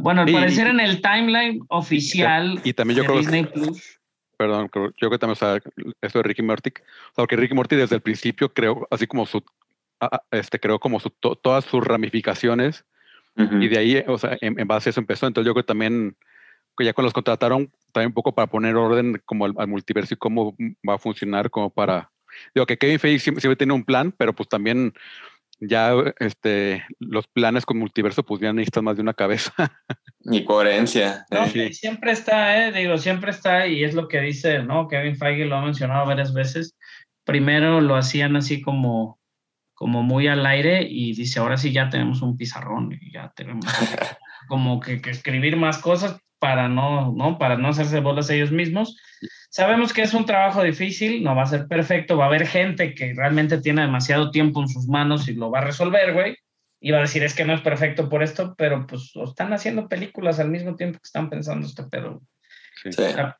Bueno, 0.00 0.22
al 0.22 0.30
Y- 0.30 0.32
parecer 0.32 0.68
en 0.68 0.80
el 0.80 1.02
timeline 1.02 1.60
oficial 1.68 2.58
Y 2.64 2.72
también 2.72 2.96
yo 2.96 3.02
de 3.02 3.08
creo 3.08 3.18
Disney 3.18 3.44
que, 3.44 3.50
Plus, 3.50 4.00
perdón, 4.38 4.68
creo- 4.68 4.86
yo 4.86 4.92
creo 4.96 5.10
que 5.10 5.18
también, 5.18 5.32
o 5.34 5.36
sea, 5.36 5.60
esto 6.00 6.18
de 6.20 6.22
Ricky 6.22 6.40
Morty, 6.42 6.70
o 6.70 6.82
sea, 7.14 7.16
porque 7.16 7.36
Ricky 7.36 7.52
Morty 7.54 7.76
desde 7.76 7.96
el 7.96 8.00
principio 8.00 8.50
creó, 8.50 8.88
así 8.90 9.06
como 9.06 9.26
su, 9.26 9.44
a- 10.00 10.16
a- 10.16 10.22
este, 10.30 10.58
creó 10.58 10.78
como 10.78 10.98
su, 11.00 11.10
to- 11.10 11.36
todas 11.36 11.66
sus 11.66 11.84
ramificaciones 11.86 12.86
Ujú. 13.36 13.62
y 13.62 13.68
de 13.68 13.78
ahí, 13.78 14.04
o 14.06 14.18
sea, 14.18 14.36
en, 14.40 14.58
en 14.58 14.68
base 14.68 14.88
a 14.88 14.90
eso 14.90 15.00
empezó. 15.00 15.26
Entonces 15.26 15.46
yo 15.46 15.54
creo 15.54 15.64
que 15.64 15.68
también, 15.68 16.16
que 16.76 16.84
ya 16.84 16.92
cuando 16.92 17.06
los 17.06 17.14
contrataron, 17.14 17.70
también 17.92 18.08
un 18.08 18.14
poco 18.14 18.34
para 18.34 18.48
poner 18.48 18.76
orden 18.76 19.20
como 19.24 19.44
al, 19.44 19.54
al 19.56 19.68
multiverso 19.68 20.14
y 20.14 20.18
cómo 20.18 20.54
va 20.88 20.94
a 20.94 20.98
funcionar, 20.98 21.50
como 21.50 21.70
para, 21.70 22.10
digo 22.54 22.66
que 22.66 22.76
Kevin 22.76 22.98
Feige 22.98 23.18
siempre, 23.18 23.40
siempre 23.40 23.56
tiene 23.56 23.72
un 23.72 23.84
plan, 23.84 24.12
pero 24.16 24.34
pues 24.34 24.48
también 24.48 24.92
ya 25.60 25.92
este, 26.18 26.84
los 26.98 27.26
planes 27.28 27.66
con 27.66 27.78
multiverso 27.78 28.24
pues 28.24 28.40
ya 28.40 28.52
necesitan 28.52 28.84
más 28.84 28.96
de 28.96 29.02
una 29.02 29.14
cabeza. 29.14 29.52
Y 30.22 30.44
coherencia. 30.44 31.24
¿no? 31.30 31.44
eh. 31.46 31.68
Y 31.70 31.72
siempre 31.72 32.12
está, 32.12 32.68
eh, 32.68 32.72
digo, 32.72 32.98
siempre 32.98 33.30
está, 33.30 33.66
y 33.66 33.84
es 33.84 33.94
lo 33.94 34.06
que 34.06 34.20
dice, 34.20 34.62
¿no? 34.62 34.86
Kevin 34.86 35.16
Feige 35.16 35.46
lo 35.46 35.56
ha 35.56 35.62
mencionado 35.62 36.04
varias 36.06 36.34
veces. 36.34 36.76
Primero 37.24 37.80
lo 37.80 37.96
hacían 37.96 38.36
así 38.36 38.60
como, 38.60 39.18
como 39.80 40.02
muy 40.02 40.28
al 40.28 40.44
aire 40.44 40.86
y 40.86 41.14
dice, 41.14 41.40
ahora 41.40 41.56
sí 41.56 41.72
ya 41.72 41.88
tenemos 41.88 42.20
un 42.20 42.36
pizarrón 42.36 42.98
y 43.00 43.12
ya 43.12 43.32
tenemos 43.34 43.64
como 44.46 44.78
que, 44.78 45.00
que 45.00 45.08
escribir 45.08 45.56
más 45.56 45.78
cosas 45.78 46.20
para 46.38 46.68
no, 46.68 47.14
¿no? 47.16 47.38
Para 47.38 47.56
no 47.56 47.68
hacerse 47.68 48.00
bolas 48.00 48.28
ellos 48.28 48.52
mismos. 48.52 48.98
Sabemos 49.48 49.94
que 49.94 50.02
es 50.02 50.12
un 50.12 50.26
trabajo 50.26 50.62
difícil, 50.62 51.24
no 51.24 51.34
va 51.34 51.44
a 51.44 51.46
ser 51.46 51.66
perfecto, 51.66 52.18
va 52.18 52.24
a 52.24 52.28
haber 52.28 52.46
gente 52.46 52.94
que 52.94 53.14
realmente 53.14 53.58
tiene 53.62 53.80
demasiado 53.80 54.30
tiempo 54.30 54.60
en 54.60 54.68
sus 54.68 54.86
manos 54.86 55.26
y 55.28 55.32
lo 55.32 55.50
va 55.50 55.60
a 55.60 55.64
resolver, 55.64 56.12
güey. 56.12 56.36
Y 56.78 56.90
va 56.90 56.98
a 56.98 57.02
decir, 57.02 57.22
es 57.22 57.32
que 57.32 57.46
no 57.46 57.54
es 57.54 57.62
perfecto 57.62 58.10
por 58.10 58.22
esto, 58.22 58.54
pero 58.58 58.86
pues 58.86 59.10
están 59.26 59.54
haciendo 59.54 59.88
películas 59.88 60.40
al 60.40 60.50
mismo 60.50 60.76
tiempo 60.76 60.98
que 60.98 61.06
están 61.06 61.30
pensando 61.30 61.66
este 61.66 61.84
pedo. 61.84 62.20
Sí. 62.82 62.90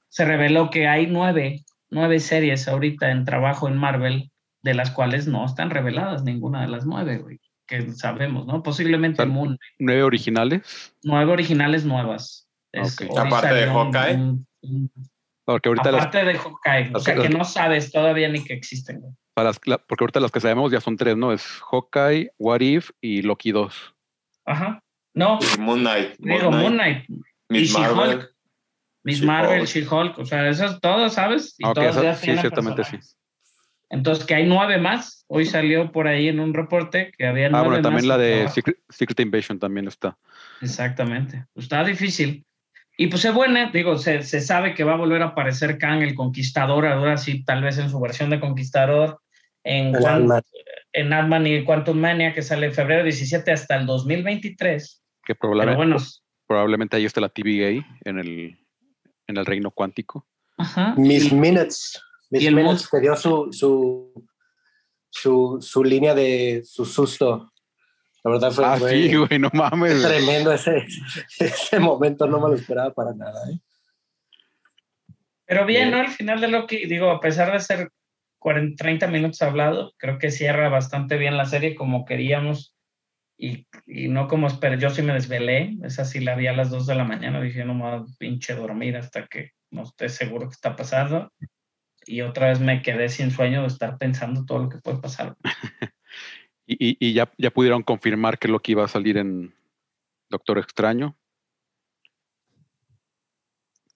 Se 0.09 0.25
reveló 0.25 0.71
que 0.71 0.89
hay 0.89 1.07
nueve, 1.07 1.65
nueve 1.91 2.19
series 2.19 2.67
ahorita 2.67 3.11
en 3.11 3.27
trabajo 3.27 3.69
en 3.69 3.77
Marvel, 3.77 4.31
de 4.63 4.75
las 4.75 4.91
cuales 4.91 5.27
no 5.27 5.45
están 5.47 5.71
reveladas 5.71 6.23
ninguna 6.23 6.63
de 6.63 6.69
las 6.69 6.87
nueve, 6.87 7.19
güey, 7.19 7.41
que 7.67 7.93
sabemos, 7.93 8.47
¿no? 8.47 8.63
Posiblemente 8.63 9.25
Moon, 9.27 9.59
Nueve 9.79 10.03
originales, 10.03 10.95
nueve 11.03 11.33
originales 11.33 11.85
nuevas. 11.85 12.49
Es- 12.73 13.01
Ok. 13.01 13.11
hoy 13.11 13.27
Aparte 13.27 13.55
de 13.55 13.67
Hawkeye. 13.67 14.15
un- 14.17 14.47
un- 14.63 14.91
porque 15.45 15.69
ahorita 15.69 15.91
las, 15.91 16.01
aparte 16.07 16.25
de 16.25 16.35
Hawkeye, 16.39 16.89
o 16.91 16.93
las- 16.93 17.03
sea 17.05 17.15
que 17.15 17.29
las- 17.29 17.31
no 17.39 17.45
sabes 17.45 17.91
todavía 17.91 18.29
ni 18.29 18.45
que 18.45 18.53
existen, 18.55 19.01
güey. 19.01 19.13
para 19.35 19.51
las- 19.51 19.61
la- 19.65 19.79
porque 19.79 20.05
ahorita 20.05 20.21
las 20.21 20.31
que 20.31 20.41
sabemos 20.41 20.71
ya 20.71 20.81
son 20.81 20.97
tres, 20.97 21.17
¿no? 21.17 21.33
Es 21.33 21.45
Hawkeye, 21.71 22.31
What 22.39 22.61
If 22.61 22.91
y 23.01 23.23
Loki 23.23 23.53
2. 23.53 23.95
Ajá. 24.45 24.83
No, 25.15 25.39
Y 25.57 25.61
Moon 25.61 25.81
Knight. 25.81 26.17
digo, 26.19 26.51
Moon 26.51 26.75
Knight, 26.75 27.07
Miss 27.49 27.71
y 27.71 27.79
Marvel. 27.79 28.09
She-Hulk. 28.11 28.35
Miss. 29.03 29.23
Marvel, 29.23 29.67
She-Hulk, 29.67 30.19
o 30.19 30.25
sea, 30.27 30.47
eso 30.49 30.67
es 30.67 30.81
todo, 30.81 31.09
¿sabes? 31.09 31.55
Y 31.59 31.65
Ah, 31.65 31.71
ok, 31.71 31.75
todos 31.75 31.89
eso- 31.97 32.03
ya 32.03 32.15
sí, 32.15 32.37
ciertamente 32.37 32.85
sí. 32.85 32.99
Entonces, 33.91 34.25
que 34.25 34.35
hay 34.37 34.47
nueve 34.47 34.79
más. 34.79 35.25
Hoy 35.29 35.45
salió 35.45 35.91
por 35.93 36.07
ahí 36.07 36.29
en 36.29 36.39
un 36.41 36.55
reporte 36.55 37.13
que 37.19 37.27
había 37.27 37.47
Ah, 37.49 37.51
nueve 37.51 37.67
bueno, 37.69 37.83
también 37.83 38.07
más 38.07 38.17
la 38.17 38.19
de. 38.19 38.49
Secret, 38.49 38.79
Secret 38.89 39.21
Invasion 39.21 39.59
también 39.59 39.89
está. 39.89 40.17
Exactamente. 40.61 41.45
Pues 41.53 41.65
está 41.65 41.83
difícil. 41.85 42.45
Y 42.97 43.07
pues 43.09 43.25
es 43.25 43.33
buena, 43.33 43.71
digo, 43.73 43.97
se, 43.97 44.23
se 44.23 44.41
sabe 44.41 44.75
que 44.75 44.85
va 44.85 44.93
a 44.93 44.97
volver 44.97 45.23
a 45.23 45.27
aparecer 45.27 45.79
Kang, 45.79 46.03
el 46.03 46.15
Conquistador, 46.15 46.87
ahora 46.87 47.17
sí, 47.17 47.45
tal 47.45 47.63
vez 47.63 47.79
en 47.79 47.89
su 47.89 47.99
versión 47.99 48.29
de 48.31 48.39
Conquistador, 48.41 49.21
en, 49.65 49.95
El 49.95 50.03
Quan- 50.03 50.15
Ant-Man. 50.23 50.43
en 50.93 51.13
Ant-Man 51.13 51.47
y 51.47 51.65
Quantum 51.65 51.99
Mania, 51.99 52.35
que 52.35 52.43
sale 52.43 52.67
en 52.67 52.75
febrero 52.75 53.03
17 53.05 53.51
hasta 53.53 53.77
el 53.77 53.87
2023. 53.87 55.03
Que 55.25 55.35
Pero 55.35 55.39
probablemente, 55.41 55.77
bueno, 55.77 55.97
probablemente 56.47 56.97
ahí 56.97 57.07
está 57.07 57.21
la 57.23 57.31
TVA 57.31 57.85
en 58.05 58.19
el, 58.19 58.59
en 59.27 59.37
el 59.37 59.47
reino 59.47 59.71
cuántico. 59.71 60.27
ajá. 60.59 60.95
Miss 60.99 61.33
Y- 61.33 61.35
Minutes. 61.37 62.01
Miss 62.31 62.43
y 62.43 62.47
el 62.47 62.55
Minutes 62.55 62.89
te 62.91 63.01
dio 63.01 63.17
su, 63.17 63.49
su, 63.53 64.27
su, 65.11 65.59
su 65.61 65.85
línea 65.85 66.15
de 66.15 66.63
su 66.65 66.85
susto. 66.85 67.53
La 68.23 68.31
verdad 68.33 68.51
fue, 68.53 68.65
Ah, 68.65 68.79
sí, 68.79 69.15
güey, 69.17 69.39
no 69.39 69.51
mames. 69.53 70.03
tremendo 70.03 70.53
ese, 70.53 70.85
ese 71.39 71.79
momento, 71.79 72.27
no 72.27 72.41
me 72.41 72.49
lo 72.49 72.55
esperaba 72.55 72.93
para 72.93 73.13
nada. 73.15 73.51
¿eh? 73.51 73.59
Pero 75.47 75.67
bien, 75.67 75.89
Bien. 75.89 75.91
¿no? 75.93 75.99
Al 76.07 76.09
final 76.13 76.41
de 76.41 76.49
Loki, 76.49 76.87
digo, 76.87 77.11
a 77.11 77.21
pesar 77.21 77.53
de 77.53 77.61
ser 77.61 77.91
40, 78.39 78.83
30 78.83 79.07
minutos 79.09 79.43
hablado, 79.43 79.93
creo 79.99 80.19
que 80.19 80.31
cierra 80.31 80.69
bastante 80.69 81.17
bien 81.17 81.37
la 81.37 81.47
serie 81.47 81.75
como 81.75 82.05
queríamos 82.05 82.77
y, 83.37 83.67
y 83.87 84.09
no 84.09 84.29
como 84.29 84.47
esperé, 84.47 84.79
yo 84.79 84.91
sí 84.91 85.01
me 85.03 85.15
desvelé, 85.15 85.77
esa 85.83 86.05
sí 86.05 86.21
la 86.21 86.37
vi 86.37 86.47
a 86.47 86.53
las 86.53 86.69
2 86.71 86.87
de 86.87 86.95
la 86.95 87.05
mañana, 87.05 87.41
dije 87.41 87.65
no 87.65 87.75
me 87.75 87.83
voy 87.83 87.93
a 87.93 88.05
pinche 88.19 88.55
dormir 88.55 88.97
hasta 88.99 89.27
que 89.27 89.53
no 89.71 89.83
esté 89.85 90.09
seguro 90.11 90.47
que 90.49 90.55
está 90.55 90.77
pasando. 90.77 91.33
Y 92.07 92.23
otra 92.23 92.49
vez 92.49 92.61
me 92.61 92.83
quedé 92.83 93.09
sin 93.09 93.31
sueño 93.31 93.61
de 93.63 93.67
estar 93.69 93.99
pensando 93.99 94.45
todo 94.45 94.59
lo 94.61 94.69
que 94.69 94.79
puede 94.79 94.99
pasar. 94.99 95.37
Y, 96.67 96.91
y- 96.91 96.97
y 97.01 97.13
ya, 97.15 97.29
ya 97.37 97.51
pudieron 97.51 97.83
confirmar 97.83 98.39
que 98.39 98.47
lo 98.47 98.61
que 98.61 98.71
iba 98.73 98.85
a 98.85 98.89
salir 98.89 99.17
en 99.19 99.53
Doctor 100.29 100.57
Extraño. 100.59 101.17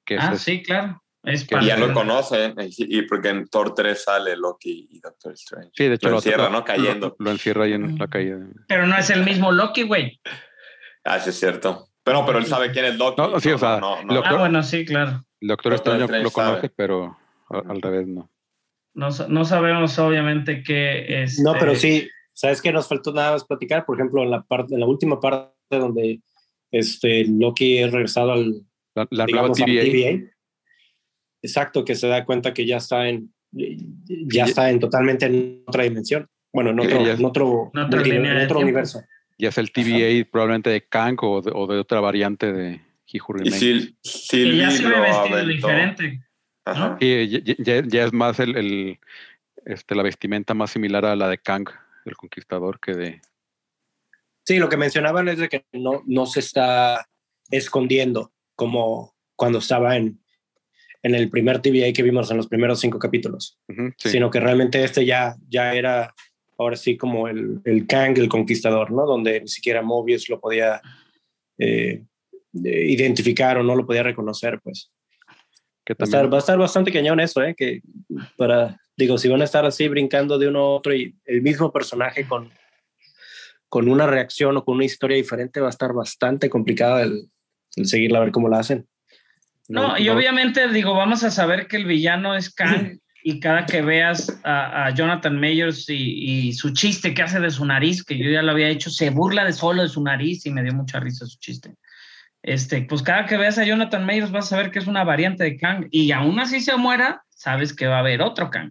Que 0.04 0.16
Ah, 0.18 0.32
es- 0.34 0.42
sí, 0.42 0.60
claro. 0.62 1.00
Es 1.22 1.46
Que 1.46 1.64
ya 1.64 1.76
lo 1.78 1.88
de- 1.88 1.94
conocen, 1.94 2.54
y, 2.58 2.98
y 2.98 3.02
porque 3.02 3.28
en 3.28 3.46
Thor 3.46 3.74
3 3.74 4.02
sale 4.02 4.36
Loki 4.36 4.88
y 4.90 4.98
Doctor 5.00 5.32
Strange. 5.34 5.70
Sí, 5.72 5.84
de 5.86 5.94
hecho 5.94 6.06
lo 6.08 6.12
lo, 6.12 6.18
encierra, 6.18 6.44
lo- 6.44 6.50
¿no? 6.50 6.64
Cayendo. 6.64 7.16
Lo, 7.18 7.24
lo 7.24 7.30
encierra 7.30 7.64
ahí 7.64 7.72
en 7.74 7.96
la 7.96 8.08
caída. 8.08 8.38
Pero 8.66 8.86
no 8.88 8.96
es 8.98 9.08
el 9.10 9.24
mismo 9.24 9.52
Loki, 9.52 9.82
güey. 9.82 10.20
Ah, 11.06 11.20
sí, 11.20 11.30
es 11.30 11.38
cierto. 11.38 11.90
Pero, 12.02 12.24
pero 12.24 12.38
él 12.38 12.46
sabe 12.46 12.72
quién 12.72 12.86
es 12.86 12.96
Loki. 12.96 13.20
No, 13.20 13.38
sí, 13.38 13.50
o 13.52 13.58
sea, 13.58 13.78
no, 13.78 14.02
no, 14.02 14.14
lo- 14.14 14.20
no. 14.22 14.26
Ah, 14.26 14.36
bueno, 14.38 14.62
sí, 14.62 14.84
claro. 14.86 15.24
El 15.40 15.48
Doctor 15.48 15.74
Doctor 15.74 15.74
Extraño 15.74 16.04
Strange 16.06 16.24
lo 16.24 16.30
conoce, 16.30 16.56
sabe. 16.56 16.68
pero 16.74 17.18
al 17.58 17.80
revés 17.82 18.06
no. 18.06 18.30
No, 18.94 19.08
no 19.28 19.44
sabemos, 19.44 19.98
obviamente, 19.98 20.62
que 20.62 21.22
es. 21.24 21.40
No, 21.40 21.54
pero 21.58 21.74
sí, 21.74 22.08
¿sabes 22.32 22.62
qué? 22.62 22.72
Nos 22.72 22.86
faltó 22.88 23.12
nada 23.12 23.32
más 23.32 23.44
platicar, 23.44 23.84
por 23.84 23.96
ejemplo, 23.98 24.22
en 24.22 24.30
la 24.30 24.42
parte, 24.42 24.74
en 24.74 24.80
la 24.80 24.86
última 24.86 25.20
parte 25.20 25.52
donde 25.70 26.20
este 26.70 27.24
Loki 27.24 27.78
es 27.78 27.90
regresado 27.92 28.32
al 28.32 28.62
La, 28.94 29.06
la 29.10 29.26
digamos, 29.26 29.58
TVA, 29.58 29.82
TVA. 29.82 30.30
Exacto, 31.42 31.84
que 31.84 31.94
se 31.94 32.06
da 32.08 32.24
cuenta 32.24 32.54
que 32.54 32.66
ya 32.66 32.76
está 32.78 33.08
en 33.08 33.32
ya 33.52 34.46
Y- 34.46 34.48
está 34.48 34.70
en 34.70 34.80
totalmente 34.80 35.26
en 35.26 35.62
otra 35.66 35.84
dimensión. 35.84 36.28
Bueno, 36.52 36.70
en 36.70 36.80
otro, 36.80 37.06
en 37.06 37.24
otro, 37.24 37.72
En 37.74 38.02
línea 38.02 38.36
en 38.38 38.44
otro 38.44 38.60
universo. 38.60 39.02
ya 39.38 39.48
es 39.48 39.58
el 39.58 39.70
TVA 39.72 40.24
probablemente 40.30 40.70
de 40.70 40.86
Kang 40.86 41.16
o 41.22 41.42
de, 41.42 41.50
o 41.54 41.66
de 41.66 41.78
otra 41.78 42.00
variante 42.00 42.52
de 42.52 42.80
He 43.12 43.18
Who 43.20 43.42
Y. 43.42 43.50
Sil- 43.50 43.94
que 44.02 44.08
Sylvie 44.08 44.56
ya 44.58 44.70
se 44.70 44.84
ve 44.88 45.00
vestido 45.00 45.36
aventó. 45.36 45.46
diferente. 45.68 46.20
Ajá. 46.64 46.96
Sí, 47.00 47.42
ya, 47.58 47.82
ya- 47.86 48.04
es 48.04 48.12
más 48.12 48.40
el, 48.40 48.56
el, 48.56 48.98
este, 49.66 49.94
la 49.94 50.02
vestimenta 50.02 50.54
más 50.54 50.70
similar 50.70 51.04
a 51.04 51.16
la 51.16 51.28
de 51.28 51.38
Kang, 51.38 51.68
el 52.04 52.16
conquistador, 52.16 52.80
que 52.80 52.94
de... 52.94 53.20
Sí, 54.44 54.58
lo 54.58 54.68
que 54.68 54.76
mencionaban 54.76 55.28
es 55.28 55.38
de 55.38 55.48
que 55.48 55.64
no, 55.72 56.02
no 56.06 56.26
se 56.26 56.40
está 56.40 57.08
escondiendo 57.50 58.32
como 58.54 59.14
cuando 59.36 59.58
estaba 59.58 59.96
en, 59.96 60.20
en 61.02 61.14
el 61.14 61.30
primer 61.30 61.60
TVA 61.60 61.92
que 61.92 62.02
vimos 62.02 62.30
en 62.30 62.36
los 62.36 62.48
primeros 62.48 62.80
cinco 62.80 62.98
capítulos, 62.98 63.58
sí. 63.98 64.10
sino 64.10 64.30
que 64.30 64.40
realmente 64.40 64.82
este 64.82 65.04
ya, 65.04 65.34
ya 65.48 65.74
era 65.74 66.14
ahora 66.58 66.76
sí 66.76 66.96
como 66.96 67.28
el, 67.28 67.60
el 67.64 67.86
Kang, 67.86 68.16
el 68.18 68.28
conquistador, 68.28 68.90
¿no? 68.90 69.06
Donde 69.06 69.40
ni 69.40 69.48
siquiera 69.48 69.82
Mobius 69.82 70.28
lo 70.28 70.40
podía 70.40 70.80
eh, 71.58 72.04
eh, 72.64 72.86
identificar 72.88 73.58
o 73.58 73.62
no 73.62 73.74
lo 73.74 73.86
podía 73.86 74.02
reconocer, 74.02 74.60
pues. 74.62 74.92
Que 75.84 75.94
Va 75.94 75.98
a, 76.00 76.04
estar, 76.04 76.20
también, 76.20 76.32
va 76.32 76.36
a 76.36 76.40
estar 76.40 76.58
bastante 76.58 76.92
cañón 76.92 77.20
eso, 77.20 77.42
¿eh? 77.42 77.54
Que 77.56 77.82
para, 78.36 78.80
digo, 78.96 79.18
si 79.18 79.28
van 79.28 79.42
a 79.42 79.44
estar 79.44 79.64
así 79.66 79.86
brincando 79.88 80.38
de 80.38 80.48
uno 80.48 80.60
a 80.60 80.70
otro 80.76 80.94
y 80.94 81.14
el 81.26 81.42
mismo 81.42 81.70
personaje 81.70 82.26
con, 82.26 82.50
con 83.68 83.88
una 83.88 84.06
reacción 84.06 84.56
o 84.56 84.64
con 84.64 84.76
una 84.76 84.84
historia 84.84 85.16
diferente, 85.16 85.60
va 85.60 85.66
a 85.66 85.70
estar 85.70 85.92
bastante 85.92 86.48
complicado 86.48 87.00
el, 87.00 87.28
el 87.76 87.86
seguirla 87.86 88.18
a 88.18 88.22
ver 88.22 88.32
cómo 88.32 88.48
la 88.48 88.60
hacen. 88.60 88.86
No, 89.68 89.98
y 89.98 90.08
obviamente, 90.10 90.68
digo, 90.68 90.94
vamos 90.94 91.24
a 91.24 91.30
saber 91.30 91.66
que 91.66 91.76
el 91.76 91.86
villano 91.86 92.36
es 92.36 92.52
Kang 92.52 92.98
y 93.22 93.40
cada 93.40 93.64
que 93.64 93.80
veas 93.80 94.40
a, 94.44 94.86
a 94.86 94.90
Jonathan 94.94 95.40
Mayers 95.40 95.88
y, 95.88 96.48
y 96.48 96.52
su 96.52 96.72
chiste 96.72 97.14
que 97.14 97.22
hace 97.22 97.40
de 97.40 97.50
su 97.50 97.64
nariz, 97.64 98.04
que 98.04 98.18
yo 98.18 98.30
ya 98.30 98.42
lo 98.42 98.52
había 98.52 98.68
hecho, 98.68 98.90
se 98.90 99.10
burla 99.10 99.44
de 99.44 99.52
solo 99.52 99.82
de 99.82 99.88
su 99.88 100.02
nariz 100.02 100.44
y 100.44 100.50
me 100.50 100.62
dio 100.62 100.74
mucha 100.74 101.00
risa 101.00 101.26
su 101.26 101.38
chiste. 101.38 101.74
Este, 102.46 102.82
pues 102.82 103.02
cada 103.02 103.24
que 103.24 103.38
veas 103.38 103.56
a 103.56 103.64
Jonathan 103.64 104.04
Mayers 104.04 104.30
vas 104.30 104.44
a 104.46 104.48
saber 104.50 104.70
que 104.70 104.78
es 104.78 104.86
una 104.86 105.02
variante 105.02 105.44
de 105.44 105.56
Kang 105.56 105.88
y 105.90 106.12
aún 106.12 106.38
así 106.38 106.60
se 106.60 106.76
muera, 106.76 107.24
sabes 107.30 107.72
que 107.72 107.86
va 107.86 107.96
a 107.96 108.00
haber 108.00 108.20
otro 108.20 108.50
Kang 108.50 108.70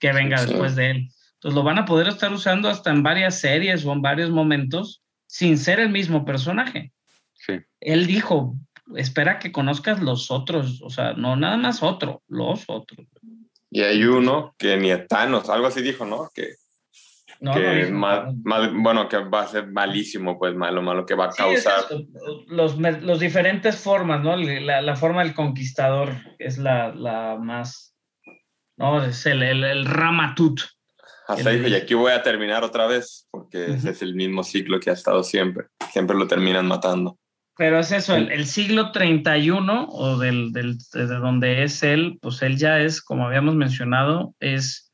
que 0.00 0.10
venga 0.12 0.38
Sí. 0.38 0.46
después 0.48 0.74
de 0.74 0.90
él. 0.90 1.08
Entonces 1.34 1.54
lo 1.54 1.62
van 1.62 1.78
a 1.78 1.84
poder 1.84 2.08
estar 2.08 2.32
usando 2.32 2.70
hasta 2.70 2.90
en 2.90 3.02
varias 3.02 3.38
series 3.38 3.84
o 3.84 3.92
en 3.92 4.00
varios 4.00 4.30
momentos 4.30 5.02
sin 5.26 5.58
ser 5.58 5.80
el 5.80 5.90
mismo 5.90 6.24
personaje 6.24 6.92
sí. 7.34 7.60
él 7.80 8.06
dijo, 8.06 8.56
espera 8.96 9.38
que 9.38 9.52
conozcas 9.52 10.00
los 10.00 10.30
otros, 10.30 10.80
o 10.82 10.88
sea, 10.88 11.12
no 11.12 11.36
nada 11.36 11.58
más 11.58 11.82
otro, 11.82 12.22
los 12.26 12.64
otros. 12.68 13.06
Y 13.70 13.82
hay 13.82 14.02
uno 14.04 14.54
que 14.56 14.78
ni 14.78 14.90
a 14.90 15.06
Thanos, 15.06 15.50
algo 15.50 15.66
así 15.66 15.82
dijo, 15.82 16.06
¿no? 16.06 16.30
Que, 16.34 16.54
No, 17.44 17.52
que 17.52 17.60
no 17.60 17.72
es 17.72 17.90
mal, 17.90 18.34
mal- 18.42 18.72
bueno, 18.74 19.06
que 19.08 19.18
va 19.18 19.42
a 19.42 19.46
ser 19.46 19.70
malísimo, 19.70 20.38
pues 20.38 20.54
malo, 20.54 20.80
malo, 20.80 21.04
que 21.04 21.14
va 21.14 21.26
a 21.26 21.32
Sí, 21.32 21.42
es 21.52 21.64
causar. 21.64 21.84
los, 22.46 22.78
los 22.78 23.20
diferentes 23.20 23.76
formas, 23.76 24.22
¿no? 24.22 24.34
La, 24.36 24.80
la 24.80 24.96
forma 24.96 25.22
del 25.22 25.34
conquistador 25.34 26.14
es 26.38 26.56
la, 26.56 26.94
la 26.94 27.36
más, 27.38 27.94
¿no? 28.78 29.04
Es 29.04 29.26
el, 29.26 29.42
el, 29.42 29.62
el 29.62 29.84
Ramatut. 29.84 30.60
Hasta 31.28 31.50
el- 31.50 31.58
dijo, 31.58 31.68
y 31.68 31.74
aquí 31.74 31.92
voy 31.94 32.12
a 32.12 32.22
terminar 32.22 32.64
otra 32.64 32.86
vez, 32.86 33.28
porque 33.30 33.64
ese 33.66 33.74
Ujú. 33.76 33.88
es 33.88 34.02
el 34.02 34.14
mismo 34.14 34.42
ciclo 34.42 34.80
que 34.80 34.88
ha 34.90 34.94
estado 34.94 35.22
siempre. 35.22 35.66
Siempre 35.92 36.16
lo 36.16 36.26
terminan 36.26 36.66
matando. 36.66 37.18
Pero 37.56 37.78
es 37.78 37.92
eso, 37.92 38.16
el, 38.16 38.32
el 38.32 38.46
siglo 38.46 38.90
31 38.90 39.86
o 39.90 40.18
del, 40.18 40.50
del, 40.52 40.76
de 40.92 41.06
donde 41.06 41.62
es 41.62 41.82
él, 41.82 42.18
pues 42.22 42.42
él 42.42 42.56
ya 42.56 42.80
es, 42.80 43.00
como 43.02 43.26
habíamos 43.26 43.54
mencionado, 43.54 44.34
es 44.40 44.92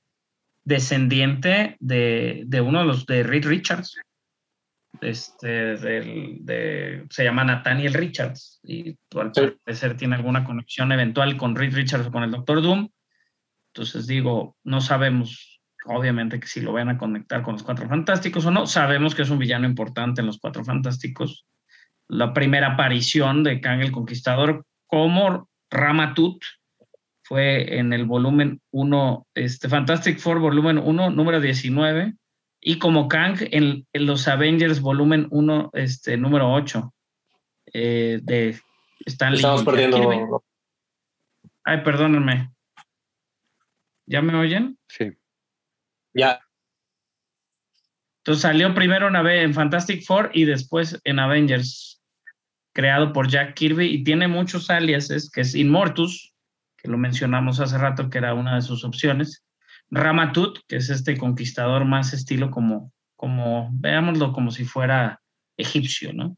descendiente 0.70 1.76
de, 1.80 2.44
de 2.46 2.60
uno 2.60 2.78
de 2.78 2.84
los 2.86 3.04
de 3.04 3.24
Reed 3.24 3.44
Richards. 3.44 3.96
Este, 5.00 5.76
del, 5.76 6.38
de, 6.40 7.06
se 7.10 7.24
llama 7.24 7.44
Nathaniel 7.44 7.94
Richards 7.94 8.60
y 8.62 8.98
al 9.16 9.32
parecer 9.64 9.96
tiene 9.96 10.16
alguna 10.16 10.44
conexión 10.44 10.92
eventual 10.92 11.36
con 11.36 11.56
Reed 11.56 11.74
Richards 11.74 12.06
o 12.06 12.12
con 12.12 12.22
el 12.22 12.30
Doctor 12.30 12.60
Doom. 12.62 12.88
Entonces 13.72 14.06
digo, 14.06 14.56
no 14.62 14.80
sabemos, 14.80 15.60
obviamente 15.86 16.38
que 16.38 16.46
si 16.46 16.60
lo 16.60 16.72
van 16.72 16.88
a 16.88 16.98
conectar 16.98 17.42
con 17.42 17.54
los 17.54 17.62
Cuatro 17.62 17.88
Fantásticos 17.88 18.44
o 18.46 18.50
no, 18.50 18.66
sabemos 18.66 19.14
que 19.14 19.22
es 19.22 19.30
un 19.30 19.38
villano 19.38 19.66
importante 19.66 20.20
en 20.20 20.26
los 20.26 20.38
Cuatro 20.38 20.64
Fantásticos 20.64 21.46
la 22.08 22.34
primera 22.34 22.72
aparición 22.72 23.42
de 23.42 23.60
Kang 23.60 23.80
el 23.80 23.92
Conquistador 23.92 24.66
como 24.86 25.48
Ramatut 25.70 26.42
fue 27.30 27.78
en 27.78 27.92
el 27.92 28.06
volumen 28.06 28.60
1, 28.72 29.28
este 29.36 29.68
Fantastic 29.68 30.18
Four 30.18 30.40
volumen 30.40 30.78
1, 30.78 31.10
número 31.10 31.40
19, 31.40 32.14
y 32.60 32.80
como 32.80 33.06
Kang 33.06 33.38
en, 33.52 33.86
en 33.92 34.06
los 34.06 34.26
Avengers 34.26 34.80
volumen 34.80 35.28
1, 35.30 35.70
este, 35.74 36.16
número 36.16 36.52
8, 36.52 36.92
eh, 37.72 38.18
de 38.20 38.58
Stanley. 39.06 39.36
Estamos 39.36 39.62
perdiendo. 39.62 40.42
Ay, 41.62 41.82
perdónenme. 41.84 42.50
¿Ya 44.06 44.22
me 44.22 44.34
oyen? 44.34 44.76
Sí. 44.88 45.12
Ya, 46.12 46.40
Entonces 48.24 48.42
salió 48.42 48.74
primero 48.74 49.06
en, 49.06 49.14
en 49.14 49.54
Fantastic 49.54 50.04
Four 50.04 50.32
y 50.34 50.46
después 50.46 51.00
en 51.04 51.20
Avengers, 51.20 52.02
creado 52.74 53.12
por 53.12 53.28
Jack 53.28 53.54
Kirby 53.54 53.86
y 53.86 54.02
tiene 54.02 54.26
muchos 54.26 54.68
aliases, 54.68 55.30
que 55.30 55.42
es 55.42 55.54
Immortus, 55.54 56.29
que 56.82 56.88
lo 56.88 56.98
mencionamos 56.98 57.60
hace 57.60 57.78
rato, 57.78 58.10
que 58.10 58.18
era 58.18 58.34
una 58.34 58.56
de 58.56 58.62
sus 58.62 58.84
opciones, 58.84 59.44
Ramatut, 59.90 60.60
que 60.68 60.76
es 60.76 60.88
este 60.88 61.18
conquistador 61.18 61.84
más 61.84 62.12
estilo 62.12 62.50
como, 62.50 62.92
como 63.16 63.68
veámoslo 63.72 64.32
como 64.32 64.50
si 64.50 64.64
fuera 64.64 65.20
egipcio, 65.56 66.12
¿no? 66.12 66.36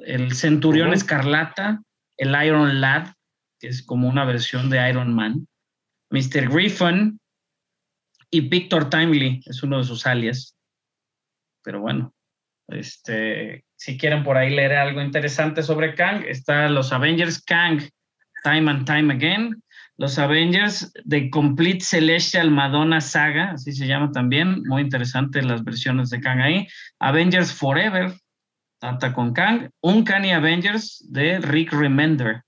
El 0.00 0.34
Centurión. 0.34 0.92
Escarlata, 0.92 1.82
el 2.16 2.44
Iron 2.44 2.80
Lad, 2.80 3.08
que 3.58 3.68
es 3.68 3.82
como 3.82 4.08
una 4.08 4.24
versión 4.24 4.70
de 4.70 4.88
Iron 4.88 5.14
Man, 5.14 5.46
Mr. 6.10 6.48
Griffin 6.50 7.18
y 8.30 8.40
Victor 8.40 8.90
Timely, 8.90 9.42
es 9.46 9.62
uno 9.62 9.78
de 9.78 9.84
sus 9.84 10.06
alias 10.06 10.56
pero 11.62 11.80
bueno, 11.80 12.14
este, 12.68 13.64
si 13.76 13.96
quieren 13.96 14.24
por 14.24 14.36
ahí 14.36 14.50
leer 14.50 14.74
algo 14.74 15.00
interesante 15.00 15.62
sobre 15.62 15.94
Kang, 15.94 16.24
está 16.26 16.68
los 16.68 16.92
Avengers 16.92 17.42
Kang, 17.42 17.82
Time 18.42 18.70
and 18.70 18.86
Time 18.86 19.12
Again, 19.12 19.62
los 19.96 20.18
Avengers 20.18 20.92
de 21.04 21.30
Complete 21.30 21.80
Celestial 21.84 22.50
Madonna 22.50 23.00
Saga, 23.00 23.52
así 23.52 23.72
se 23.72 23.86
llama 23.86 24.10
también, 24.12 24.62
muy 24.64 24.82
interesante 24.82 25.42
las 25.42 25.64
versiones 25.64 26.10
de 26.10 26.20
Kang 26.20 26.40
ahí, 26.40 26.66
Avengers 26.98 27.52
Forever, 27.52 28.12
trata 28.80 29.12
con 29.12 29.32
Kang, 29.32 29.70
Uncanny 29.80 30.32
Avengers 30.32 31.04
de 31.10 31.38
Rick 31.38 31.72
Remender, 31.72 32.42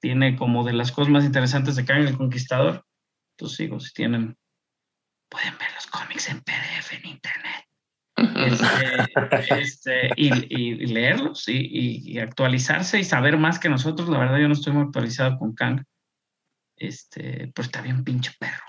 tiene 0.00 0.36
como 0.36 0.64
de 0.64 0.72
las 0.72 0.92
cosas 0.92 1.12
más 1.12 1.24
interesantes 1.24 1.76
de 1.76 1.84
Kang 1.84 2.06
el 2.06 2.16
Conquistador, 2.16 2.84
entonces 3.36 3.58
digo, 3.58 3.80
si 3.80 3.92
tienen, 3.92 4.36
pueden 5.28 5.56
ver 5.58 5.72
los 5.74 5.86
cómics 5.86 6.28
en 6.28 6.40
PDF 6.40 6.92
en 6.92 7.06
internet 7.06 7.71
este, 8.16 9.60
este, 9.60 10.10
y, 10.16 10.86
leerlos 10.86 11.48
y, 11.48 11.56
y- 11.56 12.12
y 12.12 12.18
actualizarse 12.18 12.98
y 13.00 13.04
saber 13.04 13.38
más 13.38 13.58
que 13.58 13.68
nosotros. 13.68 14.08
La 14.08 14.18
verdad, 14.18 14.38
yo 14.38 14.48
no 14.48 14.54
estoy 14.54 14.72
muy 14.72 14.84
actualizado 14.84 15.38
con 15.38 15.54
Kang. 15.54 15.82
Este, 16.76 17.50
pero 17.54 17.64
está 17.66 17.80
bien 17.80 18.02
pinche 18.04 18.32
perro. 18.38 18.64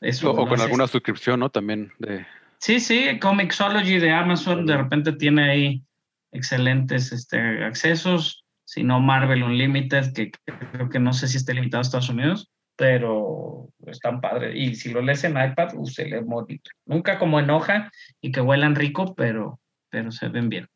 Eso 0.00 0.32
O, 0.32 0.46
con 0.48 0.60
alguna 0.60 0.86
suscripción, 0.86 1.40
¿no? 1.40 1.50
También 1.50 1.92
de, 1.98 2.26
Sí, 2.58 2.78
sí, 2.78 3.18
Comixology 3.18 3.98
de 3.98 4.10
Amazon 4.12 4.66
de 4.66 4.76
repente 4.76 5.12
tiene 5.12 5.50
ahí 5.50 5.82
excelentes 6.30 7.10
este, 7.12 7.64
accesos. 7.64 8.44
Si 8.64 8.84
no, 8.84 9.00
Marvel 9.00 9.42
Unlimited, 9.42 10.12
que 10.12 10.30
creo 10.44 10.88
que 10.90 11.00
no 11.00 11.12
sé 11.12 11.26
si 11.26 11.38
esté 11.38 11.54
limitado 11.54 11.80
a 11.80 11.82
Estados 11.82 12.10
Unidos, 12.10 12.50
pero 12.80 13.68
están 13.86 14.22
padres. 14.22 14.56
Y 14.56 14.74
si 14.74 14.88
lo 14.90 15.02
lees 15.02 15.22
en 15.24 15.32
iPad, 15.32 15.74
uh, 15.74 15.86
se 15.86 16.06
lee 16.06 16.20
bonito. 16.24 16.70
Nunca 16.86 17.18
como 17.18 17.38
en 17.38 17.50
hoja 17.50 17.92
y 18.22 18.32
que 18.32 18.40
huelan 18.40 18.74
rico, 18.74 19.14
pero, 19.14 19.60
pero 19.90 20.10
se 20.10 20.28
ven 20.28 20.48
bien. 20.48 20.66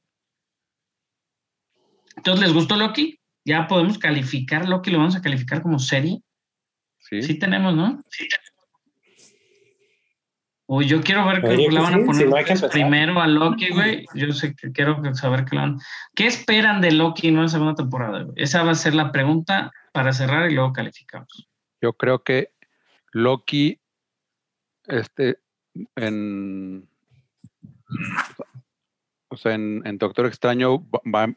Entonces, 2.18 2.44
¿les 2.44 2.52
gustó 2.54 2.76
Loki? 2.76 3.18
Ya 3.46 3.66
podemos 3.66 3.96
calificar 3.96 4.68
Loki, 4.68 4.90
lo 4.90 4.98
vamos 4.98 5.16
a 5.16 5.22
calificar 5.22 5.62
como 5.62 5.78
serie. 5.78 6.20
Sí. 6.98 7.22
Sí 7.22 7.38
tenemos, 7.38 7.74
¿no? 7.74 8.02
Sí 8.10 8.28
Uy, 10.66 10.86
yo 10.86 11.00
quiero 11.02 11.26
ver 11.26 11.40
qué 11.40 11.56
la 11.56 11.56
que 11.56 11.78
van 11.78 11.94
a 11.94 11.98
sí, 11.98 12.24
poner 12.24 12.44
que 12.44 12.68
primero 12.68 13.18
a 13.20 13.26
Loki, 13.26 13.70
güey. 13.70 14.04
Yo 14.14 14.30
sé 14.34 14.54
que 14.54 14.72
quiero 14.72 15.00
que- 15.00 15.14
saber 15.14 15.46
qué 15.46 15.56
la 15.56 15.62
van. 15.62 15.78
¿Qué 16.14 16.26
esperan 16.26 16.82
de 16.82 16.92
Loki 16.92 17.28
en 17.28 17.38
una 17.38 17.48
segunda 17.48 17.74
temporada? 17.74 18.24
güey? 18.24 18.34
Esa 18.42 18.62
va 18.62 18.72
a 18.72 18.74
ser 18.74 18.94
la 18.94 19.10
pregunta 19.10 19.72
para 19.92 20.12
cerrar 20.12 20.50
y 20.50 20.54
luego 20.54 20.72
calificamos. 20.74 21.48
Yo 21.84 21.92
creo 21.92 22.22
que 22.24 22.50
Loki, 23.12 23.78
este, 24.86 25.38
en, 25.96 26.88
o 29.28 29.36
sea, 29.36 29.52
en, 29.52 29.82
en 29.84 29.98
Doctor 29.98 30.24
Extraño 30.24 30.78
va, 30.88 31.00
va 31.14 31.22
a 31.24 31.34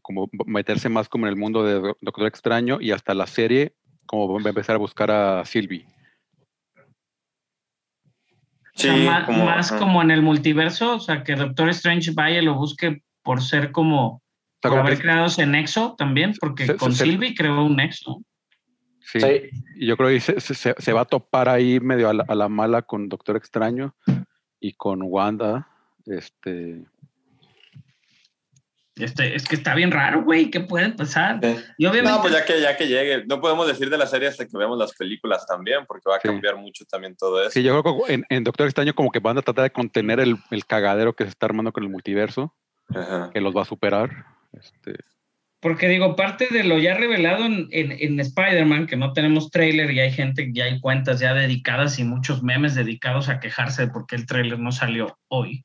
como 0.00 0.30
meterse 0.46 0.88
más 0.88 1.10
como 1.10 1.26
en 1.26 1.32
el 1.34 1.38
mundo 1.38 1.62
de 1.62 1.74
Do- 1.74 1.96
Doctor 2.00 2.26
Extraño 2.26 2.78
y 2.80 2.90
hasta 2.92 3.12
la 3.12 3.26
serie 3.26 3.74
como 4.06 4.32
va 4.32 4.40
a 4.42 4.48
empezar 4.48 4.76
a 4.76 4.78
buscar 4.78 5.10
a 5.10 5.44
Sylvie. 5.44 5.84
O 8.74 8.80
sea, 8.80 8.94
Sí, 8.94 9.26
como- 9.26 9.44
más 9.44 9.70
como 9.72 10.00
en 10.00 10.10
el 10.10 10.22
multiverso, 10.22 10.94
o 10.96 11.00
sea, 11.00 11.22
que 11.22 11.34
Doctor 11.34 11.68
Strange 11.68 12.12
vaya 12.14 12.38
y 12.40 12.44
lo 12.46 12.54
busque 12.54 13.02
por 13.22 13.42
ser 13.42 13.72
como, 13.72 14.06
O 14.06 14.22
sea, 14.62 14.70
por 14.70 14.70
como 14.70 14.86
haber 14.86 14.98
creado 14.98 15.26
ese 15.26 15.44
nexo 15.44 15.96
también, 15.98 16.32
porque 16.40 16.64
Se- 16.64 16.76
con 16.78 16.94
se- 16.94 17.04
Sylvie 17.04 17.34
creó 17.34 17.62
un 17.62 17.76
nexo. 17.76 18.22
Sí, 19.12 19.20
Sí. 19.20 19.50
y 19.76 19.86
yo 19.86 19.96
creo 19.96 20.08
que 20.10 20.20
se, 20.20 20.40
se- 20.40 20.54
se- 20.54 20.74
se 20.78 20.92
va 20.92 21.02
a 21.02 21.04
topar 21.06 21.48
ahí 21.48 21.80
medio 21.80 22.08
a 22.08 22.14
la, 22.14 22.24
a 22.28 22.34
la 22.34 22.48
mala 22.48 22.82
con 22.82 23.08
Doctor 23.08 23.36
Extraño 23.36 23.94
y 24.60 24.72
con 24.74 25.00
Wanda. 25.02 25.68
Este, 26.06 26.84
Este, 28.96 29.36
es 29.36 29.46
que 29.46 29.54
está 29.54 29.76
bien 29.76 29.92
raro, 29.92 30.24
güey, 30.24 30.50
¿qué 30.50 30.58
puede 30.58 30.90
pasar? 30.90 31.38
Sí. 31.40 31.56
Y 31.78 31.86
obviamente, 31.86 32.16
No, 32.16 32.20
pues 32.20 32.32
ya 32.32 32.44
que, 32.44 32.60
ya 32.60 32.76
que 32.76 32.88
llegue. 32.88 33.24
No 33.26 33.40
podemos 33.40 33.68
decir 33.68 33.88
de 33.90 33.96
la 33.96 34.08
serie 34.08 34.26
hasta 34.26 34.44
que 34.44 34.56
veamos 34.58 34.76
las 34.76 34.92
películas 34.94 35.46
también, 35.46 35.86
porque 35.86 36.08
va 36.10 36.16
a 36.16 36.20
Sí. 36.20 36.26
cambiar 36.26 36.56
mucho 36.56 36.84
también 36.84 37.14
todo 37.14 37.40
eso. 37.40 37.50
Sí, 37.52 37.62
yo 37.62 37.80
creo 37.80 38.02
que 38.04 38.14
en, 38.14 38.24
en 38.28 38.42
Doctor 38.42 38.66
Extraño 38.66 38.94
como 38.94 39.12
que 39.12 39.20
van 39.20 39.38
a 39.38 39.42
tratar 39.42 39.62
de 39.62 39.70
contener 39.70 40.18
el, 40.18 40.36
el 40.50 40.66
cagadero 40.66 41.14
que 41.14 41.22
se 41.24 41.30
está 41.30 41.46
armando 41.46 41.70
con 41.72 41.84
el 41.84 41.90
multiverso, 41.90 42.56
Ajá. 42.88 43.30
que 43.32 43.40
los 43.40 43.56
va 43.56 43.62
a 43.62 43.66
superar. 43.66 44.10
Este, 44.52 44.94
porque 45.60 45.88
digo, 45.88 46.14
parte 46.14 46.48
de 46.50 46.64
lo 46.64 46.78
ya 46.78 46.94
revelado 46.94 47.44
en, 47.44 47.68
en, 47.70 47.92
en 47.92 48.20
Spider-Man, 48.20 48.86
que 48.86 48.96
no 48.96 49.12
tenemos 49.12 49.50
trailer 49.50 49.90
y 49.90 50.00
hay 50.00 50.12
gente, 50.12 50.50
ya 50.52 50.64
hay 50.64 50.80
cuentas 50.80 51.18
ya 51.18 51.34
dedicadas 51.34 51.98
y 51.98 52.04
muchos 52.04 52.42
memes 52.42 52.74
dedicados 52.74 53.28
a 53.28 53.40
quejarse 53.40 53.86
de 53.86 53.92
por 53.92 54.06
qué 54.06 54.16
el 54.16 54.26
trailer 54.26 54.58
no 54.58 54.70
salió 54.70 55.18
hoy. 55.28 55.64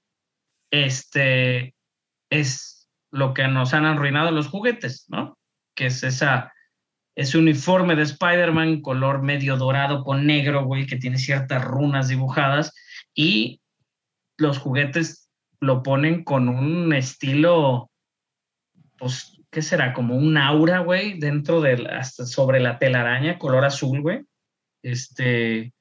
Este 0.71 1.75
es 2.31 2.89
lo 3.11 3.35
que 3.35 3.47
nos 3.47 3.75
han 3.75 3.85
arruinado 3.85 4.31
los 4.31 4.47
juguetes, 4.47 5.05
¿no? 5.09 5.37
Que 5.75 5.85
es 5.85 6.03
esa, 6.03 6.51
ese 7.15 7.37
uniforme 7.37 7.95
de 7.95 8.01
Spider-Man 8.03 8.81
color 8.81 9.21
medio 9.21 9.57
dorado 9.57 10.03
con 10.03 10.25
negro, 10.25 10.65
güey, 10.65 10.87
que 10.87 10.97
tiene 10.97 11.19
ciertas 11.19 11.63
runas 11.63 12.07
dibujadas 12.07 12.73
y 13.13 13.61
los 14.37 14.57
juguetes 14.57 15.29
lo 15.59 15.83
ponen 15.83 16.23
con 16.23 16.49
un 16.49 16.91
estilo, 16.93 17.91
pues, 18.97 19.32
¿qué 19.53 19.61
será? 19.61 19.93
Como 19.93 20.17
un 20.17 20.37
aura, 20.37 20.79
güey, 20.79 21.17
dentro 21.19 21.61
del, 21.61 21.87
hasta 21.87 22.25
sobre 22.25 22.59
la 22.59 22.79
telaraña, 22.79 23.37
color 23.37 23.63
azul, 23.63 24.01
güey. 24.01 24.21
Este, 24.81 25.71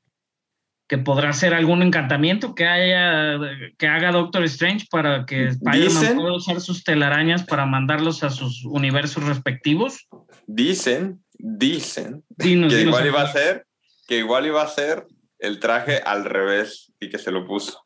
que 0.89 0.99
podrá 0.99 1.33
ser 1.33 1.55
algún 1.55 1.83
encantamiento 1.83 2.55
que 2.55 2.67
haya, 2.67 3.39
que 3.79 3.87
haga 3.87 4.13
Doctor 4.13 4.45
Strange 4.45 4.87
para 4.91 5.25
que 5.25 5.49
Spider-Man 5.49 6.17
pueda 6.17 6.37
usar 6.37 6.61
sus 6.61 6.85
telarañas 6.85 7.45
para 7.45 7.65
mandarlos 7.65 8.23
a 8.23 8.31
sus 8.31 8.65
universos 8.67 9.25
respectivos. 9.25 10.07
Dicen, 10.47 11.25
dicen 11.33 12.23
Dinos, 12.29 12.73
que 12.73 12.79
dinos, 12.79 13.01
igual 13.01 13.07
iba 13.07 13.23
a 13.23 13.33
ser, 13.33 13.67
que 14.07 14.19
igual 14.19 14.47
iba 14.47 14.63
a 14.63 14.69
ser 14.69 15.07
el 15.39 15.61
traje 15.61 16.03
al 16.05 16.27
revés 16.27 16.93
y 17.01 17.09
que 17.09 17.19
se 17.19 17.33
lo 17.33 17.47
puso. 17.47 17.83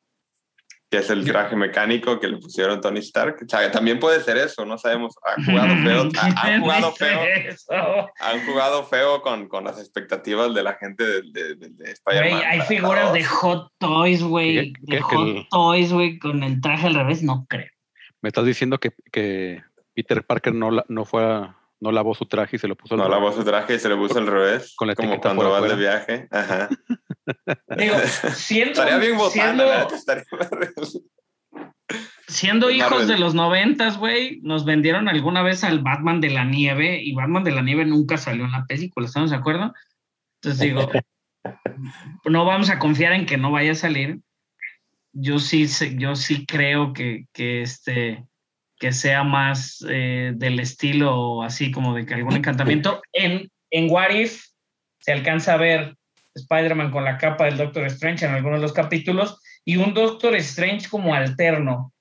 Que 0.97 1.03
es 1.03 1.11
el 1.11 1.25
traje 1.27 1.57
mecánico 1.57 2.19
que 2.19 2.27
le 2.29 2.39
pusieron 2.39 2.81
Tony 2.81 3.01
Stark. 3.01 3.37
O 3.45 3.49
sea, 3.49 3.71
también 3.71 3.99
puede 3.99 4.21
ser 4.23 4.39
eso, 4.39 4.65
no 4.65 4.79
sabemos. 4.79 5.15
Han 5.25 5.45
jugado 5.45 5.75
feo, 5.83 6.09
ha- 6.19 6.47
han 6.47 6.61
jugado 6.63 6.93
feo, 6.93 7.21
han 8.19 8.47
jugado 8.47 8.85
feo 8.85 9.21
con, 9.23 9.49
con 9.49 9.65
las 9.65 9.79
expectativas 9.79 10.55
de 10.55 10.63
la 10.63 10.75
gente 10.75 11.05
de, 11.05 11.23
de, 11.31 11.55
de- 11.57 11.69
de 11.71 11.91
Spider-Man. 11.93 12.31
Güey, 12.31 12.45
hay 12.45 12.61
figuras 12.63 13.13
de 13.13 13.25
Hot 13.25 13.73
Toys, 13.79 14.23
güey. 14.23 14.73
De 14.81 15.01
Hot 15.01 15.29
el- 15.29 15.47
Toys, 15.51 15.93
güey, 15.93 16.19
con 16.19 16.43
el 16.43 16.61
traje 16.61 16.87
al 16.87 16.95
revés, 16.95 17.23
no 17.23 17.47
creo. 17.49 17.69
me 18.23 18.29
estás 18.29 18.45
diciendo 18.47 18.79
que, 18.79 18.93
que 19.13 19.63
Peter 19.95 20.25
Parker 20.25 20.55
no, 20.55 20.71
la- 20.71 20.85
no 20.89 21.05
fue 21.05 21.23
a- 21.25 21.57
no 21.79 21.93
lavó 21.93 22.15
su 22.15 22.25
traje 22.25 22.57
y 22.57 22.59
se 22.59 22.69
lo 22.69 22.75
puso 22.75 22.95
al 22.95 22.99
No 22.99 23.05
revés. 23.05 23.21
lavó 23.21 23.33
su 23.37 23.45
traje 23.45 23.75
y 23.75 23.79
se 23.79 23.89
le 23.91 23.97
puso 23.97 24.19
al 24.19 24.27
revés. 24.27 24.75
Con 24.77 24.89
la 24.89 24.95
como 24.95 25.09
etiqueta 25.11 25.35
cuando 25.35 25.53
vas 25.53 25.63
de 25.69 25.77
viaje. 25.77 26.27
Ajá. 26.31 26.69
Digo, 27.77 27.97
siendo, 28.35 28.73
Estaría 28.73 28.99
bien 28.99 29.17
botana, 29.17 29.87
siendo, 29.89 29.95
estaría 29.95 30.25
hijos 32.71 32.91
Marvel. 32.91 33.09
de 33.09 33.19
los 33.19 33.35
noventas, 33.35 33.99
güey, 33.99 34.41
nos 34.43 34.65
vendieron 34.65 35.09
alguna 35.09 35.43
vez 35.43 35.65
al 35.65 35.81
Batman 35.81 36.21
de 36.21 36.31
la 36.31 36.45
nieve 36.45 37.01
y 37.03 37.15
Batman 37.15 37.45
de 37.45 37.53
la 37.53 37.63
nieve 37.63 37.85
nunca 37.85 38.17
salió 38.17 38.45
en 38.45 38.53
la 38.53 38.65
película, 38.67 39.07
¿estamos 39.07 39.31
de 39.31 39.37
acuerdo? 39.37 39.73
Entonces 40.41 40.61
digo, 40.61 40.91
no 42.25 42.45
vamos 42.45 42.71
a 42.71 42.79
confiar 42.79 43.13
en 43.13 43.27
que 43.27 43.37
no 43.37 43.53
vaya 43.53 43.73
a 43.73 43.77
salir. 43.77 44.21
Yo 45.13 45.39
sí, 45.39 45.67
yo 45.97 46.15
sí 46.15 46.45
creo 46.47 46.93
que, 46.93 47.27
que 47.33 47.63
este 47.63 48.25
que 48.79 48.93
sea 48.93 49.25
más 49.25 49.85
eh, 49.89 50.33
del 50.35 50.61
estilo 50.61 51.43
así 51.43 51.71
como 51.71 51.95
de 51.95 52.05
que 52.05 52.15
algún 52.15 52.37
encantamiento. 52.37 53.01
En, 53.13 53.51
en 53.71 53.91
What 53.91 54.11
If 54.11 54.45
se 54.99 55.13
alcanza 55.13 55.55
a 55.55 55.59
ver 55.59 55.97
Spider-Man 56.37 56.91
con 56.91 57.05
la 57.05 57.19
capa 57.19 57.47
del 57.47 57.57
Doctor 57.57 57.87
Strange 57.87 58.25
en 58.25 58.33
algunos 58.33 58.61
de 58.61 58.63
los 58.63 58.73
capítulos 58.73 59.41
y 59.65 59.77
un 59.77 59.95
Doctor 59.95 60.37
Strange 60.37 60.89
como 60.89 61.15
alterno 61.15 61.93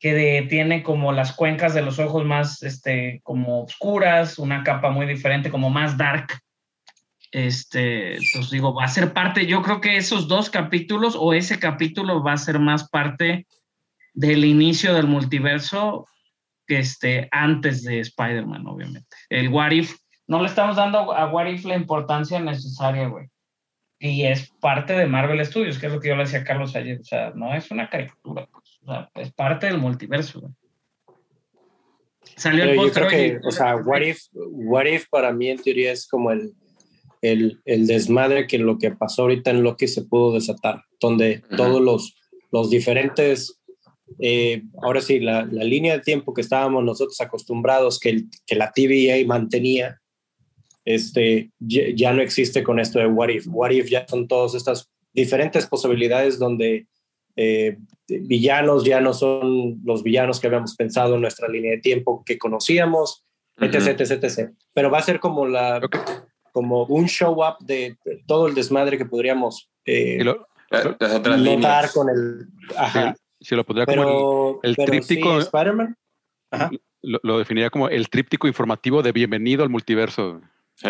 que 0.00 0.46
tiene 0.48 0.82
como 0.82 1.12
las 1.12 1.32
cuencas 1.32 1.74
de 1.74 1.82
los 1.82 1.98
ojos 1.98 2.24
más 2.24 2.62
este 2.62 3.20
como 3.24 3.64
oscuras, 3.64 4.38
una 4.38 4.62
capa 4.62 4.90
muy 4.90 5.06
diferente, 5.06 5.50
como 5.50 5.70
más 5.70 5.96
dark. 5.96 6.28
Este, 7.30 8.16
pues 8.32 8.50
digo, 8.50 8.72
va 8.72 8.84
a 8.84 8.88
ser 8.88 9.12
parte, 9.12 9.46
yo 9.46 9.60
creo 9.60 9.82
que 9.82 9.98
esos 9.98 10.28
dos 10.28 10.48
capítulos 10.48 11.14
o 11.18 11.34
ese 11.34 11.58
capítulo 11.58 12.22
va 12.22 12.32
a 12.32 12.38
ser 12.38 12.58
más 12.58 12.88
parte 12.88 13.46
del 14.14 14.44
inicio 14.46 14.94
del 14.94 15.08
multiverso 15.08 16.06
que 16.66 16.78
este, 16.78 17.28
antes 17.30 17.82
de 17.82 18.00
Spider-Man, 18.00 18.66
obviamente. 18.66 19.16
El 19.28 19.48
What 19.48 19.72
If, 19.72 19.96
no 20.26 20.40
le 20.40 20.48
estamos 20.48 20.76
dando 20.76 21.12
a 21.12 21.26
What 21.26 21.46
If 21.46 21.64
la 21.64 21.76
importancia 21.76 22.40
necesaria, 22.40 23.08
güey. 23.08 23.28
Y 24.00 24.24
es 24.24 24.50
parte 24.60 24.92
de 24.92 25.06
Marvel 25.06 25.44
Studios, 25.44 25.78
que 25.78 25.86
es 25.86 25.92
lo 25.92 26.00
que 26.00 26.08
yo 26.08 26.16
le 26.16 26.22
decía 26.22 26.40
a 26.40 26.44
Carlos 26.44 26.76
ayer. 26.76 27.00
O 27.00 27.04
sea, 27.04 27.32
no 27.34 27.52
es 27.54 27.70
una 27.70 27.90
caricatura, 27.90 28.46
pues. 28.50 28.78
O 28.82 28.86
sea, 28.86 29.10
es 29.16 29.32
parte 29.32 29.66
del 29.66 29.78
multiverso, 29.78 30.40
güey. 30.40 30.52
Salió 32.36 32.62
el 32.64 32.70
Pero 32.70 32.82
yo 32.82 32.86
póster 32.88 33.06
creo 33.08 33.40
que, 33.40 33.46
o 33.48 33.50
sea, 33.50 33.76
what 33.76 34.00
if, 34.02 34.18
what 34.34 34.84
if 34.86 35.06
para 35.10 35.32
mí 35.32 35.48
en 35.48 35.60
teoría 35.60 35.90
es 35.92 36.06
como 36.06 36.30
el, 36.30 36.52
el, 37.22 37.60
el 37.64 37.86
desmadre 37.86 38.46
que 38.46 38.58
lo 38.58 38.78
que 38.78 38.92
pasó 38.92 39.22
ahorita 39.22 39.50
en 39.50 39.62
Loki 39.62 39.88
se 39.88 40.02
pudo 40.02 40.34
desatar, 40.34 40.82
donde 41.00 41.42
todos 41.56 41.80
los, 41.80 42.14
los 42.52 42.70
diferentes, 42.70 43.60
eh, 44.20 44.62
ahora 44.82 45.00
sí, 45.00 45.18
la, 45.18 45.46
la 45.50 45.64
línea 45.64 45.94
de 45.96 46.02
tiempo 46.02 46.32
que 46.34 46.42
estábamos 46.42 46.84
nosotros 46.84 47.20
acostumbrados 47.20 47.98
que, 47.98 48.10
el- 48.10 48.28
que 48.46 48.54
la 48.54 48.70
TVA 48.72 49.26
mantenía, 49.26 50.00
este, 50.94 51.50
ya, 51.58 52.12
no 52.14 52.22
existe 52.22 52.62
con 52.62 52.80
esto 52.80 52.98
de 52.98 53.06
What 53.06 53.28
If. 53.28 53.46
What 53.48 53.70
If 53.72 53.90
ya 53.90 54.06
son 54.08 54.26
todas 54.26 54.54
estas 54.54 54.88
diferentes 55.12 55.66
posibilidades 55.66 56.38
donde 56.38 56.86
eh, 57.36 57.76
villanos 58.08 58.84
ya 58.84 59.00
no 59.00 59.12
son 59.12 59.80
los 59.84 60.02
villanos 60.02 60.40
que 60.40 60.46
habíamos 60.46 60.74
pensado 60.76 61.14
en 61.16 61.20
nuestra 61.20 61.46
línea 61.48 61.72
de 61.72 61.78
tiempo 61.78 62.22
que 62.24 62.38
conocíamos, 62.38 63.24
etc, 63.60 64.00
etc, 64.00 64.24
etc. 64.24 64.50
Pero 64.72 64.90
va 64.90 64.98
a 64.98 65.02
ser 65.02 65.20
como 65.20 65.46
la 65.46 65.80
que- 65.80 65.98
como 66.52 66.84
un 66.86 67.06
show 67.06 67.34
up 67.44 67.58
de 67.60 67.96
todo 68.26 68.48
el 68.48 68.54
desmadre 68.54 68.96
que 68.96 69.04
podríamos 69.04 69.68
eh, 69.84 70.18
y 70.20 70.24
lo- 70.24 70.46
La- 70.70 70.96
Las 71.00 71.14
otras 71.14 71.38
notar 71.38 71.38
líneas. 71.38 71.92
con 71.92 72.08
el 72.10 72.46
ajá. 72.76 73.14
si 73.40 73.54
lo 73.54 73.64
pondría 73.64 73.86
como 73.86 74.02
el- 74.02 74.06
Pero, 74.08 74.60
el 74.62 74.74
pero 74.76 74.92
tríptico- 74.92 75.40
sí, 75.40 75.46
Spider-Man. 75.46 75.96
Lo, 77.02 77.20
lo 77.22 77.38
definiría 77.38 77.70
como 77.70 77.88
el 77.88 78.08
tríptico 78.08 78.48
informativo 78.48 79.02
de 79.02 79.12
bienvenido 79.12 79.62
al 79.62 79.68
multiverso. 79.68 80.40
Sí. 80.78 80.88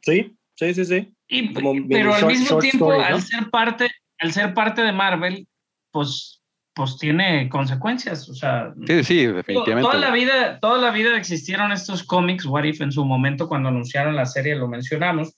Sí, 0.00 0.36
sí, 0.56 0.74
sí, 0.74 0.84
sí. 0.84 1.14
Y- 1.28 1.48
pero 1.88 2.12
al 2.14 2.20
short- 2.20 2.32
mismo 2.32 2.48
short 2.48 2.62
tiempo, 2.62 2.92
story, 2.92 3.08
¿no? 3.10 3.16
al 3.16 3.22
ser 3.22 3.50
parte, 3.50 3.90
al 4.18 4.32
ser 4.32 4.52
parte 4.54 4.82
de 4.82 4.92
Marvel, 4.92 5.46
pues, 5.90 6.42
pues 6.74 6.98
tiene 6.98 7.48
consecuencias. 7.48 8.28
O 8.28 8.34
sea, 8.34 8.72
Sí, 8.86 9.04
sí, 9.04 9.26
definitivamente. 9.26 9.82
toda 9.82 9.98
la 10.00 10.10
vida, 10.10 10.58
toda 10.60 10.78
la 10.78 10.90
vida 10.90 11.16
existieron 11.16 11.70
estos 11.72 12.02
cómics, 12.02 12.44
What 12.46 12.64
If 12.64 12.80
en 12.80 12.92
su 12.92 13.04
momento 13.04 13.48
cuando 13.48 13.68
anunciaron 13.68 14.16
la 14.16 14.26
serie, 14.26 14.56
lo 14.56 14.68
mencionamos. 14.68 15.34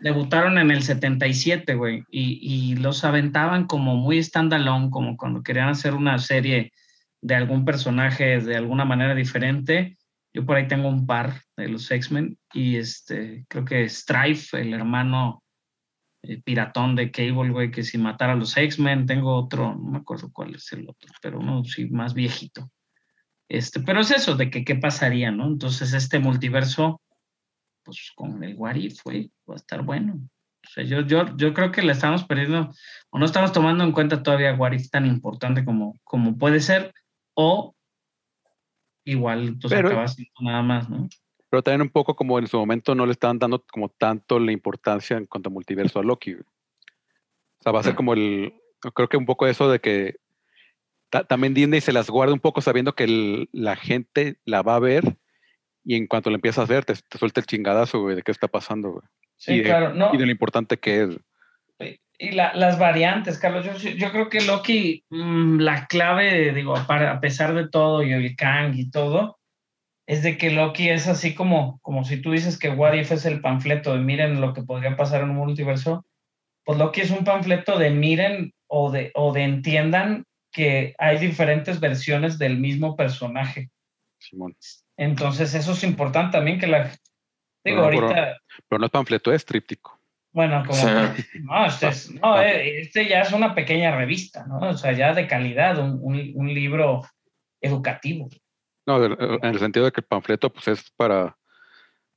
Debutaron 0.00 0.58
en 0.58 0.70
el 0.70 0.82
77, 0.84 1.74
güey, 1.74 2.04
y, 2.10 2.38
y 2.40 2.76
los 2.76 3.02
aventaban 3.04 3.66
como 3.66 3.96
muy 3.96 4.22
standalone, 4.22 4.90
como 4.90 5.16
cuando 5.16 5.42
querían 5.42 5.68
hacer 5.70 5.94
una 5.94 6.18
serie 6.18 6.72
de 7.20 7.34
algún 7.34 7.64
personaje 7.64 8.38
de 8.40 8.56
alguna 8.56 8.84
manera 8.84 9.14
diferente. 9.16 9.97
Yo 10.38 10.46
por 10.46 10.56
ahí 10.56 10.68
tengo 10.68 10.88
un 10.88 11.04
par 11.04 11.42
de 11.56 11.66
los 11.66 11.90
X-Men 11.90 12.38
y 12.52 12.76
este, 12.76 13.44
creo 13.48 13.64
que 13.64 13.88
Strife, 13.88 14.60
el 14.60 14.72
hermano 14.72 15.42
eh, 16.22 16.40
piratón 16.40 16.94
de 16.94 17.10
Cable, 17.10 17.50
güey, 17.50 17.72
que 17.72 17.82
si 17.82 17.98
matara 17.98 18.34
a 18.34 18.36
los 18.36 18.56
X-Men, 18.56 19.04
tengo 19.04 19.34
otro, 19.34 19.74
no 19.74 19.90
me 19.90 19.98
acuerdo 19.98 20.30
cuál 20.32 20.54
es 20.54 20.72
el 20.72 20.88
otro, 20.88 21.12
pero 21.20 21.40
uno 21.40 21.64
sí 21.64 21.86
más 21.86 22.14
viejito. 22.14 22.70
Este, 23.48 23.80
pero 23.80 24.00
es 24.00 24.12
eso, 24.12 24.36
de 24.36 24.48
que 24.48 24.64
qué 24.64 24.76
pasaría, 24.76 25.32
¿no? 25.32 25.48
Entonces 25.48 25.92
este 25.92 26.20
multiverso, 26.20 27.02
pues 27.82 28.12
con 28.14 28.44
el 28.44 28.54
What 28.54 28.76
If, 28.76 29.02
güey, 29.02 29.32
va 29.50 29.54
a 29.54 29.56
estar 29.56 29.82
bueno. 29.82 30.20
O 30.64 30.68
sea, 30.72 30.84
yo, 30.84 31.00
yo, 31.00 31.36
yo 31.36 31.52
creo 31.52 31.72
que 31.72 31.82
le 31.82 31.90
estamos 31.90 32.22
perdiendo, 32.22 32.72
o 33.10 33.18
no 33.18 33.24
estamos 33.26 33.50
tomando 33.50 33.82
en 33.82 33.90
cuenta 33.90 34.22
todavía 34.22 34.54
What 34.54 34.70
If 34.70 34.88
tan 34.90 35.04
importante 35.04 35.64
como, 35.64 35.98
como 36.04 36.38
puede 36.38 36.60
ser, 36.60 36.94
o 37.34 37.74
igual 39.10 39.56
pues 39.60 39.72
Pero- 39.72 39.88
acaba 39.88 40.08
siendo 40.08 40.32
nada 40.42 40.62
más, 40.62 40.88
¿no? 40.90 41.08
Pero 41.50 41.62
también 41.62 41.80
un 41.82 41.88
poco 41.88 42.14
como 42.14 42.38
en 42.38 42.46
su 42.46 42.58
momento 42.58 42.94
no 42.94 43.06
le 43.06 43.12
estaban 43.12 43.38
dando 43.38 43.64
como 43.72 43.88
tanto 43.88 44.38
la 44.38 44.52
importancia 44.52 45.16
en 45.16 45.24
cuanto 45.24 45.48
a 45.48 45.52
multiverso 45.52 45.98
a 45.98 46.02
Loki. 46.02 46.32
güey. 46.34 46.42
O 46.44 47.62
sea, 47.62 47.72
va 47.72 47.80
a 47.80 47.82
ser 47.84 47.94
como 47.94 48.12
el. 48.12 48.52
Creo 48.94 49.08
que 49.08 49.16
un 49.16 49.24
poco 49.26 49.46
eso 49.46 49.70
de 49.70 49.80
que 49.80 50.16
ta- 51.10 51.24
también 51.24 51.54
Disney 51.54 51.80
se 51.80 51.92
las 51.92 52.10
guarda 52.10 52.34
un 52.34 52.40
poco 52.40 52.60
sabiendo 52.60 52.94
que 52.94 53.04
el- 53.04 53.48
la 53.52 53.76
gente 53.76 54.36
la 54.44 54.60
va 54.62 54.76
a 54.76 54.78
ver 54.78 55.16
y 55.84 55.94
en 55.96 56.06
cuanto 56.06 56.28
la 56.30 56.36
empiezas 56.36 56.68
a 56.68 56.72
ver 56.72 56.84
te, 56.84 56.94
te 56.94 57.18
suelta 57.18 57.40
el 57.40 57.46
chingadazo, 57.46 58.02
güey, 58.02 58.14
de 58.14 58.22
qué 58.22 58.30
está 58.30 58.46
pasando, 58.48 58.90
güey. 58.90 59.04
Sí, 59.36 59.54
Y 59.54 59.56
de- 59.58 59.64
claro, 59.64 59.94
no. 59.94 60.10
Y 60.14 60.18
de 60.18 60.26
lo 60.26 60.32
importante 60.32 60.76
que 60.76 61.02
es. 61.04 61.18
Y 62.20 62.32
la- 62.32 62.52
las 62.54 62.78
variantes, 62.78 63.38
Carlos, 63.38 63.64
yo, 63.64 63.90
yo 63.90 64.10
creo 64.10 64.28
que 64.28 64.40
Loki, 64.40 65.04
mm, 65.08 65.60
la 65.60 65.86
clave, 65.86 66.52
digo, 66.52 66.74
para- 66.86 67.12
a 67.12 67.20
pesar 67.20 67.54
de 67.54 67.68
todo 67.68 68.02
y 68.02 68.12
el 68.12 68.34
Kang 68.34 68.74
y 68.74 68.90
todo, 68.90 69.38
es 70.06 70.22
de 70.22 70.36
que 70.36 70.50
Loki 70.50 70.88
es 70.88 71.06
así 71.06 71.34
como, 71.34 71.78
como 71.80 72.04
si 72.04 72.20
tú 72.20 72.32
dices 72.32 72.58
que 72.58 72.70
What 72.70 72.94
If 72.94 73.12
es 73.12 73.24
el 73.26 73.40
panfleto 73.40 73.94
de 73.94 74.00
miren 74.00 74.40
lo 74.40 74.52
que 74.52 74.62
podría 74.62 74.96
pasar 74.96 75.22
en 75.22 75.30
un 75.30 75.36
multiverso, 75.36 76.04
pues 76.64 76.78
Loki 76.78 77.02
es 77.02 77.10
un 77.10 77.24
panfleto 77.24 77.78
de 77.78 77.90
miren 77.90 78.52
o 78.66 78.90
de, 78.90 79.12
o 79.14 79.32
de 79.32 79.42
entiendan 79.42 80.24
que 80.50 80.94
hay 80.98 81.18
diferentes 81.18 81.78
versiones 81.78 82.38
del 82.38 82.58
mismo 82.58 82.96
personaje. 82.96 83.70
Simón. 84.18 84.56
Entonces 84.96 85.54
eso 85.54 85.72
es 85.72 85.84
importante 85.84 86.36
también 86.36 86.58
que 86.58 86.66
la... 86.66 86.84
Digo, 87.64 87.82
Pero 87.82 87.84
ahorita... 87.84 88.38
Pero 88.68 88.78
no 88.80 88.86
es 88.86 88.90
panfleto, 88.92 89.32
es 89.32 89.44
tríptico. 89.44 89.97
Bueno, 90.38 90.62
como 90.64 90.78
no, 91.42 91.66
este, 91.66 91.88
es- 91.88 92.12
no, 92.14 92.40
eh, 92.40 92.78
este 92.82 93.08
ya 93.08 93.22
es 93.22 93.32
una 93.32 93.56
pequeña 93.56 93.96
revista, 93.96 94.46
¿no? 94.46 94.58
O 94.70 94.76
sea, 94.76 94.92
ya 94.92 95.12
de 95.12 95.26
calidad, 95.26 95.78
un, 95.78 95.98
un- 96.00 96.30
un 96.32 96.54
libro 96.54 97.02
educativo. 97.60 98.28
No, 98.86 99.04
en 99.04 99.44
el 99.44 99.58
sentido 99.58 99.86
de 99.86 99.90
que 99.90 100.00
el 100.00 100.06
panfleto 100.06 100.48
pues 100.52 100.68
es 100.68 100.92
para, 100.92 101.36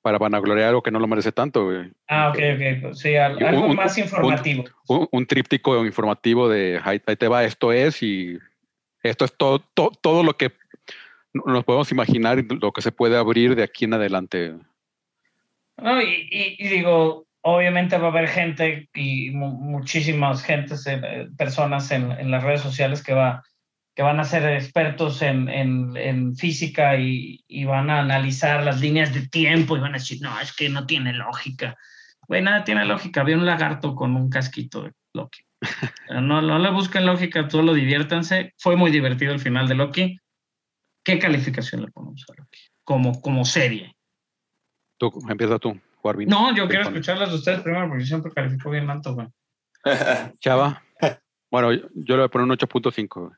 para 0.03 0.19
vanagloriar 0.19 0.67
algo 0.69 0.83
que 0.83 0.91
no 0.91 0.99
lo 0.99 1.07
merece 1.07 1.31
tanto, 1.31 1.65
güey. 1.65 1.91
Ah, 2.07 2.29
ok, 2.29 2.35
ok. 2.37 2.81
pues 2.83 2.99
sí, 2.99 3.15
algo 3.15 3.65
un- 3.65 3.75
más 3.75 3.97
informativo. 3.97 4.65
un, 4.87 5.07
un 5.11 5.25
tríptico 5.25 5.83
informativo 5.83 6.47
de 6.47 6.79
ahí, 6.83 7.01
ahí 7.07 7.15
te 7.15 7.27
va, 7.27 7.43
esto 7.43 7.71
es 7.71 8.03
y 8.03 8.37
esto 9.01 9.25
es 9.25 9.35
todo, 9.35 9.57
to- 9.73 9.93
todo 9.99 10.21
lo 10.21 10.37
que 10.37 10.51
nos 11.33 11.63
podemos 11.63 11.91
imaginar 11.91 12.37
y 12.37 12.43
lo 12.43 12.71
que 12.71 12.83
se 12.83 12.91
puede 12.91 13.17
abrir 13.17 13.55
de 13.55 13.63
aquí 13.63 13.85
en 13.85 13.95
adelante. 13.95 14.53
No, 15.77 15.99
y, 15.99 16.27
y- 16.29 16.55
y 16.59 16.67
digo, 16.67 17.25
obviamente 17.41 17.97
va 17.97 18.07
a 18.07 18.11
haber 18.11 18.27
gente 18.27 18.89
y 18.93 19.31
mu- 19.31 19.51
muchísimas 19.51 20.43
gentes, 20.43 20.85
eh, 20.87 21.27
personas 21.37 21.91
en, 21.91 22.31
las 22.31 22.43
redes 22.43 22.61
sociales 22.61 23.03
que, 23.03 23.13
va, 23.13 23.43
que 23.95 24.03
van 24.03 24.19
a 24.19 24.23
ser 24.23 24.45
expertos 24.53 25.21
en, 25.21 26.35
física 26.35 26.97
y, 26.97 27.43
y 27.47 27.65
van 27.65 27.89
a 27.89 27.99
analizar 27.99 28.63
las 28.63 28.79
líneas 28.79 29.13
de 29.13 29.27
tiempo 29.27 29.75
y 29.75 29.79
van 29.79 29.95
a 29.95 29.97
decir, 29.97 30.19
no, 30.21 30.39
es 30.39 30.55
que 30.55 30.69
no 30.69 30.85
tiene 30.85 31.13
lógica. 31.13 31.75
Güey, 32.27 32.41
nada 32.41 32.63
tiene 32.63 32.85
lógica. 32.85 33.21
Había 33.21 33.37
un 33.37 33.45
lagarto 33.45 33.95
con 33.95 34.15
un 34.15 34.29
casquito 34.29 34.83
de 34.83 34.93
Loki. 35.13 35.41
No, 36.09 36.41
no 36.41 36.59
le 36.59 36.71
busquen 36.71 37.05
lógica, 37.05 37.49
solo 37.49 37.73
diviértanse. 37.73 38.53
Fue 38.57 38.75
muy 38.75 38.91
divertido 38.91 39.33
el 39.33 39.39
final 39.39 39.67
de 39.67 39.75
Loki. 39.75 40.17
¿Qué 41.03 41.19
calificación 41.19 41.81
le 41.81 41.91
ponemos 41.91 42.23
a 42.29 42.33
Loki? 42.37 42.59
Como, 42.83 43.21
como 43.21 43.43
serie. 43.43 43.95
Tú, 44.97 45.11
empieza 45.27 45.57
tú, 45.57 45.79
No, 46.29 46.55
yo 46.55 46.67
quiero 46.67 46.83
escucharlas 46.83 47.29
de 47.29 47.35
ustedes 47.35 47.61
primero 47.61 47.87
porque 47.89 48.05
siempre 48.05 48.31
califico 48.31 48.69
bien 48.69 48.89
alto, 48.89 49.13
güey. 49.15 49.27
Chava. 50.39 50.81
Bueno, 51.51 51.73
yo, 51.73 51.81
yo 51.95 52.15
le 52.15 52.21
voy 52.21 52.25
a 52.27 52.29
poner 52.29 52.45
un 52.45 52.51
8.5. 52.57 53.07
güey. 53.19 53.33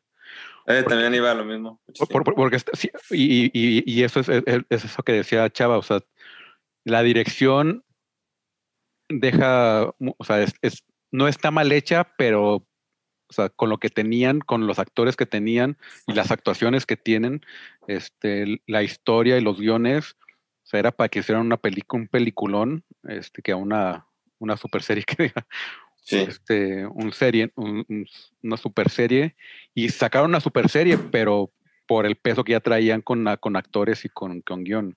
Eh, 0.68 0.84
también 0.88 1.16
iba 1.16 1.32
a 1.32 1.34
lo 1.34 1.44
mismo. 1.46 1.82
Por- 1.98 2.08
por- 2.08 2.24
por- 2.24 2.36
porque 2.36 2.60
sí, 2.60 2.92
y, 3.10 3.46
y- 3.54 3.84
y 3.92 4.04
eso 4.04 4.20
es, 4.20 4.30
es- 4.30 4.44
es 4.70 4.86
eso 4.86 5.02
que 5.02 5.14
decía 5.14 5.50
Chava, 5.50 5.80
o 5.80 5.82
sea, 5.82 6.00
la 6.86 7.02
dirección 7.02 7.84
deja, 9.10 9.86
o 10.18 10.24
sea, 10.24 10.42
es, 10.44 10.54
es- 10.62 10.84
no 11.12 11.28
está 11.28 11.52
mal 11.52 11.72
hecha, 11.72 12.14
pero 12.18 12.66
o 13.30 13.34
sea, 13.34 13.50
con 13.50 13.70
lo 13.70 13.80
que 13.80 13.90
tenían, 13.90 14.42
con 14.42 14.68
los 14.68 14.78
actores 14.78 15.16
que 15.16 15.26
tenían 15.26 15.78
y 16.06 16.14
las 16.14 16.30
actuaciones 16.30 16.86
que 16.86 16.98
tienen, 16.98 17.42
este, 17.88 18.62
la 18.68 18.84
historia 18.84 19.38
y 19.38 19.42
los 19.42 19.60
guiones, 19.60 20.16
era 20.80 20.92
para 20.92 21.10
que 21.10 21.20
hicieran 21.20 21.46
una 21.46 21.58
película, 21.58 22.02
un 22.02 22.08
peliculón, 22.08 22.84
este, 23.04 23.42
que 23.42 23.54
una, 23.54 24.06
una 24.40 24.58
super 24.58 24.82
serie 24.84 25.04
que 25.08 25.24
diga, 25.24 25.48
Sí. 26.06 26.18
este, 26.18 26.86
un 26.86 27.14
serie, 27.14 27.52
un- 27.56 27.86
un- 27.88 28.06
una 28.42 28.58
super 28.58 28.90
serie, 28.90 29.36
y 29.74 29.88
sacaron 29.90 30.30
una 30.32 30.42
super 30.42 30.68
serie, 30.70 30.98
pero 30.98 31.52
por 31.88 32.06
el 32.06 32.16
peso 32.18 32.44
que 32.44 32.52
ya 32.54 32.60
traían 32.60 33.02
con, 33.02 33.26
con 33.40 33.56
actores 33.56 34.04
y 34.04 34.10
con, 34.10 34.42
con 34.42 34.64
guion. 34.66 34.96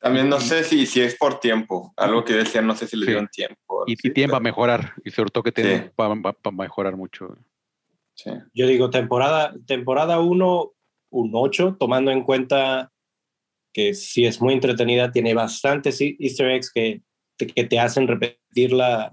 También 0.00 0.28
no 0.28 0.40
sé 0.40 0.64
si, 0.64 0.86
si 0.86 1.00
es 1.02 1.14
por 1.16 1.40
tiempo. 1.40 1.92
Algo 1.96 2.24
que 2.24 2.32
decían, 2.32 2.66
no 2.66 2.74
sé 2.74 2.86
si 2.86 2.96
le 2.96 3.04
Sí. 3.04 3.10
dieron 3.12 3.28
tiempo. 3.28 3.84
Y, 3.86 3.96
Sí, 3.96 4.08
y 4.08 4.12
tienen 4.12 4.30
para 4.30 4.40
mejorar, 4.42 4.94
y 5.04 5.10
sobre 5.10 5.30
todo 5.30 5.44
que 5.44 5.52
tienen 5.52 5.84
Sí. 5.84 5.90
para 5.94 6.14
mejorar 6.52 6.96
mucho. 6.96 7.36
sí. 8.14 8.30
Yo 8.54 8.66
digo 8.66 8.90
temporada 8.90 9.54
temporada 9.66 10.18
1, 10.20 10.72
un 11.10 11.30
8, 11.34 11.76
tomando 11.78 12.10
en 12.10 12.22
cuenta 12.24 12.90
que 13.72 13.94
sí 13.94 14.24
es 14.24 14.40
muy 14.40 14.54
entretenida, 14.54 15.12
tiene 15.12 15.34
bastantes 15.34 16.00
e- 16.00 16.16
easter 16.18 16.50
eggs 16.50 16.72
que, 16.72 17.02
que 17.36 17.64
te 17.64 17.78
hacen 17.78 18.06
repetir 18.08 18.72
la, 18.72 19.12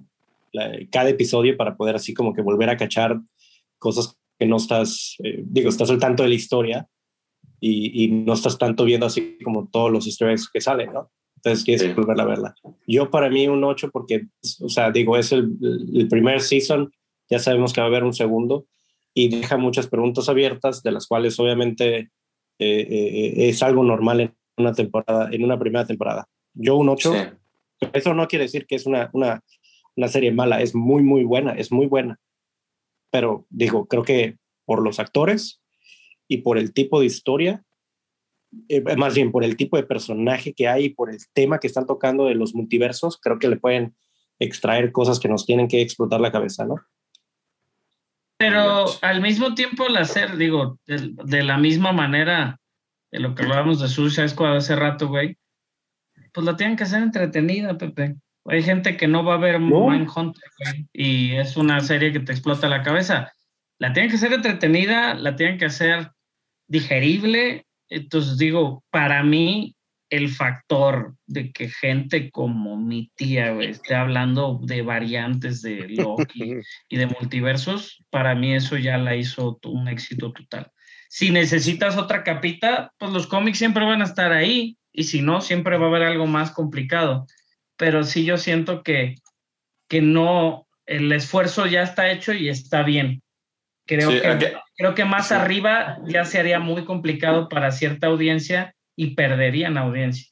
la- 0.52 0.78
cada 0.92 1.10
episodio 1.10 1.56
para 1.58 1.76
poder 1.76 1.96
así 1.96 2.14
como 2.14 2.34
que 2.34 2.42
volver 2.42 2.70
a 2.70 2.78
cachar 2.78 3.20
cosas 3.80 4.18
que 4.40 4.46
no 4.46 4.58
estás, 4.58 5.16
eh, 5.24 5.44
digo, 5.46 5.70
estás 5.70 5.90
al 5.90 6.00
tanto 6.00 6.24
de 6.24 6.30
la 6.30 6.36
historia 6.36 6.88
y, 7.60 8.04
y 8.04 8.08
no 8.12 8.34
estás 8.34 8.58
tanto 8.58 8.86
viendo 8.86 9.06
así 9.06 9.38
como 9.44 9.68
todos 9.68 9.92
los 9.92 10.06
easter 10.06 10.30
eggs 10.30 10.50
que 10.52 10.62
salen, 10.62 10.94
¿no? 10.94 11.12
Entonces 11.38 11.64
quieres 11.64 11.84
Sí. 11.84 11.94
volver 11.94 12.20
a 12.20 12.26
verla. 12.26 12.56
Yo 12.88 13.10
para 13.12 13.30
mí 13.30 13.48
un 13.48 13.64
8 13.64 13.90
porque, 13.92 14.28
o 14.62 14.70
sea, 14.70 14.92
digo, 14.92 15.18
es 15.18 15.32
el, 15.32 15.56
el 15.96 16.08
primer 16.08 16.42
season, 16.42 16.92
ya 17.30 17.40
sabemos 17.40 17.74
que 17.74 17.82
va 17.82 17.86
a 17.88 17.90
haber 17.90 18.04
un 18.04 18.14
segundo 18.14 18.66
y 19.14 19.30
deja 19.30 19.58
muchas 19.58 19.88
preguntas 19.88 20.30
abiertas, 20.30 20.82
de 20.84 20.92
las 20.92 21.08
cuales 21.08 21.40
obviamente 21.40 21.98
eh, 21.98 22.10
eh, 22.60 23.34
es 23.50 23.62
algo 23.64 23.84
normal 23.84 24.20
en 24.22 24.34
una 24.58 24.74
temporada, 24.74 25.30
en 25.32 25.44
una 25.44 25.58
primera 25.58 25.86
temporada. 25.86 26.28
Yo 26.54 26.76
un 26.76 26.90
8, 26.90 27.14
Sí. 27.14 27.88
eso 27.94 28.14
no 28.14 28.28
quiere 28.28 28.46
decir 28.46 28.66
que 28.66 28.76
es 28.76 28.86
una, 28.86 29.10
una, 29.14 29.44
una 29.96 30.08
serie 30.08 30.32
mala, 30.32 30.62
es 30.62 30.74
muy, 30.76 31.04
muy 31.04 31.24
buena, 31.24 31.54
es 31.54 31.72
muy 31.72 31.86
buena. 31.86 32.20
Pero 33.12 33.46
digo, 33.50 33.86
creo 33.88 34.04
que 34.04 34.38
por 34.66 34.82
los 34.84 35.00
actores 35.00 35.62
y 36.28 36.38
por 36.40 36.58
el 36.58 36.74
tipo 36.74 37.00
de 37.00 37.06
historia, 37.06 37.64
eh, 38.70 38.82
más 38.96 39.14
bien 39.14 39.32
por 39.32 39.44
el 39.44 39.56
tipo 39.56 39.78
de 39.78 39.84
personaje 39.84 40.54
que 40.54 40.68
hay 40.68 40.86
y 40.86 40.90
por 40.90 41.10
el 41.12 41.20
tema 41.34 41.60
que 41.60 41.68
están 41.68 41.86
tocando 41.86 42.26
de 42.26 42.36
los 42.36 42.56
multiversos, 42.56 43.20
creo 43.22 43.40
que 43.40 43.48
le 43.48 43.58
pueden 43.58 43.96
extraer 44.40 44.92
cosas 44.92 45.20
que 45.20 45.30
nos 45.30 45.46
tienen 45.46 45.68
que 45.68 45.82
explotar 45.82 46.20
la 46.20 46.32
cabeza, 46.32 46.66
¿no? 46.66 46.76
Pero 48.38 48.86
al 49.02 49.22
mismo 49.22 49.56
tiempo 49.56 49.88
el 49.88 49.98
hacer, 49.98 50.38
digo, 50.38 50.80
de, 50.86 51.12
de 51.26 51.44
la 51.44 51.58
misma 51.58 51.92
manera 51.92 52.60
de 53.12 53.20
lo 53.20 53.36
que 53.36 53.44
hablábamos 53.44 53.80
de 53.80 53.88
Suicide 53.88 54.30
Squad 54.30 54.58
hace 54.58 54.76
rato, 54.76 55.08
güey, 55.08 55.38
pues 56.34 56.46
la 56.46 56.56
tienen 56.56 56.76
que 56.76 56.84
hacer 56.84 57.02
entretenida, 57.02 57.78
Pepe. 57.78 58.16
Hay 58.46 58.64
gente 58.64 58.96
que 58.96 59.08
no 59.08 59.24
va 59.24 59.36
a 59.36 59.40
ver 59.40 59.60
No. 59.60 59.90
Mindhunter, 59.90 60.44
güey, 60.60 60.88
y 60.94 61.36
es 61.36 61.58
una 61.58 61.80
serie 61.82 62.12
que 62.12 62.20
te 62.20 62.32
explota 62.32 62.70
la 62.70 62.84
cabeza. 62.84 63.32
La 63.80 63.94
tienen 63.94 64.10
que 64.10 64.18
hacer 64.18 64.34
entretenida, 64.34 65.14
la 65.14 65.36
tienen 65.36 65.58
que 65.58 65.66
hacer 65.66 66.12
digerible. 66.68 67.66
Entonces 67.90 68.38
digo, 68.38 68.84
para 68.90 69.24
mí, 69.24 69.76
el 70.10 70.30
factor 70.30 71.16
de 71.26 71.52
que 71.52 71.70
gente 71.70 72.32
como 72.32 72.78
mi 72.78 73.12
tía 73.16 73.52
güey, 73.52 73.70
esté 73.70 73.96
hablando 73.96 74.60
de 74.64 74.82
variantes 74.82 75.62
de 75.62 75.88
Loki 75.90 76.56
y 76.90 76.98
de 76.98 77.08
multiversos, 77.08 78.04
para 78.10 78.36
mí 78.36 78.54
eso 78.54 78.78
ya 78.78 78.98
la 78.98 79.16
hizo 79.16 79.60
un 79.66 79.88
éxito 79.88 80.32
total. 80.32 80.72
Si 81.10 81.32
necesitas 81.32 81.98
otra 81.98 82.24
capita, 82.24 82.94
pues 82.98 83.12
los 83.12 83.28
cómics 83.28 83.58
siempre 83.58 83.86
van 83.86 84.02
a 84.02 84.06
estar 84.06 84.32
ahí 84.32 84.78
y 84.92 85.04
si 85.04 85.22
no, 85.22 85.42
siempre 85.42 85.78
va 85.78 85.86
a 85.86 85.90
haber 85.90 86.04
algo 86.04 86.28
más 86.28 86.52
complicado. 86.52 87.26
Pero 87.78 88.04
sí 88.04 88.26
yo 88.26 88.38
siento 88.38 88.84
que, 88.84 89.16
que 89.88 90.02
no, 90.02 90.68
el 90.86 91.12
esfuerzo 91.12 91.66
ya 91.68 91.84
está 91.84 92.12
hecho 92.12 92.34
y 92.34 92.50
está 92.50 92.84
bien. 92.84 93.22
Creo, 93.86 94.12
Sí, 94.12 94.20
que, 94.20 94.54
creo 94.76 94.96
que 94.96 95.06
más 95.06 95.30
sí. 95.30 95.34
arriba 95.34 96.00
ya 96.08 96.26
se 96.26 96.40
haría 96.40 96.60
muy 96.60 96.84
complicado 96.84 97.48
para 97.48 97.72
cierta 97.72 98.08
audiencia 98.08 98.76
y 98.96 99.16
perderían 99.16 99.78
audiencia. 99.78 100.28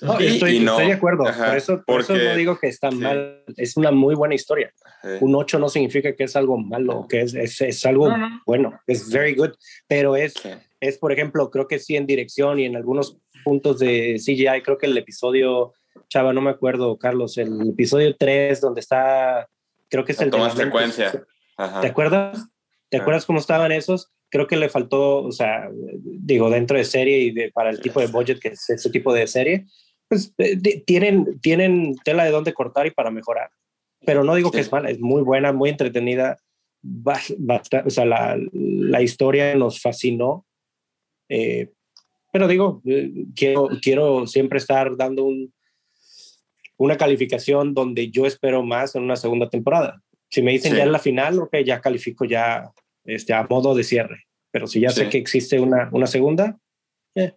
No, 0.00 0.20
y- 0.20 0.26
estoy, 0.26 0.56
y 0.56 0.60
no, 0.60 0.72
estoy 0.72 0.86
de 0.88 0.92
acuerdo. 0.94 1.26
ajá, 1.26 1.46
por 1.46 1.56
eso, 1.56 1.82
por 1.86 2.00
eso 2.00 2.12
porque- 2.14 2.24
no 2.28 2.36
digo 2.36 2.58
que 2.58 2.66
está 2.68 2.90
sí. 2.90 2.96
mal. 2.96 3.44
Es 3.56 3.76
una 3.76 3.90
muy 3.92 4.14
buena 4.14 4.34
historia. 4.34 4.72
Sí. 5.02 5.08
Un 5.20 5.34
8 5.36 5.58
no 5.58 5.68
significa 5.68 6.14
que 6.14 6.24
es 6.24 6.34
algo 6.36 6.58
malo, 6.58 7.06
que 7.08 7.20
es, 7.22 7.34
es, 7.34 7.60
es 7.60 7.86
algo 7.86 8.08
No, 8.08 8.16
no. 8.18 8.42
bueno. 8.46 8.80
Es 8.86 9.10
very 9.10 9.34
good. 9.34 9.50
Pero 9.86 10.16
es, 10.16 10.34
Sí. 10.34 10.50
es, 10.80 10.98
por 10.98 11.12
ejemplo, 11.12 11.50
creo 11.50 11.68
que 11.68 11.78
sí 11.78 11.94
en 11.96 12.06
dirección 12.06 12.58
y 12.58 12.64
en 12.64 12.74
algunos 12.76 13.18
puntos 13.44 13.78
de 13.78 14.16
CGI, 14.18 14.62
creo 14.62 14.78
que 14.78 14.86
el 14.86 14.96
episodio, 14.98 15.72
Chava, 16.08 16.32
no 16.32 16.40
me 16.40 16.50
acuerdo, 16.50 16.96
Carlos, 16.98 17.38
el 17.38 17.68
episodio 17.70 18.16
3, 18.16 18.60
donde 18.60 18.80
está, 18.80 19.48
creo 19.88 20.04
que 20.04 20.12
es 20.12 20.18
el 20.20 20.26
de 20.26 20.30
toma 20.32 20.48
las 20.48 20.56
lentes. 20.56 20.66
secuencia. 20.94 21.24
Ajá. 21.56 21.80
¿Te 21.82 21.86
acuerdas? 21.86 22.48
¿Te 22.88 22.96
Ah. 22.96 23.00
acuerdas 23.00 23.26
cómo 23.26 23.38
estaban 23.38 23.70
esos? 23.70 24.10
Creo 24.28 24.48
que 24.48 24.56
le 24.56 24.68
faltó, 24.68 25.22
o 25.22 25.30
sea, 25.30 25.68
digo, 26.02 26.50
dentro 26.50 26.76
de 26.76 26.84
serie 26.84 27.18
y 27.18 27.30
de, 27.30 27.52
para 27.52 27.70
el 27.70 27.80
tipo 27.80 28.00
de 28.00 28.08
budget 28.08 28.40
que 28.40 28.48
es 28.48 28.68
ese 28.70 28.90
tipo 28.90 29.12
de 29.14 29.26
serie, 29.28 29.66
pues 30.14 30.32
eh, 30.38 30.56
tienen, 30.86 31.38
tienen 31.40 31.96
tela 32.04 32.24
de 32.24 32.30
dónde 32.30 32.52
cortar 32.54 32.86
y 32.86 32.90
para 32.92 33.10
mejorar. 33.10 33.50
Pero 34.06 34.22
no 34.22 34.34
digo 34.34 34.50
que 34.50 34.58
Sí. 34.58 34.62
es 34.66 34.72
mala, 34.72 34.90
es 34.90 35.00
muy 35.00 35.22
buena, 35.22 35.52
muy 35.52 35.70
entretenida. 35.70 36.38
ba- 36.86 37.18
basta- 37.38 37.82
o 37.86 37.88
sea, 37.90 38.04
la, 38.04 38.38
la 38.52 39.00
historia 39.00 39.54
nos 39.54 39.80
fascinó. 39.80 40.44
Eh, 41.30 41.72
pero 42.30 42.46
digo, 42.46 42.82
eh, 42.84 43.10
quiero, 43.34 43.70
quiero 43.80 44.26
siempre 44.26 44.58
estar 44.58 44.94
dando 44.94 45.24
un, 45.24 45.50
una 46.76 46.96
calificación 46.98 47.72
donde 47.72 48.10
yo 48.10 48.26
espero 48.26 48.62
más 48.62 48.94
en 48.96 49.02
una 49.04 49.16
segunda 49.16 49.48
temporada. 49.48 50.02
Si 50.28 50.42
me 50.42 50.52
dicen 50.52 50.72
Sí. 50.72 50.76
ya 50.76 50.84
en 50.84 50.92
la 50.92 50.98
final, 50.98 51.38
ok, 51.38 51.56
ya 51.64 51.80
califico 51.80 52.26
ya 52.26 52.70
este, 53.04 53.32
a 53.32 53.44
modo 53.48 53.74
de 53.74 53.82
cierre. 53.84 54.26
Pero 54.50 54.66
si 54.66 54.80
ya 54.80 54.90
sé 54.90 55.04
Sí. 55.04 55.10
que 55.10 55.18
existe 55.18 55.58
una, 55.58 55.88
una 55.90 56.06
segunda, 56.06 56.58
eh, 57.14 57.32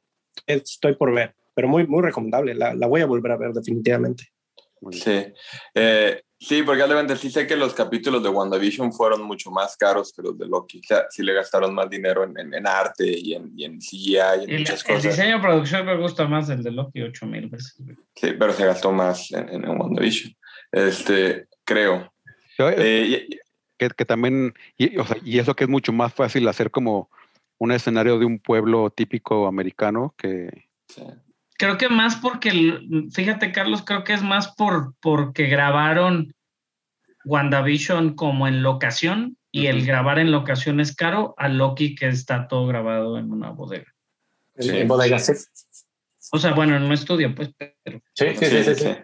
estoy 0.46 0.96
por 0.96 1.14
ver. 1.14 1.36
Pero 1.58 1.68
muy, 1.68 1.88
muy 1.88 2.04
recomendable. 2.04 2.54
La, 2.54 2.76
la 2.76 2.86
voy 2.86 3.02
a 3.02 3.08
volver 3.08 3.32
a 3.32 3.38
ver 3.38 3.52
definitivamente. 3.52 4.26
Sí. 4.92 5.26
Eh, 5.74 6.22
sí, 6.40 6.62
porque 6.62 6.84
obviamente 6.84 7.16
sí 7.16 7.32
sé 7.32 7.48
que 7.48 7.56
los 7.56 7.74
capítulos 7.74 8.22
de 8.22 8.30
WandaVision 8.30 8.94
fueron 8.94 9.24
mucho 9.24 9.50
más 9.50 9.76
caros 9.76 10.14
que 10.16 10.22
los 10.22 10.38
de 10.38 10.46
Loki. 10.46 10.78
O 10.82 10.84
sea, 10.84 11.06
sí 11.10 11.24
le 11.24 11.34
gastaron 11.34 11.74
más 11.74 11.90
dinero 11.90 12.24
en, 12.24 12.38
en- 12.40 12.54
en 12.54 12.68
arte 12.68 13.08
y 13.08 13.34
en, 13.34 13.52
y 13.56 13.66
en 13.66 13.80
CGI 13.80 14.12
y 14.12 14.18
en 14.44 14.50
el, 14.52 14.60
muchas 14.60 14.82
el 14.88 14.96
cosas. 14.96 15.04
diseño 15.18 15.38
de 15.38 15.42
producción 15.42 15.84
me 15.84 15.98
gusta 15.98 16.28
más 16.28 16.48
el 16.50 16.62
de 16.62 16.70
Loki 16.70 17.02
8000 17.02 17.50
veces. 17.50 17.76
Sí, 18.16 18.34
pero 18.38 18.54
se 18.54 18.66
gastó 18.68 18.92
más 18.92 19.32
en, 19.32 19.50
en, 19.50 19.68
WandaVision. 19.68 20.32
Este, 20.72 21.48
creo. 21.64 22.14
Yo, 22.60 22.70
eh, 22.70 22.76
Eh, 22.78 23.28
y- 23.32 23.40
que, 23.80 23.90
que 23.90 24.06
también, 24.06 24.54
y, 24.78 24.96
o 25.00 25.06
sea, 25.08 25.18
y 25.24 25.40
eso 25.40 25.56
que 25.56 25.64
es 25.64 25.70
mucho 25.72 25.92
más 25.92 26.14
fácil 26.14 26.48
hacer 26.48 26.70
como 26.70 27.10
un 27.58 27.72
escenario 27.72 28.20
de 28.20 28.26
un 28.26 28.38
pueblo 28.38 28.92
típico 28.92 29.48
americano 29.48 30.14
que 30.18 30.50
sí. 30.88 31.02
Creo 31.58 31.78
que 31.78 31.90
más 31.90 32.16
porque, 32.18 32.80
fíjate 33.12 33.52
Carlos, 33.52 33.84
creo 33.84 34.04
que 34.04 34.14
es 34.14 34.22
más 34.22 34.54
por 34.56 34.94
porque 35.02 35.48
grabaron 35.48 36.34
WandaVision 37.26 38.16
como 38.16 38.48
en 38.48 38.62
locación 38.64 39.38
y 39.52 39.68
el 39.68 39.86
grabar 39.86 40.20
en 40.20 40.32
locación 40.32 40.80
es 40.80 40.96
caro 40.96 41.34
a 41.38 41.50
Loki 41.50 41.96
que 41.96 42.08
está 42.08 42.48
todo 42.48 42.68
grabado 42.68 43.18
en 43.18 43.32
una 43.32 43.50
bodega. 43.50 43.92
Sí. 44.58 44.70
En 44.70 44.88
bodega, 44.88 45.20
sí. 45.20 45.34
O 46.32 46.38
sea, 46.38 46.54
bueno, 46.54 46.76
en 46.76 46.84
un 46.84 46.92
estudio, 46.92 47.34
pues, 47.34 47.50
pero 47.58 48.02
Sí, 48.14 48.28
sí, 48.36 48.46
sí, 48.46 48.64
sí, 48.64 48.76
sí. 48.76 48.96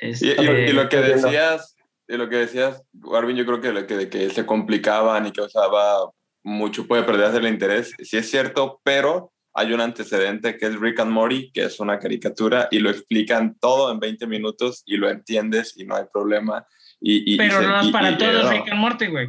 Y, 0.00 0.06
y- 0.06 0.10
este, 0.10 0.70
y 0.70 0.72
lo 0.72 0.88
que 0.88 0.96
decías, 0.98 1.76
y 2.08 2.16
lo 2.16 2.28
que 2.28 2.36
decías, 2.36 2.82
Arvin, 3.14 3.36
yo 3.36 3.46
creo 3.46 3.60
que, 3.60 3.72
lo 3.72 3.86
que, 3.86 3.96
de 3.96 4.08
que 4.10 4.28
se 4.30 4.44
complicaban 4.44 5.26
y 5.26 5.32
que 5.32 5.40
usaba 5.42 6.10
mucho 6.42 6.86
puede 6.86 7.02
perderse 7.04 7.38
el 7.38 7.46
interés. 7.46 7.94
Sí 8.02 8.16
es 8.16 8.30
cierto, 8.30 8.80
pero 8.82 9.32
hay 9.54 9.72
un 9.72 9.80
antecedente 9.80 10.56
que 10.56 10.66
es 10.66 10.78
Rick 10.78 11.00
and 11.00 11.10
Morty, 11.10 11.50
que 11.52 11.64
es 11.64 11.80
una 11.80 11.98
caricatura 11.98 12.68
y 12.70 12.78
lo 12.78 12.90
explican 12.90 13.56
todo 13.60 13.90
en 13.92 13.98
20 13.98 14.26
minutos 14.26 14.82
y 14.86 14.96
lo 14.96 15.08
entiendes 15.10 15.74
y 15.76 15.84
no 15.84 15.96
hay 15.96 16.04
problema. 16.12 16.66
Y, 17.02 17.32
y- 17.32 17.34
y 17.34 17.38
pero 17.38 17.60
se- 17.60 17.66
no 17.66 17.80
es 17.80 17.86
y- 17.86 17.92
para 17.92 18.10
y- 18.10 18.18
todos 18.18 18.44
no. 18.44 18.50
Rick 18.50 18.68
and 18.70 18.78
Morty, 18.80 19.06
güey. 19.06 19.26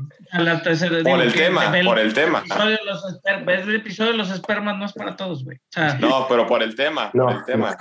Por 1.03 1.21
el 1.21 1.33
tema, 1.33 1.77
el- 1.79 1.85
por 1.85 1.99
el 1.99 2.13
tema. 2.13 2.39
episodio 2.39 2.77
de 2.77 2.85
los 2.85 3.03
esper- 3.05 3.45
ves 3.45 3.61
el 3.63 3.75
episodio 3.75 4.11
de 4.11 4.17
los 4.17 4.29
espermas 4.31 4.77
no 4.77 4.85
es 4.85 4.93
para 4.93 5.15
todos, 5.15 5.43
güey. 5.43 5.57
O 5.57 5.61
sea, 5.69 5.93
No, 5.95 6.25
pero 6.27 6.45
por 6.47 6.61
el 6.61 6.75
tema, 6.75 7.09
No, 7.13 7.27
por 7.27 7.35
el 7.37 7.45
tema. 7.45 7.77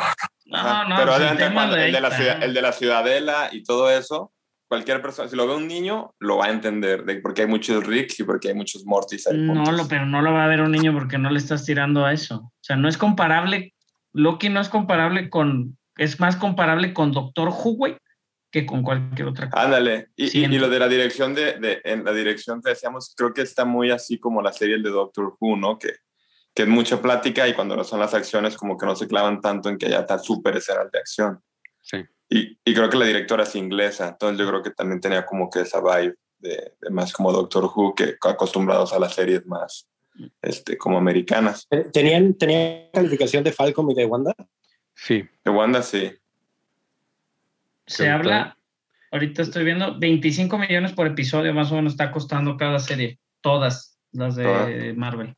no, 0.46 0.88
no, 0.88 0.96
pero 0.96 1.16
el 1.16 1.36
tema 1.36 1.54
cuando- 1.54 1.76
de 1.76 1.86
el, 1.86 1.92
de 1.92 2.00
la 2.00 2.10
ciudad- 2.12 2.42
el 2.42 2.54
de 2.54 2.62
la 2.62 2.72
ciudadela 2.72 3.48
y 3.52 3.62
todo 3.64 3.90
eso, 3.90 4.32
cualquier 4.70 5.02
persona, 5.02 5.28
si 5.28 5.34
lo 5.34 5.48
ve 5.48 5.56
un 5.56 5.66
niño, 5.66 6.14
lo 6.20 6.36
va 6.36 6.46
a 6.46 6.50
entender, 6.50 7.04
de, 7.04 7.16
porque 7.16 7.42
hay 7.42 7.48
muchos 7.48 7.84
Ricks 7.84 8.20
y 8.20 8.22
porque 8.22 8.48
hay 8.50 8.54
muchos 8.54 8.86
Mortys. 8.86 9.26
ahí 9.26 9.36
No, 9.36 9.64
lo, 9.72 9.88
pero 9.88 10.06
no 10.06 10.22
lo 10.22 10.32
va 10.32 10.44
a 10.44 10.48
ver 10.48 10.60
un 10.60 10.70
niño 10.70 10.92
porque 10.92 11.18
no 11.18 11.28
le 11.28 11.38
estás 11.38 11.64
tirando 11.66 12.04
a 12.06 12.12
eso. 12.12 12.36
O 12.36 12.52
sea, 12.60 12.76
no 12.76 12.88
es 12.88 12.96
comparable. 12.96 13.74
Loki 14.12 14.48
no 14.48 14.60
es 14.60 14.68
comparable 14.68 15.28
con. 15.28 15.76
Es 15.96 16.20
más 16.20 16.36
comparable 16.36 16.94
con 16.94 17.10
Doctor 17.10 17.48
Who, 17.48 17.72
güey, 17.76 17.96
que 18.52 18.64
con 18.64 18.84
cualquier 18.84 19.26
otra 19.26 19.50
cosa. 19.50 19.64
Ándale. 19.64 20.06
Y, 20.14 20.38
y- 20.38 20.44
y 20.44 20.58
lo 20.58 20.68
de 20.68 20.78
la 20.78 20.86
dirección 20.88 21.34
de, 21.34 21.58
de- 21.58 21.80
en 21.84 22.04
la 22.04 22.12
dirección 22.12 22.62
que 22.62 22.70
decíamos, 22.70 23.12
creo 23.16 23.34
que 23.34 23.42
está 23.42 23.64
muy 23.64 23.90
así 23.90 24.20
como 24.20 24.40
la 24.40 24.52
serie 24.52 24.78
de 24.78 24.88
Doctor 24.88 25.34
Who, 25.40 25.56
¿no? 25.56 25.78
Que, 25.80 25.94
que 26.54 26.62
es 26.62 26.68
mucha 26.68 27.02
plática 27.02 27.48
y 27.48 27.54
cuando 27.54 27.74
no 27.74 27.82
son 27.82 27.98
las 27.98 28.14
acciones 28.14 28.56
como 28.56 28.78
que 28.78 28.86
no 28.86 28.94
se 28.94 29.08
clavan 29.08 29.40
tanto 29.40 29.68
en 29.68 29.78
que 29.78 29.86
haya 29.86 30.06
tan 30.06 30.20
súper 30.22 30.56
escenas 30.56 30.90
de 30.92 30.98
acción. 31.00 31.40
Sí. 31.82 31.98
Y, 32.32 32.56
y 32.64 32.74
creo 32.74 32.88
que 32.88 32.96
la 32.96 33.06
directora 33.06 33.42
es 33.42 33.56
inglesa, 33.56 34.08
entonces 34.08 34.38
yo 34.38 34.48
creo 34.48 34.62
que 34.62 34.70
también 34.70 35.00
tenía 35.00 35.26
como 35.26 35.50
que 35.50 35.62
esa 35.62 35.80
vibe 35.80 36.14
de, 36.38 36.72
de 36.80 36.90
más 36.90 37.12
como 37.12 37.32
Doctor 37.32 37.64
Who, 37.64 37.94
que 37.94 38.14
acostumbrados 38.22 38.92
a 38.92 39.00
las 39.00 39.14
series 39.14 39.44
más 39.46 39.88
este, 40.40 40.78
como 40.78 40.96
americanas. 40.96 41.66
Eh, 41.70 41.86
¿Tenían, 41.92 42.34
¿Tenían 42.34 42.88
calificación 42.92 43.42
de 43.42 43.52
Falcon 43.52 43.90
y 43.90 43.94
de 43.94 44.06
Wanda? 44.06 44.34
sí, 44.94 45.24
De 45.44 45.50
Wanda 45.50 45.82
sí. 45.82 46.12
Se 47.86 48.08
habla, 48.08 48.56
ahorita 49.10 49.42
estoy 49.42 49.64
viendo 49.64 49.98
25 49.98 50.56
millones 50.56 50.92
por 50.92 51.08
episodio, 51.08 51.52
más 51.52 51.72
o 51.72 51.74
menos 51.74 51.94
está 51.94 52.12
costando 52.12 52.56
cada 52.56 52.78
serie. 52.78 53.18
Todas 53.40 53.98
las 54.12 54.36
de 54.36 54.44
Todas. 54.44 54.96
Marvel. 54.96 55.34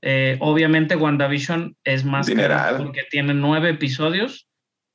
Eh, 0.00 0.38
obviamente, 0.40 0.96
WandaVision 0.96 1.76
es 1.84 2.04
más 2.04 2.26
Dineral. 2.26 2.78
porque 2.78 3.02
tiene 3.10 3.34
nueve 3.34 3.68
episodios. 3.70 4.48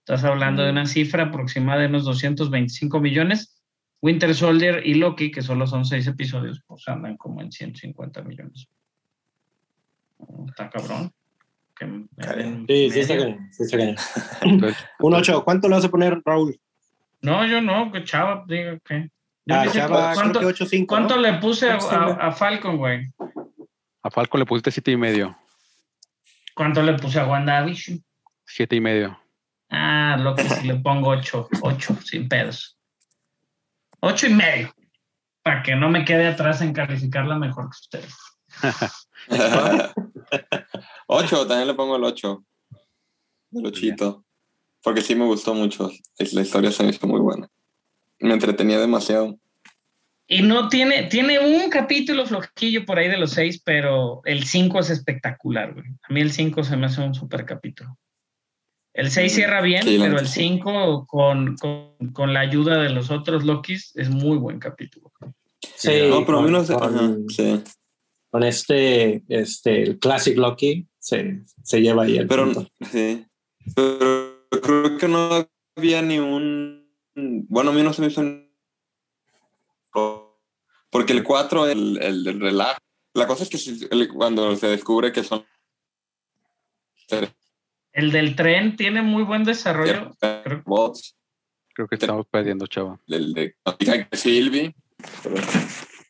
Estás 0.07 0.23
hablando 0.23 0.61
de 0.61 0.69
Mm. 0.69 0.71
una 0.75 0.85
cifra 0.85 1.23
aproximada 1.23 1.81
de 1.81 1.87
unos 1.87 2.05
225 2.05 2.99
millones. 2.99 3.59
Winter 4.01 4.35
Soldier 4.35 4.85
y 4.85 4.93
Loki, 4.93 5.31
que 5.31 5.41
solo 5.41 5.65
son 5.65 5.83
seis 5.83 6.05
episodios, 6.05 6.61
pues 6.67 6.87
andan 6.87 7.17
como 7.17 7.41
en 7.41 7.51
150 7.51 8.21
millones. 8.21 8.67
Oh, 10.17 10.45
Está 10.47 10.69
cabrón. 10.69 11.11
Que 11.75 11.85
Sí, 12.67 12.91
sí, 12.91 12.99
está 12.99 13.17
cañón, 13.17 13.49
sí 13.51 13.63
está 13.63 13.77
cañón. 13.77 13.95
Un 14.99 15.13
8. 15.15 15.43
¿Cuánto 15.43 15.67
le 15.67 15.75
vas 15.75 15.85
a 15.85 15.89
poner, 15.89 16.21
Raúl? 16.23 16.55
No, 17.21 17.43
yo 17.47 17.59
no, 17.61 17.91
que 17.91 18.03
chava, 18.03 18.45
diga 18.47 18.77
que. 18.85 19.09
Yo 19.47 19.55
Ah, 19.55 19.65
ni 19.65 19.71
sé 19.71 19.79
Chava, 19.79 20.13
cuánto, 20.13 20.39
creo 20.39 20.53
que 20.53 20.63
8.5. 20.65 20.85
cuánto 20.87 21.15
¿no? 21.15 21.21
le 21.23 21.33
puse 21.39 21.69
a, 21.71 21.79
Sí, 21.79 21.87
a- 21.91 22.27
a 22.27 22.31
Falcon, 22.31 22.77
güey. 22.77 23.07
a 24.03 24.11
Falcon 24.11 24.39
le 24.39 24.45
pusiste 24.45 24.69
siete 24.71 24.91
y 24.91 24.97
medio, 24.97 25.35
¿Cuánto 26.53 26.81
le 26.83 26.93
puse 26.93 27.19
a 27.19 27.25
WandaVision? 27.27 28.03
siete 28.45 28.75
y 28.75 28.81
medio. 28.81 29.19
Ah, 29.69 30.17
lo 30.19 30.35
que 30.35 30.47
si 30.49 30.67
le 30.67 30.75
pongo 30.75 31.09
8, 31.09 31.49
8, 31.61 31.97
sin 32.03 32.29
pedos. 32.29 32.77
8 33.99 34.27
y 34.27 34.33
medio. 34.33 34.73
Para 35.43 35.63
que 35.63 35.75
no 35.75 35.89
me 35.89 36.05
quede 36.05 36.27
atrás 36.27 36.61
en 36.61 36.73
calificarla 36.73 37.37
mejor 37.37 37.65
que 37.65 37.97
ustedes. 37.97 38.15
ocho, 41.07 41.47
también 41.47 41.67
le 41.67 41.73
pongo 41.73 41.95
el 41.95 42.03
ocho. 42.03 42.45
El 43.51 43.65
ochito. 43.65 44.23
Porque 44.81 45.01
sí 45.01 45.15
me 45.15 45.25
gustó 45.25 45.53
mucho. 45.53 45.91
La 46.33 46.41
historia 46.41 46.71
se 46.71 46.83
me 46.83 46.89
hizo 46.89 47.07
muy 47.07 47.19
buena. 47.19 47.47
Me 48.19 48.33
entretenía 48.33 48.79
demasiado. 48.79 49.37
Y 50.27 50.41
no 50.41 50.69
tiene, 50.69 51.03
tiene 51.03 51.39
un 51.39 51.69
capítulo 51.69 52.25
flojillo 52.25 52.85
por 52.85 52.97
ahí 52.97 53.07
de 53.07 53.17
los 53.17 53.31
seis, 53.31 53.61
pero 53.63 54.21
el 54.25 54.45
5 54.45 54.79
es 54.79 54.89
espectacular, 54.89 55.73
güey. 55.73 55.85
A 56.09 56.13
mí 56.13 56.21
el 56.21 56.31
5 56.31 56.63
se 56.63 56.77
me 56.77 56.87
hace 56.87 57.01
un 57.01 57.13
super 57.13 57.45
capítulo. 57.45 57.97
El 58.97 59.11
6 59.11 59.33
Mm, 59.33 59.35
cierra 59.35 59.61
bien, 59.61 59.83
sí, 59.83 59.97
pero 59.99 60.17
el 60.19 60.27
sí. 60.27 60.39
5 60.41 61.05
con, 61.05 61.57
con, 61.57 61.95
con 62.13 62.33
la 62.33 62.39
ayuda 62.39 62.81
de 62.81 62.89
los 62.89 63.11
otros 63.11 63.43
Lokis 63.43 63.91
es 63.95 64.09
muy 64.09 64.37
buen 64.37 64.57
capítulo. 64.59 65.11
Sí, 65.75 65.89
no, 66.09 66.25
pero 66.25 66.37
con- 66.41 66.55
ajá, 66.55 67.15
sí. 67.27 67.61
con 68.29 68.43
este, 68.43 69.23
este, 69.27 69.81
el 69.83 69.99
Classic 69.99 70.37
Loki, 70.37 70.87
se, 70.97 71.43
se 71.61 71.81
lleva 71.81 72.03
ahí 72.03 72.17
el 72.17 72.27
Pero, 72.27 72.45
punto. 72.45 72.69
sí. 72.89 73.25
Pero 73.75 74.39
creo 74.61 74.97
que 74.97 75.07
no 75.09 75.45
había 75.75 76.01
ni 76.01 76.19
un. 76.19 76.89
Bueno, 77.49 77.71
a 77.71 77.73
mí 77.73 77.83
no 77.83 77.91
se 77.91 78.01
me 78.01 78.07
hizo. 78.07 78.21
un- 78.21 78.45
Porque 80.89 81.11
el 81.13 81.23
4, 81.23 81.67
el, 81.67 81.97
el, 82.01 82.23
del 82.23 82.39
relajo. 82.39 82.79
La 83.13 83.27
cosa 83.27 83.43
es 83.43 83.49
que 83.49 83.57
si- 83.57 83.87
el- 83.91 84.07
cuando 84.09 84.55
se 84.55 84.67
descubre 84.67 85.11
que 85.11 85.23
son. 85.23 85.43
El 87.95 88.11
del 88.11 88.35
tren 88.35 88.75
tiene 88.75 89.01
muy 89.01 89.23
buen 89.23 89.45
desarrollo. 89.45 90.11
Creo- 90.19 91.87
que 91.89 91.95
estamos 91.95 92.27
perdiendo, 92.29 92.67
chava. 92.67 92.99
el 93.07 93.33
de 93.33 93.55
Sylvie. 94.11 94.75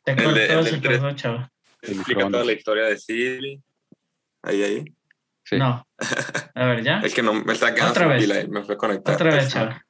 Te 0.04 0.12
El 0.12 0.24
cortó, 0.24 0.40
el 0.40 0.82
tren. 0.82 1.00
cortó, 1.02 1.16
chava. 1.16 1.52
El 1.84 1.94
Explica 1.94 2.28
toda 2.30 2.44
la 2.44 2.52
historia 2.54 2.86
de 2.86 2.98
Sylvie. 2.98 3.62
Ahí, 4.42 4.64
ahí. 4.64 4.86
Sí. 5.44 5.58
No. 5.58 5.88
A 6.56 6.66
ver, 6.66 6.84
ya. 6.84 7.00
Es 7.02 7.14
que 7.14 7.22
no 7.22 7.34
me 7.36 7.54
está 7.54 7.74
quedando 7.76 7.92
Otra 7.92 8.08
vez. 8.08 8.22
pila 8.24 8.42
y 8.42 8.48
me 8.48 8.64
fue 8.64 8.78
conectar. 8.78 9.14
Otra 9.14 9.34
vez, 9.36 9.50
chava. 9.50 9.86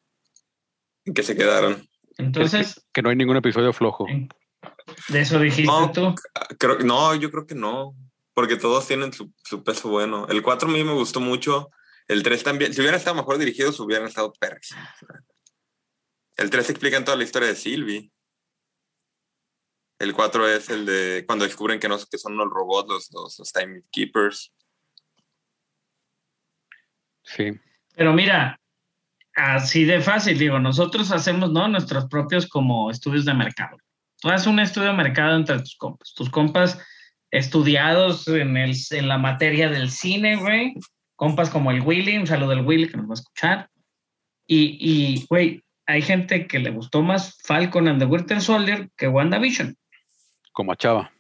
¿En 1.05 1.13
qué 1.13 1.23
se 1.23 1.35
quedaron? 1.37 1.87
Entonces, 2.17 2.85
Que 2.93 3.01
no 3.01 3.09
hay 3.09 3.15
ningún 3.15 3.37
episodio 3.37 3.71
flojo. 3.71 4.05
de 5.09 5.19
eso 5.21 5.39
dijiste 5.39 5.71
No. 5.71 5.91
tú. 5.93 6.13
Creo, 6.59 6.79
no, 6.79 7.15
yo 7.15 7.31
creo 7.31 7.45
que 7.47 7.55
no. 7.55 7.95
Porque 8.33 8.57
todos 8.57 8.85
tienen 8.85 9.13
su, 9.13 9.31
su 9.45 9.63
peso 9.63 9.87
bueno. 9.89 10.27
El 10.27 10.41
4 10.41 10.67
a 10.67 10.71
mí 10.71 10.83
me 10.83 10.91
gustó 10.93 11.21
mucho. 11.21 11.69
El 12.07 12.23
3 12.23 12.43
también. 12.43 12.73
Si 12.73 12.81
hubieran 12.81 12.99
estado 12.99 13.15
mejor 13.15 13.37
dirigidos, 13.37 13.79
hubieran 13.79 14.07
estado 14.07 14.31
perros. 14.33 14.69
El 16.37 16.49
3 16.49 16.69
explica 16.69 17.03
toda 17.03 17.17
la 17.17 17.23
historia 17.23 17.49
de 17.49 17.55
Sylvie. 17.55 18.11
El 19.99 20.13
4 20.13 20.47
es 20.49 20.69
el 20.69 20.85
de 20.85 21.23
cuando 21.25 21.45
descubren 21.45 21.79
que, 21.79 21.87
no, 21.87 21.97
que 21.97 22.17
son 22.17 22.35
los 22.35 22.49
robots, 22.49 22.89
los, 22.89 23.11
los, 23.13 23.39
los 23.39 23.51
Time 23.51 23.81
Keepers. 23.91 24.53
Sí. 27.23 27.53
Pero 27.95 28.13
mira, 28.13 28.59
así 29.33 29.85
de 29.85 30.01
fácil, 30.01 30.37
digo, 30.37 30.59
nosotros 30.59 31.11
hacemos, 31.11 31.51
¿no? 31.51 31.67
Nuestros 31.67 32.05
propios 32.05 32.47
como 32.47 32.91
estudios 32.91 33.25
de 33.25 33.33
mercado. 33.33 33.77
Tú 34.19 34.29
haces 34.29 34.47
un 34.47 34.59
estudio 34.59 34.89
de 34.89 34.97
mercado 34.97 35.35
entre 35.37 35.59
tus 35.59 35.75
compas. 35.77 36.13
Tus 36.13 36.29
compas 36.29 36.79
estudiados 37.31 38.27
en, 38.27 38.57
el, 38.57 38.75
en 38.91 39.07
la 39.07 39.17
materia 39.17 39.69
del 39.69 39.89
cine, 39.91 40.35
güey. 40.35 40.75
Compas 41.15 41.49
como 41.49 41.71
el 41.71 41.81
Willy, 41.81 42.17
un 42.17 42.27
saludo 42.27 42.49
del 42.49 42.65
Willy 42.65 42.89
que 42.89 42.97
nos 42.97 43.07
va 43.07 43.11
a 43.11 43.15
escuchar. 43.15 43.69
Y, 44.47 44.77
y, 44.79 45.25
güey, 45.27 45.63
hay 45.85 46.01
gente 46.01 46.47
que 46.47 46.59
le 46.59 46.71
gustó 46.71 47.01
más 47.01 47.37
Falcon 47.43 47.87
and 47.87 47.99
the 47.99 48.05
Winter 48.05 48.41
Soldier 48.41 48.89
que 48.97 49.07
WandaVision. 49.07 49.75
Como 50.51 50.71
a 50.71 50.75
Chava. 50.75 51.11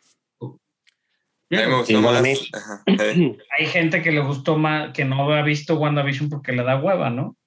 A 1.51 2.21
más. 2.21 2.49
Ajá, 2.53 2.83
eh. 2.87 3.37
hay 3.57 3.65
gente 3.67 4.01
que 4.01 4.11
le 4.11 4.21
gustó 4.21 4.57
más, 4.57 4.91
que 4.93 5.05
no 5.05 5.31
ha 5.31 5.41
visto 5.43 5.77
WandaVision 5.77 6.29
porque 6.29 6.51
le 6.51 6.63
da 6.63 6.79
hueva, 6.79 7.09
¿no? 7.09 7.37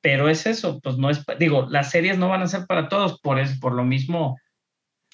Pero 0.00 0.28
es 0.28 0.46
eso, 0.46 0.80
pues 0.80 0.96
no 0.96 1.10
es, 1.10 1.24
digo, 1.38 1.66
las 1.68 1.90
series 1.90 2.18
no 2.18 2.28
van 2.28 2.42
a 2.42 2.46
ser 2.46 2.66
para 2.66 2.88
todos, 2.88 3.20
por 3.20 3.38
eso, 3.38 3.58
por 3.60 3.72
lo 3.72 3.84
mismo, 3.84 4.38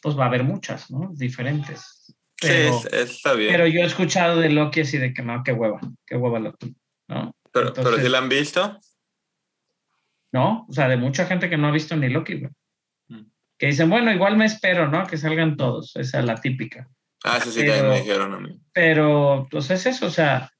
pues 0.02 0.18
va 0.18 0.24
a 0.24 0.28
haber 0.28 0.44
muchas, 0.44 0.90
¿no? 0.90 1.10
Diferentes. 1.14 2.03
Pero, 2.40 2.78
sí, 2.80 2.88
es- 2.92 3.10
está 3.10 3.32
bien. 3.34 3.52
pero 3.52 3.66
yo 3.66 3.80
he 3.80 3.84
escuchado 3.84 4.40
de 4.40 4.50
Loki 4.50 4.80
así 4.80 4.98
de 4.98 5.14
que 5.14 5.22
no, 5.22 5.42
qué 5.44 5.52
hueva, 5.52 5.80
qué 6.06 6.16
hueva 6.16 6.38
Loki, 6.40 6.74
¿no? 7.08 7.34
pero, 7.52 7.72
pero 7.72 7.88
entonces- 7.88 8.02
si 8.04 8.08
la 8.10 8.18
han 8.18 8.28
visto. 8.28 8.80
¿No? 10.32 10.66
O 10.68 10.72
sea, 10.72 10.88
de 10.88 10.96
mucha 10.96 11.26
gente 11.26 11.48
que 11.48 11.56
no 11.56 11.68
ha 11.68 11.70
visto 11.70 11.94
ni 11.96 12.08
Loki, 12.08 12.40
güey. 12.40 12.50
Mm. 13.08 13.26
Que 13.58 13.66
dicen, 13.66 13.88
bueno, 13.88 14.12
igual 14.12 14.36
me 14.36 14.46
espero, 14.46 14.88
¿no? 14.88 15.06
Que 15.06 15.16
salgan 15.16 15.56
todos, 15.56 15.94
esa 15.96 16.18
es 16.18 16.24
la 16.24 16.34
típica. 16.40 16.88
Ah, 17.22 17.36
eso 17.38 17.50
sí, 17.52 17.60
Pero- 17.60 17.72
también 17.74 17.92
me 17.92 18.00
dijeron 18.00 18.34
a 18.34 18.38
mí. 18.40 18.60
pero 18.72 19.46
pues 19.50 19.70
es 19.70 19.86
eso, 19.86 20.06
o 20.06 20.10
sea, 20.10 20.50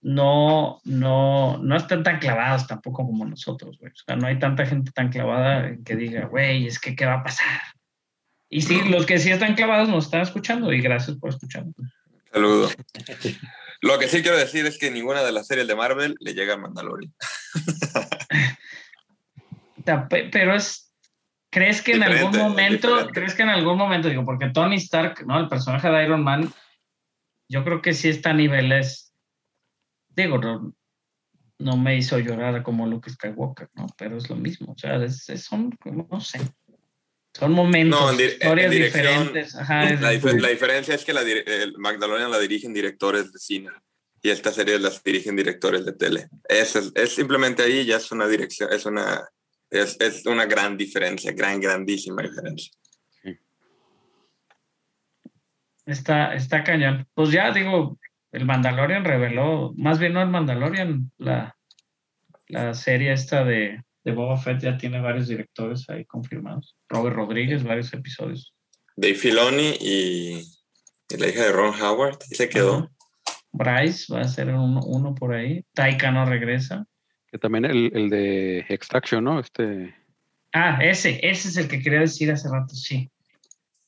no, 0.00 0.80
no, 0.84 1.58
no 1.58 1.76
están 1.76 2.02
tan 2.02 2.18
clavados 2.18 2.66
tampoco 2.66 3.04
como 3.04 3.24
nosotros, 3.26 3.76
güey. 3.78 3.92
O 3.92 3.96
sea, 3.96 4.16
no 4.16 4.26
hay 4.26 4.38
tanta 4.38 4.64
gente 4.64 4.92
tan 4.92 5.10
clavada 5.10 5.76
que 5.84 5.96
diga, 5.96 6.26
güey, 6.26 6.66
es 6.66 6.78
que 6.80 6.96
qué 6.96 7.04
va 7.06 7.14
a 7.14 7.22
pasar. 7.22 7.60
Y 8.48 8.62
sí, 8.62 8.80
los 8.88 9.06
que 9.06 9.18
sí 9.18 9.30
están 9.30 9.54
clavados 9.54 9.88
nos 9.88 10.04
están 10.04 10.22
escuchando 10.22 10.72
y 10.72 10.80
gracias 10.80 11.16
por 11.18 11.30
escucharnos. 11.30 11.74
Saludo. 12.32 12.70
Lo 13.82 13.98
que 13.98 14.08
sí 14.08 14.22
quiero 14.22 14.38
decir 14.38 14.64
es 14.66 14.78
que 14.78 14.90
ninguna 14.90 15.22
de 15.22 15.32
las 15.32 15.46
series 15.46 15.66
de 15.68 15.74
Marvel 15.74 16.16
le 16.20 16.32
llega 16.34 16.54
a 16.54 16.56
Mandalorian. 16.56 17.12
Pero 20.32 20.54
es, 20.54 20.92
¿crees 21.50 21.82
que 21.82 21.92
en 21.92 22.02
algún 22.02 22.36
momento, 22.36 22.88
diferente. 22.88 23.12
crees 23.12 23.34
que 23.34 23.42
en 23.42 23.50
algún 23.50 23.78
momento, 23.78 24.08
digo, 24.08 24.24
porque 24.24 24.50
Tony 24.50 24.76
Stark, 24.76 25.24
¿no? 25.26 25.38
El 25.38 25.48
personaje 25.48 25.88
de 25.88 26.04
Iron 26.04 26.24
Man, 26.24 26.52
yo 27.48 27.62
creo 27.64 27.82
que 27.82 27.94
sí 27.94 28.08
está 28.08 28.30
a 28.30 28.34
niveles, 28.34 29.14
digo, 30.08 30.38
no, 30.38 30.74
no 31.58 31.76
me 31.76 31.96
hizo 31.96 32.18
llorar 32.18 32.62
como 32.62 32.86
Luke 32.86 33.10
Skywalker, 33.10 33.70
¿no? 33.74 33.86
Pero 33.96 34.16
es 34.16 34.28
lo 34.28 34.36
mismo, 34.36 34.72
o 34.72 34.78
sea, 34.78 34.96
es- 35.04 35.28
es- 35.28 35.44
son, 35.44 35.76
no 36.10 36.20
sé, 36.20 36.40
son 37.36 37.52
momentos, 37.52 38.00
No, 38.00 38.10
en 38.10 38.16
di- 38.16 38.24
en 38.24 38.30
historias 38.32 38.70
diferentes. 38.70 39.54
Ajá, 39.56 39.90
es- 39.90 40.00
La, 40.00 40.12
dif- 40.14 40.40
la 40.40 40.48
diferencia 40.48 40.94
es 40.94 41.04
que 41.04 41.12
la 41.12 41.20
el 41.22 41.74
Mandalorian 41.78 42.30
la 42.30 42.38
dirigen 42.38 42.72
directores 42.72 43.32
de 43.32 43.38
cine 43.38 43.70
y 44.22 44.30
esta 44.30 44.50
serie 44.52 44.78
las 44.78 45.02
dirigen 45.02 45.36
directores 45.36 45.84
de 45.84 45.92
tele. 45.92 46.28
Es, 46.48 46.74
es, 46.76 46.92
es 46.94 47.14
simplemente 47.14 47.62
ahí 47.62 47.84
ya 47.84 47.96
es 47.98 48.10
una 48.10 48.26
dirección, 48.26 48.72
es 48.72 48.86
una, 48.86 49.28
es, 49.70 49.96
es 50.00 50.24
una 50.26 50.46
gran 50.46 50.76
diferencia, 50.76 51.32
gran, 51.32 51.60
grandísima 51.60 52.22
diferencia. 52.22 52.72
Está, 55.84 56.34
está 56.34 56.64
cañón. 56.64 57.06
Pues 57.14 57.30
ya 57.30 57.52
digo, 57.52 57.98
el 58.32 58.44
Mandalorian 58.44 59.04
reveló, 59.04 59.72
más 59.76 59.98
bien 59.98 60.14
no 60.14 60.22
el 60.22 60.28
Mandalorian, 60.28 61.12
la, 61.18 61.56
la 62.48 62.74
serie 62.74 63.12
esta 63.12 63.44
de, 63.44 63.82
de 64.06 64.12
Boba 64.12 64.36
Fett 64.36 64.60
ya 64.60 64.78
tiene 64.78 65.00
varios 65.00 65.26
directores 65.26 65.84
ahí 65.90 66.04
confirmados. 66.04 66.76
Robert 66.88 67.16
Rodríguez, 67.16 67.64
varios 67.64 67.92
episodios. 67.92 68.54
Dave 68.94 69.16
Filoni 69.16 69.74
y, 69.80 70.42
y 71.10 71.16
la 71.18 71.26
hija 71.26 71.42
de 71.42 71.50
Ron 71.52 71.74
Howard 71.82 72.18
ahí 72.22 72.36
se 72.36 72.48
quedó. 72.48 72.88
Bryce 73.50 74.14
va 74.14 74.20
a 74.20 74.28
ser 74.28 74.48
uno, 74.54 74.80
uno 74.84 75.12
por 75.12 75.34
ahí. 75.34 75.64
Taika 75.74 76.12
no 76.12 76.24
regresa. 76.24 76.86
Que 77.32 77.38
también 77.38 77.64
el, 77.64 77.90
el 77.94 78.08
de 78.08 78.58
Extraction, 78.68 79.24
¿no? 79.24 79.40
Este. 79.40 79.92
Ah, 80.52 80.78
ese, 80.80 81.18
ese 81.28 81.48
es 81.48 81.56
el 81.56 81.66
que 81.66 81.80
quería 81.82 81.98
decir 82.00 82.30
hace 82.30 82.48
rato, 82.48 82.76
sí. 82.76 83.10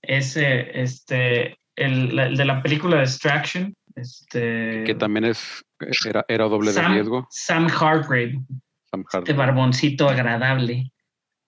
Ese, 0.02 0.80
este, 0.80 1.56
el, 1.76 2.16
la- 2.16 2.26
el 2.26 2.36
de 2.36 2.44
la 2.44 2.60
película 2.60 2.96
de 2.96 3.02
Distraction, 3.02 3.72
este. 3.94 4.82
Que 4.84 4.96
también 4.96 5.26
es. 5.26 5.62
Era, 6.04 6.24
era 6.26 6.46
doble 6.46 6.70
de 6.70 6.74
Sam, 6.74 6.92
riesgo. 6.94 7.28
Sam 7.30 7.68
Hargrave, 7.68 8.40
Sam 8.90 9.04
este 9.12 9.32
barboncito 9.32 10.08
agradable, 10.08 10.92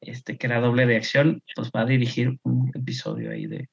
este 0.00 0.36
que 0.38 0.46
era 0.46 0.60
doble 0.60 0.86
de 0.86 0.96
acción, 0.96 1.42
pues 1.54 1.70
va 1.74 1.82
a 1.82 1.86
dirigir 1.86 2.38
un 2.42 2.70
episodio 2.74 3.30
ahí 3.30 3.46
de, 3.46 3.68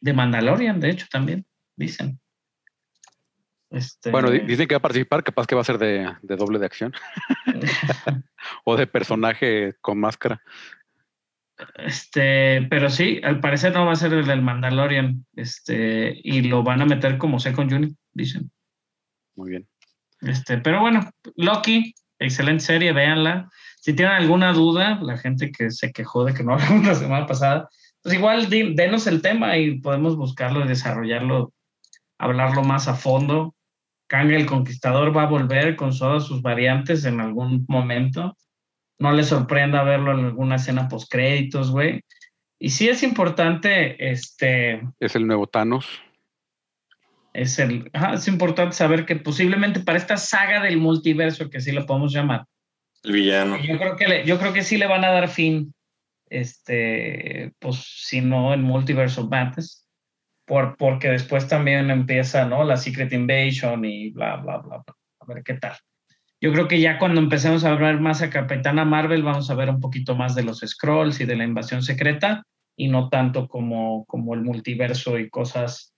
de 0.00 0.12
Mandalorian, 0.12 0.80
de 0.80 0.90
hecho, 0.90 1.06
también, 1.10 1.46
dicen. 1.76 2.20
Este, 3.70 4.10
Bueno, 4.10 4.30
di- 4.30 4.40
dicen 4.40 4.66
que 4.66 4.74
va 4.74 4.78
a 4.78 4.82
participar, 4.82 5.22
capaz 5.22 5.46
que 5.46 5.54
va 5.54 5.60
a 5.60 5.64
ser 5.64 5.78
de, 5.78 6.12
de 6.22 6.36
doble 6.36 6.58
de 6.58 6.66
acción. 6.66 6.92
o 8.64 8.76
de 8.76 8.86
personaje 8.86 9.74
con 9.80 9.98
máscara. 10.00 10.42
este, 11.76 12.62
pero 12.70 12.90
sí, 12.90 13.20
al 13.22 13.40
parecer 13.40 13.72
no 13.72 13.86
va 13.86 13.92
a 13.92 13.96
ser 13.96 14.12
el 14.12 14.26
del 14.26 14.42
Mandalorian, 14.42 15.24
este, 15.36 16.18
y 16.22 16.42
lo 16.42 16.62
van 16.62 16.80
a 16.82 16.86
meter 16.86 17.16
como 17.18 17.38
second 17.38 17.72
unit, 17.72 17.96
dicen. 18.12 18.50
Muy 19.36 19.50
bien. 19.50 19.68
Este, 20.22 20.58
pero 20.58 20.80
bueno, 20.80 21.00
Loki, 21.36 21.94
excelente 22.20 22.64
serie, 22.64 22.92
véanla. 22.92 23.50
Si 23.80 23.94
tienen 23.94 24.14
alguna 24.14 24.52
duda, 24.52 25.00
la 25.02 25.16
gente 25.16 25.50
que 25.50 25.70
se 25.70 25.92
quejó 25.92 26.24
de 26.24 26.34
que 26.34 26.44
no 26.44 26.52
hablamos 26.54 26.86
la 26.86 26.94
semana 26.94 27.26
pasada, 27.26 27.68
pues 28.02 28.14
igual 28.14 28.48
denos 28.48 29.06
el 29.06 29.20
tema 29.22 29.56
y 29.56 29.80
podemos 29.80 30.16
buscarlo 30.16 30.64
y 30.64 30.68
desarrollarlo, 30.68 31.52
hablarlo 32.18 32.62
más 32.62 32.88
a 32.88 32.94
fondo. 32.94 33.54
Kang 34.06 34.30
el 34.30 34.46
Conquistador 34.46 35.16
va 35.16 35.22
a 35.22 35.28
volver 35.28 35.76
con 35.76 35.96
todas 35.96 36.24
sus 36.24 36.42
variantes 36.42 37.04
en 37.04 37.20
algún 37.20 37.64
momento. 37.68 38.36
No 38.98 39.12
les 39.12 39.28
sorprenda 39.28 39.82
verlo 39.82 40.18
en 40.18 40.26
alguna 40.26 40.56
escena 40.56 40.88
post 40.88 41.10
créditos, 41.10 41.70
güey. 41.70 42.02
Y 42.58 42.70
sí 42.70 42.88
es 42.88 43.02
importante, 43.02 44.10
este, 44.10 44.82
Es 44.98 45.14
el 45.14 45.26
nuevo 45.26 45.46
Thanos. 45.46 46.02
Es 47.32 47.58
el, 47.58 47.90
ajá, 47.92 48.14
es 48.14 48.26
importante 48.28 48.74
saber 48.76 49.06
que 49.06 49.16
posiblemente 49.16 49.80
para 49.80 49.98
esta 49.98 50.16
saga 50.16 50.60
del 50.62 50.76
multiverso, 50.78 51.48
que 51.50 51.60
sí 51.60 51.72
lo 51.72 51.86
podemos 51.86 52.12
llamar, 52.12 52.44
El 53.04 53.12
villano. 53.12 53.58
yo 53.62 53.78
creo 53.78 53.96
que 53.96 54.08
le- 54.08 54.26
yo 54.26 54.38
creo 54.38 54.52
que 54.52 54.62
sí 54.62 54.76
le 54.78 54.86
van 54.86 55.04
a 55.04 55.10
dar 55.10 55.28
fin, 55.28 55.72
este, 56.28 57.52
pues 57.58 57.76
si 58.06 58.20
no 58.20 58.54
en 58.54 58.62
Multiverse 58.62 59.20
of 59.20 59.28
Madness, 59.28 59.86
por, 60.46 60.76
porque 60.76 61.08
después 61.08 61.46
también 61.48 61.90
empieza, 61.90 62.44
¿no? 62.46 62.64
La 62.64 62.76
Secret 62.76 63.12
Invasion 63.12 63.84
y 63.84 64.10
bla, 64.10 64.36
bla, 64.36 64.58
bla, 64.58 64.78
bla. 64.78 64.94
A 65.20 65.26
ver 65.26 65.42
qué 65.44 65.54
tal. 65.54 65.76
Yo 66.40 66.52
creo 66.52 66.66
que 66.68 66.80
ya 66.80 66.98
cuando 66.98 67.20
empecemos 67.20 67.64
a 67.64 67.70
hablar 67.72 68.00
más 68.00 68.22
a 68.22 68.30
Capitana 68.30 68.84
Marvel, 68.84 69.22
vamos 69.22 69.50
a 69.50 69.54
ver 69.54 69.68
un 69.68 69.80
poquito 69.80 70.16
más 70.16 70.34
de 70.34 70.42
los 70.42 70.60
scrolls 70.60 71.20
y 71.20 71.26
de 71.26 71.36
la 71.36 71.44
invasión 71.44 71.82
secreta, 71.82 72.42
y 72.76 72.88
no 72.88 73.08
tanto 73.10 73.46
como, 73.46 74.04
como 74.06 74.34
el 74.34 74.40
multiverso 74.40 75.18
y 75.18 75.28
cosas 75.28 75.92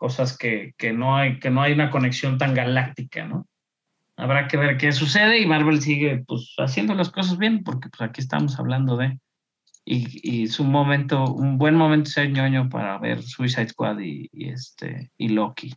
cosas 0.00 0.38
que, 0.38 0.72
que, 0.78 0.94
no 0.94 1.14
hay, 1.14 1.38
que 1.38 1.50
no 1.50 1.60
hay 1.60 1.72
una 1.72 1.90
conexión 1.90 2.38
tan 2.38 2.54
galáctica, 2.54 3.26
¿no? 3.26 3.46
Habrá 4.16 4.48
que 4.48 4.56
ver 4.56 4.78
qué 4.78 4.92
sucede 4.92 5.38
y 5.38 5.46
Marvel 5.46 5.82
sigue 5.82 6.24
pues 6.26 6.54
haciendo 6.58 6.94
las 6.94 7.10
cosas 7.10 7.36
bien 7.36 7.62
porque 7.62 7.90
pues 7.90 8.08
aquí 8.08 8.22
estamos 8.22 8.58
hablando 8.58 8.96
de 8.96 9.18
y, 9.84 10.06
y 10.22 10.44
es 10.44 10.58
un 10.58 10.70
momento, 10.70 11.24
un 11.24 11.58
buen 11.58 11.74
momento 11.74 12.10
ser 12.10 12.30
ñoño 12.30 12.70
para 12.70 12.98
ver 12.98 13.22
Suicide 13.22 13.68
Squad 13.68 13.98
y, 13.98 14.30
y 14.32 14.48
este 14.48 15.10
y 15.18 15.28
Loki. 15.28 15.74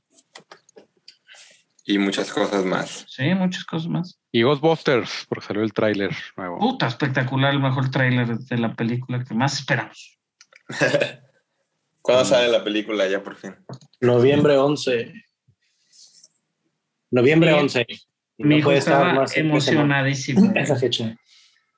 Y 1.86 1.98
muchas 1.98 2.32
cosas 2.32 2.64
más. 2.64 3.06
Sí, 3.10 3.36
muchas 3.36 3.66
cosas 3.66 3.90
más. 3.90 4.20
Y 4.32 4.44
Ghostbusters, 4.44 5.26
porque 5.28 5.46
salió 5.48 5.64
el 5.64 5.74
tráiler 5.74 6.16
nuevo. 6.38 6.60
Puta, 6.60 6.88
espectacular, 6.88 7.54
el 7.54 7.60
mejor 7.60 7.92
tráiler 7.92 8.38
de 8.38 8.58
la 8.58 8.74
película 8.74 9.22
que 9.22 9.34
más 9.34 9.60
esperamos. 9.60 10.18
¿Cuándo 12.04 12.26
sale 12.26 12.50
la 12.50 12.64
película 12.64 13.08
ya 13.08 13.24
por 13.24 13.36
fin? 13.36 13.56
Noviembre 14.02 14.58
11. 14.58 15.14
Noviembre 17.12 17.54
Mi- 17.54 17.60
11. 17.60 17.88
Mi 18.40 18.50
No 18.50 18.58
hijo 18.58 18.66
puede 18.66 18.78
estar 18.80 18.94
estaba 19.02 19.14
más 19.14 19.38
emocionadísimo. 19.38 20.52
Esa 20.56 20.76
fecha. 20.76 21.16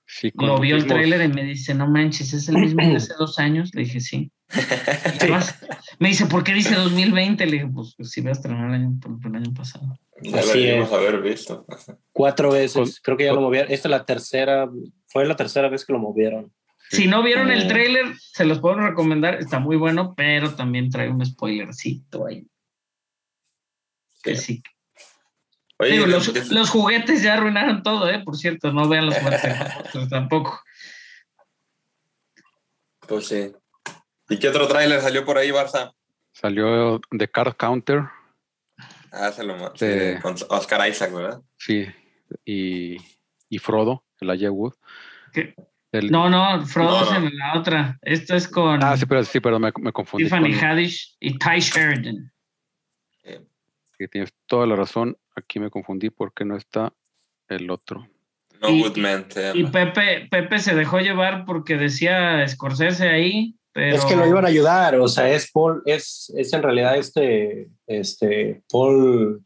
Sí, 0.07 0.31
Lo 0.35 0.60
vio 0.60 0.76
el 0.77 0.85
tráiler 0.88 1.22
y 1.23 1.27
me 1.27 1.43
dice, 1.43 1.73
no 1.73 1.88
manches, 1.89 2.31
¿es 2.34 2.47
el 2.47 2.57
mismo 2.57 2.81
de 2.88 2.95
hace 2.95 3.14
dos 3.19 3.38
años? 3.39 3.72
Le 3.73 3.81
dije, 3.84 3.99
sí. 3.99 4.31
Además, 5.19 5.56
me 5.99 6.10
dice, 6.10 6.26
¿por 6.27 6.43
qué 6.43 6.53
dice 6.53 6.76
2020? 6.76 7.45
Le 7.45 7.52
dije, 7.52 7.68
pues, 7.73 7.93
pues 7.97 8.11
sí, 8.11 8.22
voy 8.22 8.30
a 8.30 8.34
estrenar 8.34 8.68
el 8.69 8.73
año, 8.76 8.99
el 9.26 9.35
año 9.35 9.53
pasado. 9.53 9.97
Ya 10.22 10.39
Así 10.39 10.60
deberíamos 10.60 10.89
es. 10.89 10.93
haber 10.95 11.22
visto. 11.22 11.65
Cuatro 12.14 12.52
veces. 12.52 12.99
Creo 13.02 13.18
que 13.18 13.26
ya 13.26 13.34
lo 13.34 13.41
movieron. 13.41 13.72
Esta 13.72 13.88
es 13.88 13.91
la 13.91 14.06
tercera. 14.06 14.69
Fue 15.07 15.26
la 15.26 15.35
tercera 15.35 15.68
vez 15.69 15.84
que 15.85 15.93
lo 15.93 15.99
movieron. 15.99 16.53
Si 16.90 17.07
no 17.07 17.24
vieron 17.24 17.49
el 17.52 17.68
tráiler, 17.68 18.16
se 18.18 18.45
los 18.45 18.60
puedo 18.60 18.76
recomendar. 18.76 19.36
Está 19.36 19.60
muy 19.60 19.76
bueno, 19.76 20.14
pero 20.16 20.56
también 20.56 20.90
trae 20.90 21.10
un 21.10 21.26
spoilercito 21.26 22.28
ahí. 22.28 22.48
Que 24.24 24.36
sí. 24.36 24.62
Oye, 25.78 25.91
Digo, 25.94 26.06
los, 26.06 26.30
¿qué- 26.30 26.44
los 26.52 26.70
juguetes 26.70 27.22
ya 27.22 27.34
arruinaron 27.34 27.84
todo, 27.84 28.10
¿eh? 28.10 28.22
Por 28.24 28.38
cierto, 28.38 28.72
no 28.72 28.88
vean 28.88 29.07
los 29.07 29.18
juguetes 29.18 29.41
de 29.94 30.07
tampoco. 30.07 30.62
pues 33.07 33.28
sí. 33.28 33.52
¿Y 34.30 34.40
qué 34.40 34.49
otro 34.49 34.68
tráiler 34.68 35.02
salió 35.02 35.26
por 35.26 35.38
ahí, 35.38 35.49
Barça? 35.49 35.94
Salió 36.34 36.99
The 37.18 37.30
Card 37.30 37.56
Counter, 37.56 38.03
Ah, 39.12 39.32
se 39.32 39.44
lo 39.45 39.57
Sí. 39.76 39.86
sí, 39.88 40.22
con 40.22 40.36
Oscar 40.49 40.90
Isaac, 40.90 41.14
¿verdad? 41.14 41.41
sí, 41.57 41.86
y, 42.44 42.98
y 43.48 43.60
Frodo, 43.60 44.03
el 44.20 44.30
Aya 44.30 44.52
Wood. 44.52 44.74
¿Qué? 45.32 45.56
El- 46.00 46.12
No, 46.12 46.30
no, 46.30 46.66
Frodo 46.66 47.00
No, 47.00 47.04
es 47.06 47.12
no. 47.22 47.28
en 47.28 47.38
la 47.38 47.58
otra. 47.60 47.98
Esto 48.02 48.36
es 48.36 48.48
con 48.48 48.84
Ah, 48.84 48.96
sí, 48.98 49.06
pero 49.06 49.24
sí, 49.24 49.40
me, 49.44 49.72
me 49.80 49.92
confundí. 49.92 50.26
Tiffany 50.26 50.54
con- 50.54 50.64
Haddish 50.66 51.16
y 51.20 51.38
Ty 51.38 51.60
Sheridan. 51.60 52.32
que 53.98 54.10
tienes 54.10 54.34
toda 54.46 54.68
la 54.68 54.76
razón. 54.76 55.18
Aquí 55.38 55.58
me 55.60 55.70
confundí 55.70 56.10
porque 56.10 56.44
no 56.44 56.58
está 56.58 56.92
el 57.48 57.70
otro. 57.70 58.06
No 58.62 58.70
Y- 58.70 58.84
Good 58.84 58.98
Man 58.98 59.26
se 59.30 59.52
Y. 59.58 59.64
Pepe, 59.68 60.28
Pepe 60.30 60.60
se 60.60 60.76
dejó 60.76 61.00
llevar 61.00 61.46
porque 61.46 61.78
decía 61.78 62.46
Scorsese 62.48 63.08
ahí, 63.08 63.56
pero... 63.72 63.96
Es 63.96 64.04
que 64.06 64.16
lo 64.18 64.28
iban 64.28 64.44
a 64.44 64.50
ayudar. 64.50 64.96
O 64.96 65.08
sea, 65.08 65.30
es 65.30 65.50
Paul. 65.52 65.82
Es, 65.86 66.34
es 66.38 66.52
en 66.52 66.62
realidad 66.64 66.98
este. 66.98 67.70
Este. 67.88 68.64
Paul. 68.70 69.42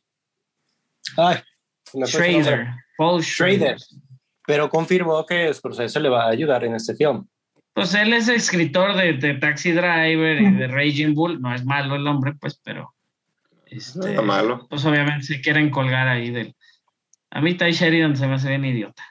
Ay. 1.18 1.38
Schrader, 2.06 2.68
Paul 2.98 3.24
Schrader. 3.24 3.78
Schrader. 3.80 4.09
Pero 4.50 4.68
confirmó 4.68 5.28
que 5.28 5.54
Scorsese 5.54 6.00
le 6.00 6.10
va 6.10 6.24
a 6.24 6.30
ayudar 6.30 6.64
en 6.64 6.74
este 6.74 6.96
film. 6.96 7.24
Pues 7.72 7.94
él 7.94 8.14
es 8.14 8.28
escritor 8.30 8.96
de, 8.96 9.14
de 9.14 9.36
Taxi 9.36 9.74
Driver 9.74 10.42
y 10.42 10.52
de 10.56 10.68
Raging 10.68 11.14
Bull. 11.14 11.40
No 11.40 11.54
es 11.54 11.64
malo 11.64 11.96
el 11.96 12.08
hombre, 12.08 12.34
pues, 12.34 12.60
pero... 12.64 12.96
este, 13.68 14.00
No 14.00 14.08
está 14.08 14.22
malo. 14.24 14.66
Pues 14.68 14.84
obviamente 14.86 15.28
se 15.28 15.42
quieren 15.42 15.70
colgar 15.70 16.08
ahí 16.08 16.32
del... 16.32 16.56
A 17.30 17.42
mí 17.42 17.54
Ty 17.54 17.74
Sheridan 17.74 18.18
se 18.18 18.26
me 18.26 18.34
hace 18.34 18.50
bien 18.50 18.66
idiota. 18.66 19.04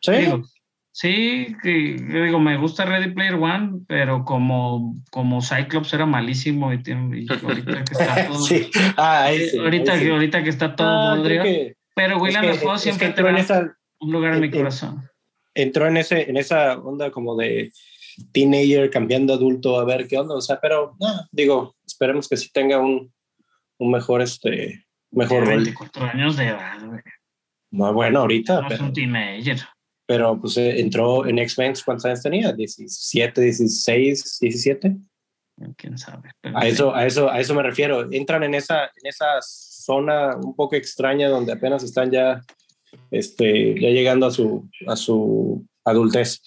Sí. 0.00 0.12
Digo, 0.12 0.44
sí, 0.92 1.56
que, 1.64 1.96
digo, 1.98 2.38
me 2.38 2.56
gusta 2.58 2.84
Ready 2.84 3.10
Player 3.10 3.34
One, 3.34 3.80
pero 3.88 4.24
como, 4.24 4.94
como 5.10 5.42
Cyclops 5.42 5.92
era 5.94 6.06
malísimo 6.06 6.72
y, 6.72 6.80
tiene, 6.80 7.22
y 7.22 7.26
ahorita 7.28 7.82
que 7.82 7.92
está 7.92 8.26
todo... 8.28 8.38
sí. 8.38 8.70
Ah, 8.96 9.24
ahí 9.24 9.48
sí, 9.48 9.58
ahorita, 9.58 9.94
ahí 9.94 9.98
sí. 9.98 10.04
que, 10.04 10.12
ahorita 10.12 10.44
que 10.44 10.50
está 10.50 10.76
todo 10.76 10.86
Ah, 10.86 11.16
que- 11.96 12.02
pero 12.02 12.16
es 12.16 12.22
William 12.22 12.42
que- 12.42 12.48
Dafoe 12.48 12.74
es 12.74 12.80
que 12.80 12.82
siempre 12.82 13.06
entró 13.08 13.28
en 13.28 13.36
tendrá 13.36 13.56
esa, 13.58 13.78
un 14.00 14.12
lugar 14.12 14.34
en 14.34 14.40
mi 14.40 14.50
corazón. 14.50 15.08
entró 15.54 15.86
en 15.86 15.96
ese 15.96 16.28
en 16.28 16.36
esa 16.36 16.78
onda 16.78 17.10
como 17.10 17.36
de 17.36 17.72
teenager 18.32 18.90
cambiando 18.90 19.34
adulto 19.34 19.78
a 19.78 19.84
ver 19.84 20.06
qué 20.06 20.18
onda 20.18 20.34
o 20.36 20.40
sea 20.40 20.60
pero 20.60 20.96
no, 21.00 21.08
digo 21.32 21.74
esperemos 21.86 22.28
que 22.28 22.36
sí 22.36 22.50
tenga 22.52 22.78
un, 22.78 23.12
un 23.78 23.90
mejor 23.90 24.22
este 24.22 24.84
mejor 25.10 25.40
rol 25.46 25.56
24 25.56 26.04
años 26.06 26.36
de 26.36 26.46
edad, 26.46 26.78
güey. 26.84 27.00
no 27.72 27.92
bueno 27.92 28.20
ahorita 28.20 28.60
No 28.60 28.66
es 28.68 28.72
pero, 28.74 28.84
un 28.84 28.92
teenager. 28.92 29.58
pero, 30.06 30.40
pues 30.40 30.56
eh, 30.58 30.80
entró 30.80 31.26
en 31.26 31.38
X-Men 31.40 31.74
cuántos 31.84 32.04
años 32.06 32.22
tenía 32.22 32.52
17 32.52 33.40
16 33.40 34.38
17 34.40 34.96
Quién 35.76 35.96
sabe. 35.98 36.30
pero 36.40 36.58
a 36.58 36.62
sí. 36.62 36.68
eso 36.68 36.94
a 36.94 37.06
eso 37.06 37.30
a 37.30 37.38
eso 37.40 37.54
me 37.54 37.62
refiero 37.62 38.12
entran 38.12 38.42
en 38.42 38.54
esa 38.54 38.84
en 38.86 39.06
esa 39.06 39.26
zona 39.84 40.36
un 40.36 40.54
poco 40.54 40.76
extraña 40.76 41.28
donde 41.28 41.52
apenas 41.52 41.82
están 41.82 42.10
ya 42.10 42.40
este 43.10 43.78
ya 43.80 43.88
llegando 43.90 44.26
a 44.26 44.30
su 44.30 44.68
a 44.86 44.96
su 44.96 45.66
adultez. 45.84 46.40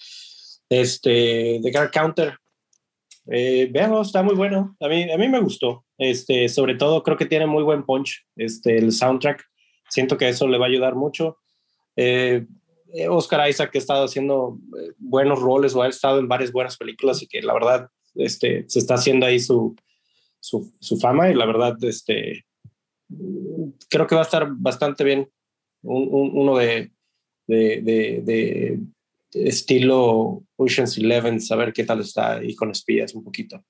Este 0.68 1.60
The 1.62 1.72
Card 1.72 1.90
Counter. 1.90 2.36
Eh, 3.30 3.68
véanlo 3.70 4.02
está 4.02 4.22
muy 4.22 4.34
bueno. 4.34 4.76
A 4.80 4.88
mí 4.88 5.10
a 5.10 5.16
mí 5.18 5.28
me 5.28 5.40
gustó. 5.40 5.84
Este 5.96 6.48
sobre 6.48 6.74
todo 6.74 7.02
creo 7.02 7.16
que 7.16 7.26
tiene 7.26 7.46
muy 7.46 7.62
buen 7.62 7.84
punch 7.84 8.26
este 8.36 8.78
el 8.78 8.92
soundtrack. 8.92 9.44
Siento 9.88 10.16
que 10.16 10.28
eso 10.28 10.46
le 10.46 10.58
va 10.58 10.66
a 10.66 10.68
ayudar 10.68 10.94
mucho. 10.94 11.38
Eh, 11.96 12.46
Oscar 13.08 13.48
Isaac 13.48 13.70
que 13.70 13.78
ha 13.78 13.80
estado 13.80 14.04
haciendo 14.04 14.58
eh, 14.78 14.92
buenos 14.98 15.40
roles 15.40 15.74
o 15.74 15.82
ha 15.82 15.88
estado 15.88 16.18
en 16.18 16.28
varias 16.28 16.52
buenas 16.52 16.76
películas 16.76 17.22
y 17.22 17.26
que 17.26 17.42
la 17.42 17.52
verdad 17.52 17.88
este, 18.14 18.64
se 18.66 18.78
está 18.78 18.94
haciendo 18.94 19.26
ahí 19.26 19.40
su, 19.40 19.76
su, 20.40 20.72
su 20.80 20.96
fama 20.96 21.30
y 21.30 21.34
la 21.34 21.44
verdad 21.44 21.76
este, 21.82 22.46
creo 23.88 24.06
que 24.06 24.14
va 24.14 24.22
a 24.22 24.24
estar 24.24 24.48
bastante 24.50 25.04
bien. 25.04 25.28
Un, 25.82 26.08
un- 26.10 26.30
uno 26.34 26.56
de, 26.56 26.92
de, 27.46 27.80
de- 27.82 28.22
de 28.24 29.48
estilo 29.48 30.42
Ocean's 30.56 30.96
Eleven, 30.98 31.40
saber 31.40 31.72
qué 31.72 31.84
tal 31.84 32.00
está 32.00 32.36
ahí 32.36 32.54
con 32.54 32.70
espías 32.70 33.14
un 33.14 33.22
poquito. 33.24 33.62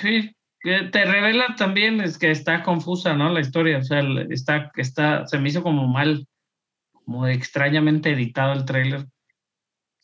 Sí, 0.00 0.34
que 0.60 0.82
te 0.92 1.04
revela 1.04 1.54
también 1.56 2.00
es 2.00 2.18
que 2.18 2.30
está 2.30 2.62
confusa, 2.62 3.14
¿no? 3.14 3.32
La 3.32 3.40
historia, 3.40 3.78
o 3.78 3.82
sea, 3.82 4.02
está, 4.30 4.70
está, 4.76 5.26
se 5.26 5.38
me 5.38 5.48
hizo 5.48 5.62
como 5.62 5.86
mal, 5.86 6.26
como 6.92 7.26
extrañamente 7.26 8.10
editado 8.10 8.52
el 8.52 8.64
tráiler. 8.64 9.06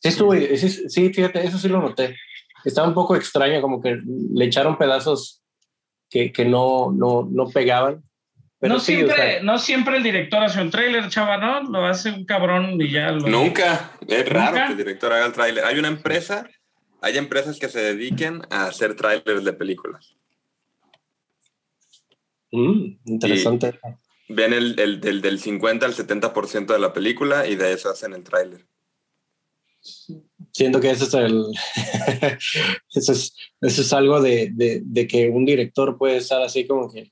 Sí, 0.00 0.08
estuvo, 0.08 0.34
sí, 0.34 1.12
fíjate, 1.12 1.44
eso 1.44 1.58
sí 1.58 1.68
lo 1.68 1.80
noté. 1.80 2.16
Estaba 2.64 2.88
un 2.88 2.94
poco 2.94 3.16
extraño, 3.16 3.60
como 3.60 3.80
que 3.80 4.00
le 4.34 4.44
echaron 4.44 4.78
pedazos 4.78 5.41
que, 6.12 6.30
que 6.30 6.44
no, 6.44 6.92
no, 6.92 7.26
no 7.30 7.48
pegaban. 7.48 8.02
Pero 8.60 8.74
no, 8.74 8.80
sí, 8.80 8.92
o 8.92 8.96
siempre, 8.98 9.16
sea, 9.16 9.42
no 9.42 9.58
siempre 9.58 9.96
el 9.96 10.02
director 10.04 10.42
hace 10.44 10.60
un 10.60 10.70
tráiler, 10.70 11.08
chava, 11.08 11.38
¿no? 11.38 11.62
Lo 11.68 11.84
hace 11.86 12.10
un 12.10 12.24
cabrón 12.26 12.80
y 12.80 12.92
ya 12.92 13.10
lo... 13.10 13.26
Nunca. 13.26 13.90
Es 14.06 14.28
raro 14.28 14.52
¿Nunca? 14.52 14.66
que 14.66 14.72
el 14.72 14.78
director 14.78 15.12
haga 15.12 15.26
el 15.26 15.32
tráiler. 15.32 15.64
Hay 15.64 15.78
una 15.78 15.88
empresa, 15.88 16.46
hay 17.00 17.16
empresas 17.18 17.58
que 17.58 17.68
se 17.68 17.80
dediquen 17.80 18.42
a 18.50 18.66
hacer 18.66 18.94
tráilers 18.94 19.42
de 19.42 19.52
películas. 19.54 20.14
mm, 22.52 22.98
interesante. 23.06 23.80
Ven 24.28 24.52
el, 24.52 24.78
el- 24.78 25.00
del, 25.00 25.20
del 25.22 25.38
50 25.40 25.84
al 25.86 25.94
70% 25.94 26.66
de 26.66 26.78
la 26.78 26.92
película 26.92 27.46
y 27.48 27.56
de 27.56 27.72
eso 27.72 27.90
hacen 27.90 28.12
el 28.12 28.22
tráiler. 28.22 28.64
Siento 30.52 30.80
que 30.80 30.90
ese 30.90 31.04
es 31.04 31.14
el. 31.14 31.44
eso, 32.94 33.12
es, 33.12 33.34
eso 33.60 33.82
es 33.82 33.92
algo 33.92 34.20
de, 34.20 34.50
de, 34.52 34.82
de 34.84 35.06
que 35.06 35.28
un 35.28 35.44
director 35.44 35.96
puede 35.96 36.18
estar 36.18 36.42
así 36.42 36.66
como 36.66 36.90
que 36.92 37.10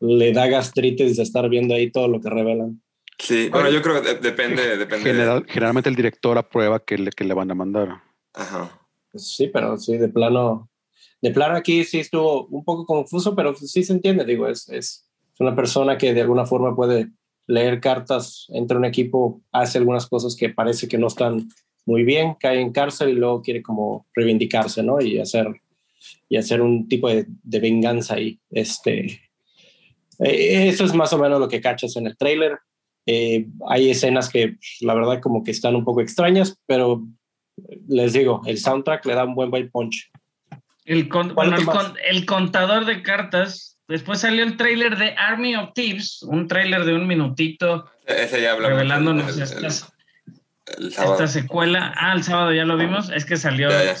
le 0.00 0.32
da 0.32 0.46
gastritis 0.46 1.16
de 1.16 1.22
estar 1.22 1.48
viendo 1.48 1.74
ahí 1.74 1.90
todo 1.90 2.08
lo 2.08 2.20
que 2.20 2.30
revelan. 2.30 2.80
Sí, 3.18 3.48
bueno, 3.48 3.70
yo 3.70 3.80
creo 3.82 4.02
que 4.02 4.08
de- 4.14 4.20
depende, 4.20 4.76
depende. 4.76 5.04
de- 5.08 5.14
General- 5.14 5.44
generalmente 5.48 5.88
el 5.88 5.96
director 5.96 6.36
aprueba 6.38 6.80
que 6.84 6.98
le, 6.98 7.10
que 7.10 7.24
le 7.24 7.34
van 7.34 7.50
a 7.50 7.54
mandar. 7.54 8.02
Ajá. 8.34 8.70
Pues 9.12 9.34
sí, 9.34 9.48
pero 9.48 9.76
sí, 9.76 9.96
de 9.96 10.08
plano. 10.08 10.68
De 11.22 11.30
plano 11.30 11.56
aquí 11.56 11.84
sí 11.84 12.00
estuvo 12.00 12.46
un 12.46 12.64
poco 12.64 12.84
confuso, 12.84 13.34
pero 13.34 13.54
sí 13.54 13.82
se 13.82 13.92
entiende. 13.92 14.24
Digo, 14.24 14.46
es, 14.48 14.68
es 14.68 15.08
una 15.38 15.54
persona 15.56 15.96
que 15.96 16.12
de 16.12 16.20
alguna 16.22 16.44
forma 16.44 16.74
puede 16.76 17.10
leer 17.46 17.80
cartas, 17.80 18.46
entra 18.50 18.76
a 18.76 18.80
un 18.80 18.84
equipo, 18.84 19.40
hace 19.52 19.78
algunas 19.78 20.06
cosas 20.06 20.34
que 20.36 20.50
parece 20.50 20.88
que 20.88 20.98
no 20.98 21.06
están 21.06 21.48
muy 21.86 22.02
bien, 22.04 22.34
cae 22.40 22.60
en 22.60 22.72
cárcel 22.72 23.10
y 23.10 23.14
luego 23.14 23.42
quiere 23.42 23.62
como 23.62 24.06
reivindicarse, 24.14 24.82
¿no? 24.82 25.00
Y 25.00 25.18
hacer, 25.18 25.46
y 26.28 26.36
hacer 26.36 26.60
un 26.62 26.88
tipo 26.88 27.08
de, 27.08 27.26
de 27.28 27.58
venganza 27.60 28.14
ahí. 28.14 28.38
Este, 28.50 29.20
eh, 30.20 30.68
eso 30.68 30.84
es 30.84 30.94
más 30.94 31.12
o 31.12 31.18
menos 31.18 31.40
lo 31.40 31.48
que 31.48 31.60
cachas 31.60 31.96
en 31.96 32.06
el 32.06 32.16
tráiler. 32.16 32.58
Eh, 33.06 33.46
hay 33.68 33.90
escenas 33.90 34.30
que 34.30 34.56
la 34.80 34.94
verdad 34.94 35.20
como 35.20 35.44
que 35.44 35.50
están 35.50 35.76
un 35.76 35.84
poco 35.84 36.00
extrañas, 36.00 36.58
pero 36.66 37.04
les 37.88 38.12
digo, 38.14 38.40
el 38.46 38.58
soundtrack 38.58 39.04
le 39.06 39.14
da 39.14 39.24
un 39.24 39.34
buen 39.34 39.50
buen 39.50 39.70
punch. 39.70 40.10
El, 40.86 41.08
con- 41.08 41.34
¿Cuál 41.34 41.50
bueno, 41.50 41.60
el, 41.60 41.66
con- 41.66 41.96
el 42.08 42.26
contador 42.26 42.84
de 42.86 43.02
cartas. 43.02 43.78
Después 43.86 44.20
salió 44.20 44.42
el 44.44 44.56
tráiler 44.56 44.96
de 44.96 45.10
Army 45.12 45.54
of 45.56 45.74
Thieves, 45.74 46.22
un 46.22 46.48
tráiler 46.48 46.86
de 46.86 46.94
un 46.94 47.06
minutito 47.06 47.84
Ese 48.06 48.40
ya 48.40 48.52
hablamos. 48.52 48.78
revelándonos 48.78 49.28
el, 49.36 49.42
el- 49.42 49.42
estas- 49.42 49.93
el 50.78 50.92
sábado. 50.92 51.14
esta 51.14 51.26
secuela. 51.28 51.92
Ah, 51.96 52.12
el 52.14 52.22
sábado 52.22 52.52
ya 52.52 52.64
lo 52.64 52.76
vimos. 52.76 53.10
Es 53.10 53.24
que 53.24 53.36
salió, 53.36 53.70
Ya, 53.70 53.84
ya. 53.84 53.94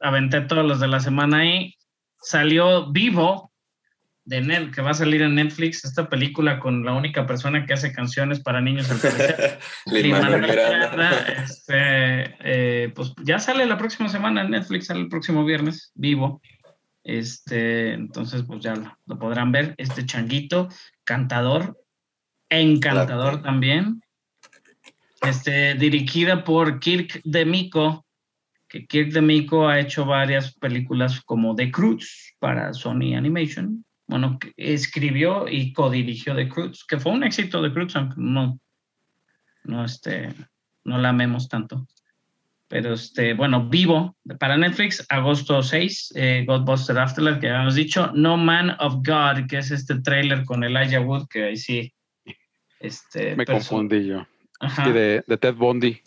aventé 0.00 0.40
todos 0.42 0.64
los 0.64 0.80
de 0.80 0.88
la 0.88 1.00
semana 1.00 1.38
ahí. 1.38 1.74
Salió 2.22 2.90
Vivo, 2.90 3.50
de 4.24 4.42
Net, 4.42 4.70
que 4.72 4.82
va 4.82 4.90
a 4.90 4.94
salir 4.94 5.22
en 5.22 5.34
Netflix, 5.34 5.84
esta 5.84 6.08
película 6.08 6.60
con 6.60 6.84
la 6.84 6.92
única 6.92 7.26
persona 7.26 7.64
que 7.66 7.72
hace 7.72 7.92
canciones 7.92 8.38
para 8.40 8.60
niños. 8.60 8.90
al 8.90 8.98
parecer. 9.00 9.58
Este, 11.42 12.36
eh, 12.44 12.92
pues 12.94 13.12
ya 13.24 13.38
sale 13.38 13.66
la 13.66 13.78
próxima 13.78 14.08
semana 14.08 14.42
en 14.42 14.50
Netflix, 14.50 14.86
sale 14.86 15.00
el 15.00 15.08
próximo 15.08 15.44
viernes, 15.44 15.90
vivo. 15.94 16.40
Este, 17.02 17.94
entonces, 17.94 18.42
pues 18.46 18.60
ya 18.62 18.74
lo, 18.76 18.96
lo 19.06 19.18
podrán 19.18 19.52
ver. 19.52 19.74
Este 19.78 20.04
changuito, 20.04 20.68
cantador, 21.04 21.80
encantador 22.50 23.30
Claro. 23.30 23.42
también. 23.42 24.02
Este, 25.20 25.74
dirigida 25.74 26.44
por 26.44 26.80
Kirk 26.80 27.20
DeMico, 27.24 28.06
que 28.68 28.86
Kirk 28.86 29.12
DeMico 29.12 29.68
ha 29.68 29.78
hecho 29.78 30.06
varias 30.06 30.54
películas 30.54 31.20
como 31.22 31.54
The 31.54 31.70
Cruz 31.70 32.34
para 32.38 32.72
Sony 32.72 33.14
Animation. 33.16 33.84
Bueno, 34.06 34.38
escribió 34.56 35.46
y 35.48 35.72
codirigió 35.72 36.34
The 36.34 36.48
Cruz, 36.48 36.84
que 36.86 36.98
fue 36.98 37.12
un 37.12 37.24
éxito 37.24 37.60
de 37.60 37.72
Cruz, 37.72 37.94
aunque 37.96 38.16
no, 38.18 38.58
no, 39.64 39.84
este, 39.84 40.34
no 40.84 40.98
la 40.98 41.10
amemos 41.10 41.48
tanto. 41.48 41.86
Pero 42.68 42.94
este, 42.94 43.34
bueno, 43.34 43.68
vivo 43.68 44.16
para 44.38 44.56
Netflix, 44.56 45.04
agosto 45.08 45.60
6, 45.60 46.12
eh, 46.14 46.44
Godbuster 46.46 46.96
Afterlife, 46.98 47.40
que 47.40 47.46
ya 47.48 47.54
habíamos 47.54 47.74
dicho, 47.74 48.12
No 48.14 48.36
Man 48.36 48.76
of 48.78 49.02
God, 49.04 49.48
que 49.48 49.58
es 49.58 49.72
este 49.72 50.00
tráiler 50.00 50.44
con 50.44 50.62
Elijah 50.62 51.00
Wood, 51.00 51.26
que 51.28 51.44
ahí 51.44 51.56
sí. 51.56 51.92
Este, 52.78 53.34
Me 53.34 53.44
confundí 53.44 54.06
yo. 54.06 54.24
Ajá. 54.60 54.90
De, 54.92 55.24
de 55.26 55.36
Ted 55.38 55.54
Bundy. 55.54 56.00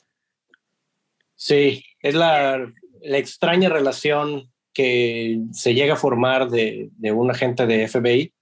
Sí, 1.36 1.84
es 2.00 2.16
la, 2.16 2.72
la 3.02 3.18
extraña 3.18 3.70
relación 3.70 4.52
que 4.74 5.42
se 5.52 5.74
llega 5.74 5.94
a 5.94 5.98
formar 5.98 6.50
de, 6.50 6.90
de 6.94 7.12
un 7.12 7.30
agente 7.30 7.66
de 7.68 7.88
FBI 7.88 8.34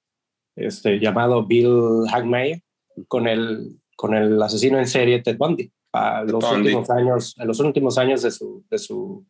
este, 0.56 1.00
llamado 1.00 1.46
Bill 1.46 2.04
Hagmay 2.12 2.62
con 3.08 3.28
el, 3.28 3.80
con 3.96 4.14
el 4.14 4.42
asesino 4.42 4.78
en 4.78 4.88
serie 4.88 5.22
Ted 5.22 5.38
Bundy. 5.38 5.72
A 5.94 6.24
los 6.24 6.44
Bundy. 6.44 6.68
últimos 6.70 6.90
años, 6.90 7.36
en 7.38 7.48
los 7.48 7.60
últimos 7.60 7.98
años 7.98 8.22
de 8.22 8.32
su, 8.32 8.64
de 8.70 8.78
su 8.78 9.26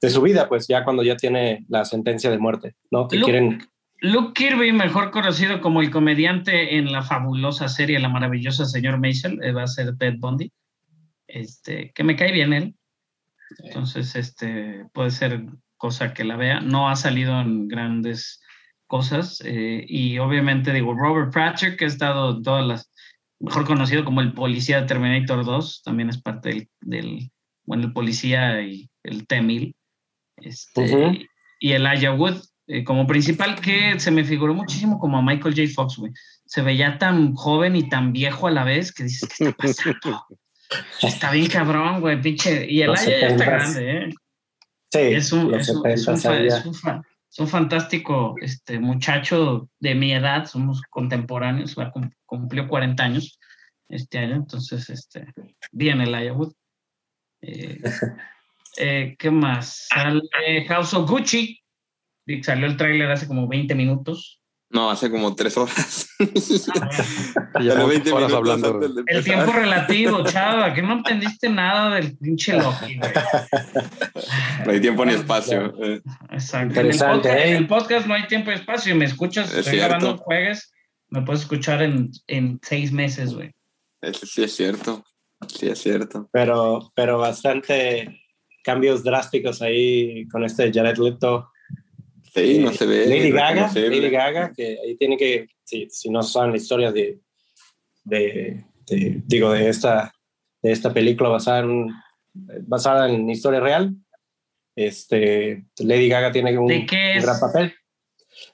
de 0.00 0.10
su 0.10 0.20
vida, 0.20 0.48
pues 0.50 0.66
ya 0.68 0.84
cuando 0.84 1.02
ya 1.02 1.16
tiene 1.16 1.64
la 1.68 1.86
sentencia 1.86 2.30
de 2.30 2.36
muerte, 2.38 2.74
¿no? 2.90 3.08
Que 3.08 3.22
quieren 3.22 3.66
Luke 4.04 4.34
Kirby, 4.34 4.70
mejor 4.70 5.10
conocido 5.10 5.62
como 5.62 5.80
el 5.80 5.90
comediante 5.90 6.76
en 6.76 6.92
la 6.92 7.02
fabulosa 7.02 7.70
serie 7.70 7.98
La 7.98 8.10
maravillosa 8.10 8.66
señor 8.66 8.98
Maisel, 8.98 9.42
eh, 9.42 9.52
va 9.52 9.62
a 9.62 9.66
ser 9.66 9.96
Ted 9.96 10.16
Bundy. 10.18 10.52
Este, 11.26 11.90
que 11.94 12.04
me 12.04 12.14
cae 12.14 12.30
bien 12.30 12.52
él. 12.52 12.74
Entonces, 13.60 14.14
este, 14.14 14.84
puede 14.92 15.10
ser 15.10 15.46
cosa 15.78 16.12
que 16.12 16.22
la 16.22 16.36
vea. 16.36 16.60
No 16.60 16.90
ha 16.90 16.96
salido 16.96 17.40
en 17.40 17.66
grandes 17.66 18.42
cosas. 18.86 19.40
eh, 19.42 19.86
y 19.88 20.18
obviamente, 20.18 20.74
digo, 20.74 20.92
Robert 20.92 21.32
Pratchett, 21.32 21.78
que 21.78 21.86
ha 21.86 21.88
estado 21.88 22.36
en 22.36 22.42
todas 22.42 22.66
las, 22.66 22.92
mejor 23.40 23.64
conocido 23.64 24.04
como 24.04 24.20
el 24.20 24.34
policía 24.34 24.82
de 24.82 24.86
Terminator 24.86 25.46
2, 25.46 25.82
también 25.82 26.10
es 26.10 26.20
parte 26.20 26.50
del, 26.50 26.68
del 26.82 27.30
bueno, 27.64 27.84
el 27.84 27.94
policía 27.94 28.60
y 28.60 28.90
el 29.02 29.26
T-1000. 29.26 29.74
Este. 30.36 31.26
Y 31.58 31.72
el 31.72 31.86
Elijah 31.86 32.12
Wood 32.12 32.42
eh, 32.66 32.84
como 32.84 33.06
principal, 33.06 33.60
que 33.60 33.98
se 34.00 34.10
me 34.10 34.24
figuró 34.24 34.54
muchísimo 34.54 34.98
como 34.98 35.18
a 35.18 35.22
Michael 35.22 35.54
J. 35.54 35.68
Fox, 35.74 35.96
güey. 35.98 36.12
Se 36.46 36.62
veía 36.62 36.98
tan 36.98 37.34
joven 37.34 37.76
y 37.76 37.88
tan 37.88 38.12
viejo 38.12 38.46
a 38.46 38.50
la 38.50 38.64
vez 38.64 38.92
que 38.92 39.04
dices, 39.04 39.28
¿qué 39.36 39.44
está 39.44 39.56
pasando? 39.56 40.26
está 41.02 41.30
bien 41.30 41.48
cabrón, 41.48 42.00
güey, 42.00 42.20
pinche. 42.20 42.70
Y 42.70 42.82
el 42.82 42.90
Elijah 42.90 43.20
ya 43.20 43.28
está 43.28 43.44
70s. 43.44 43.46
grande, 43.46 43.92
¿eh? 43.92 44.10
Sí, 44.90 44.98
Es 45.00 45.32
un, 45.32 45.54
es 45.54 45.68
un, 45.68 45.86
es 45.86 46.04
70 46.04 46.30
un 46.30 46.46
es 46.46 47.38
es 47.38 47.50
fantástico 47.50 48.36
este, 48.40 48.78
muchacho 48.78 49.68
de 49.80 49.94
mi 49.94 50.12
edad, 50.12 50.46
somos 50.46 50.80
contemporáneos, 50.88 51.76
cumplió 52.26 52.68
40 52.68 53.02
años 53.02 53.38
este 53.88 54.18
año, 54.18 54.36
entonces, 54.36 54.88
este, 54.90 55.26
bien 55.72 56.00
el 56.00 56.32
Wood. 56.32 56.52
Eh, 57.42 57.80
eh, 58.78 59.16
¿Qué 59.18 59.30
más? 59.30 59.88
Sale 59.88 60.22
House 60.68 60.94
of 60.94 61.10
Gucci, 61.10 61.60
salió 62.42 62.66
el 62.66 62.76
tráiler 62.76 63.10
hace 63.10 63.26
como 63.26 63.46
20 63.48 63.74
minutos. 63.74 64.40
No, 64.70 64.90
hace 64.90 65.10
como 65.10 65.34
tres 65.36 65.56
horas. 65.56 66.08
Ah, 67.56 67.62
Ya 67.62 67.72
Salió 67.72 67.88
llevamos 67.88 68.12
horas 68.12 68.32
hablando. 68.32 68.80
El 69.06 69.22
tiempo 69.24 69.52
relativo, 69.52 70.24
chava, 70.24 70.74
que 70.74 70.82
no 70.82 70.94
entendiste 70.94 71.48
nada 71.48 71.94
del 71.96 72.16
pinche 72.16 72.56
Loki, 72.56 72.98
güey. 72.98 73.12
No 74.66 74.72
hay 74.72 74.80
tiempo 74.80 75.04
ni 75.04 75.14
espacio. 75.14 75.72
eh. 75.84 76.00
Exacto. 76.30 76.80
En 76.80 76.86
el, 76.86 76.92
Interesante, 76.94 77.28
podcast, 77.28 77.44
¿eh? 77.44 77.50
en 77.50 77.56
el 77.56 77.66
podcast 77.68 78.06
no 78.06 78.14
hay 78.14 78.26
tiempo 78.26 78.50
y 78.50 78.54
espacio. 78.54 78.96
Me 78.96 79.04
escuchas, 79.04 79.52
Es 79.52 79.58
estoy 79.58 79.74
cierto. 79.78 79.88
grabando 79.98 80.22
juegues, 80.22 80.72
me 81.08 81.22
puedes 81.22 81.42
escuchar 81.42 81.82
en, 81.82 82.10
en 82.26 82.58
seis 82.62 82.90
meses, 82.92 83.34
güey. 83.34 83.52
Eso 84.00 84.26
sí 84.26 84.42
es 84.42 84.56
cierto. 84.56 85.04
Sí 85.48 85.68
es 85.68 85.78
cierto. 85.80 86.28
pero, 86.32 86.90
pero 86.94 87.18
bastante 87.18 88.20
cambios 88.64 89.04
drásticos 89.04 89.60
ahí 89.62 90.26
con 90.28 90.42
este 90.44 90.72
Jared 90.72 90.96
Leto. 90.98 91.50
Sí, 92.34 92.58
no 92.58 92.72
se 92.72 92.86
ve. 92.86 93.06
Lady 93.06 93.30
Gaga. 93.30 93.70
Lady 93.74 94.10
Gaga, 94.10 94.52
que 94.52 94.78
ahí 94.84 94.96
tiene 94.96 95.16
que, 95.16 95.46
si, 95.62 95.88
si 95.90 96.10
no 96.10 96.22
saben 96.22 96.50
la 96.50 96.56
historia 96.56 96.90
de, 96.90 97.20
de, 98.04 98.64
de- 98.86 99.22
digo, 99.26 99.52
de 99.52 99.68
esta, 99.68 100.12
de 100.62 100.72
esta 100.72 100.92
película 100.92 101.28
basada 101.28 101.60
en, 101.60 101.88
basada 102.66 103.08
en 103.08 103.30
historia 103.30 103.60
real, 103.60 103.94
este, 104.74 105.64
Lady 105.78 106.08
Gaga 106.08 106.32
tiene 106.32 106.58
un, 106.58 106.66
¿De 106.66 106.84
qué 106.86 107.14
un 107.18 107.22
gran 107.22 107.38
papel. 107.38 107.74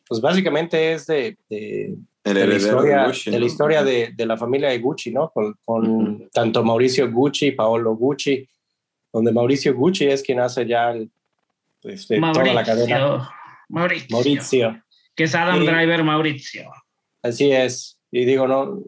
Pues 0.07 0.21
básicamente 0.21 0.93
es 0.93 1.07
de, 1.07 1.39
de, 1.49 1.97
El 2.25 2.35
de 2.35 2.47
la 2.47 2.57
historia, 2.57 2.99
de 2.99 3.07
Gucci. 3.07 3.31
de, 3.31 3.37
la, 3.37 3.41
¿no? 3.41 3.47
historia 3.47 3.83
de, 3.83 4.13
de 4.15 4.27
la 4.27 4.37
familia 4.37 4.69
de 4.69 4.79
Gucci, 4.79 5.11
¿no? 5.11 5.31
Con, 5.31 5.55
con 5.65 5.89
Ujú. 5.89 6.29
tanto 6.33 6.63
Mauricio 6.63 7.11
Gucci, 7.11 7.53
Paolo 7.53 7.97
Gucci, 7.97 8.47
donde 9.11 9.33
Mauricio 9.33 9.75
Gucci 9.75 10.05
es 10.07 10.23
quien 10.23 10.41
hace 10.41 10.67
ya 10.67 10.91
el, 10.91 11.11
este, 11.85 12.21
toda 12.21 12.53
la 12.53 12.63
cadena. 12.65 13.31
Mauricio. 13.71 14.09
Mauricio. 14.11 14.83
Que 15.15 15.25
es 15.25 15.35
Adam. 15.35 15.65
Driver 15.65 16.05
Mauricio. 16.05 16.71
Así 17.23 17.51
es. 17.53 17.99
Y 18.11 18.25
digo, 18.25 18.49
no, 18.49 18.83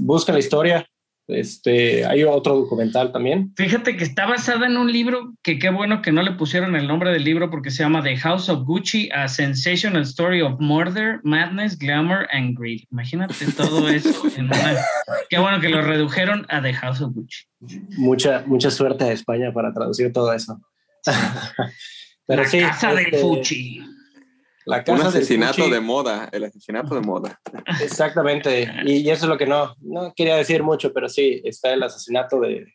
busca 0.00 0.32
la 0.32 0.38
historia. 0.38 0.86
Este, 1.28 2.06
hay 2.06 2.22
otro 2.22 2.54
documental 2.54 3.10
también. 3.10 3.52
Fíjate 3.56 3.96
que 3.96 4.04
está 4.04 4.26
basada 4.26 4.66
en 4.66 4.76
un 4.76 4.92
libro 4.92 5.34
que 5.42 5.58
qué 5.58 5.70
bueno 5.70 6.00
que 6.00 6.12
no 6.12 6.22
le 6.22 6.32
pusieron 6.32 6.76
el 6.76 6.86
nombre 6.86 7.10
del 7.10 7.24
libro 7.24 7.50
porque 7.50 7.72
se 7.72 7.82
llama 7.82 8.02
The 8.02 8.16
House 8.18 8.48
of 8.48 8.64
Gucci, 8.64 9.10
A 9.12 9.26
Sensational 9.26 10.02
Story 10.02 10.42
of 10.42 10.60
Murder, 10.60 11.20
Madness, 11.24 11.76
Glamour 11.78 12.28
and 12.30 12.56
Greed. 12.56 12.82
Imagínate 12.92 13.34
todo 13.56 13.88
eso 13.88 14.22
en 14.36 14.46
una... 14.46 14.76
Qué 15.28 15.38
bueno 15.38 15.60
que 15.60 15.68
lo 15.68 15.82
redujeron 15.82 16.46
a 16.48 16.62
The 16.62 16.72
House 16.74 17.00
of 17.00 17.12
Gucci. 17.12 17.44
Mucha, 17.96 18.44
mucha 18.46 18.70
suerte 18.70 19.04
a 19.04 19.12
España 19.12 19.52
para 19.52 19.72
traducir 19.72 20.12
todo 20.12 20.32
eso. 20.32 20.60
Pero 22.26 22.42
la 22.42 22.48
sí, 22.48 22.58
casa 22.60 22.94
del 22.94 23.04
este, 23.06 23.22
Gucci. 23.22 23.80
La 24.64 24.78
Un 24.78 24.82
casa 24.84 24.96
del 24.98 25.06
asesinato 25.22 25.62
Gucci. 25.62 25.70
de 25.74 25.80
moda. 25.80 26.28
El 26.32 26.44
asesinato 26.44 26.94
de 26.94 27.00
moda. 27.00 27.40
Exactamente. 27.82 28.68
Y, 28.84 28.96
y 28.96 29.10
eso 29.10 29.26
es 29.26 29.28
lo 29.28 29.38
que 29.38 29.46
no, 29.46 29.74
no 29.80 30.12
quería 30.14 30.36
decir 30.36 30.62
mucho, 30.62 30.92
pero 30.92 31.08
sí, 31.08 31.40
está 31.44 31.72
el 31.72 31.82
asesinato 31.82 32.40
de, 32.40 32.74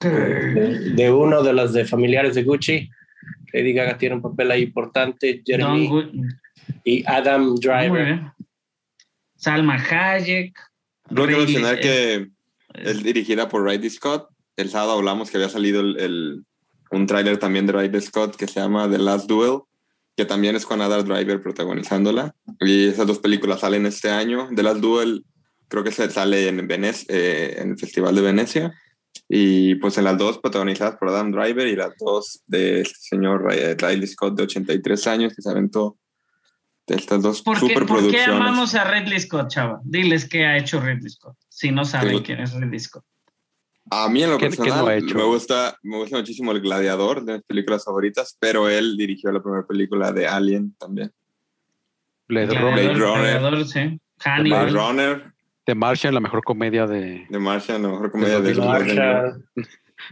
de, 0.00 0.90
de 0.94 1.12
uno 1.12 1.42
de 1.42 1.52
los 1.52 1.72
de 1.72 1.84
familiares 1.84 2.34
de 2.34 2.42
Gucci. 2.42 2.90
Lady 3.52 3.72
Gaga 3.72 3.98
tiene 3.98 4.16
un 4.16 4.22
papel 4.22 4.50
ahí 4.50 4.62
importante, 4.62 5.42
Jeremy 5.44 6.12
y 6.84 7.04
Adam 7.06 7.54
Driver. 7.56 8.32
Salma 9.36 9.74
Hayek. 9.76 10.56
Tengo 11.08 11.26
que 11.26 11.36
mencionar 11.36 11.74
eh, 11.76 11.80
que 11.80 12.30
es 12.90 13.02
dirigida 13.02 13.48
por 13.48 13.64
Ridley 13.64 13.90
Scott. 13.90 14.28
El 14.56 14.68
sábado 14.68 14.92
hablamos 14.92 15.30
que 15.30 15.36
había 15.38 15.48
salido 15.48 15.80
el, 15.80 15.98
el- 15.98 16.44
un 16.90 17.06
tráiler 17.06 17.38
también 17.38 17.66
de 17.66 17.72
Ridley 17.72 18.00
Scott 18.00 18.36
que 18.36 18.46
se 18.46 18.60
llama 18.60 18.88
The 18.90 18.98
Last 18.98 19.28
Duel, 19.28 19.60
que 20.16 20.24
también 20.24 20.56
es 20.56 20.66
con 20.66 20.80
Adam 20.80 21.04
Driver 21.04 21.40
protagonizándola. 21.42 22.34
Y 22.60 22.88
esas 22.88 23.06
dos 23.06 23.18
películas 23.20 23.60
salen 23.60 23.86
este 23.86 24.10
año. 24.10 24.48
The 24.54 24.62
Last 24.62 24.80
Duel 24.80 25.24
creo 25.68 25.84
que 25.84 25.92
se 25.92 26.10
sale 26.10 26.48
en, 26.48 26.66
Venez- 26.68 27.06
eh, 27.08 27.56
en 27.58 27.70
el 27.70 27.78
Festival 27.78 28.14
de 28.14 28.22
Venecia. 28.22 28.74
Y 29.28 29.76
pues 29.76 29.96
en 29.98 30.04
las 30.04 30.18
dos 30.18 30.38
protagonizadas 30.38 30.96
por 30.96 31.08
Adam 31.08 31.30
Driver 31.30 31.66
y 31.68 31.76
las 31.76 31.96
dos 31.98 32.42
de 32.46 32.80
este 32.80 32.98
señor 32.98 33.44
Ry- 33.44 33.74
Ridley 33.76 34.06
Scott 34.08 34.36
de 34.36 34.42
83 34.42 35.06
años 35.06 35.32
que 35.34 35.42
se 35.42 35.50
aventó 35.50 35.96
de 36.88 36.96
estas 36.96 37.22
dos 37.22 37.42
¿Por 37.42 37.60
qué, 37.60 37.74
¿Por 37.74 38.10
qué 38.10 38.22
amamos 38.24 38.74
a 38.74 38.82
Ridley 38.90 39.20
Scott, 39.20 39.48
chava? 39.48 39.80
Diles 39.84 40.28
qué 40.28 40.44
ha 40.46 40.56
hecho 40.58 40.80
Ridley 40.80 41.08
Scott, 41.10 41.36
si 41.48 41.70
no 41.70 41.84
saben 41.84 42.18
quién 42.24 42.40
es 42.40 42.52
Ridley 42.52 42.80
Scott. 42.80 43.04
A 43.90 44.08
mí 44.08 44.22
en 44.22 44.30
lo 44.30 44.38
¿Qué- 44.38 44.48
qué 44.50 44.56
personal 44.56 44.84
no 44.84 44.86
ha 44.90 44.94
hecho? 44.94 45.16
me 45.16 45.24
gusta, 45.24 45.76
me 45.82 45.96
gusta 45.96 46.16
muchísimo 46.16 46.52
El 46.52 46.60
Gladiador, 46.60 47.24
de 47.24 47.34
mis 47.34 47.42
películas 47.44 47.84
favoritas, 47.84 48.36
pero 48.38 48.68
él 48.68 48.96
dirigió 48.96 49.32
la 49.32 49.42
primera 49.42 49.66
película 49.66 50.12
de 50.12 50.26
Alien 50.28 50.74
también. 50.78 51.10
Blade 52.28 52.46
Gladiador, 52.46 52.98
Runner, 52.98 53.38
Blade 53.40 53.50
Runner. 53.50 53.66
Sí. 53.66 54.00
Blade. 54.42 54.70
Runner, 54.70 55.32
The 55.64 55.74
Martian, 55.74 56.14
la 56.14 56.20
mejor 56.20 56.42
comedia 56.44 56.86
de 56.86 57.26
The 57.30 57.38
Martian, 57.38 57.82
la 57.82 57.88
mejor 57.88 58.10
comedia 58.12 58.40
De 58.40 58.54
Marshall. 58.54 59.44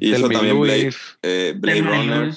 Hizo 0.00 0.28
también 0.28 0.60
Blade, 0.60 0.90
eh, 1.22 1.54
Blade 1.56 1.82
Runner. 1.82 2.34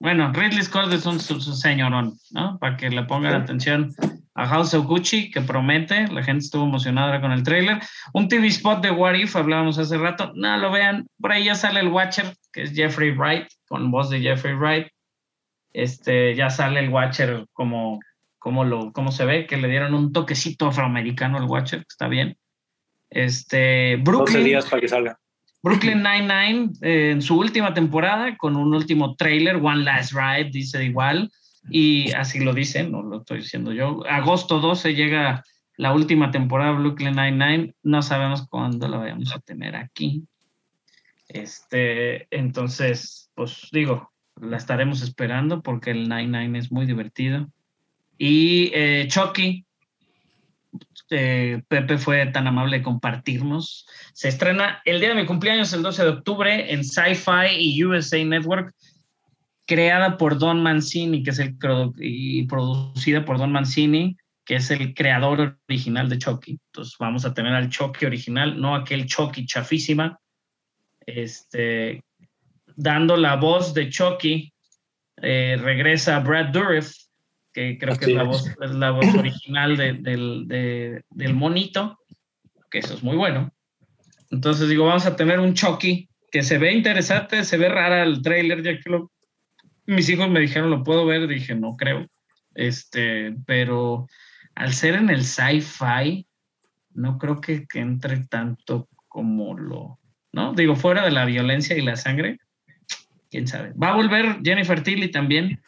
Bueno, 0.00 0.32
Ridley 0.32 0.62
Scott 0.62 0.92
es 0.92 1.06
un 1.06 1.18
su- 1.18 1.40
su 1.40 1.54
señorón, 1.54 2.18
¿no? 2.30 2.58
Para 2.58 2.76
que 2.76 2.90
le 2.90 3.02
pongan 3.04 3.34
atención 3.34 3.92
a 4.34 4.46
House 4.46 4.74
of 4.74 4.86
Gucci, 4.86 5.30
que 5.30 5.40
promete, 5.40 6.08
la 6.08 6.22
gente 6.22 6.44
estuvo 6.44 6.64
emocionada 6.64 7.20
con 7.20 7.30
el 7.30 7.42
tráiler. 7.42 7.80
Un 8.12 8.28
TV 8.28 8.48
spot 8.48 8.82
de 8.82 8.90
What 8.90 9.14
If, 9.14 9.36
hablábamos 9.36 9.78
hace 9.78 9.96
rato, 9.96 10.32
no 10.34 10.56
lo 10.56 10.72
vean, 10.72 11.06
por 11.20 11.32
ahí 11.32 11.44
ya 11.44 11.54
sale 11.54 11.80
el 11.80 11.88
Watcher, 11.88 12.34
que 12.52 12.62
es 12.62 12.72
Jeffrey 12.72 13.12
Wright, 13.12 13.46
con 13.68 13.90
voz 13.90 14.10
de 14.10 14.20
Jeffrey 14.20 14.54
Wright. 14.54 14.88
Este, 15.72 16.34
ya 16.34 16.50
sale 16.50 16.80
el 16.80 16.88
Watcher 16.88 17.46
como, 17.52 18.00
como, 18.38 18.64
lo, 18.64 18.92
como 18.92 19.12
se 19.12 19.24
ve, 19.24 19.46
que 19.46 19.56
le 19.56 19.68
dieron 19.68 19.94
un 19.94 20.12
toquecito 20.12 20.66
afroamericano 20.66 21.38
al 21.38 21.44
Watcher, 21.44 21.80
que 21.80 21.86
está 21.88 22.08
bien. 22.08 22.36
Este, 23.10 23.98
12 23.98 24.02
Brooklyn. 24.02 24.44
días 24.44 24.66
para 24.66 24.80
que 24.80 24.88
salga. 24.88 25.18
Brooklyn 25.62 26.02
Nine-Nine 26.02 26.72
eh, 26.82 27.10
en 27.12 27.22
su 27.22 27.38
última 27.38 27.72
temporada 27.72 28.36
con 28.36 28.56
un 28.56 28.74
último 28.74 29.14
trailer, 29.14 29.56
One 29.56 29.84
Last 29.84 30.12
Ride, 30.12 30.50
dice 30.50 30.84
igual, 30.84 31.30
y 31.70 32.12
así 32.12 32.40
lo 32.40 32.52
dicen, 32.52 32.92
no 32.92 33.02
lo 33.02 33.18
estoy 33.18 33.38
diciendo 33.38 33.72
yo. 33.72 34.02
Agosto 34.08 34.60
12 34.60 34.94
llega 34.94 35.42
la 35.76 35.92
última 35.92 36.30
temporada 36.30 36.72
de 36.72 36.78
Brooklyn 36.78 37.16
Nine-Nine, 37.16 37.74
no 37.82 38.02
sabemos 38.02 38.46
cuándo 38.48 38.86
la 38.88 38.98
vayamos 38.98 39.34
a 39.34 39.40
tener 39.40 39.74
aquí. 39.74 40.24
Este, 41.28 42.28
entonces, 42.30 43.30
pues 43.34 43.68
digo, 43.72 44.12
la 44.40 44.56
estaremos 44.56 45.02
esperando 45.02 45.62
porque 45.62 45.90
el 45.90 46.08
Nine-Nine 46.08 46.58
es 46.58 46.70
muy 46.70 46.86
divertido. 46.86 47.48
Y 48.18 48.70
eh, 48.72 49.06
Chucky, 49.08 49.64
eh, 51.10 51.62
Pepe 51.68 51.98
fue 51.98 52.26
tan 52.26 52.46
amable 52.46 52.78
de 52.78 52.82
compartirnos. 52.82 53.86
Se 54.12 54.28
estrena 54.28 54.80
el 54.84 55.00
día 55.00 55.10
de 55.10 55.14
mi 55.22 55.26
cumpleaños, 55.26 55.72
el 55.72 55.82
12 55.82 56.02
de 56.02 56.08
octubre, 56.10 56.72
en 56.72 56.84
Sci-Fi 56.84 57.56
y 57.58 57.84
USA 57.84 58.24
Network, 58.24 58.74
creada 59.66 60.16
por 60.18 60.38
Don 60.38 60.62
Mancini, 60.62 61.22
que 61.22 61.30
es 61.30 61.38
el 61.38 61.56
y 61.98 62.46
producida 62.46 63.24
por 63.24 63.38
Don 63.38 63.52
Mancini, 63.52 64.16
que 64.44 64.56
es 64.56 64.70
el 64.70 64.94
creador 64.94 65.58
original 65.68 66.08
de 66.08 66.18
Chucky. 66.18 66.58
Entonces 66.66 66.96
vamos 66.98 67.24
a 67.24 67.32
tener 67.32 67.54
al 67.54 67.70
Chucky 67.70 68.04
original, 68.06 68.60
no 68.60 68.74
aquel 68.74 69.06
Chucky 69.06 69.46
chafísima. 69.46 70.18
Este, 71.06 72.02
dando 72.76 73.16
la 73.16 73.36
voz 73.36 73.74
de 73.74 73.88
Chucky, 73.90 74.52
eh, 75.22 75.56
regresa 75.60 76.18
Brad 76.20 76.46
Dourif, 76.48 76.92
que 77.52 77.78
creo 77.78 77.96
que 77.96 78.06
es 78.06 78.12
la 78.12 78.22
es. 78.22 78.28
voz, 78.28 78.46
es 78.62 78.70
la 78.72 78.90
voz 78.90 79.14
original 79.14 79.76
de- 79.76 79.92
del, 79.94 80.48
de- 80.48 81.02
del 81.10 81.34
monito, 81.34 81.98
que 82.70 82.78
eso 82.78 82.94
es 82.94 83.02
muy 83.02 83.16
bueno. 83.16 83.52
Entonces 84.30 84.68
digo, 84.68 84.86
vamos 84.86 85.06
a 85.06 85.14
tener 85.14 85.38
un 85.40 85.54
Chucky 85.54 86.08
que 86.32 86.42
se 86.42 86.58
ve 86.58 86.72
interesante, 86.72 87.44
se 87.44 87.56
ve 87.56 87.68
rara 87.68 88.02
el 88.02 88.20
trailer, 88.22 88.62
ya 88.62 88.78
que 88.80 88.90
lo, 88.90 89.12
mis 89.86 90.08
hijos 90.08 90.28
me 90.30 90.40
dijeron, 90.40 90.70
¿lo 90.70 90.82
puedo 90.84 91.06
ver? 91.06 91.26
Dije, 91.28 91.54
no 91.54 91.76
creo. 91.76 92.06
Este, 92.54 93.34
pero 93.46 94.06
al 94.54 94.72
ser 94.72 94.94
en 94.94 95.10
el 95.10 95.24
sci-fi, 95.24 96.26
no 96.94 97.18
creo 97.18 97.40
que, 97.40 97.66
que 97.66 97.80
entre 97.80 98.24
tanto 98.26 98.88
como 99.08 99.56
lo, 99.58 99.98
¿no? 100.32 100.54
Digo, 100.54 100.76
fuera 100.76 101.04
de 101.04 101.10
la 101.10 101.24
violencia 101.24 101.76
y 101.76 101.82
la 101.82 101.96
sangre, 101.96 102.38
quién 103.30 103.46
sabe. 103.48 103.72
Va 103.72 103.90
a 103.90 103.96
volver 103.96 104.38
Jennifer 104.44 104.82
Tilly 104.82 105.10
también, 105.10 105.60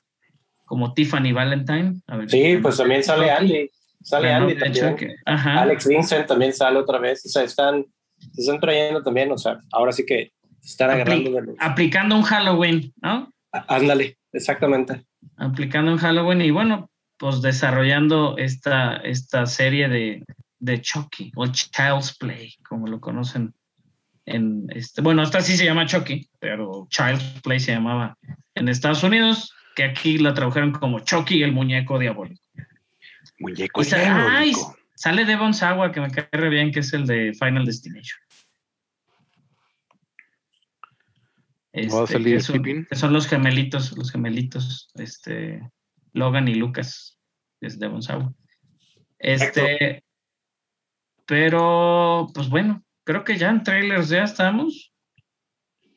como 0.64 0.94
Tiffany 0.94 1.32
Valentine. 1.32 2.00
A 2.06 2.16
ver 2.16 2.30
Sí, 2.30 2.58
pues 2.62 2.76
también 2.76 3.02
sale 3.02 3.30
Andy. 3.30 3.70
Sale 4.02 4.32
Andy 4.32 4.56
también. 4.56 5.16
Ajá. 5.24 5.62
Alex 5.62 5.86
Vincent 5.88 6.26
también 6.28 6.52
sale 6.52 6.78
otra 6.78 6.98
vez. 6.98 7.26
O 7.26 7.28
sea, 7.28 7.42
están, 7.42 7.84
se 8.34 8.42
están 8.42 8.60
trayendo 8.60 9.02
también. 9.02 9.32
O 9.32 9.38
sea, 9.38 9.58
ahora 9.72 9.90
sí 9.90 10.06
que 10.06 10.32
están 10.62 10.90
Apli- 10.90 10.94
agarrando 10.94 11.30
de 11.32 11.42
los. 11.42 11.56
aplicando 11.58 12.16
un 12.16 12.22
Halloween, 12.22 12.92
¿no? 13.02 13.32
Ándale, 13.68 14.18
exactamente. 14.32 15.04
aplicando 15.36 15.90
en 15.92 15.98
Halloween 15.98 16.42
y 16.42 16.50
bueno, 16.50 16.90
pues 17.18 17.40
desarrollando 17.42 18.36
esta, 18.38 18.96
esta 18.96 19.46
serie 19.46 19.88
de, 19.88 20.24
de 20.58 20.80
Chucky 20.80 21.32
o 21.36 21.46
Child's 21.46 22.16
Play, 22.18 22.54
como 22.68 22.86
lo 22.86 23.00
conocen 23.00 23.54
en 24.26 24.66
este, 24.70 25.02
bueno, 25.02 25.22
esta 25.22 25.40
sí 25.40 25.56
se 25.56 25.64
llama 25.64 25.86
Chucky, 25.86 26.28
pero 26.40 26.86
Child's 26.90 27.40
Play 27.42 27.60
se 27.60 27.72
llamaba 27.72 28.16
en 28.54 28.68
Estados 28.68 29.02
Unidos, 29.02 29.52
que 29.76 29.84
aquí 29.84 30.18
la 30.18 30.34
tradujeron 30.34 30.72
como 30.72 31.00
Chucky 31.00 31.42
el 31.42 31.52
muñeco 31.52 31.98
diabólico. 31.98 32.42
Muñeco 33.38 33.82
Y 33.82 33.84
sa- 33.84 33.96
ay, 33.98 34.50
diabólico. 34.50 34.76
sale 34.94 35.24
Devon 35.26 35.54
Sawa, 35.54 35.92
que 35.92 36.00
me 36.00 36.10
cae 36.10 36.28
re 36.32 36.48
bien, 36.48 36.72
que 36.72 36.80
es 36.80 36.92
el 36.92 37.06
de 37.06 37.34
Final 37.38 37.66
Destination. 37.66 38.18
¿Va 41.76 42.00
a 42.00 42.02
Este, 42.04 42.12
salir 42.14 42.36
que 42.36 42.42
son, 42.42 42.56
Pippin? 42.62 42.86
que 42.88 42.96
son 42.96 43.12
los 43.12 43.26
gemelitos, 43.28 43.96
los 43.98 44.10
gemelitos, 44.10 44.88
este, 44.94 45.60
Logan 46.12 46.48
y 46.48 46.54
Lucas, 46.54 47.18
es 47.60 47.78
Devon 47.78 48.02
Sawa. 48.02 48.32
Este, 49.18 50.02
pero, 51.26 52.28
pues 52.34 52.48
bueno, 52.48 52.82
creo 53.04 53.24
que 53.24 53.36
ya 53.36 53.50
en 53.50 53.62
trailers 53.62 54.08
ya 54.08 54.24
estamos. 54.24 54.92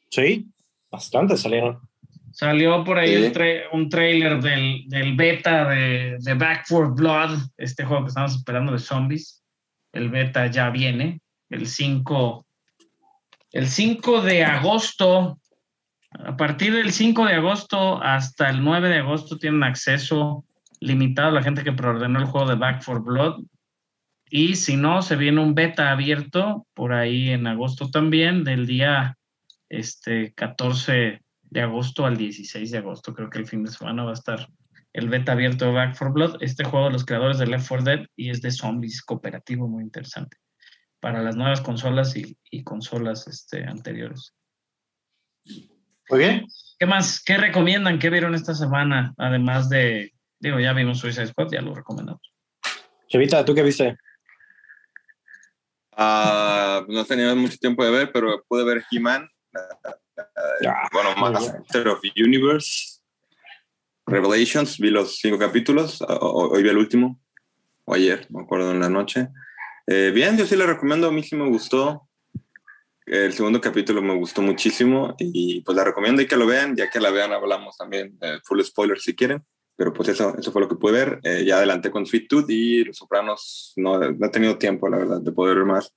Sí, 0.10 0.49
bastante 0.89 1.38
salieron. 1.38 1.80
Salió 2.31 2.84
por 2.84 2.97
ahí 2.97 3.15
Sí. 3.15 3.23
un, 3.27 3.34
tra- 3.34 3.64
un 3.73 3.89
trailer 3.89 4.41
del, 4.41 4.84
del 4.88 5.15
beta 5.15 5.68
de, 5.69 6.18
de 6.19 6.34
Back 6.35 6.65
for 6.68 6.93
Blood, 6.95 7.38
este 7.57 7.84
juego 7.85 8.03
que 8.03 8.10
estamos 8.10 8.35
esperando 8.35 8.72
de 8.72 8.80
zombies. 8.80 9.43
El 9.91 10.10
beta 10.10 10.47
ya 10.47 10.69
viene, 10.69 11.22
el 11.49 11.68
5, 11.68 12.45
el 13.51 13.68
5 13.68 14.22
de 14.22 14.43
agosto. 14.45 15.39
A 16.11 16.36
partir 16.36 16.73
del 16.73 16.91
5 16.91 17.26
de 17.26 17.36
agosto 17.36 18.02
hasta 18.02 18.49
el 18.49 18.64
9 18.64 18.90
de 18.90 18.99
agosto 18.99 19.38
tienen 19.38 19.64
acceso 19.64 20.45
limitado 20.80 21.30
a 21.30 21.34
la 21.34 21.44
gente 21.44 21.64
que 21.64 21.72
preordenó 21.72 22.19
el 22.19 22.26
juego 22.26 22.49
de 22.49 22.56
Back 22.56 22.81
for 22.81 23.03
Blood. 23.03 23.44
Y 24.31 24.56
si 24.56 24.76
no, 24.76 25.02
se 25.02 25.15
viene 25.15 25.41
un 25.41 25.53
beta 25.53 25.91
abierto 25.91 26.65
por 26.73 26.94
ahí 26.94 27.30
en 27.30 27.48
agosto 27.48 27.90
también, 27.90 28.44
del 28.44 28.65
día 28.65 29.18
este, 29.69 30.34
14 30.34 31.22
de 31.44 31.61
agosto 31.61 32.06
al 32.06 32.18
16 32.18 32.72
de 32.72 32.77
agosto. 32.77 33.14
Creo 33.14 33.30
que 33.30 33.40
el 33.40 33.48
fin 33.48 33.64
de 33.64 33.72
semana 33.72 34.03
va 34.03 34.11
a 34.11 34.14
estar 34.14 34.48
el 34.94 35.10
beta 35.10 35.34
abierto 35.34 35.65
de 35.65 35.72
Back 35.73 35.95
for 35.95 36.11
Blood. 36.11 36.38
Este 36.41 36.64
juego 36.64 36.88
de 36.88 36.94
los 36.94 37.06
creadores 37.06 37.38
de 37.38 37.48
Left 37.48 37.68
4 37.68 37.86
Dead 37.86 38.06
y 38.15 38.30
es 38.30 38.41
de 38.41 38.52
zombies 38.52 39.03
cooperativo, 39.03 39.68
muy 39.68 39.84
interesante. 39.84 40.38
Para 40.99 41.22
las 41.22 41.36
nuevas 41.36 41.61
consolas 41.61 42.15
y, 42.15 42.38
y 42.49 42.64
consolas 42.64 43.27
este, 43.27 43.64
anteriores. 43.65 44.34
Muy 46.10 46.19
bien. 46.19 46.48
¿Qué 46.80 46.86
más? 46.86 47.22
¿Qué 47.23 47.38
recomiendan? 47.38 47.99
¿Qué 47.99 48.10
vieron 48.10 48.34
esta 48.36 48.56
semana? 48.56 49.14
Además 49.18 49.69
de, 49.69 50.14
digo, 50.40 50.60
ya 50.60 50.73
vimos 50.73 50.99
Suicide 50.99 51.27
Squad, 51.27 51.52
ya 51.52 51.61
lo 51.61 51.76
recomendamos. 51.76 52.22
Chavita, 53.07 53.44
¿tú 53.45 53.53
qué 53.53 53.64
viste? 53.64 53.98
Ah, 55.95 56.86
no 56.88 57.06
tenía 57.06 57.36
mucho 57.36 57.57
tiempo 57.57 57.84
de 57.84 57.91
ver, 57.91 58.11
pero 58.11 58.44
pude 58.48 58.64
ver 58.64 58.84
He-Man. 58.90 59.30
Bueno, 60.91 61.15
Master 61.15 61.90
of 61.90 62.02
the 62.02 62.11
Universe. 62.23 63.02
Revelations, 64.07 64.80
vi 64.80 64.90
los 64.90 65.18
cinco 65.18 65.38
capítulos. 65.38 66.03
Hoy 66.07 66.64
vi 66.64 66.69
el 66.69 66.77
último. 66.77 67.19
O 67.86 67.94
ayer, 67.94 68.26
no 68.30 68.40
me 68.40 68.45
acuerdo, 68.45 68.72
en 68.72 68.80
la 68.80 68.90
noche. 68.90 69.27
Eh, 69.86 70.11
bien, 70.14 70.38
yo 70.38 70.45
sí 70.45 70.56
le 70.56 70.65
recomiendo. 70.65 71.07
A 71.07 71.11
mí 71.11 71.22
sí 71.22 71.36
me 71.36 71.48
gustó. 71.48 72.09
El 73.10 73.34
segundo 73.34 73.60
capítulo 73.60 74.03
me 74.03 74.15
gustó 74.15 74.44
muchísimo. 74.44 75.15
Y 75.18 75.61
pues 75.61 75.76
la 75.76 75.84
recomiendo 75.84 76.22
y 76.22 76.27
que 76.27 76.38
lo 76.38 76.45
vean. 76.45 76.76
Ya 76.76 76.91
que 76.91 76.99
la 76.99 77.10
vean, 77.10 77.34
hablamos 77.34 77.76
también. 77.76 78.15
eh, 78.22 78.38
full 78.44 78.61
spoiler 78.61 78.99
si 78.99 79.15
quieren. 79.15 79.44
Pero 79.76 79.91
pues 79.94 80.10
eso, 80.10 80.36
eso 80.38 80.52
fue 80.52 80.61
lo 80.61 80.69
que 80.69 80.76
pude 80.76 80.91
ver. 80.91 81.19
Eh, 81.23 81.44
ya 81.44 81.57
adelanté 81.57 81.90
con 81.90 82.06
Sweet 82.06 82.27
Tooth 82.27 82.49
y 82.49 82.84
Los 82.84 82.98
Sopranos. 82.98 83.73
No, 83.77 83.98
no 83.98 84.26
he 84.27 84.30
tenido 84.30 84.60
tiempo, 84.60 84.88
la 84.90 84.98
verdad, 84.98 85.22
de 85.22 85.31
poder 85.31 85.56
ver 85.56 85.65
más. 85.65 85.91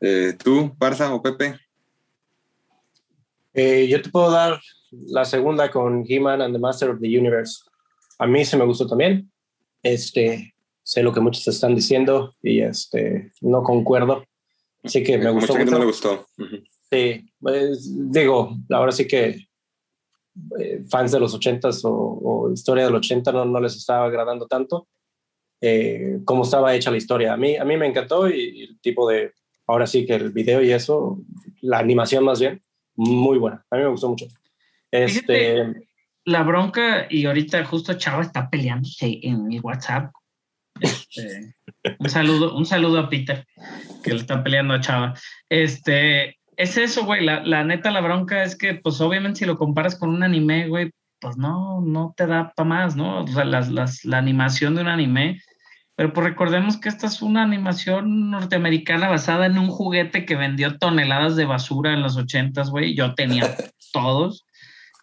Eh, 0.00 0.34
¿Tú, 0.42 0.74
Barça 0.76 1.08
o 1.12 1.22
Pepe? 1.22 1.54
Eh, 3.52 3.86
yo 3.88 4.02
te 4.02 4.10
puedo 4.10 4.32
dar 4.32 4.60
la 4.90 5.24
segunda 5.24 5.70
con 5.70 6.04
He-Man 6.08 6.42
and 6.42 6.52
the 6.52 6.58
Master 6.58 6.90
of 6.90 7.00
the 7.00 7.06
Universe. 7.06 7.62
A 8.18 8.26
mí 8.26 8.44
se 8.44 8.56
me 8.56 8.64
gustó 8.64 8.88
también. 8.88 9.30
Este, 9.84 10.54
sé 10.82 11.04
lo 11.04 11.12
que 11.12 11.20
muchos 11.20 11.46
están 11.46 11.76
diciendo 11.76 12.34
y 12.42 12.60
este, 12.60 13.30
no 13.40 13.62
concuerdo. 13.62 14.24
Así 14.84 15.02
que 15.02 15.18
me 15.18 15.30
gustó 15.30 15.54
mucha 15.54 15.58
gente 15.58 15.72
no 15.72 15.78
le 15.78 15.86
mucho. 15.86 16.08
gustó. 16.10 16.26
Ujú. 16.38 16.62
Sí, 16.90 17.26
pues, 17.40 17.90
digo, 18.12 18.56
ahora 18.70 18.92
sí 18.92 19.06
que 19.08 19.48
eh, 20.60 20.84
fans 20.88 21.12
de 21.12 21.20
los 21.20 21.34
ochentas 21.34 21.84
o, 21.84 21.92
o 21.92 22.52
historia 22.52 22.84
del 22.84 22.94
80 22.94 23.32
no, 23.32 23.44
no 23.44 23.60
les 23.60 23.76
estaba 23.76 24.06
agradando 24.06 24.46
tanto 24.46 24.86
eh, 25.60 26.18
cómo 26.24 26.42
estaba 26.44 26.74
hecha 26.74 26.90
la 26.90 26.98
historia. 26.98 27.32
A 27.32 27.36
mí, 27.36 27.56
a 27.56 27.64
mí 27.64 27.76
me 27.76 27.86
encantó 27.86 28.28
y, 28.28 28.34
y 28.34 28.62
el 28.64 28.80
tipo 28.80 29.08
de, 29.08 29.32
ahora 29.66 29.86
sí 29.86 30.04
que 30.04 30.14
el 30.14 30.30
video 30.30 30.62
y 30.62 30.70
eso, 30.72 31.18
la 31.62 31.78
animación 31.78 32.24
más 32.24 32.40
bien, 32.40 32.62
muy 32.96 33.38
buena. 33.38 33.64
A 33.70 33.76
mí 33.76 33.82
me 33.82 33.88
gustó 33.88 34.08
mucho. 34.10 34.26
Este, 34.90 35.64
Fíjate, 35.64 35.88
la 36.26 36.42
bronca, 36.42 37.06
y 37.10 37.26
ahorita 37.26 37.64
justo 37.64 37.94
Chava 37.94 38.22
está 38.22 38.48
peleándose 38.48 39.20
en 39.22 39.46
mi 39.46 39.58
WhatsApp. 39.60 40.12
Este, 40.84 41.54
un 41.98 42.08
saludo, 42.08 42.56
un 42.56 42.66
saludo 42.66 42.98
a 42.98 43.08
Peter, 43.08 43.46
que 44.02 44.10
le 44.10 44.16
está 44.16 44.42
peleando 44.42 44.74
a 44.74 44.80
Chava. 44.80 45.14
Este, 45.48 46.38
es 46.56 46.76
eso, 46.76 47.04
güey. 47.04 47.24
La, 47.24 47.42
la 47.44 47.64
neta, 47.64 47.90
la 47.90 48.00
bronca 48.00 48.42
es 48.42 48.56
que, 48.56 48.74
pues 48.74 49.00
obviamente, 49.00 49.40
si 49.40 49.44
lo 49.46 49.56
comparas 49.56 49.98
con 49.98 50.10
un 50.10 50.22
anime, 50.22 50.68
güey, 50.68 50.90
pues 51.20 51.36
no, 51.36 51.80
no 51.80 52.14
te 52.16 52.26
da 52.26 52.52
para 52.54 52.68
más, 52.68 52.96
¿no? 52.96 53.24
O 53.24 53.26
sea, 53.26 53.44
las, 53.44 53.70
las, 53.70 54.04
la 54.04 54.18
animación 54.18 54.74
de 54.74 54.82
un 54.82 54.88
anime. 54.88 55.40
Pero 55.96 56.12
pues 56.12 56.26
recordemos 56.26 56.76
que 56.76 56.88
esta 56.88 57.06
es 57.06 57.22
una 57.22 57.44
animación 57.44 58.30
norteamericana 58.30 59.08
basada 59.08 59.46
en 59.46 59.56
un 59.58 59.68
juguete 59.68 60.26
que 60.26 60.34
vendió 60.34 60.76
toneladas 60.78 61.36
de 61.36 61.44
basura 61.44 61.94
en 61.94 62.02
los 62.02 62.16
ochentas, 62.16 62.70
güey. 62.70 62.94
Yo 62.94 63.14
tenía 63.14 63.54
todos 63.92 64.44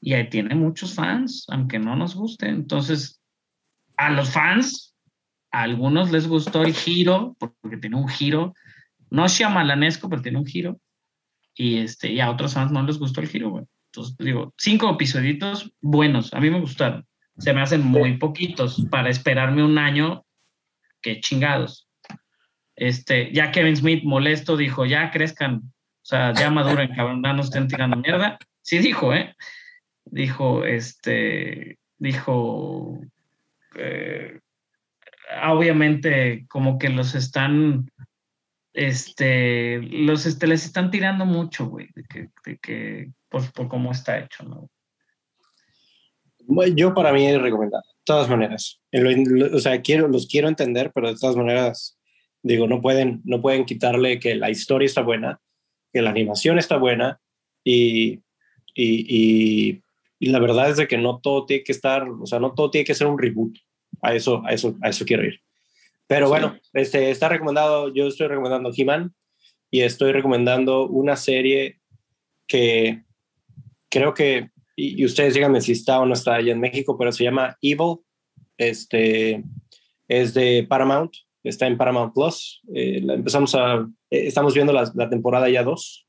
y 0.01 0.13
ahí 0.13 0.29
tiene 0.29 0.53
muchos 0.55 0.93
fans, 0.93 1.45
aunque 1.49 1.79
no 1.79 1.95
nos 1.95 2.15
guste. 2.15 2.49
Entonces, 2.49 3.21
a 3.97 4.09
los 4.09 4.31
fans, 4.31 4.90
a 5.51 5.61
algunos 5.63 6.11
les 6.11 6.27
gustó 6.27 6.63
el 6.63 6.73
giro, 6.73 7.35
porque 7.39 7.77
tiene 7.77 7.97
un 7.97 8.07
giro, 8.07 8.53
no 9.09 9.27
chamalanesco, 9.27 10.09
pero 10.09 10.21
tiene 10.21 10.39
un 10.39 10.45
giro. 10.45 10.79
Y, 11.55 11.79
este, 11.79 12.11
y 12.11 12.19
a 12.21 12.31
otros 12.31 12.53
fans 12.53 12.71
no 12.71 12.83
les 12.83 12.97
gustó 12.97 13.21
el 13.21 13.27
giro, 13.27 13.49
güey. 13.49 13.65
Entonces, 13.87 14.15
digo, 14.17 14.53
cinco 14.57 14.89
episodios 14.89 15.69
buenos, 15.81 16.33
a 16.33 16.39
mí 16.39 16.49
me 16.49 16.61
gustaron. 16.61 17.05
Se 17.37 17.53
me 17.53 17.61
hacen 17.61 17.81
muy 17.81 18.17
poquitos 18.17 18.85
para 18.89 19.09
esperarme 19.09 19.63
un 19.63 19.77
año, 19.77 20.23
que 21.01 21.19
chingados. 21.19 21.89
Este, 22.75 23.31
ya 23.33 23.51
Kevin 23.51 23.75
Smith 23.75 24.03
molesto 24.03 24.55
dijo, 24.55 24.85
ya 24.85 25.11
crezcan, 25.11 25.55
o 25.55 26.05
sea, 26.05 26.33
ya 26.33 26.49
maduren, 26.49 26.89
cabrón, 26.95 27.21
no 27.21 27.41
estén 27.41 27.67
tirando 27.67 27.97
mierda. 27.97 28.39
Sí 28.61 28.77
dijo, 28.77 29.13
¿eh? 29.13 29.35
Dijo, 30.05 30.63
este, 30.65 31.77
dijo, 31.97 33.01
eh, 33.75 34.39
obviamente 35.43 36.45
como 36.49 36.77
que 36.77 36.89
los 36.89 37.15
están, 37.15 37.89
este, 38.73 39.79
los, 39.81 40.25
este, 40.25 40.47
les 40.47 40.65
están 40.65 40.91
tirando 40.91 41.25
mucho, 41.25 41.67
güey, 41.67 41.89
de 41.95 42.03
que, 42.03 42.29
de 42.45 42.57
que 42.57 43.11
por, 43.29 43.51
por 43.53 43.67
cómo 43.67 43.91
está 43.91 44.19
hecho, 44.19 44.43
¿no? 44.43 44.69
Yo 46.75 46.93
para 46.93 47.13
mí 47.13 47.25
es 47.27 47.41
recomendable, 47.41 47.87
de 47.87 48.03
todas 48.03 48.29
maneras. 48.29 48.81
Lo- 48.91 49.11
lo- 49.11 49.55
o 49.55 49.59
sea, 49.59 49.81
quiero, 49.81 50.07
los 50.07 50.27
quiero 50.27 50.47
entender, 50.47 50.91
pero 50.93 51.09
de 51.09 51.17
todas 51.19 51.35
maneras, 51.35 51.97
digo, 52.41 52.67
no 52.67 52.81
pueden, 52.81 53.21
no 53.23 53.41
pueden 53.41 53.65
quitarle 53.65 54.19
que 54.19 54.35
la 54.35 54.49
historia 54.49 54.85
está 54.85 55.01
buena, 55.01 55.39
que 55.93 56.01
la 56.01 56.09
animación 56.09 56.57
está 56.57 56.77
buena 56.77 57.19
y, 57.63 58.19
y, 58.73 59.05
y, 59.75 59.83
y 60.19 60.29
la 60.29 60.39
verdad 60.39 60.69
es 60.71 60.77
de 60.77 60.87
que 60.87 60.97
no 60.97 61.19
todo 61.19 61.45
tiene 61.45 61.63
que 61.63 61.71
estar, 61.71 62.07
o 62.09 62.25
sea, 62.25 62.39
no 62.39 62.53
todo 62.53 62.71
tiene 62.71 62.85
que 62.85 62.95
ser 62.95 63.07
un 63.07 63.19
reboot. 63.19 63.55
A 64.01 64.13
eso, 64.15 64.41
a 64.45 64.51
eso, 64.53 64.75
a 64.81 64.89
eso 64.89 65.05
quiero 65.05 65.23
ir. 65.23 65.39
Pero 66.07 66.25
Sí. 66.27 66.29
bueno, 66.29 66.57
este, 66.73 67.09
está 67.11 67.29
recomendado, 67.29 67.93
yo 67.93 68.07
estoy 68.07 68.27
recomendando 68.27 68.71
He-Man 68.75 69.13
y 69.69 69.81
estoy 69.81 70.11
recomendando 70.11 70.87
una 70.87 71.15
serie 71.15 71.79
que 72.47 73.03
creo 73.89 74.13
que, 74.13 74.49
y, 74.75 75.01
y 75.01 75.05
ustedes 75.05 75.33
díganme 75.33 75.61
si 75.61 75.71
está 75.73 75.99
o 76.01 76.05
no 76.05 76.13
está 76.13 76.35
allá 76.35 76.51
en 76.51 76.59
México, 76.59 76.97
pero 76.97 77.11
se 77.11 77.23
llama 77.23 77.57
Evil. 77.61 77.97
Este 78.57 79.43
es 80.07 80.33
de 80.33 80.65
Paramount, 80.67 81.13
está 81.43 81.67
en 81.67 81.77
Paramount 81.77 82.13
Plus. 82.13 82.61
Eh, 82.73 82.99
la 83.01 83.13
empezamos 83.13 83.55
a, 83.55 83.87
eh, 84.09 84.27
estamos 84.27 84.53
viendo 84.53 84.73
la, 84.73 84.91
la 84.95 85.09
temporada 85.09 85.49
ya 85.49 85.63
2. 85.63 86.07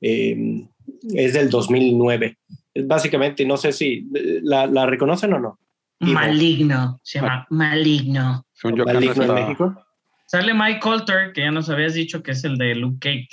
Eh, 0.00 0.66
es 1.14 1.32
del 1.34 1.50
2009. 1.50 2.36
Es 2.74 2.86
básicamente, 2.86 3.44
no 3.46 3.56
sé 3.56 3.72
si 3.72 4.08
eh, 4.14 4.40
la, 4.42 4.66
la 4.66 4.86
reconocen 4.86 5.32
o 5.34 5.38
no. 5.38 5.58
Maligno, 6.00 7.00
se 7.02 7.20
llama 7.20 7.46
Maligno. 7.50 8.46
Según 8.52 8.78
yo, 8.78 8.82
acá 8.84 8.94
no 8.94 9.00
Maligno 9.00 9.24
en 9.24 9.34
México. 9.34 9.84
Sale 10.26 10.54
Mike 10.54 10.80
Coulter, 10.80 11.32
que 11.32 11.42
ya 11.42 11.50
nos 11.50 11.68
habías 11.68 11.94
dicho 11.94 12.22
que 12.22 12.30
es 12.32 12.44
el 12.44 12.56
de 12.56 12.74
Luke 12.74 12.98
Cage. 13.00 13.28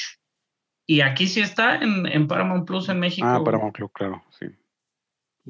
Y 0.85 1.01
aquí 1.01 1.27
sí 1.27 1.41
está 1.41 1.75
en, 1.77 2.05
en 2.07 2.27
Paramount 2.27 2.65
Plus 2.65 2.89
en 2.89 2.99
México. 2.99 3.27
Ah. 3.27 3.43
Paramount 3.43 3.75
Club, 3.75 3.91
claro, 3.93 4.23
sí. 4.39 4.47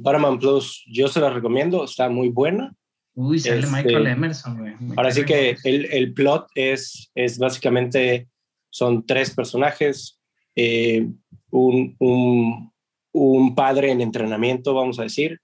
Paramount 0.04 0.40
Plus, 0.40 0.84
yo 0.88 1.08
se 1.08 1.20
la 1.20 1.30
recomiendo, 1.30 1.84
está 1.86 2.10
muy 2.10 2.30
buena. 2.30 2.76
Uy, 3.16 3.40
sale 3.40 3.60
Este, 3.62 3.72
Michael 3.72 4.08
Emerson, 4.08 4.60
güey. 4.60 4.76
Ahora 4.96 5.12
sí 5.12 5.26
que 5.26 5.58
el, 5.64 5.86
el 5.86 6.14
plot 6.14 6.48
es, 6.54 7.12
es 7.16 7.40
básicamente, 7.40 8.28
son 8.70 9.06
tres 9.06 9.34
personajes, 9.34 10.20
eh, 10.56 11.08
un, 11.50 11.96
un, 12.00 12.72
un 13.12 13.56
padre 13.56 13.92
en 13.92 14.02
entrenamiento, 14.02 14.74
vamos 14.74 15.00
a 15.00 15.04
decir, 15.04 15.40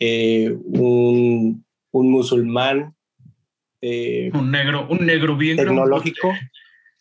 eh, 0.00 0.56
un, 0.64 1.64
un 1.90 2.10
musulmán 2.10 2.94
eh, 3.80 4.30
Un 4.32 4.50
negro, 4.50 4.86
un 4.88 5.04
negro 5.06 5.36
bien 5.36 5.56
tecnológico, 5.56 6.32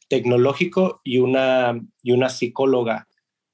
tecnológico 0.08 1.02
y 1.04 1.20
una, 1.20 1.80
y 2.02 2.12
una 2.12 2.30
psicóloga 2.30 3.08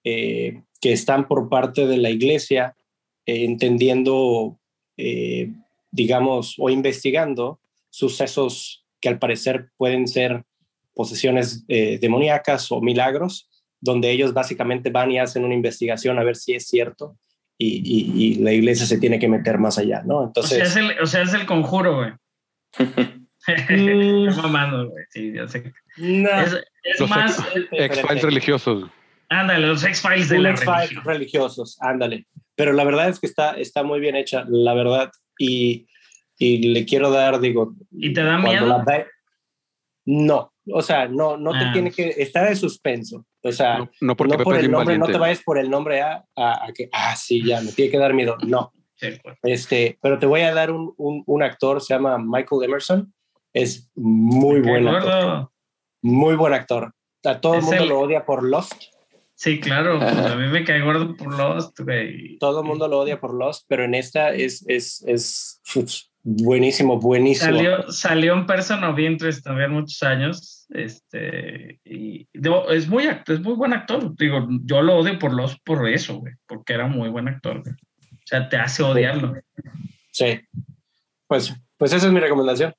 eh, 0.04 0.64
que 0.80 0.94
están 0.94 1.28
por 1.28 1.50
parte 1.50 1.88
de 1.88 1.98
la 1.98 2.10
iglesia 2.10 2.76
entendiendo, 3.26 4.60
digamos, 5.92 6.56
o 6.60 6.70
investigando 6.70 7.62
sucesos 7.90 8.86
que 9.00 9.08
al 9.08 9.18
parecer 9.18 9.70
pueden 9.78 10.10
ser 10.10 10.44
posesiones 10.94 11.66
demoníacas 11.68 12.70
o 12.74 12.82
milagros, 12.82 13.50
donde 13.80 14.12
ellos 14.12 14.34
básicamente 14.34 14.90
van 14.90 15.12
y 15.12 15.20
hacen 15.20 15.46
una 15.46 15.54
investigación 15.54 16.20
a 16.20 16.26
ver 16.26 16.36
si 16.36 16.54
es 16.54 16.68
cierto 16.68 17.18
y, 17.58 17.82
y- 17.84 18.24
y 18.26 18.36
la 18.44 18.52
iglesia 18.52 18.86
se 18.86 18.98
tiene 19.00 19.20
que 19.20 19.28
meter 19.28 19.58
más 19.60 19.78
allá, 19.78 20.02
¿no? 20.06 20.18
O 20.18 20.22
sea, 20.44 20.58
Entonces, 20.60 20.62
es 20.70 20.76
el, 20.76 21.00
o 21.02 21.06
sea, 21.06 21.22
es 21.24 21.34
el 21.34 21.46
conjuro, 21.46 21.96
güey. 21.98 22.12
Mm. 22.80 23.24
Estoy 23.48 24.28
mamando, 24.42 24.90
güey. 24.90 25.04
Sí, 25.10 25.34
ya 25.34 25.48
sé. 25.48 25.74
no, 25.98 26.30
Es, 26.42 26.54
es 26.84 27.00
Los 27.00 27.10
más, 27.10 27.38
X-Files 27.72 28.22
religiosos. 28.24 28.90
ándale, 29.30 29.68
los 29.68 29.84
X-Files 29.84 30.30
de 30.30 30.40
la 30.40 30.52
X-Files 30.52 30.80
religión. 30.90 31.04
religiosos, 31.06 31.78
ándale. 31.82 32.26
Pero 32.56 32.72
la 32.74 32.84
verdad 32.84 33.10
es 33.10 33.20
que 33.20 33.28
está, 33.28 33.52
está 33.58 33.84
muy 33.84 34.00
bien 34.00 34.16
hecha, 34.16 34.46
la 34.48 34.74
verdad. 34.74 35.12
Y, 35.38 35.88
y 36.38 36.70
le 36.70 36.86
quiero 36.86 37.10
dar, 37.12 37.40
digo. 37.40 37.74
¿Y 37.92 38.14
te 38.14 38.22
da 38.24 38.40
cuando 38.42 38.50
miedo? 38.50 38.68
la 38.68 38.84
ve- 38.84 39.08
no, 40.06 40.54
o 40.72 40.82
sea, 40.82 41.08
no, 41.08 41.38
no 41.38 41.52
te 41.52 41.66
Ah. 41.66 41.72
tiene 41.74 41.92
que. 41.92 42.10
Está 42.18 42.44
de 42.46 42.56
suspenso. 42.56 43.26
O 43.46 43.52
sea, 43.52 43.78
No, 43.80 43.84
no, 43.86 43.92
no 44.02 44.16
porque 44.16 44.36
por 44.36 44.44
Pepe 44.46 44.50
es 44.52 44.56
el 44.56 44.62
bien 44.70 44.72
nombre, 44.72 44.96
no 44.98 45.02
valiente. 45.02 45.14
te 45.14 45.20
vayas 45.20 45.44
por 45.44 45.58
el 45.58 45.70
nombre 45.70 46.02
a, 46.02 46.24
a, 46.36 46.66
a 46.66 46.72
que, 46.74 46.90
ah, 46.94 47.16
sí, 47.16 47.44
ya, 47.46 47.62
me 47.62 47.72
tiene 47.74 47.92
que 47.92 47.98
dar 47.98 48.14
miedo. 48.14 48.38
No. 48.48 48.72
Sí. 48.96 49.08
Este, 49.44 49.98
pero 50.02 50.18
te 50.18 50.26
voy 50.26 50.42
a 50.42 50.54
dar 50.54 50.72
un, 50.72 50.94
un, 50.98 51.24
un 51.26 51.44
actor, 51.44 51.82
se 51.82 51.94
llama 51.94 52.18
Michael 52.18 52.64
Emerson. 52.64 53.14
Es 53.52 53.92
muy 53.96 54.62
Qué 54.62 54.70
buen 54.70 54.88
actor. 54.88 55.04
gordo. 55.14 55.54
Muy 56.02 56.36
buen 56.36 56.54
actor. 56.54 56.94
A 57.26 57.40
todo 57.42 57.56
el 57.56 57.62
mundo 57.64 57.84
el- 57.84 57.90
lo 57.90 58.00
odia 58.00 58.26
por 58.26 58.44
Lost. 58.44 58.74
Sí, 59.36 59.60
claro. 59.60 60.00
pues, 60.00 60.16
a 60.16 60.36
mí 60.36 60.48
me 60.48 60.64
cae 60.64 60.80
gordo 60.82 61.16
por 61.18 61.36
Lost, 61.38 61.78
güey. 61.82 62.38
todo 62.38 62.62
el 62.62 62.68
mundo 62.68 62.88
lo 62.88 63.00
odia 63.00 63.20
por 63.20 63.34
Lost, 63.34 63.66
pero 63.68 63.84
en 63.84 63.94
esta 63.94 64.30
es, 64.34 64.64
es, 64.70 65.04
es 65.06 65.62
uf, 65.76 65.92
buenísimo, 66.24 66.98
buenísimo. 67.00 67.52
Salió, 67.52 67.92
salió 67.92 68.34
en 68.34 68.46
Person 68.46 68.84
of 68.86 68.98
Interest 69.00 69.44
también 69.44 69.72
muchos 69.72 70.02
años. 70.04 70.63
Este, 70.74 71.80
y 71.86 72.28
digo, 72.34 72.70
es 72.72 72.88
muy, 72.88 73.04
act- 73.06 73.30
es 73.32 73.40
muy 73.42 73.54
buen 73.54 73.74
actor. 73.74 74.16
Digo, 74.18 74.48
yo 74.64 74.82
lo 74.82 74.98
odio 74.98 75.20
por 75.20 75.34
Lost 75.34 75.60
por 75.64 75.88
eso, 75.88 76.18
güey, 76.18 76.34
porque 76.48 76.74
era 76.74 76.88
muy 76.88 77.10
buen 77.10 77.28
actor. 77.28 77.62
güey. 77.62 77.74
O 77.76 78.26
sea, 78.26 78.50
te 78.50 78.58
hace 78.58 78.82
odiarlo. 78.84 79.36
Sí. 80.12 80.40
Pues, 81.28 81.54
pues 81.78 81.94
esa 81.94 82.08
es 82.08 82.12
mi 82.14 82.20
recomendación, 82.20 82.74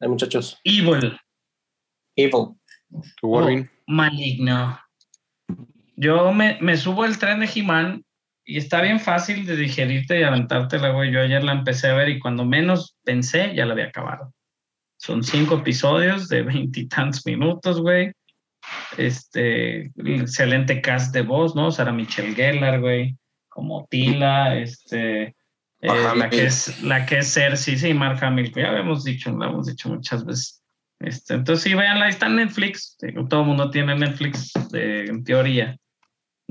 eh, 0.00 0.08
muchachos. 0.08 0.58
Evil. 0.64 1.18
Evil. 2.16 2.54
¿Tú, 3.20 3.28
Warren? 3.28 3.70
Maligno. 3.86 4.78
Yo 5.96 6.32
me, 6.32 6.58
me 6.60 6.76
subo 6.76 7.02
al 7.04 7.18
tren 7.18 7.40
de 7.40 7.50
He-Man 7.54 8.04
y 8.44 8.58
está 8.58 8.80
bien 8.82 9.00
fácil 9.00 9.46
de 9.46 9.56
digerirte 9.56 10.18
y 10.18 10.22
aventártela, 10.22 10.90
güey. 10.90 11.12
Yo 11.12 11.20
ayer 11.20 11.42
la 11.44 11.52
empecé 11.52 11.88
a 11.88 11.94
ver 11.94 12.08
y 12.08 12.18
cuando 12.18 12.44
menos 12.44 12.96
pensé, 13.04 13.54
ya 13.54 13.64
la 13.66 13.72
había 13.72 13.86
acabado. 13.86 14.32
Son 15.04 15.22
cinco 15.22 15.56
episodios 15.56 16.28
de 16.28 16.42
veintitantos 16.44 17.26
minutos, 17.26 17.78
güey. 17.78 18.10
Este, 18.96 19.92
excelente 19.96 20.80
cast 20.80 21.12
de 21.12 21.20
voz, 21.20 21.54
¿no? 21.54 21.70
Sara 21.70 21.92
Michelle 21.92 22.34
Gellar, 22.34 22.80
güey, 22.80 23.14
como 23.50 23.86
Tila, 23.90 24.56
este, 24.56 25.22
eh, 25.24 25.34
la, 26.16 26.30
que 26.30 26.46
es, 26.46 26.82
la 26.82 27.04
que 27.04 27.18
es 27.18 27.34
Cersei, 27.34 27.76
sí, 27.76 27.92
Mark 27.92 28.24
Hamill, 28.24 28.50
ya 28.54 28.70
habíamos 28.70 29.04
dicho, 29.04 29.30
lo 29.30 29.44
hemos 29.44 29.66
dicho 29.66 29.90
muchas 29.90 30.24
veces. 30.24 30.62
Este, 31.00 31.34
entonces, 31.34 31.62
sí, 31.64 31.74
véanla, 31.74 32.08
está 32.08 32.24
en 32.28 32.36
Netflix. 32.36 32.96
Digo, 32.98 33.28
Todo 33.28 33.42
el 33.42 33.48
mundo 33.48 33.70
tiene 33.70 33.94
Netflix, 33.94 34.52
eh, 34.72 35.04
en 35.06 35.22
teoría. 35.22 35.76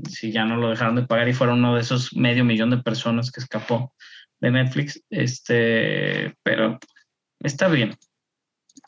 Si 0.08 0.30
ya 0.30 0.44
no 0.44 0.58
lo 0.58 0.70
dejaron 0.70 0.94
de 0.94 1.08
pagar 1.08 1.28
y 1.28 1.32
fueron 1.32 1.58
uno 1.58 1.74
de 1.74 1.80
esos 1.80 2.14
medio 2.14 2.44
millón 2.44 2.70
de 2.70 2.78
personas 2.78 3.32
que 3.32 3.40
escapó 3.40 3.92
de 4.40 4.52
Netflix. 4.52 5.02
Este, 5.10 6.36
pero 6.44 6.78
está 7.40 7.66
bien. 7.66 7.96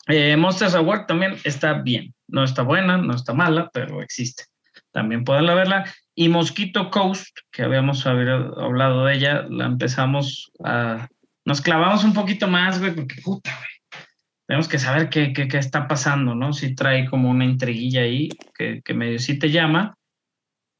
Eh, 0.07 0.37
Monsters 0.37 0.75
Award 0.75 1.05
también 1.05 1.35
está 1.43 1.73
bien. 1.73 2.13
No 2.27 2.43
está 2.43 2.61
buena, 2.61 2.97
no 2.97 3.15
está 3.15 3.33
mala, 3.33 3.69
pero 3.73 4.01
existe. 4.01 4.45
También 4.91 5.23
pueden 5.23 5.45
verla. 5.45 5.85
Y 6.15 6.29
Mosquito 6.29 6.89
Coast, 6.89 7.37
que 7.51 7.63
habíamos 7.63 8.05
hablado 8.05 9.05
de 9.05 9.13
ella, 9.15 9.45
la 9.49 9.65
empezamos 9.65 10.51
a... 10.63 11.07
Nos 11.45 11.61
clavamos 11.61 12.03
un 12.03 12.13
poquito 12.13 12.47
más, 12.47 12.79
güey, 12.79 12.95
porque 12.95 13.21
puta, 13.21 13.55
güey. 13.55 14.03
Tenemos 14.47 14.67
que 14.67 14.79
saber 14.79 15.09
qué, 15.09 15.33
qué, 15.33 15.47
qué, 15.47 15.57
está 15.57 15.87
pasando, 15.87 16.33
¿no? 16.33 16.53
Si 16.53 16.73
trae 16.73 17.05
como 17.09 17.29
una 17.29 17.43
intriguilla 17.43 18.01
ahí 18.01 18.29
que, 18.57 18.81
que 18.81 18.93
medio 18.93 19.19
sí 19.19 19.37
te 19.37 19.51
llama. 19.51 19.97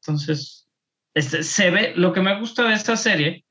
Entonces, 0.01 0.67
este, 1.13 1.43
se 1.43 1.69
ve, 1.69 1.93
lo 1.95 2.13
que 2.13 2.21
me 2.21 2.39
gusta 2.39 2.63
de 2.63 2.73
esta 2.73 2.95
serie, 2.95 3.43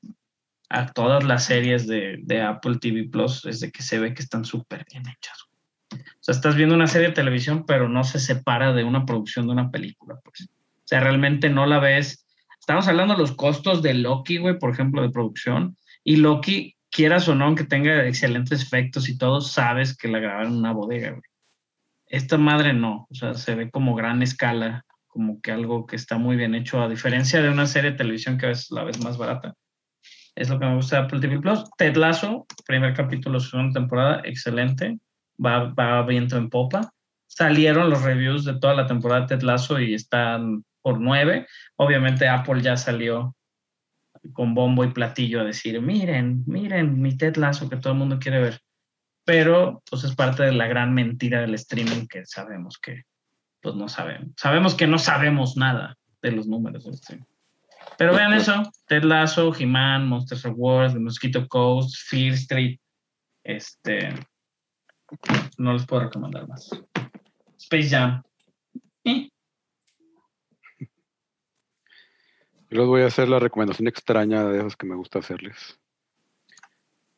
a 0.69 0.87
todas 0.87 1.23
las 1.23 1.45
series 1.45 1.85
de, 1.85 2.17
de 2.23 2.41
Apple 2.41 2.77
TV 2.79 3.09
Plus, 3.09 3.45
es 3.45 3.59
de 3.59 3.71
que 3.71 3.83
se 3.83 3.99
ve 3.99 4.13
que 4.13 4.23
están 4.23 4.43
súper 4.43 4.85
bien 4.91 5.03
hechas. 5.07 5.46
O 5.93 6.19
sea, 6.21 6.35
estás 6.35 6.55
viendo 6.55 6.75
una 6.75 6.87
serie 6.87 7.09
de 7.09 7.13
televisión, 7.13 7.65
pero 7.65 7.87
no 7.87 8.03
se 8.03 8.19
separa 8.19 8.73
de 8.73 8.83
una 8.83 9.05
producción 9.05 9.45
de 9.47 9.53
una 9.53 9.71
película, 9.71 10.19
pues. 10.23 10.49
O 10.49 10.87
sea, 10.87 10.99
realmente 10.99 11.49
no 11.49 11.65
la 11.65 11.79
ves. 11.79 12.25
Estamos 12.59 12.87
hablando 12.87 13.13
de 13.13 13.19
los 13.19 13.33
costos 13.33 13.81
de 13.81 13.93
Loki, 13.93 14.37
güey, 14.37 14.57
por 14.57 14.71
ejemplo, 14.71 15.01
de 15.01 15.09
producción. 15.09 15.77
Y 16.03 16.17
Loki, 16.17 16.75
quieras 16.89 17.27
o 17.27 17.35
no, 17.35 17.45
aunque 17.45 17.63
tenga 17.63 18.05
excelentes 18.05 18.61
efectos 18.61 19.09
y 19.09 19.17
todo, 19.17 19.41
sabes 19.41 19.95
que 19.95 20.07
la 20.07 20.19
grabaron 20.19 20.53
en 20.53 20.59
una 20.59 20.73
bodega, 20.73 21.11
güey. 21.11 21.21
Esta 22.09 22.37
madre 22.37 22.73
no, 22.73 23.05
o 23.09 23.15
sea, 23.15 23.33
se 23.33 23.53
ve 23.55 23.69
como 23.69 23.93
gran 23.93 24.21
escala, 24.21 24.85
como 25.07 25.41
que 25.41 25.51
algo 25.51 25.85
que 25.85 25.97
está 25.97 26.17
muy 26.17 26.37
bien 26.37 26.55
hecho, 26.55 26.81
a 26.81 26.87
diferencia 26.87 27.41
de 27.41 27.49
una 27.49 27.67
serie 27.67 27.91
de 27.91 27.97
televisión 27.97 28.37
que 28.37 28.47
veces 28.47 28.71
la 28.71 28.85
ves 28.85 29.03
más 29.03 29.17
barata. 29.17 29.53
Es 30.33 30.49
lo 30.49 30.57
que 30.59 30.65
me 30.67 30.75
gusta 30.75 30.97
de 30.97 31.03
Apple 31.03 31.19
TV 31.19 31.39
Plus. 31.41 31.69
Ted 31.77 31.97
Lasso, 31.97 32.45
primer 32.65 32.93
capítulo, 32.93 33.39
segunda 33.39 33.79
temporada, 33.79 34.21
excelente 34.23 34.97
va, 35.43 35.73
va 35.73 36.03
viento 36.03 36.37
en 36.37 36.49
popa. 36.49 36.91
Salieron 37.27 37.89
los 37.89 38.01
reviews 38.01 38.45
de 38.45 38.59
toda 38.59 38.73
la 38.73 38.87
temporada 38.87 39.21
de 39.21 39.27
Ted 39.27 39.41
Lasso 39.43 39.79
y 39.79 39.93
están 39.93 40.63
por 40.81 40.99
nueve. 40.99 41.47
Obviamente 41.75 42.27
Apple 42.27 42.61
ya 42.61 42.77
salió 42.77 43.35
con 44.33 44.53
bombo 44.53 44.83
y 44.83 44.91
platillo 44.91 45.41
a 45.41 45.45
decir, 45.45 45.81
miren, 45.81 46.43
miren 46.45 47.01
mi 47.01 47.15
Ted 47.17 47.35
Lasso 47.35 47.69
que 47.69 47.77
todo 47.77 47.93
el 47.93 47.99
mundo 47.99 48.19
quiere 48.19 48.39
ver. 48.39 48.59
Pero 49.25 49.83
pues 49.89 50.03
es 50.03 50.15
parte 50.15 50.43
de 50.43 50.53
la 50.53 50.67
gran 50.67 50.93
mentira 50.93 51.41
del 51.41 51.53
streaming 51.55 52.07
que 52.07 52.25
sabemos 52.25 52.77
que 52.77 53.03
pues 53.61 53.75
no 53.75 53.89
sabemos. 53.89 54.29
Sabemos 54.37 54.75
que 54.75 54.87
no 54.87 54.97
sabemos 54.99 55.57
nada 55.57 55.97
de 56.21 56.31
los 56.31 56.47
números 56.47 56.85
del 56.85 56.93
streaming. 56.93 57.25
Pero 57.97 58.13
vean 58.13 58.33
eso, 58.33 58.63
Ted 58.87 59.03
Lasso, 59.03 59.53
He-Man, 59.53 60.07
Monsters 60.07 60.45
of 60.45 60.53
War, 60.55 60.91
The 60.91 60.99
Mosquito 60.99 61.47
Coast, 61.47 61.95
Fear 62.07 62.33
Street, 62.33 62.79
este, 63.43 64.13
no 65.57 65.73
les 65.73 65.85
puedo 65.85 66.03
recomendar 66.03 66.47
más. 66.47 66.69
Space 67.57 67.89
Jam. 67.89 68.23
¿Eh? 69.03 69.29
Yo 72.69 72.79
les 72.79 72.87
voy 72.87 73.01
a 73.01 73.07
hacer 73.07 73.29
la 73.29 73.39
recomendación 73.39 73.87
extraña 73.87 74.43
de 74.43 74.59
esos 74.59 74.75
que 74.75 74.85
me 74.85 74.95
gusta 74.95 75.19
hacerles. 75.19 75.79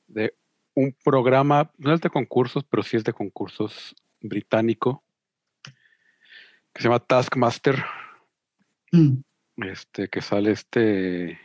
De 0.07 0.35
un 0.75 0.95
programa, 1.03 1.71
no 1.77 1.93
es 1.93 2.01
de 2.01 2.09
concursos, 2.09 2.63
pero 2.63 2.83
sí 2.83 2.97
es 2.97 3.03
de 3.03 3.13
concursos 3.13 3.95
británico, 4.21 5.03
que 6.73 6.81
se 6.81 6.83
llama 6.83 6.99
Taskmaster. 6.99 7.83
Mm. 8.91 9.21
Este, 9.57 10.07
que 10.07 10.21
sale 10.21 10.51
este, 10.51 11.39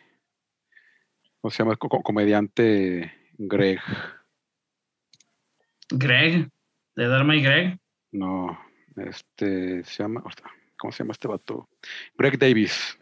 ¿cómo 1.41 1.51
se 1.51 1.63
llama? 1.63 1.77
comediante 1.77 3.13
Greg. 3.39 3.81
Greg, 5.99 6.49
de 6.97 7.09
Dharma 7.09 7.37
y 7.37 7.43
Greg. 7.43 7.79
No, 8.13 8.59
este 8.97 9.85
se 9.85 10.03
llama, 10.03 10.23
¿cómo 10.77 10.93
se 10.93 11.03
llama 11.03 11.13
este 11.13 11.29
vato? 11.29 11.69
Greg 12.17 12.39
Davis. 12.39 12.99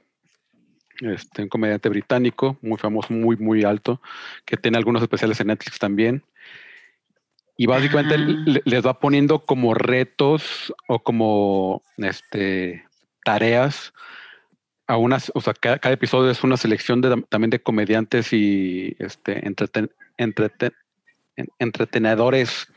Este, 1.00 1.42
un 1.42 1.48
comediante 1.48 1.88
británico, 1.88 2.58
muy 2.62 2.78
famoso, 2.78 3.12
muy, 3.12 3.36
muy 3.36 3.64
alto, 3.64 4.00
que 4.44 4.56
tiene 4.56 4.78
algunos 4.78 5.02
especiales 5.02 5.40
en 5.40 5.48
Netflix 5.48 5.78
también. 5.78 6.22
Y 7.56 7.66
básicamente 7.66 8.16
les 8.18 8.86
va 8.86 9.00
poniendo 9.00 9.44
como 9.44 9.74
retos 9.74 10.72
o 10.86 11.02
como 11.02 11.82
este, 11.96 12.84
tareas 13.24 13.92
a 14.86 14.96
unas, 14.96 15.30
o 15.34 15.40
sea, 15.40 15.54
cada, 15.54 15.78
episodio 15.92 16.30
es 16.30 16.44
una 16.44 16.56
selección 16.56 17.00
de, 17.00 17.22
también 17.28 17.50
de 17.50 17.62
comediantes 17.62 18.32
y 18.32 18.96
este, 18.98 19.46
entreten, 19.46 19.90
entreten, 20.18 20.72
entretenedores 21.58 22.68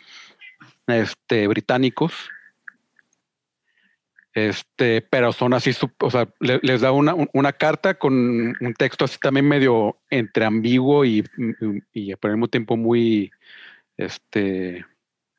este, 0.88 1.48
británicos. 1.48 2.14
Este, 4.34 5.02
pero 5.02 5.32
son 5.32 5.54
así, 5.54 5.72
o 6.02 6.12
sea, 6.12 6.28
les 6.42 6.82
da 6.82 6.92
una, 6.92 7.16
una, 7.34 7.54
carta 7.54 7.94
con 7.94 8.14
un 8.60 8.74
texto 8.78 9.06
así 9.06 9.18
también 9.18 9.48
medio 9.48 9.98
entre 10.10 10.44
ambiguo 10.44 11.06
y, 11.06 11.24
y, 11.94 12.14
por 12.18 12.32
el 12.32 12.36
mismo 12.36 12.50
tiempo 12.50 12.76
muy 12.76 13.32
este, 13.96 14.86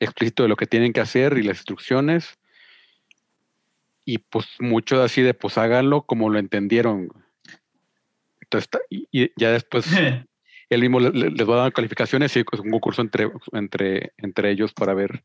explícito 0.00 0.44
de 0.44 0.48
lo 0.48 0.56
que 0.56 0.66
tienen 0.66 0.94
que 0.94 1.02
hacer 1.02 1.36
y 1.36 1.42
las 1.42 1.58
instrucciones. 1.58 2.38
Y 4.06 4.16
pues 4.16 4.46
mucho 4.60 5.02
así 5.02 5.20
de 5.20 5.34
pues 5.34 5.58
háganlo 5.58 6.02
como 6.02 6.30
lo 6.30 6.38
entendieron. 6.38 7.12
Entonces, 8.40 8.70
y, 8.88 9.30
ya 9.36 9.50
después 9.50 9.84
él 10.68 10.80
mismo 10.80 11.00
les 11.00 11.48
va 11.48 11.54
a 11.54 11.62
dar 11.62 11.72
calificaciones 11.72 12.36
y 12.36 12.40
es 12.40 12.60
un 12.60 12.70
concurso 12.70 13.02
entre, 13.02 13.30
entre, 13.52 14.12
entre 14.18 14.50
ellos 14.50 14.72
para 14.72 14.94
ver 14.94 15.24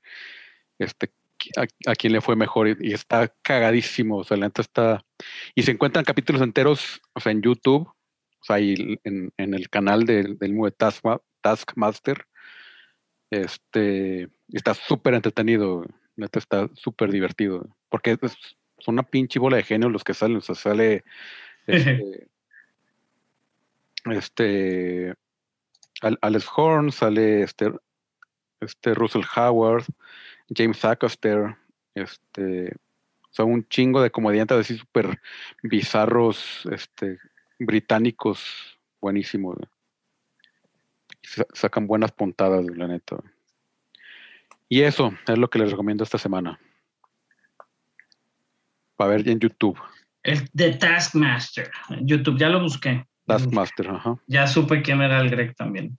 este, 0.77 1.11
a, 1.57 1.95
quién 1.95 2.13
le 2.13 2.21
fue 2.21 2.35
mejor 2.35 2.67
y, 2.79 2.93
está 2.93 3.33
cagadísimo, 3.41 4.17
o 4.17 4.23
sea, 4.23 4.37
la 4.37 4.47
neta 4.47 4.61
está... 4.61 5.05
Y 5.55 5.63
se 5.63 5.71
encuentran 5.71 6.05
capítulos 6.05 6.41
enteros, 6.41 7.01
o 7.13 7.19
sea, 7.19 7.31
en 7.31 7.41
YouTube, 7.41 7.87
o 7.87 8.43
sea, 8.43 8.57
ahí 8.57 8.99
en, 9.03 9.31
en 9.37 9.53
el 9.53 9.69
canal 9.69 10.05
del, 10.05 10.37
del 10.37 10.55
de 10.55 10.73
Taskmaster, 11.41 12.25
este, 13.31 14.29
está 14.49 14.73
súper 14.73 15.13
entretenido, 15.13 15.85
neta 16.15 16.39
está 16.39 16.69
súper 16.75 17.11
divertido, 17.11 17.67
porque 17.89 18.17
es, 18.21 18.37
son 18.79 18.95
una 18.95 19.03
pinche 19.03 19.39
bola 19.39 19.57
de 19.57 19.63
genio 19.63 19.89
los 19.89 20.03
que 20.03 20.13
salen, 20.13 20.37
o 20.37 20.41
sea, 20.41 20.55
sale... 20.55 21.03
Este, 24.07 25.13
este 25.13 25.13
Alex 26.21 26.47
Horn, 26.55 26.91
sale 26.91 27.43
este, 27.43 27.71
este 28.59 28.93
Russell 28.93 29.23
Howard, 29.35 29.85
James 30.55 30.83
Acaster, 30.83 31.55
este, 31.95 32.75
son 33.29 33.51
un 33.51 33.67
chingo 33.67 34.01
de 34.01 34.11
comediantes 34.11 34.57
así 34.57 34.77
súper 34.77 35.19
bizarros, 35.63 36.65
este, 36.71 37.19
británicos, 37.59 38.79
buenísimos. 38.99 39.57
Sacan 41.53 41.87
buenas 41.87 42.11
puntadas, 42.11 42.65
la 42.65 42.87
neta. 42.87 43.17
Y 44.67 44.81
eso 44.81 45.13
es 45.27 45.37
lo 45.37 45.49
que 45.49 45.59
les 45.59 45.71
recomiendo 45.71 46.03
esta 46.03 46.17
semana. 46.17 46.59
Para 48.95 49.11
ver 49.11 49.27
en 49.27 49.39
YouTube. 49.39 49.79
El 50.23 50.49
The 50.51 50.73
Taskmaster. 50.73 51.71
YouTube, 52.01 52.37
ya 52.37 52.49
lo 52.49 52.61
busqué. 52.61 53.07
Taskmaster, 53.25 53.89
ajá. 53.89 54.17
Ya 54.27 54.47
supe 54.47 54.81
quién 54.81 55.01
era 55.01 55.19
el 55.21 55.29
Greg 55.29 55.55
también. 55.55 55.97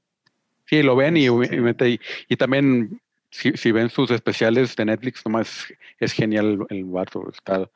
Sí, 0.67 0.83
lo 0.83 0.97
ven 0.97 1.17
y, 1.17 1.27
y, 1.27 2.37
también 2.37 3.01
si, 3.31 3.73
ven 3.73 3.91
sus 3.91 4.11
especiales 4.11 4.77
de 4.77 4.85
Netflix, 4.85 5.25
nomás 5.25 5.67
es 5.99 6.13
genial 6.13 6.65
el 6.71 6.85
vato, 6.85 7.31
está, 7.31 7.69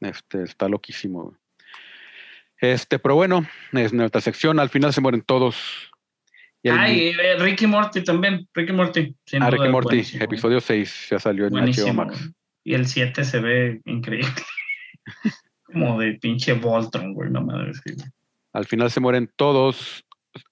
este, 0.00 0.42
está 0.42 0.68
loquísimo. 0.68 1.36
Este, 2.58 2.98
pero 2.98 3.14
bueno, 3.14 3.46
es 3.72 3.92
nuestra 3.92 4.20
sección, 4.20 4.58
al 4.58 4.70
final 4.70 4.92
se 4.92 5.00
mueren 5.00 5.22
todos. 5.22 5.90
ah, 6.70 6.90
y 6.90 7.08
eh, 7.08 7.36
Ricky 7.38 7.66
Morty 7.66 8.02
también, 8.02 8.48
Ricky 8.54 8.72
Morty. 8.72 9.14
Ah, 9.40 9.50
Ricky 9.50 9.68
Morty, 9.68 10.02
episodio 10.20 10.60
6 10.60 11.08
ya 11.10 11.18
salió 11.18 11.46
en 11.46 11.54
HBO 11.54 11.94
Max. 11.94 12.30
Y 12.62 12.74
el 12.74 12.86
7 12.86 13.24
se 13.24 13.40
ve 13.40 13.80
increíble. 13.84 14.30
Como 15.64 15.98
de 15.98 16.14
pinche 16.14 16.54
Voltron, 16.54 17.12
güey, 17.12 17.30
no 17.30 17.42
me 17.42 17.66
decir. 17.66 17.96
Al 18.54 18.66
final 18.66 18.90
se 18.90 19.00
mueren 19.00 19.28
todos. 19.36 20.06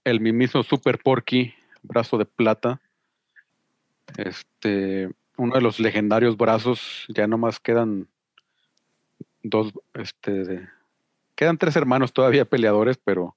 El 0.04 0.20
mismo 0.20 0.62
Super 0.64 0.98
Porky, 0.98 1.54
brazo 1.82 2.18
de 2.18 2.26
plata. 2.26 2.80
Este, 4.16 5.08
uno 5.36 5.54
de 5.54 5.62
los 5.62 5.78
legendarios 5.80 6.36
brazos, 6.36 7.06
ya 7.08 7.26
nomás 7.26 7.60
quedan 7.60 8.08
dos, 9.44 9.72
este, 9.94 10.68
quedan 11.36 11.58
tres 11.58 11.76
hermanos 11.76 12.12
todavía 12.12 12.44
peleadores, 12.44 12.98
pero 13.02 13.36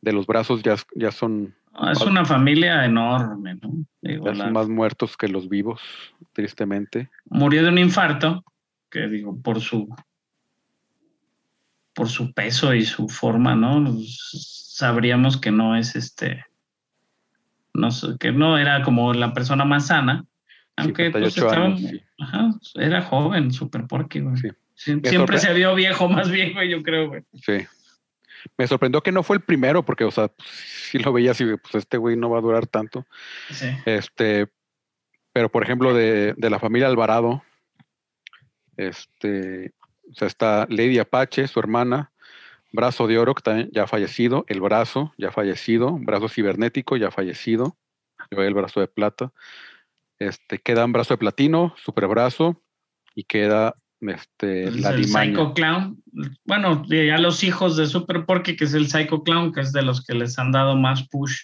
de 0.00 0.12
los 0.12 0.26
brazos 0.26 0.62
ya, 0.62 0.74
ya 0.94 1.12
son. 1.12 1.54
Ah, 1.72 1.92
es 1.92 2.00
una 2.00 2.24
familia 2.24 2.84
enorme, 2.84 3.54
¿no? 3.54 3.86
ya 4.02 4.34
son 4.34 4.52
más 4.52 4.68
muertos 4.68 5.16
que 5.16 5.28
los 5.28 5.48
vivos, 5.48 5.80
tristemente. 6.32 7.08
Murió 7.26 7.62
de 7.62 7.68
un 7.68 7.78
infarto, 7.78 8.44
que 8.90 9.06
digo, 9.06 9.40
por 9.40 9.60
su 9.60 9.88
por 11.96 12.10
su 12.10 12.30
peso 12.34 12.74
y 12.74 12.84
su 12.84 13.08
forma, 13.08 13.56
¿no? 13.56 13.96
Sabríamos 14.04 15.38
que 15.38 15.50
no 15.50 15.76
es 15.76 15.96
este, 15.96 16.44
no 17.72 17.88
que 18.20 18.32
no 18.32 18.58
era 18.58 18.82
como 18.82 19.14
la 19.14 19.32
persona 19.32 19.64
más 19.64 19.86
sana, 19.86 20.26
Aunque 20.76 21.10
pues, 21.10 21.32
58 21.32 21.46
estaba, 21.46 21.66
años, 21.66 21.80
sí. 21.80 22.02
ajá, 22.18 22.50
era 22.74 23.00
joven, 23.00 23.50
Super 23.50 23.86
Porky, 23.86 24.20
güey. 24.20 24.36
Sí. 24.36 24.48
Siempre 24.74 25.38
se 25.38 25.54
vio 25.54 25.74
viejo, 25.74 26.06
más 26.10 26.30
viejo, 26.30 26.62
yo 26.62 26.82
creo, 26.82 27.08
güey. 27.08 27.22
Sí. 27.32 27.66
Me 28.58 28.66
sorprendió 28.66 29.02
que 29.02 29.10
no 29.10 29.22
fue 29.22 29.36
el 29.36 29.42
primero, 29.42 29.82
porque, 29.82 30.04
o 30.04 30.10
sea, 30.10 30.28
pues, 30.28 30.48
sí 30.50 30.98
lo 30.98 31.14
veía 31.14 31.30
así, 31.30 31.46
pues 31.46 31.76
este 31.76 31.96
güey 31.96 32.14
no 32.14 32.28
va 32.28 32.38
a 32.38 32.42
durar 32.42 32.66
tanto. 32.66 33.06
Sí. 33.50 33.68
Este, 33.86 34.48
pero 35.32 35.48
por 35.48 35.62
ejemplo, 35.62 35.94
de, 35.94 36.34
de 36.36 36.50
la 36.50 36.58
familia 36.58 36.88
Alvarado, 36.88 37.42
este, 38.76 39.72
o 40.10 40.14
sea, 40.14 40.28
está 40.28 40.66
Lady 40.70 40.98
Apache, 40.98 41.46
su 41.48 41.58
hermana, 41.60 42.12
Brazo 42.72 43.06
de 43.06 43.18
Oro, 43.18 43.34
que 43.34 43.42
también 43.42 43.70
ya 43.72 43.84
ha 43.84 43.86
fallecido, 43.86 44.44
El 44.48 44.60
Brazo, 44.60 45.14
ya 45.18 45.30
fallecido, 45.30 45.96
Brazo 45.98 46.28
Cibernético, 46.28 46.96
ya 46.96 47.10
fallecido, 47.10 47.76
yo 48.30 48.42
el 48.42 48.54
Brazo 48.54 48.80
de 48.80 48.88
Plata, 48.88 49.32
este, 50.18 50.58
queda 50.58 50.84
un 50.84 50.92
Brazo 50.92 51.14
de 51.14 51.18
Platino, 51.18 51.74
Super 51.82 52.06
Brazo, 52.08 52.62
y 53.14 53.24
queda 53.24 53.74
este, 54.00 54.64
Es 54.64 54.80
la 54.80 54.90
el. 54.90 55.04
Psycho 55.06 55.54
Clown. 55.54 56.02
Bueno, 56.44 56.84
ya 56.88 57.16
los 57.18 57.42
hijos 57.44 57.76
de 57.76 57.86
Super 57.86 58.26
Porky, 58.26 58.54
que 58.56 58.64
es 58.64 58.74
el 58.74 58.88
Psycho 58.88 59.22
Clown, 59.22 59.52
que 59.52 59.62
es 59.62 59.72
de 59.72 59.82
los 59.82 60.04
que 60.04 60.14
les 60.14 60.38
han 60.38 60.52
dado 60.52 60.76
más 60.76 61.08
push 61.08 61.34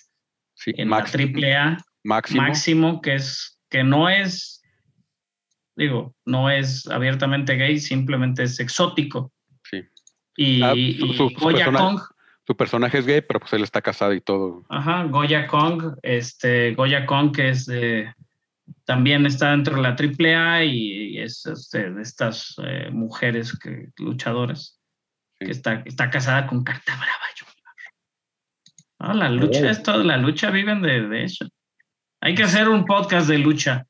Sí, 0.54 0.72
en 0.76 0.88
Max- 0.88 1.08
la 1.08 1.12
triple 1.12 1.56
A. 1.56 1.78
máximo. 2.04 2.42
Máximo, 2.42 3.00
que 3.00 3.14
es 3.14 3.58
que 3.70 3.82
no 3.82 4.08
es, 4.10 4.51
digo, 5.76 6.14
no 6.24 6.50
es 6.50 6.86
abiertamente 6.88 7.54
gay, 7.56 7.78
simplemente 7.78 8.42
es 8.44 8.60
exótico. 8.60 9.32
Sí. 9.70 9.82
Y, 10.36 10.62
Ah, 10.62 10.74
y 10.74 10.98
su- 10.98 11.06
su- 11.14 11.28
su 11.30 11.34
Goya 11.40 11.64
persona- 11.66 11.78
Kong, 11.78 12.00
Su 12.44 12.56
personaje 12.56 12.98
es 12.98 13.06
gay, 13.06 13.20
pero 13.20 13.38
pues 13.38 13.52
él 13.52 13.62
está 13.62 13.80
casado 13.80 14.12
y 14.14 14.20
todo. 14.20 14.64
ajá, 14.68 15.04
Goya 15.04 15.46
Kong, 15.46 15.94
este, 16.02 16.74
Goya 16.74 17.06
Kong, 17.06 17.32
que 17.34 17.50
es 17.50 17.66
de, 17.66 18.12
también 18.84 19.26
está 19.26 19.52
dentro 19.52 19.76
de 19.76 19.82
la 19.82 19.94
triple 19.94 20.34
A 20.34 20.64
y, 20.64 21.18
es 21.18 21.46
este, 21.46 21.90
de 21.92 22.02
estas 22.02 22.56
eh, 22.64 22.88
mujeres 22.90 23.56
que, 23.56 23.90
luchadoras, 23.96 24.80
Sí. 25.38 25.46
que 25.46 25.52
está, 25.52 25.82
está 25.86 26.10
casada 26.10 26.46
con 26.48 26.64
Carta 26.64 26.94
Brava. 26.96 27.26
Junior. 27.38 29.14
No, 29.14 29.14
la 29.14 29.28
lucha, 29.30 29.60
Bien. 29.60 29.70
es 29.70 29.82
todo, 29.82 30.02
la 30.02 30.16
lucha 30.16 30.50
viven 30.50 30.82
de, 30.82 31.06
de 31.08 31.24
eso. 31.24 31.46
Hay 32.20 32.34
que 32.34 32.42
hacer 32.42 32.68
un 32.68 32.84
podcast 32.84 33.28
de 33.28 33.38
lucha. 33.38 33.86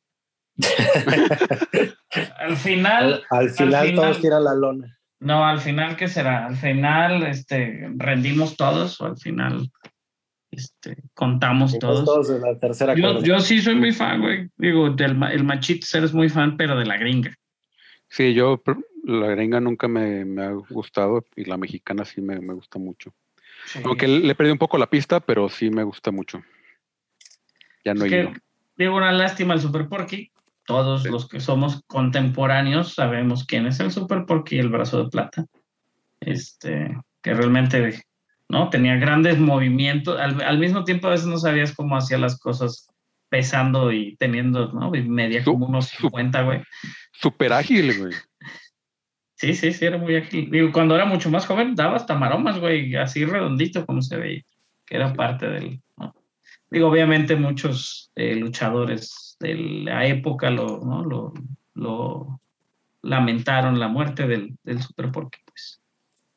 Al 2.39 2.57
final, 2.57 3.23
Al, 3.31 3.39
al 3.41 3.51
final 3.51 3.87
final- 3.87 3.95
todos 3.95 4.21
tiran 4.21 4.45
la 4.45 4.55
lona. 4.55 4.99
no, 5.21 5.45
al 5.47 5.59
final, 5.61 5.97
¿qué 5.97 6.09
será? 6.09 6.47
Al 6.47 6.57
final, 6.57 7.23
este, 7.25 7.89
rendimos 7.97 8.57
todos 8.57 9.01
o 9.01 9.07
al 9.07 9.17
final, 9.17 9.71
este, 10.51 10.97
contamos 11.15 11.79
todos. 11.79 12.05
todos 12.05 12.31
en 12.31 12.43
la 12.43 12.59
tercera 12.59 12.95
Yo, 12.95 13.41
sí 13.41 13.61
soy 13.63 13.77
muy 13.77 13.93
fan, 13.93 14.21
güey. 14.21 14.49
Digo, 14.57 14.91
del, 14.91 15.21
el 15.31 15.45
Machitos 15.45 15.95
eres 15.95 16.13
muy 16.13 16.29
fan, 16.29 16.57
pero 16.57 16.79
de 16.79 16.85
la 16.87 16.97
gringa. 16.99 17.35
Sí, 18.09 18.35
yo 18.35 18.63
la 19.05 19.29
gringa 19.29 19.61
nunca 19.61 19.89
me, 19.89 20.25
me 20.27 20.43
ha 20.45 20.51
gustado 20.51 21.25
y 21.35 21.45
la 21.47 21.57
mexicana 21.57 22.05
sí 22.05 22.21
me, 22.21 22.39
me 22.41 22.53
gusta 22.53 22.79
mucho. 22.79 23.15
Aunque 23.85 24.07
le 24.09 24.35
perdí 24.35 24.51
un 24.53 24.59
poco 24.59 24.77
la 24.77 24.91
pista, 24.91 25.21
pero 25.21 25.49
sí 25.49 25.71
me 25.71 25.85
gusta 25.85 26.11
mucho. 26.11 26.43
Ya 27.85 27.95
no 27.95 28.05
Es 28.05 28.13
he 28.13 28.15
que, 28.15 28.21
ido. 28.23 28.33
digo, 28.77 28.97
una 28.97 29.13
lástima 29.13 29.55
el 29.55 29.61
Super 29.61 29.89
Porky. 29.89 30.32
Todos 30.73 31.03
Sí. 31.03 31.11
los 31.11 31.29
que 31.29 31.41
somos 31.41 31.83
contemporáneos 31.87 32.95
sabemos 32.95 33.45
quién 33.45 33.67
es 33.67 33.79
el 33.81 33.91
Super 33.91 34.25
Porky 34.27 34.57
y 34.57 34.61
el 34.61 34.69
brazo 34.69 35.03
de 35.05 35.11
plata. 35.11 35.45
Este, 36.21 36.97
que 37.23 37.35
realmente, 37.35 38.03
¿no? 38.49 38.71
Tenía 38.71 38.97
grandes 38.97 39.39
movimientos. 39.39 40.19
Al, 40.21 40.41
al 40.43 40.59
mismo 40.59 40.85
tiempo, 40.85 41.07
a 41.09 41.11
veces 41.11 41.27
no 41.27 41.39
sabías 41.39 41.75
cómo 41.75 41.97
hacía 41.97 42.19
las 42.19 42.39
cosas 42.39 42.89
pesando 43.29 43.93
y 43.93 44.17
teniendo, 44.17 44.73
¿no? 44.73 44.95
Y 44.95 45.03
media 45.03 45.43
como 45.45 45.67
unos 45.67 45.87
su- 45.89 46.03
50, 46.09 46.43
güey. 46.43 46.63
Súper 47.13 47.53
ágil, 47.53 47.99
güey. 47.99 48.13
Sí, 49.37 49.55
sí, 49.55 49.73
sí, 49.73 49.85
era 49.85 49.99
muy 49.99 50.15
ágil. 50.17 50.51
Digo, 50.51 50.71
cuando 50.71 50.95
era 50.95 51.05
mucho 51.05 51.31
más 51.31 51.47
joven, 51.47 51.75
daba 51.75 51.97
hasta 51.97 52.15
maromas, 52.15 52.59
güey, 52.61 52.95
así 52.97 53.25
redondito 53.25 53.85
como 53.87 54.01
se 54.03 54.17
veía, 54.17 54.43
que 54.87 54.97
era 54.97 55.13
parte 55.15 55.49
del. 55.49 55.81
¿no? 55.97 56.15
Digo, 56.73 56.89
obviamente 56.89 57.37
muchos 57.37 58.11
eh, 58.15 58.35
luchadores 58.35 59.37
de 59.39 59.55
la 59.85 60.07
época 60.07 60.49
lo, 60.49 60.81
¿no? 60.81 61.05
lo, 61.05 61.35
lo 61.75 62.41
lamentaron 63.03 63.79
la 63.79 63.89
muerte 63.89 64.27
del, 64.27 64.57
del 64.63 64.81
Super 64.81 65.13
Porky, 65.13 65.41
pues. 65.45 65.83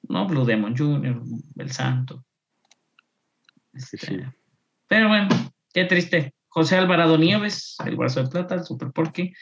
¿No? 0.10 0.28
Blue 0.28 0.44
Demon 0.44 0.76
Jr., 0.76 1.22
El 1.58 1.72
Santo. 1.72 2.26
Este, 3.74 3.98
Sí. 3.98 4.20
Pero 4.88 5.08
bueno, 5.08 5.30
qué 5.74 5.86
triste. 5.86 6.34
José 6.50 6.76
Alvarado 6.76 7.18
Nieves, 7.18 7.78
el 7.86 7.96
brazo 7.96 8.22
de 8.22 8.30
plata, 8.30 8.56
el 8.56 8.66
Super 8.66 8.92
Porky. 8.92 9.34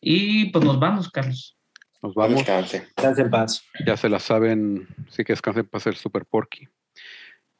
Y 0.00 0.50
pues 0.50 0.64
nos 0.64 0.80
vamos, 0.80 1.10
Carlos. 1.10 1.56
Nos 2.02 2.14
Vamos. 2.14 2.38
Descanse. 2.38 2.88
Descanse 2.96 3.22
en 3.22 3.30
paz. 3.30 3.62
Ya 3.86 3.96
se 3.96 4.08
la 4.08 4.18
saben. 4.18 4.88
Sí 5.10 5.22
que 5.22 5.32
descansen 5.32 5.66
para 5.66 5.82
ser 5.82 5.94
Super 5.94 6.26
Porky. 6.26 6.66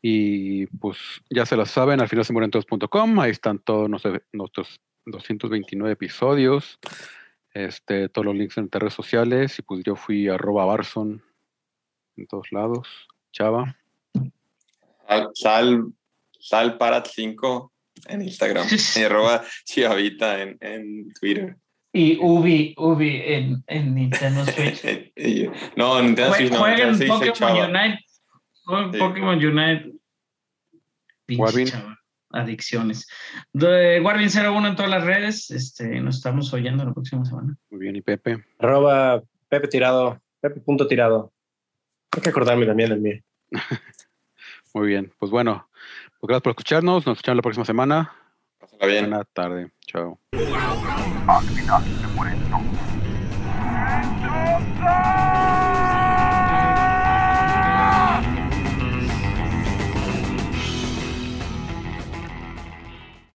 Y 0.03 0.67
pues 0.67 0.99
ya 1.29 1.45
se 1.45 1.57
la 1.57 1.67
saben, 1.67 2.01
al 2.01 2.09
final 2.09 2.25
se 2.25 2.33
mueren 2.33 2.51
todos.com. 2.51 3.21
Ahí 3.21 3.31
están 3.31 3.59
todos 3.59 3.89
nuestros, 3.89 4.21
nuestros 4.33 4.81
229 5.07 5.93
episodios. 5.93 6.79
Este, 7.53 8.09
todos 8.09 8.27
los 8.27 8.37
links 8.37 8.57
en 8.57 8.65
nuestras 8.65 8.83
redes 8.83 8.95
sociales. 8.95 9.59
Y 9.59 9.63
pues 9.63 9.83
yo 9.85 9.97
fui 9.97 10.29
arroba 10.29 10.65
Barson 10.65 11.23
en 12.17 12.27
todos 12.27 12.51
lados. 12.53 12.89
Chava. 13.33 13.77
Sal, 15.07 15.31
sal, 15.35 15.85
sal 16.39 16.79
Parat 16.79 17.07
5 17.07 17.73
en 18.07 18.23
Instagram. 18.23 18.67
y 18.97 19.03
arroba 19.03 19.45
Chiavita 19.65 20.43
en, 20.43 20.57
en 20.61 21.13
Twitter. 21.13 21.57
Y 21.93 22.19
Ubi, 22.21 22.73
Ubi 22.79 23.21
en, 23.25 23.65
en 23.67 23.95
Nintendo 23.95 24.45
Switch. 24.47 25.13
No, 25.77 26.01
Nintendo 26.01 26.35
Switch 26.35 26.53
no. 26.53 26.59
Jueguen 26.59 26.99
Pokémon. 27.09 27.71
Unite. 27.71 28.05
Jueguen 28.65 28.93
Sí. 28.93 28.99
Pokémon 28.99 29.37
Unite. 29.45 29.93
Pinche. 31.27 31.73
Adicciones. 32.33 33.09
De 33.53 34.01
Warvin01 34.01 34.69
en 34.69 34.77
todas 34.77 34.91
las 34.91 35.05
redes. 35.05 35.51
Este, 35.51 36.01
nos 36.01 36.17
estamos 36.17 36.53
oyendo 36.53 36.85
la 36.85 36.93
próxima 36.93 37.25
semana. 37.25 37.57
Muy 37.71 37.81
bien, 37.81 37.97
y 37.97 38.03
Pepe. 38.03 38.45
Arroba 38.59 39.23
Pepe 39.49 39.69
Tirado. 39.69 40.21
Pepe 40.41 40.61
punto 40.61 40.87
tirado. 40.87 41.33
Hay 42.13 42.23
que 42.23 42.31
acordarme 42.31 42.67
también 42.67 42.91
del 42.91 43.01
mío. 43.01 43.21
Muy 44.75 44.89
bien. 44.89 45.13
Pues 45.19 45.31
bueno, 45.31 45.69
pues 46.19 46.29
gracias 46.29 46.43
por 46.43 46.51
escucharnos. 46.51 47.07
Nos 47.07 47.19
escuchamos 47.19 47.37
la 47.37 47.43
próxima 47.43 47.65
semana. 47.65 48.13
Pásala 48.59 48.87
bien. 48.87 49.11
Buena 49.11 49.25
tarde. 49.25 49.71
Chao. 49.87 50.19